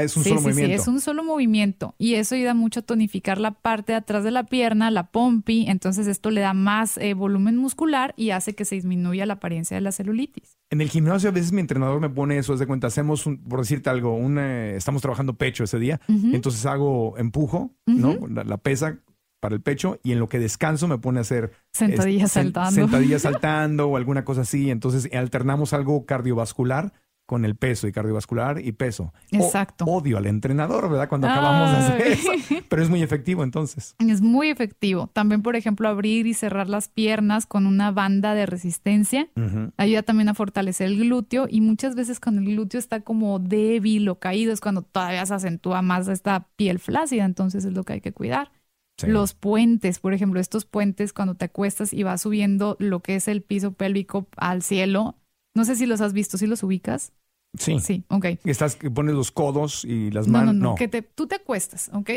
es 0.00 0.16
un 0.16 0.22
sí, 0.24 0.28
solo 0.30 0.40
sí, 0.40 0.46
movimiento. 0.48 0.66
Sí, 0.66 0.72
es 0.82 0.88
un 0.88 1.00
solo 1.00 1.24
movimiento 1.24 1.94
y 1.98 2.14
eso 2.14 2.34
ayuda 2.34 2.54
mucho 2.54 2.80
a 2.80 2.82
tonificar 2.82 3.38
la 3.38 3.50
parte 3.52 3.92
de 3.92 3.96
atrás 3.98 4.24
de 4.24 4.30
la 4.30 4.44
pierna, 4.44 4.90
la 4.90 5.10
pompi, 5.10 5.66
entonces 5.68 6.06
esto 6.06 6.30
le 6.30 6.40
da 6.40 6.54
más 6.54 6.96
eh, 6.98 7.14
volumen 7.14 7.56
muscular 7.56 8.14
y 8.16 8.30
hace 8.30 8.54
que 8.54 8.64
se 8.64 8.74
disminuya 8.76 9.26
la 9.26 9.34
apariencia 9.34 9.76
de 9.76 9.80
la 9.80 9.92
celulitis. 9.92 10.56
En 10.70 10.80
el 10.80 10.88
gimnasio 10.90 11.28
a 11.28 11.32
veces 11.32 11.52
mi 11.52 11.60
entrenador 11.60 12.00
me 12.00 12.10
pone 12.10 12.38
eso, 12.38 12.52
es 12.54 12.60
de 12.60 12.66
cuenta, 12.66 12.88
hacemos, 12.88 13.26
un- 13.26 13.38
por 13.44 13.60
decirte 13.60 13.88
algo, 13.90 14.14
un, 14.16 14.38
eh, 14.38 14.76
estamos 14.76 15.02
trabajando 15.02 15.34
pecho 15.34 15.64
ese 15.64 15.78
día, 15.78 16.00
entonces 16.08 16.64
hago 16.66 17.16
empujo, 17.18 17.74
¿no? 17.86 18.16
La, 18.28 18.44
la 18.44 18.56
pesa 18.58 18.98
para 19.38 19.54
el 19.54 19.60
pecho 19.60 20.00
y 20.02 20.12
en 20.12 20.18
lo 20.18 20.28
que 20.28 20.38
descanso 20.38 20.88
me 20.88 20.98
pone 20.98 21.18
a 21.18 21.20
hacer 21.20 21.52
Sentadillas 21.72 22.30
es- 22.30 22.36
sen- 22.36 22.42
saltando. 22.44 22.70
sentadillas 22.72 23.22
saltando 23.22 23.88
o 23.88 23.96
alguna 23.96 24.24
cosa 24.24 24.40
así, 24.40 24.70
entonces 24.70 25.08
alternamos 25.14 25.72
algo 25.72 26.04
cardiovascular 26.06 26.92
con 27.26 27.44
el 27.44 27.56
peso 27.56 27.88
y 27.88 27.92
cardiovascular 27.92 28.60
y 28.60 28.72
peso. 28.72 29.12
O- 29.32 29.36
Exacto. 29.44 29.84
odio 29.84 30.16
al 30.16 30.26
entrenador, 30.26 30.88
¿verdad? 30.88 31.08
Cuando 31.08 31.26
acabamos 31.26 31.70
de 31.72 31.76
hacer 31.76 32.06
eso, 32.06 32.30
pero 32.68 32.82
es 32.82 32.88
muy 32.88 33.02
efectivo 33.02 33.42
entonces. 33.42 33.96
Es 33.98 34.22
muy 34.22 34.48
efectivo. 34.48 35.08
También, 35.12 35.42
por 35.42 35.56
ejemplo, 35.56 35.88
abrir 35.88 36.26
y 36.26 36.34
cerrar 36.34 36.68
las 36.68 36.88
piernas 36.88 37.44
con 37.46 37.66
una 37.66 37.90
banda 37.90 38.34
de 38.34 38.46
resistencia. 38.46 39.28
Ayuda 39.76 40.02
también 40.02 40.28
a 40.28 40.34
fortalecer 40.34 40.86
el 40.86 40.98
glúteo 41.00 41.46
y 41.50 41.60
muchas 41.60 41.94
veces 41.96 42.20
cuando 42.20 42.40
el 42.42 42.48
glúteo 42.48 42.78
está 42.78 43.00
como 43.00 43.38
débil 43.40 44.08
o 44.08 44.18
caído 44.18 44.52
es 44.52 44.60
cuando 44.60 44.82
todavía 44.82 45.26
se 45.26 45.34
acentúa 45.34 45.82
más 45.82 46.06
esta 46.08 46.46
piel 46.56 46.78
flácida, 46.78 47.24
entonces 47.24 47.64
es 47.64 47.72
lo 47.72 47.82
que 47.84 47.94
hay 47.94 48.00
que 48.00 48.12
cuidar. 48.12 48.52
Sí. 48.98 49.08
Los 49.08 49.34
puentes, 49.34 49.98
por 49.98 50.14
ejemplo, 50.14 50.40
estos 50.40 50.64
puentes 50.64 51.12
cuando 51.12 51.34
te 51.34 51.44
acuestas 51.46 51.92
y 51.92 52.02
vas 52.02 52.22
subiendo 52.22 52.76
lo 52.78 53.00
que 53.00 53.16
es 53.16 53.28
el 53.28 53.42
piso 53.42 53.72
pélvico 53.72 54.26
al 54.36 54.62
cielo. 54.62 55.16
No 55.56 55.64
sé 55.64 55.74
si 55.76 55.86
los 55.86 56.00
has 56.00 56.12
visto, 56.12 56.38
si 56.38 56.46
los 56.46 56.62
ubicas. 56.62 57.12
Sí. 57.58 57.80
Sí, 57.80 58.04
ok. 58.08 58.26
Estás, 58.44 58.76
pones 58.94 59.14
los 59.14 59.30
codos 59.32 59.84
y 59.84 60.10
las 60.10 60.28
No, 60.28 60.40
no, 60.40 60.46
manos. 60.46 60.54
no, 60.62 60.74
que 60.74 60.88
te, 60.88 61.02
tú 61.02 61.26
te 61.26 61.36
acuestas, 61.36 61.90
ok. 61.92 62.10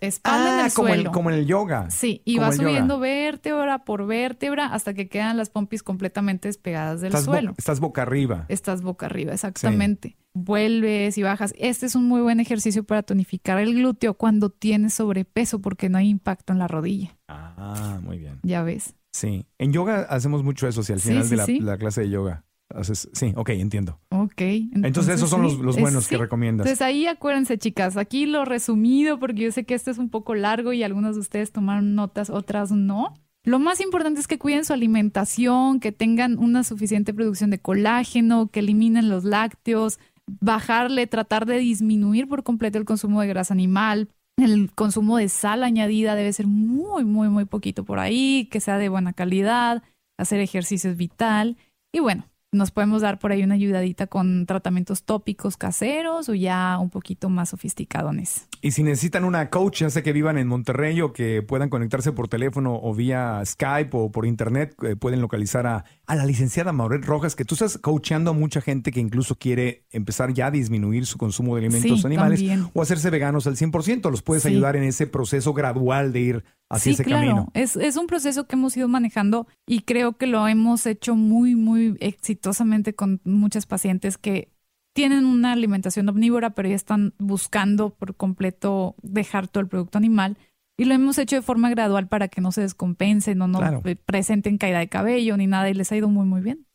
Espalda 0.00 0.54
en 0.54 0.60
Ah, 0.60 0.66
el 0.66 0.72
como, 0.72 0.88
suelo. 0.88 1.02
el, 1.02 1.10
como 1.10 1.30
en 1.30 1.36
el 1.40 1.46
yoga. 1.46 1.90
Sí, 1.90 2.22
y 2.24 2.38
vas 2.38 2.56
yoga. 2.56 2.68
subiendo 2.68 3.00
vértebra 3.00 3.84
por 3.84 4.06
vértebra 4.06 4.66
hasta 4.72 4.94
que 4.94 5.08
quedan 5.08 5.36
las 5.36 5.50
pompis 5.50 5.82
completamente 5.82 6.46
despegadas 6.46 7.00
del 7.00 7.08
Estás, 7.08 7.26
bo- 7.26 7.32
suelo. 7.32 7.54
estás 7.58 7.80
boca 7.80 8.02
arriba. 8.02 8.46
Estás 8.48 8.82
boca 8.82 9.06
arriba, 9.06 9.32
exactamente. 9.32 10.16
Vuelves 10.34 11.18
y 11.18 11.24
bajas. 11.24 11.52
Este 11.58 11.86
es 11.86 11.96
un 11.96 12.06
muy 12.06 12.20
buen 12.20 12.38
ejercicio 12.38 12.84
para 12.84 13.02
tonificar 13.02 13.58
el 13.58 13.74
glúteo 13.74 14.14
cuando 14.14 14.50
tienes 14.50 14.94
sobrepeso 14.94 15.60
porque 15.60 15.88
no 15.88 15.98
hay 15.98 16.08
impacto 16.08 16.52
en 16.52 16.60
la 16.60 16.68
rodilla. 16.68 17.16
Ah, 17.26 17.98
muy 18.00 18.18
bien. 18.18 18.38
Ya 18.44 18.62
ves. 18.62 18.94
Sí. 19.12 19.46
En 19.58 19.72
yoga 19.72 20.02
hacemos 20.02 20.44
mucho 20.44 20.68
eso, 20.68 20.84
si 20.84 20.92
al 20.92 21.00
final 21.00 21.24
sí, 21.24 21.30
de 21.30 21.60
la, 21.64 21.72
la 21.72 21.78
clase 21.78 22.02
de 22.02 22.10
yoga. 22.10 22.44
Haces, 22.74 23.08
sí, 23.12 23.32
ok, 23.34 23.48
entiendo. 23.50 23.98
Ok. 24.10 24.40
Entonces, 24.40 25.14
esos 25.14 25.30
son 25.30 25.40
sí, 25.48 25.56
los, 25.56 25.64
los 25.64 25.76
es- 25.76 25.82
buenos 25.82 26.06
que 26.06 26.16
sí. 26.16 26.20
recomiendas. 26.20 26.66
Entonces 26.66 26.82
ahí 26.86 27.06
acuérdense, 27.06 27.56
chicas, 27.58 27.96
aquí 27.96 28.26
lo 28.26 28.44
resumido, 28.44 29.18
porque 29.18 29.42
yo 29.42 29.52
sé 29.52 29.64
que 29.64 29.74
esto 29.74 29.90
es 29.90 29.98
un 29.98 30.10
poco 30.10 30.34
largo 30.34 30.72
y 30.72 30.82
algunos 30.82 31.14
de 31.14 31.20
ustedes 31.22 31.50
tomaron 31.50 31.94
notas, 31.94 32.28
otras 32.30 32.70
no. 32.70 33.14
Lo 33.44 33.58
más 33.58 33.80
importante 33.80 34.20
es 34.20 34.26
que 34.28 34.38
cuiden 34.38 34.66
su 34.66 34.74
alimentación, 34.74 35.80
que 35.80 35.92
tengan 35.92 36.38
una 36.38 36.62
suficiente 36.64 37.14
producción 37.14 37.48
de 37.50 37.58
colágeno, 37.58 38.48
que 38.48 38.60
eliminen 38.60 39.08
los 39.08 39.24
lácteos, 39.24 39.98
bajarle, 40.26 41.06
tratar 41.06 41.46
de 41.46 41.58
disminuir 41.58 42.28
por 42.28 42.42
completo 42.42 42.76
el 42.76 42.84
consumo 42.84 43.22
de 43.22 43.28
grasa 43.28 43.54
animal. 43.54 44.08
El 44.36 44.70
consumo 44.74 45.16
de 45.16 45.28
sal 45.30 45.64
añadida 45.64 46.14
debe 46.14 46.32
ser 46.32 46.46
muy, 46.46 47.04
muy, 47.04 47.28
muy 47.28 47.44
poquito 47.46 47.84
por 47.84 47.98
ahí, 47.98 48.46
que 48.50 48.60
sea 48.60 48.76
de 48.76 48.88
buena 48.90 49.14
calidad, 49.14 49.82
hacer 50.18 50.40
ejercicio 50.40 50.90
es 50.90 50.96
vital. 50.98 51.56
Y 51.92 52.00
bueno, 52.00 52.26
nos 52.52 52.70
podemos 52.70 53.02
dar 53.02 53.18
por 53.18 53.32
ahí 53.32 53.42
una 53.42 53.54
ayudadita 53.54 54.06
con 54.06 54.46
tratamientos 54.46 55.02
tópicos 55.02 55.56
caseros 55.56 56.28
o 56.28 56.34
ya 56.34 56.78
un 56.80 56.90
poquito 56.90 57.28
más 57.28 57.50
sofisticadones. 57.50 58.47
Y 58.60 58.72
si 58.72 58.82
necesitan 58.82 59.24
una 59.24 59.50
coach, 59.50 59.80
ya 59.80 59.90
sea 59.90 60.02
que 60.02 60.12
vivan 60.12 60.38
en 60.38 60.48
Monterrey 60.48 61.00
o 61.00 61.12
que 61.12 61.42
puedan 61.42 61.68
conectarse 61.68 62.12
por 62.12 62.28
teléfono 62.28 62.78
o 62.82 62.94
vía 62.94 63.42
Skype 63.44 63.90
o 63.96 64.10
por 64.10 64.26
internet, 64.26 64.74
eh, 64.82 64.96
pueden 64.96 65.20
localizar 65.20 65.66
a, 65.66 65.84
a 66.06 66.14
la 66.16 66.24
licenciada 66.26 66.72
Mauret 66.72 67.04
Rojas, 67.04 67.36
que 67.36 67.44
tú 67.44 67.54
estás 67.54 67.78
coachando 67.78 68.30
a 68.30 68.34
mucha 68.34 68.60
gente 68.60 68.90
que 68.92 69.00
incluso 69.00 69.36
quiere 69.36 69.84
empezar 69.90 70.32
ya 70.32 70.46
a 70.46 70.50
disminuir 70.50 71.06
su 71.06 71.18
consumo 71.18 71.54
de 71.56 71.66
alimentos 71.66 72.00
Sí, 72.00 72.06
animales 72.06 72.40
también. 72.40 72.68
o 72.74 72.82
hacerse 72.82 73.10
veganos 73.10 73.46
al 73.46 73.56
100%. 73.56 74.10
Los 74.10 74.22
puedes 74.22 74.42
Sí. 74.42 74.48
ayudar 74.50 74.76
en 74.76 74.84
ese 74.84 75.06
proceso 75.06 75.52
gradual 75.54 76.12
de 76.12 76.20
ir 76.20 76.44
hacia 76.70 76.92
ese 76.92 77.04
claro. 77.04 77.26
camino. 77.26 77.48
Es, 77.54 77.76
es 77.76 77.96
un 77.96 78.06
proceso 78.06 78.46
que 78.46 78.56
hemos 78.56 78.76
ido 78.76 78.88
manejando 78.88 79.46
y 79.66 79.80
creo 79.80 80.16
que 80.18 80.26
lo 80.26 80.46
hemos 80.48 80.84
hecho 80.86 81.14
muy, 81.14 81.54
muy 81.54 81.96
exitosamente 82.00 82.94
con 82.94 83.20
muchas 83.24 83.66
pacientes 83.66 84.18
que 84.18 84.52
tienen 84.98 85.26
una 85.26 85.52
alimentación 85.52 86.08
omnívora, 86.08 86.50
pero 86.50 86.68
ya 86.68 86.74
están 86.74 87.14
buscando 87.18 87.90
por 87.90 88.16
completo 88.16 88.96
dejar 89.02 89.46
todo 89.46 89.60
el 89.60 89.68
producto 89.68 89.96
animal. 89.96 90.36
Y 90.76 90.86
lo 90.86 90.94
hemos 90.94 91.18
hecho 91.18 91.36
de 91.36 91.42
forma 91.42 91.70
gradual 91.70 92.08
para 92.08 92.26
que 92.26 92.40
no 92.40 92.50
se 92.50 92.62
descompensen 92.62 93.40
o 93.42 93.46
no 93.46 93.58
Claro. 93.60 93.80
presenten 94.04 94.58
caída 94.58 94.80
de 94.80 94.88
cabello 94.88 95.36
ni 95.36 95.46
nada 95.46 95.70
y 95.70 95.74
les 95.74 95.92
ha 95.92 95.96
ido 95.96 96.08
muy, 96.08 96.26
muy 96.26 96.40
bien. 96.40 96.66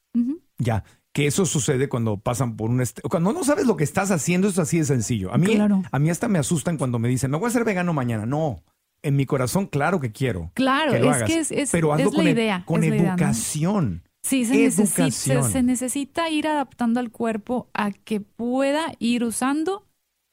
Ya, 0.57 0.85
que 1.11 1.27
eso 1.27 1.45
sucede 1.45 1.89
cuando 1.89 2.15
pasan 2.17 2.55
por 2.55 2.69
un... 2.69 2.81
Cuando 3.09 3.33
no 3.33 3.43
sabes 3.43 3.65
lo 3.65 3.75
que 3.75 3.83
estás 3.83 4.09
haciendo, 4.09 4.47
es 4.47 4.57
así 4.57 4.77
de 4.77 4.85
sencillo. 4.85 5.33
A 5.33 5.37
mí, 5.37 5.47
Claro. 5.47 5.81
a 5.91 5.99
mí 5.99 6.09
hasta 6.09 6.29
me 6.29 6.39
asustan 6.39 6.77
cuando 6.77 6.99
me 6.99 7.09
dicen, 7.09 7.29
me 7.29 7.35
voy 7.37 7.47
a 7.47 7.49
hacer 7.49 7.65
vegano 7.65 7.91
mañana. 7.91 8.25
No, 8.25 8.63
en 9.01 9.17
mi 9.17 9.25
corazón, 9.25 9.65
claro 9.67 9.99
que 9.99 10.13
quiero. 10.13 10.49
Claro, 10.53 10.93
que 10.93 10.99
lo 10.99 11.09
es 11.11 11.15
hagas, 11.17 11.29
que 11.29 11.39
es, 11.39 11.51
es- 11.51 11.71
pero 11.71 11.91
hazlo 11.91 12.05
es 12.07 12.11
la 12.13 12.17
con, 12.17 12.27
e- 12.27 12.31
idea. 12.31 12.63
con 12.65 12.83
es 12.85 12.89
la 12.89 12.95
idea, 12.95 13.15
¿no? 13.17 13.17
Sí, 14.23 14.45
se 14.45 14.55
necesita, 14.55 15.43
se, 15.43 15.63
necesita 15.63 16.29
ir 16.29 16.47
adaptando 16.47 16.99
al 16.99 17.11
cuerpo 17.11 17.69
a 17.73 17.91
que 17.91 18.21
pueda 18.21 18.93
ir 18.99 19.23
usando 19.23 19.85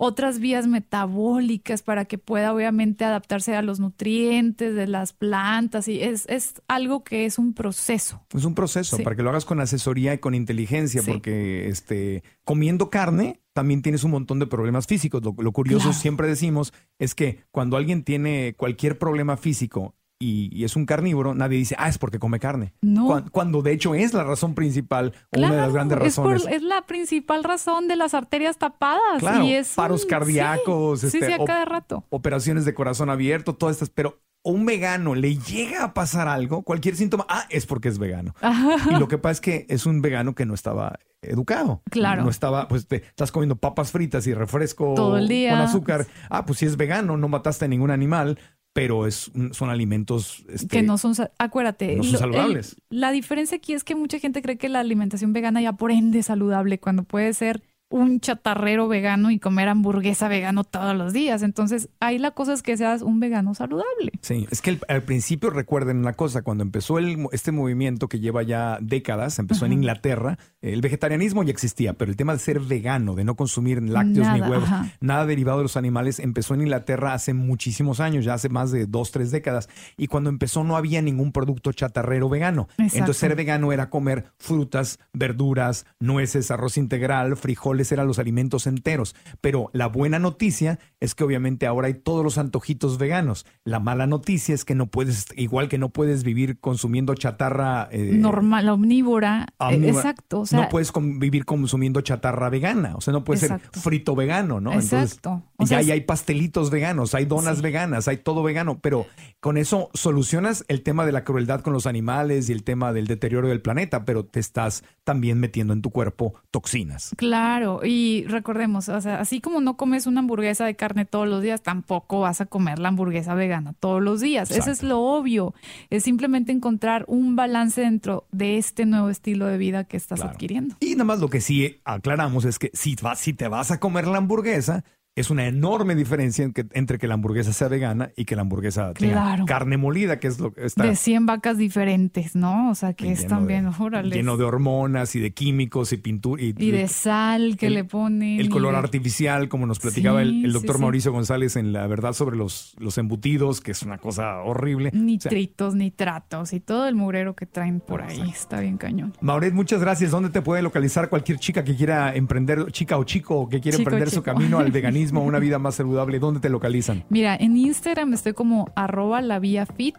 otras 0.03 0.39
vías 0.39 0.67
metabólicas 0.67 1.83
para 1.83 2.07
que 2.07 2.17
pueda 2.17 2.55
obviamente 2.55 3.05
adaptarse 3.05 3.55
a 3.55 3.61
los 3.61 3.81
nutrientes 3.81 4.75
de 4.75 4.87
las 4.87 5.13
plantas 5.13 5.89
y 5.89 6.01
es, 6.01 6.25
es 6.29 6.55
algo 6.69 7.05
que 7.05 7.27
es 7.27 7.37
un 7.39 7.53
proceso. 7.53 8.25
Es 8.35 8.45
un 8.47 8.55
proceso 8.55 8.97
Sí. 8.97 9.03
para 9.03 9.15
que 9.15 9.23
lo 9.23 9.29
hagas 9.29 9.45
con 9.45 9.61
asesoría 9.61 10.15
y 10.15 10.19
con 10.19 10.35
inteligencia, 10.35 11.03
Sí. 11.03 11.11
porque 11.11 11.69
este, 11.69 12.23
comiendo 12.45 12.89
carne 12.89 13.43
también 13.53 13.83
tienes 13.83 14.03
un 14.05 14.13
montón 14.13 14.39
de 14.39 14.47
problemas 14.47 14.87
físicos. 14.87 15.23
Lo, 15.23 15.35
lo 15.37 15.53
curioso, 15.53 15.89
Claro. 15.89 15.99
siempre 16.01 16.29
decimos, 16.29 16.73
es 16.99 17.15
que 17.15 17.41
cuando 17.51 17.77
alguien 17.77 18.03
tiene 18.03 18.55
cualquier 18.57 18.99
problema 18.99 19.37
físico 19.37 19.95
y, 20.23 20.51
y 20.53 20.65
es 20.65 20.77
un 20.77 20.85
carnívoro, 20.85 21.35
nadie 21.35 21.57
dice, 21.57 21.75
ah, 21.79 21.89
es 21.89 21.97
porque 21.99 22.19
come 22.19 22.39
carne. 22.39 22.75
No. 22.83 23.07
Cuan- 23.07 23.31
Cuando, 23.31 23.63
de 23.63 23.73
hecho 23.73 23.95
es 23.95 24.13
la 24.13 24.23
razón 24.23 24.55
principal 24.55 25.15
o 25.33 25.39
una 25.39 25.47
de 25.51 25.57
las 25.57 25.71
Claro, 25.71 25.73
grandes 25.73 25.99
es, 26.09 26.17
por- 26.17 26.33
razones. 26.33 26.55
es 26.57 26.63
la 26.63 26.83
principal 26.83 27.43
razón 27.43 27.89
de 27.89 27.97
las 27.97 28.13
arterias 28.15 28.59
tapadas. 28.59 29.01
Claro, 29.19 29.45
y 29.45 29.55
es 29.55 29.75
paros 29.75 30.05
un- 30.05 30.11
cardíacos, 30.11 31.01
Sí, 31.01 31.11
sí, 31.11 31.17
este, 31.19 31.27
sí, 31.29 31.33
a 31.33 31.37
op- 31.43 31.47
cada 31.47 31.65
rato. 31.65 32.05
operaciones 32.11 32.65
de 32.67 32.75
corazón 32.75 33.09
abierto, 33.09 33.55
todas 33.55 33.77
estas, 33.77 33.89
pero 33.89 34.21
a 34.45 34.51
un 34.51 34.65
vegano 34.67 35.15
le 35.15 35.37
llega 35.39 35.85
a 35.85 35.95
pasar 35.95 36.29
algo, 36.29 36.63
cualquier 36.63 36.97
síntoma, 36.97 37.25
ah, 37.29 37.45
es 37.51 37.65
porque 37.67 37.89
es 37.89 37.99
vegano. 37.99 38.35
Y 38.91 38.99
lo 38.99 39.09
que 39.09 39.17
pasa 39.19 39.33
es 39.33 39.41
que 39.41 39.67
es 39.71 39.87
un 39.87 40.03
vegano 40.03 40.35
que 40.35 40.45
no 40.47 40.53
estaba 40.55 40.99
educado. 41.23 41.83
Claro. 41.91 42.25
No 42.25 42.31
estaba, 42.31 42.67
pues 42.69 42.87
te 42.87 42.97
estás 42.97 43.31
comiendo 43.33 43.57
papas 43.57 43.91
fritas 43.93 44.27
y 44.27 44.33
refresco 44.35 44.95
Todo 44.95 45.19
el 45.19 45.29
día. 45.29 45.51
con 45.53 45.61
azúcar. 45.61 46.07
Ah, 46.31 46.47
pues 46.47 46.59
si 46.59 46.67
es 46.67 46.77
vegano, 46.79 47.17
no 47.19 47.29
mataste 47.29 47.67
a 47.67 47.69
ningún 47.69 47.91
animal, 47.91 48.39
pero 48.81 49.07
es, 49.07 49.31
son 49.53 49.69
alimentos 49.69 50.45
este, 50.49 50.69
que 50.69 50.83
no 50.83 50.97
son, 50.97 51.13
acuérdate, 51.39 51.97
no 51.97 52.03
son 52.03 52.13
lo- 52.13 52.19
saludables. 52.19 52.77
el- 52.91 53.01
la 53.01 53.13
diferencia 53.13 53.59
aquí 53.59 53.75
es 53.75 53.85
que 53.85 53.95
mucha 53.95 54.19
gente 54.19 54.41
cree 54.41 54.57
que 54.57 54.69
la 54.71 54.81
alimentación 54.81 55.33
vegana 55.35 55.61
ya 55.61 55.75
por 55.75 55.91
ende 55.91 56.21
es 56.21 56.27
saludable, 56.27 56.79
cuando 56.81 57.03
puede 57.03 57.33
ser 57.35 57.63
un 57.91 58.21
chatarrero 58.21 58.89
vegano 58.89 59.31
y 59.31 59.39
comer 59.39 59.69
hamburguesa 59.69 60.29
vegano 60.29 60.65
todos 60.65 60.97
los 60.97 61.13
días. 61.13 61.43
Entonces, 61.43 61.89
ahí 62.01 62.19
la 62.19 62.31
cosa 62.31 62.53
es 62.53 62.63
que 62.63 62.77
seas 62.77 63.03
un 63.03 63.21
vegano 63.21 63.55
saludable. 63.55 64.13
Sí, 64.23 64.47
es 64.51 64.63
que 64.63 64.71
el- 64.71 64.81
al 64.89 65.03
principio 65.03 65.51
recuerden 65.51 65.99
una 65.99 66.13
cosa, 66.15 66.43
cuando 66.43 66.63
empezó 66.63 66.99
el, 66.99 67.27
este 67.33 67.51
movimiento 67.53 68.09
que 68.09 68.21
lleva 68.21 68.43
ya 68.45 68.79
décadas, 68.81 69.39
empezó 69.39 69.67
en. 69.67 69.73
Inglaterra, 69.81 70.39
el 70.63 70.81
vegetarianismo 70.83 71.43
ya 71.43 71.51
existía, 71.53 71.95
pero 71.95 72.11
el 72.11 72.17
tema 72.17 72.33
de 72.33 72.39
ser 72.39 72.61
vegano, 72.61 73.15
de 73.15 73.25
no 73.25 73.35
consumir 73.35 73.83
lácteos 73.83 74.29
ni 74.35 74.41
huevos, 74.41 74.65
ajá. 74.65 74.87
nada 75.01 75.27
derivado 75.27 75.59
de 75.59 75.65
los 75.65 75.77
animales, 75.77 76.19
empezó 76.21 76.55
en 76.55 76.61
Inglaterra 76.63 77.15
hace 77.15 77.35
muchísimos 77.35 77.99
años, 77.99 78.25
ya 78.25 78.35
hace 78.35 78.49
más 78.51 78.71
de 78.71 78.87
dos, 78.87 79.11
tres 79.11 79.31
décadas, 79.31 79.69
y 79.97 80.07
cuando 80.07 80.31
empezó 80.31 80.63
no 80.65 80.77
había 80.77 81.03
ningún 81.03 81.33
producto 81.33 81.73
chatarrero 81.73 82.29
vegano. 82.29 82.69
Exacto. 82.73 82.99
Entonces 82.99 83.17
ser 83.17 83.35
vegano 83.37 83.73
era 83.73 83.91
comer 83.91 84.27
frutas, 84.39 84.99
verduras, 85.13 85.87
nueces, 85.99 86.51
arroz 86.51 86.77
integral, 86.77 87.37
frijoles, 87.37 87.80
eran 87.93 88.07
los 88.07 88.19
alimentos 88.19 88.67
enteros. 88.67 89.15
Pero 89.41 89.71
la 89.73 89.87
buena 89.87 90.19
noticia 90.19 90.79
es 91.01 91.15
que 91.15 91.25
obviamente 91.25 91.67
ahora 91.67 91.89
hay 91.89 91.95
todos 91.95 92.23
los 92.25 92.39
antojitos 92.39 92.99
veganos. 92.99 93.47
La 93.65 93.81
mala 93.81 94.07
noticia 94.07 94.55
es 94.55 94.65
que 94.65 94.75
no 94.75 94.87
puedes, 94.87 95.27
igual 95.37 95.69
que 95.69 95.79
no 95.79 95.89
puedes 95.91 96.25
vivir 96.25 96.59
consumiendo 96.61 97.15
chatarra 97.15 97.89
eh, 97.91 98.11
Normal, 98.15 98.69
omnívora. 98.69 99.47
eh, 99.59 99.65
omnívora, 99.75 99.89
exacto. 100.11 100.41
O 100.41 100.47
sea, 100.47 100.61
no 100.63 100.69
puedes 100.69 100.93
vivir 100.95 101.45
consumiendo 101.45 102.01
chatarra 102.01 102.49
vegana. 102.51 102.95
O 102.97 103.01
sea, 103.01 103.13
no 103.13 103.25
puedes 103.25 103.43
Exacto. 103.45 103.69
ser 103.73 103.83
frito 103.83 104.15
vegano, 104.15 104.61
¿no? 104.61 104.73
Exacto. 104.73 105.43
O 105.57 105.65
ya 105.65 105.83
sea, 105.83 105.95
hay, 105.95 106.01
pastelitos 106.03 106.71
veganos, 106.71 107.15
hay 107.15 107.25
donas 107.27 107.59
Sí. 107.59 107.63
veganas, 107.63 108.09
hay 108.09 108.17
todo 108.17 108.43
vegano, 108.43 108.79
pero 108.81 109.07
con 109.41 109.57
eso 109.59 109.91
solucionas 109.95 110.65
el 110.69 110.83
tema 110.83 111.05
de 111.07 111.13
la 111.13 111.25
crueldad 111.25 111.61
con 111.61 111.73
los 111.73 111.87
animales 111.87 112.49
y 112.49 112.53
el 112.53 112.65
tema 112.65 112.93
del 112.93 113.07
deterioro 113.07 113.49
del 113.49 113.61
planeta, 113.61 114.05
pero 114.05 114.25
te 114.25 114.41
estás 114.41 114.83
también 115.05 115.39
metiendo 115.39 115.73
en 115.73 115.83
tu 115.83 115.91
cuerpo 115.91 116.35
toxinas. 116.51 117.11
Claro, 117.17 117.70
y 117.85 118.25
recordemos, 118.29 118.89
o 118.89 119.01
sea, 119.01 119.21
así 119.21 119.41
como 119.41 119.61
no 119.61 119.77
comes 119.77 120.07
una 120.07 120.21
hamburguesa 120.21 120.65
de 120.65 120.75
carne 120.77 121.05
todos 121.05 121.29
los 121.29 121.43
días, 121.43 121.63
tampoco 121.63 122.21
vas 122.21 122.41
a 122.41 122.47
comer 122.47 122.79
la 122.79 122.89
hamburguesa 122.89 123.35
vegana 123.35 123.75
todos 123.79 124.03
los 124.03 124.21
días. 124.21 124.51
Eso 124.51 124.71
es 124.71 124.83
lo 124.83 125.01
obvio. 125.01 125.55
Es 125.91 126.05
simplemente 126.05 126.53
encontrar 126.53 127.05
un 127.09 127.37
balance 127.37 127.81
dentro 127.81 128.27
de 128.33 128.59
este 128.59 128.87
nuevo 128.87 129.11
estilo 129.11 129.47
de 129.47 129.59
vida 129.59 129.85
que 129.85 129.97
estás 129.97 130.19
Claro. 130.21 130.33
adquiriendo. 130.33 130.75
Y 130.81 130.93
nada 130.93 131.05
más 131.05 131.21
lo 131.21 131.29
que 131.29 131.41
sí 131.41 131.81
aclaramos 131.85 132.45
es 132.45 132.59
que 132.59 132.71
si, 132.75 132.97
vas, 133.01 133.19
si 133.21 133.33
te 133.33 133.49
vas 133.49 133.71
a 133.71 133.79
comer 133.81 134.07
la 134.07 134.19
hamburguesa, 134.19 134.85
es 135.21 135.31
una 135.31 135.47
enorme 135.47 135.95
diferencia 135.95 136.45
en 136.45 136.53
que- 136.53 136.67
entre 136.73 136.99
que 136.99 137.07
la 137.07 137.15
hamburguesa 137.15 137.53
sea 137.53 137.69
vegana 137.69 138.11
y 138.17 138.25
que 138.25 138.35
la 138.37 138.43
hamburguesa 138.43 138.93
tenga 138.95 139.13
Claro. 139.13 139.45
carne 139.47 139.77
molida, 139.77 140.19
que 140.19 140.29
es 140.29 140.41
lo 140.41 140.53
que 140.53 140.65
está 140.67 140.85
De 140.85 140.97
100 140.97 141.27
vacas 141.27 141.59
diferentes, 141.59 142.35
¿no? 142.35 142.71
O 142.71 142.75
sea, 142.75 142.95
que 142.95 143.13
es 143.13 143.27
también, 143.27 143.65
de, 143.71 143.77
órale. 143.79 144.15
lleno 144.17 144.37
de 144.37 144.45
hormonas 144.45 145.15
y 145.17 145.21
de 145.21 145.33
químicos 145.33 145.93
y 145.93 145.97
pintura 145.99 146.43
y, 146.43 146.55
Y 146.59 146.71
de 146.71 146.89
sal 146.89 147.57
que 147.59 147.67
el- 147.69 147.75
le 147.75 147.85
ponen. 147.85 148.41
el 148.41 148.49
color 148.49 148.75
artificial, 148.75 149.49
como 149.49 149.67
nos 149.67 149.79
platicaba 149.79 150.23
el, 150.23 150.31
Sí, 150.31 150.45
el 150.45 150.51
sí, 150.51 150.53
doctor 150.55 150.77
sí. 150.77 150.83
Mauricio 150.83 151.13
González 151.13 151.57
en 151.57 151.73
La 151.73 151.87
Verdad 151.87 152.13
sobre 152.13 152.37
los, 152.37 152.75
los 152.79 152.99
embutidos, 152.99 153.61
que 153.61 153.73
es 153.73 153.83
una 153.83 153.99
cosa 153.99 154.39
horrible. 154.43 154.89
O 154.89 154.93
sea, 154.93 155.01
Nitritos, 155.01 155.75
nitratos 155.75 156.53
y 156.53 156.61
todo 156.61 156.87
el 156.89 156.95
mugrero 156.95 157.35
que 157.35 157.47
traen 157.47 157.81
por 157.81 158.03
ahí. 158.03 158.17
Exacto. 158.19 158.31
Está 158.41 158.61
bien 158.61 158.77
cañón. 158.79 159.13
Mauret, 159.21 159.53
muchas 159.53 159.81
gracias. 159.81 160.11
¿Dónde 160.11 160.31
te 160.31 160.41
puede 160.43 160.63
localizar 160.63 161.09
cualquier 161.09 161.39
chica 161.39 161.65
que 161.65 161.75
quiera 161.77 162.15
emprender, 162.15 162.71
chica 162.73 162.97
o 162.99 163.05
chico, 163.05 163.49
que 163.49 163.61
quiera 163.61 163.77
Chico, 163.77 163.89
emprender 163.91 164.11
su 164.11 164.23
camino 164.23 164.59
al 164.59 164.71
veganismo, 164.73 165.10
a 165.19 165.23
una 165.23 165.39
vida 165.41 165.59
más 165.59 165.75
saludable? 165.75 166.19
¿Dónde 166.21 166.41
te 166.41 166.49
localizan? 166.49 167.05
Mira, 167.09 167.35
en 167.37 167.57
Instagram 167.57 168.13
estoy 168.15 168.33
como 168.35 168.71
arroba 168.77 169.21
la 169.21 169.39
vía 169.41 169.67
fit. 169.67 169.97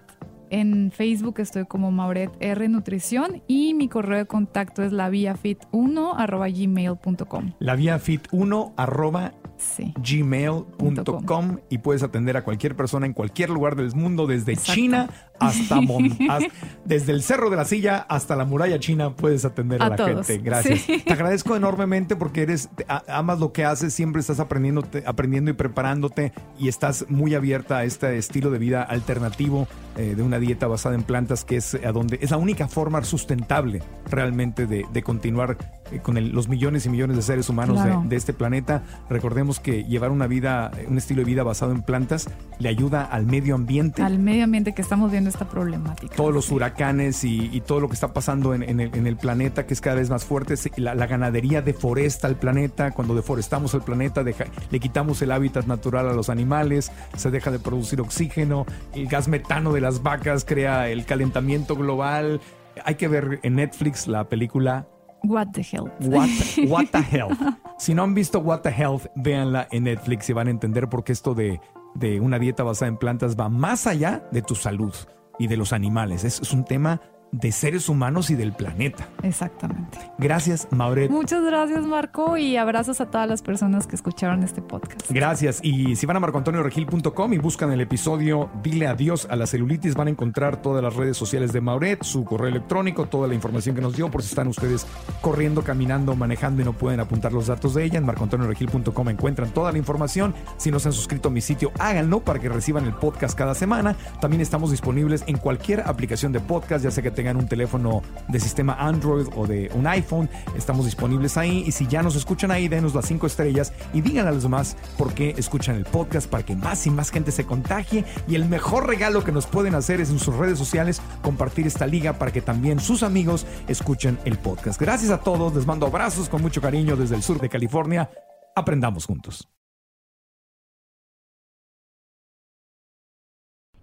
En 0.49 0.91
Facebook 0.91 1.39
estoy 1.39 1.65
como 1.65 1.91
Mauret 1.91 2.31
R 2.41 2.67
Nutrición 2.67 3.41
y 3.47 3.73
mi 3.73 3.87
correo 3.87 4.17
de 4.17 4.25
contacto 4.25 4.83
es 4.83 4.91
la 4.91 5.09
vía 5.09 5.35
fit1 5.41 6.13
arroba 6.17 6.49
gmail.com. 6.49 7.51
La 7.59 7.75
vía 7.75 7.97
fit1 7.99 8.73
arroba 8.75 9.33
Sí. 9.57 9.93
gmail.com 10.01 11.57
y 11.69 11.77
puedes 11.77 12.03
atender 12.03 12.35
a 12.35 12.43
cualquier 12.43 12.75
persona 12.75 13.05
en 13.05 13.13
cualquier 13.13 13.49
lugar 13.51 13.75
del 13.75 13.93
mundo, 13.95 14.27
desde 14.27 14.53
Exacto. 14.53 14.73
China 14.73 15.09
hasta, 15.41 15.81
Mon- 15.81 16.11
hasta- 16.29 16.47
desde 16.85 17.11
el 17.11 17.23
Cerro 17.23 17.49
de 17.49 17.55
la 17.57 17.65
Silla 17.65 17.97
hasta 18.09 18.35
la 18.35 18.45
muralla 18.45 18.79
china 18.79 19.15
puedes 19.15 19.45
atender 19.45 19.81
a, 19.81 19.85
A 19.85 19.89
la 19.89 19.95
todos. 19.95 20.27
gente. 20.27 20.43
Gracias. 20.43 20.79
Sí. 20.81 20.99
Te 21.05 21.13
agradezco 21.13 21.55
enormemente 21.55 22.15
porque 22.15 22.41
eres 22.43 22.69
amas 23.07 23.39
lo 23.39 23.51
que 23.53 23.65
haces, 23.65 23.93
siempre 23.93 24.19
estás 24.21 24.39
aprendiendo, 24.39 24.83
aprendiendo 25.05 25.51
y 25.51 25.53
preparándote 25.53 26.33
y 26.59 26.67
estás 26.67 27.05
muy 27.09 27.35
abierta 27.35 27.77
a 27.79 27.83
este 27.83 28.17
estilo 28.17 28.51
de 28.51 28.59
vida 28.59 28.83
alternativo 28.83 29.67
eh, 29.97 30.13
de 30.15 30.23
una 30.23 30.39
dieta 30.39 30.67
basada 30.67 30.95
en 30.95 31.03
plantas 31.03 31.43
que 31.43 31.57
es 31.57 31.75
a 31.75 31.91
donde 31.91 32.17
es 32.21 32.31
la 32.31 32.37
única 32.37 32.67
forma 32.67 33.03
sustentable 33.03 33.81
realmente 34.09 34.65
de, 34.67 34.85
de 34.91 35.03
continuar 35.03 35.57
eh, 35.91 35.99
con 35.99 36.17
el- 36.17 36.29
los 36.31 36.47
millones 36.47 36.85
y 36.85 36.89
millones 36.89 37.17
de 37.17 37.23
seres 37.23 37.49
humanos 37.49 37.83
de- 37.83 37.97
de 38.07 38.15
este 38.15 38.33
planeta. 38.33 38.83
Recordemos 39.09 39.59
que 39.59 39.83
llevar 39.83 40.11
una 40.11 40.27
vida, 40.27 40.71
un 40.87 40.97
estilo 40.97 41.19
de 41.21 41.25
vida 41.25 41.43
basado 41.43 41.71
en 41.73 41.81
plantas, 41.81 42.29
le 42.59 42.69
ayuda 42.69 43.03
al 43.03 43.25
medio 43.25 43.55
ambiente. 43.55 44.01
Al 44.03 44.19
medio 44.19 44.43
ambiente 44.45 44.73
que 44.73 44.81
estamos 44.81 45.11
viendo 45.11 45.29
esta 45.31 45.49
problemática. 45.49 46.15
Todos 46.15 46.33
los 46.33 46.51
huracanes 46.51 47.23
y, 47.23 47.49
y 47.51 47.61
todo 47.61 47.79
lo 47.79 47.87
que 47.87 47.95
está 47.95 48.13
pasando 48.13 48.53
en, 48.53 48.63
en 48.63 48.79
el, 48.79 48.95
en 48.95 49.07
el 49.07 49.17
planeta, 49.17 49.65
que 49.65 49.73
es 49.73 49.81
cada 49.81 49.95
vez 49.95 50.09
más 50.09 50.23
fuerte. 50.25 50.53
La, 50.77 50.93
la 50.95 51.07
ganadería 51.07 51.61
deforesta 51.61 52.27
el 52.27 52.35
planeta. 52.35 52.91
Cuando 52.91 53.15
deforestamos 53.15 53.73
el 53.73 53.81
planeta, 53.81 54.23
deja- 54.23 54.45
le 54.69 54.79
quitamos 54.79 55.21
el 55.21 55.31
hábitat 55.31 55.65
natural 55.65 56.07
a 56.07 56.13
los 56.13 56.29
animales, 56.29 56.91
se 57.17 57.31
deja 57.31 57.49
de 57.51 57.59
producir 57.59 57.99
oxígeno. 58.01 58.65
El 58.93 59.07
gas 59.07 59.27
metano 59.27 59.73
de 59.73 59.81
las 59.81 60.03
vacas 60.03 60.45
crea 60.45 60.89
el 60.89 61.05
calentamiento 61.05 61.75
global. 61.75 62.41
Hay 62.85 62.95
que 62.95 63.07
ver 63.07 63.39
en 63.43 63.55
Netflix 63.55 64.07
la 64.07 64.25
película 64.29 64.87
What 65.23 65.49
the 65.53 65.61
hell. 65.61 65.91
What, 65.99 66.27
What 66.67 66.85
the 66.91 66.97
Health. 67.17 67.37
Si 67.77 67.93
no 67.93 68.03
han 68.03 68.13
visto 68.15 68.39
What 68.39 68.61
the 68.61 68.69
Health, 68.71 69.05
véanla 69.15 69.67
en 69.71 69.83
Netflix 69.83 70.29
y 70.29 70.33
van 70.33 70.47
a 70.47 70.51
entender 70.51 70.89
por 70.89 71.03
qué 71.03 71.11
esto 71.11 71.35
de, 71.35 71.61
de 71.93 72.19
una 72.19 72.39
dieta 72.39 72.63
basada 72.63 72.89
en 72.89 72.97
plantas 72.97 73.35
va 73.39 73.47
más 73.49 73.85
allá 73.85 74.23
de 74.31 74.41
tu 74.41 74.55
salud 74.55 74.93
y 75.41 75.47
de 75.47 75.57
los 75.57 75.73
animales. 75.73 76.23
Es, 76.23 76.39
es 76.39 76.53
un 76.53 76.63
tema 76.63 77.01
de 77.31 77.51
seres 77.51 77.89
humanos 77.89 78.29
y 78.29 78.35
del 78.35 78.53
planeta. 78.53 79.07
Exactamente. 79.23 79.97
Gracias, 80.17 80.67
Mauret. 80.71 81.09
Muchas 81.09 81.43
gracias, 81.43 81.85
Marco, 81.85 82.37
y 82.37 82.57
abrazos 82.57 83.01
a 83.01 83.07
todas 83.09 83.27
las 83.27 83.41
personas 83.41 83.87
que 83.87 83.95
escucharon 83.95 84.43
este 84.43 84.61
podcast. 84.61 85.09
Gracias. 85.09 85.59
Y 85.63 85.95
si 85.95 86.05
van 86.05 86.17
a 86.17 86.19
marcoantonioregil.com 86.19 87.33
y 87.33 87.37
buscan 87.37 87.71
el 87.71 87.81
episodio 87.81 88.49
Dile 88.61 88.87
adiós 88.87 89.27
a 89.29 89.35
la 89.35 89.47
celulitis, 89.47 89.95
van 89.95 90.07
a 90.07 90.11
encontrar 90.11 90.61
todas 90.61 90.83
las 90.83 90.95
redes 90.95 91.17
sociales 91.17 91.53
de 91.53 91.61
Mauret, 91.61 92.03
su 92.03 92.25
correo 92.25 92.49
electrónico, 92.49 93.05
toda 93.07 93.27
la 93.27 93.33
información 93.33 93.75
que 93.75 93.81
nos 93.81 93.95
dio, 93.95 94.09
por 94.11 94.21
si 94.21 94.29
están 94.29 94.47
ustedes 94.47 94.85
corriendo, 95.21 95.63
caminando, 95.63 96.15
manejando 96.15 96.61
y 96.61 96.65
no 96.65 96.73
pueden 96.73 96.99
apuntar 96.99 97.33
los 97.33 97.47
datos 97.47 97.73
de 97.73 97.85
ella. 97.85 97.97
En 97.97 98.05
marcoantonioregil.com 98.05 99.09
encuentran 99.09 99.49
toda 99.51 99.71
la 99.71 99.77
información. 99.77 100.33
Si 100.57 100.71
no 100.71 100.79
se 100.79 100.89
han 100.89 100.93
suscrito 100.93 101.29
a 101.29 101.31
mi 101.31 101.41
sitio, 101.41 101.71
háganlo 101.79 102.19
para 102.19 102.39
que 102.39 102.49
reciban 102.49 102.85
el 102.85 102.93
podcast 102.93 103.37
cada 103.37 103.55
semana. 103.55 103.95
También 104.19 104.41
estamos 104.41 104.71
disponibles 104.71 105.23
en 105.27 105.37
cualquier 105.37 105.81
aplicación 105.81 106.31
de 106.31 106.39
podcast, 106.39 106.83
ya 106.83 106.91
sea 106.91 107.03
que 107.03 107.11
tengan 107.21 107.37
un 107.37 107.47
teléfono 107.47 108.01
de 108.29 108.39
sistema 108.39 108.73
Android 108.79 109.27
o 109.35 109.45
de 109.45 109.69
un 109.75 109.85
iPhone, 109.85 110.27
estamos 110.57 110.85
disponibles 110.85 111.37
ahí. 111.37 111.63
Y 111.67 111.71
si 111.71 111.85
ya 111.85 112.01
nos 112.01 112.15
escuchan 112.15 112.49
ahí, 112.49 112.67
denos 112.67 112.95
las 112.95 113.05
cinco 113.05 113.27
estrellas 113.27 113.73
y 113.93 114.01
digan 114.01 114.25
a 114.25 114.31
los 114.31 114.41
demás 114.41 114.75
por 114.97 115.13
qué 115.13 115.35
escuchan 115.37 115.75
el 115.75 115.85
podcast 115.85 116.27
para 116.27 116.43
que 116.43 116.55
más 116.55 116.87
y 116.87 116.89
más 116.89 117.11
gente 117.11 117.31
se 117.31 117.45
contagie. 117.45 118.05
Y 118.27 118.33
el 118.33 118.45
mejor 118.45 118.87
regalo 118.87 119.23
que 119.23 119.31
nos 119.31 119.45
pueden 119.45 119.75
hacer 119.75 120.01
es 120.01 120.09
en 120.09 120.17
sus 120.17 120.35
redes 120.35 120.57
sociales 120.57 120.99
compartir 121.21 121.67
esta 121.67 121.85
liga 121.85 122.13
para 122.13 122.31
que 122.31 122.41
también 122.41 122.79
sus 122.79 123.03
amigos 123.03 123.45
escuchen 123.67 124.17
el 124.25 124.39
podcast. 124.39 124.81
Gracias 124.81 125.11
a 125.11 125.19
todos, 125.19 125.53
les 125.53 125.67
mando 125.67 125.85
abrazos 125.85 126.27
con 126.27 126.41
mucho 126.41 126.59
cariño 126.59 126.95
desde 126.95 127.13
el 127.13 127.21
sur 127.21 127.39
de 127.39 127.49
California. 127.49 128.09
Aprendamos 128.55 129.05
juntos. 129.05 129.47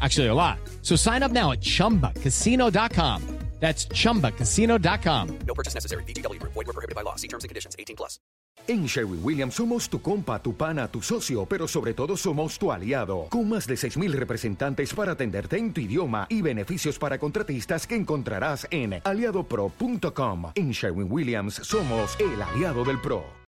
Actually, 0.00 0.28
a 0.28 0.34
lot. 0.34 0.58
So 0.82 0.96
sign 0.96 1.22
up 1.22 1.32
now 1.32 1.50
at 1.52 1.60
chumbacasino.com. 1.60 3.40
That's 3.60 3.86
chumbacasino.com. 3.88 5.38
No 5.46 5.54
purchase 5.54 5.74
necessary. 5.74 6.02
VGW 6.04 6.40
Group. 6.40 6.54
Void 6.54 6.66
were 6.66 6.72
prohibited 6.72 6.94
by 6.96 7.02
law. 7.02 7.16
See 7.16 7.28
terms 7.28 7.44
and 7.44 7.50
conditions. 7.50 7.76
18 7.78 7.94
plus. 7.94 8.18
En 8.66 8.86
Sherwin 8.86 9.20
Williams 9.22 9.54
somos 9.54 9.88
tu 9.88 10.00
compa, 10.00 10.40
tu 10.40 10.54
pana, 10.56 10.86
tu 10.88 11.02
socio, 11.02 11.46
pero 11.46 11.66
sobre 11.66 11.94
todo 11.94 12.16
somos 12.16 12.58
tu 12.58 12.70
aliado. 12.70 13.26
Con 13.30 13.48
más 13.48 13.66
de 13.66 13.74
6.000 13.74 14.12
representantes 14.12 14.94
para 14.94 15.12
atenderte 15.12 15.58
en 15.58 15.72
tu 15.72 15.80
idioma 15.80 16.26
y 16.28 16.40
beneficios 16.42 16.98
para 16.98 17.18
contratistas 17.18 17.86
que 17.86 17.96
encontrarás 17.96 18.66
en 18.70 19.00
aliadopro.com. 19.02 20.52
En 20.54 20.70
Sherwin 20.70 21.10
Williams 21.10 21.54
somos 21.54 22.16
el 22.20 22.40
aliado 22.40 22.84
del 22.84 23.00
pro. 23.00 23.39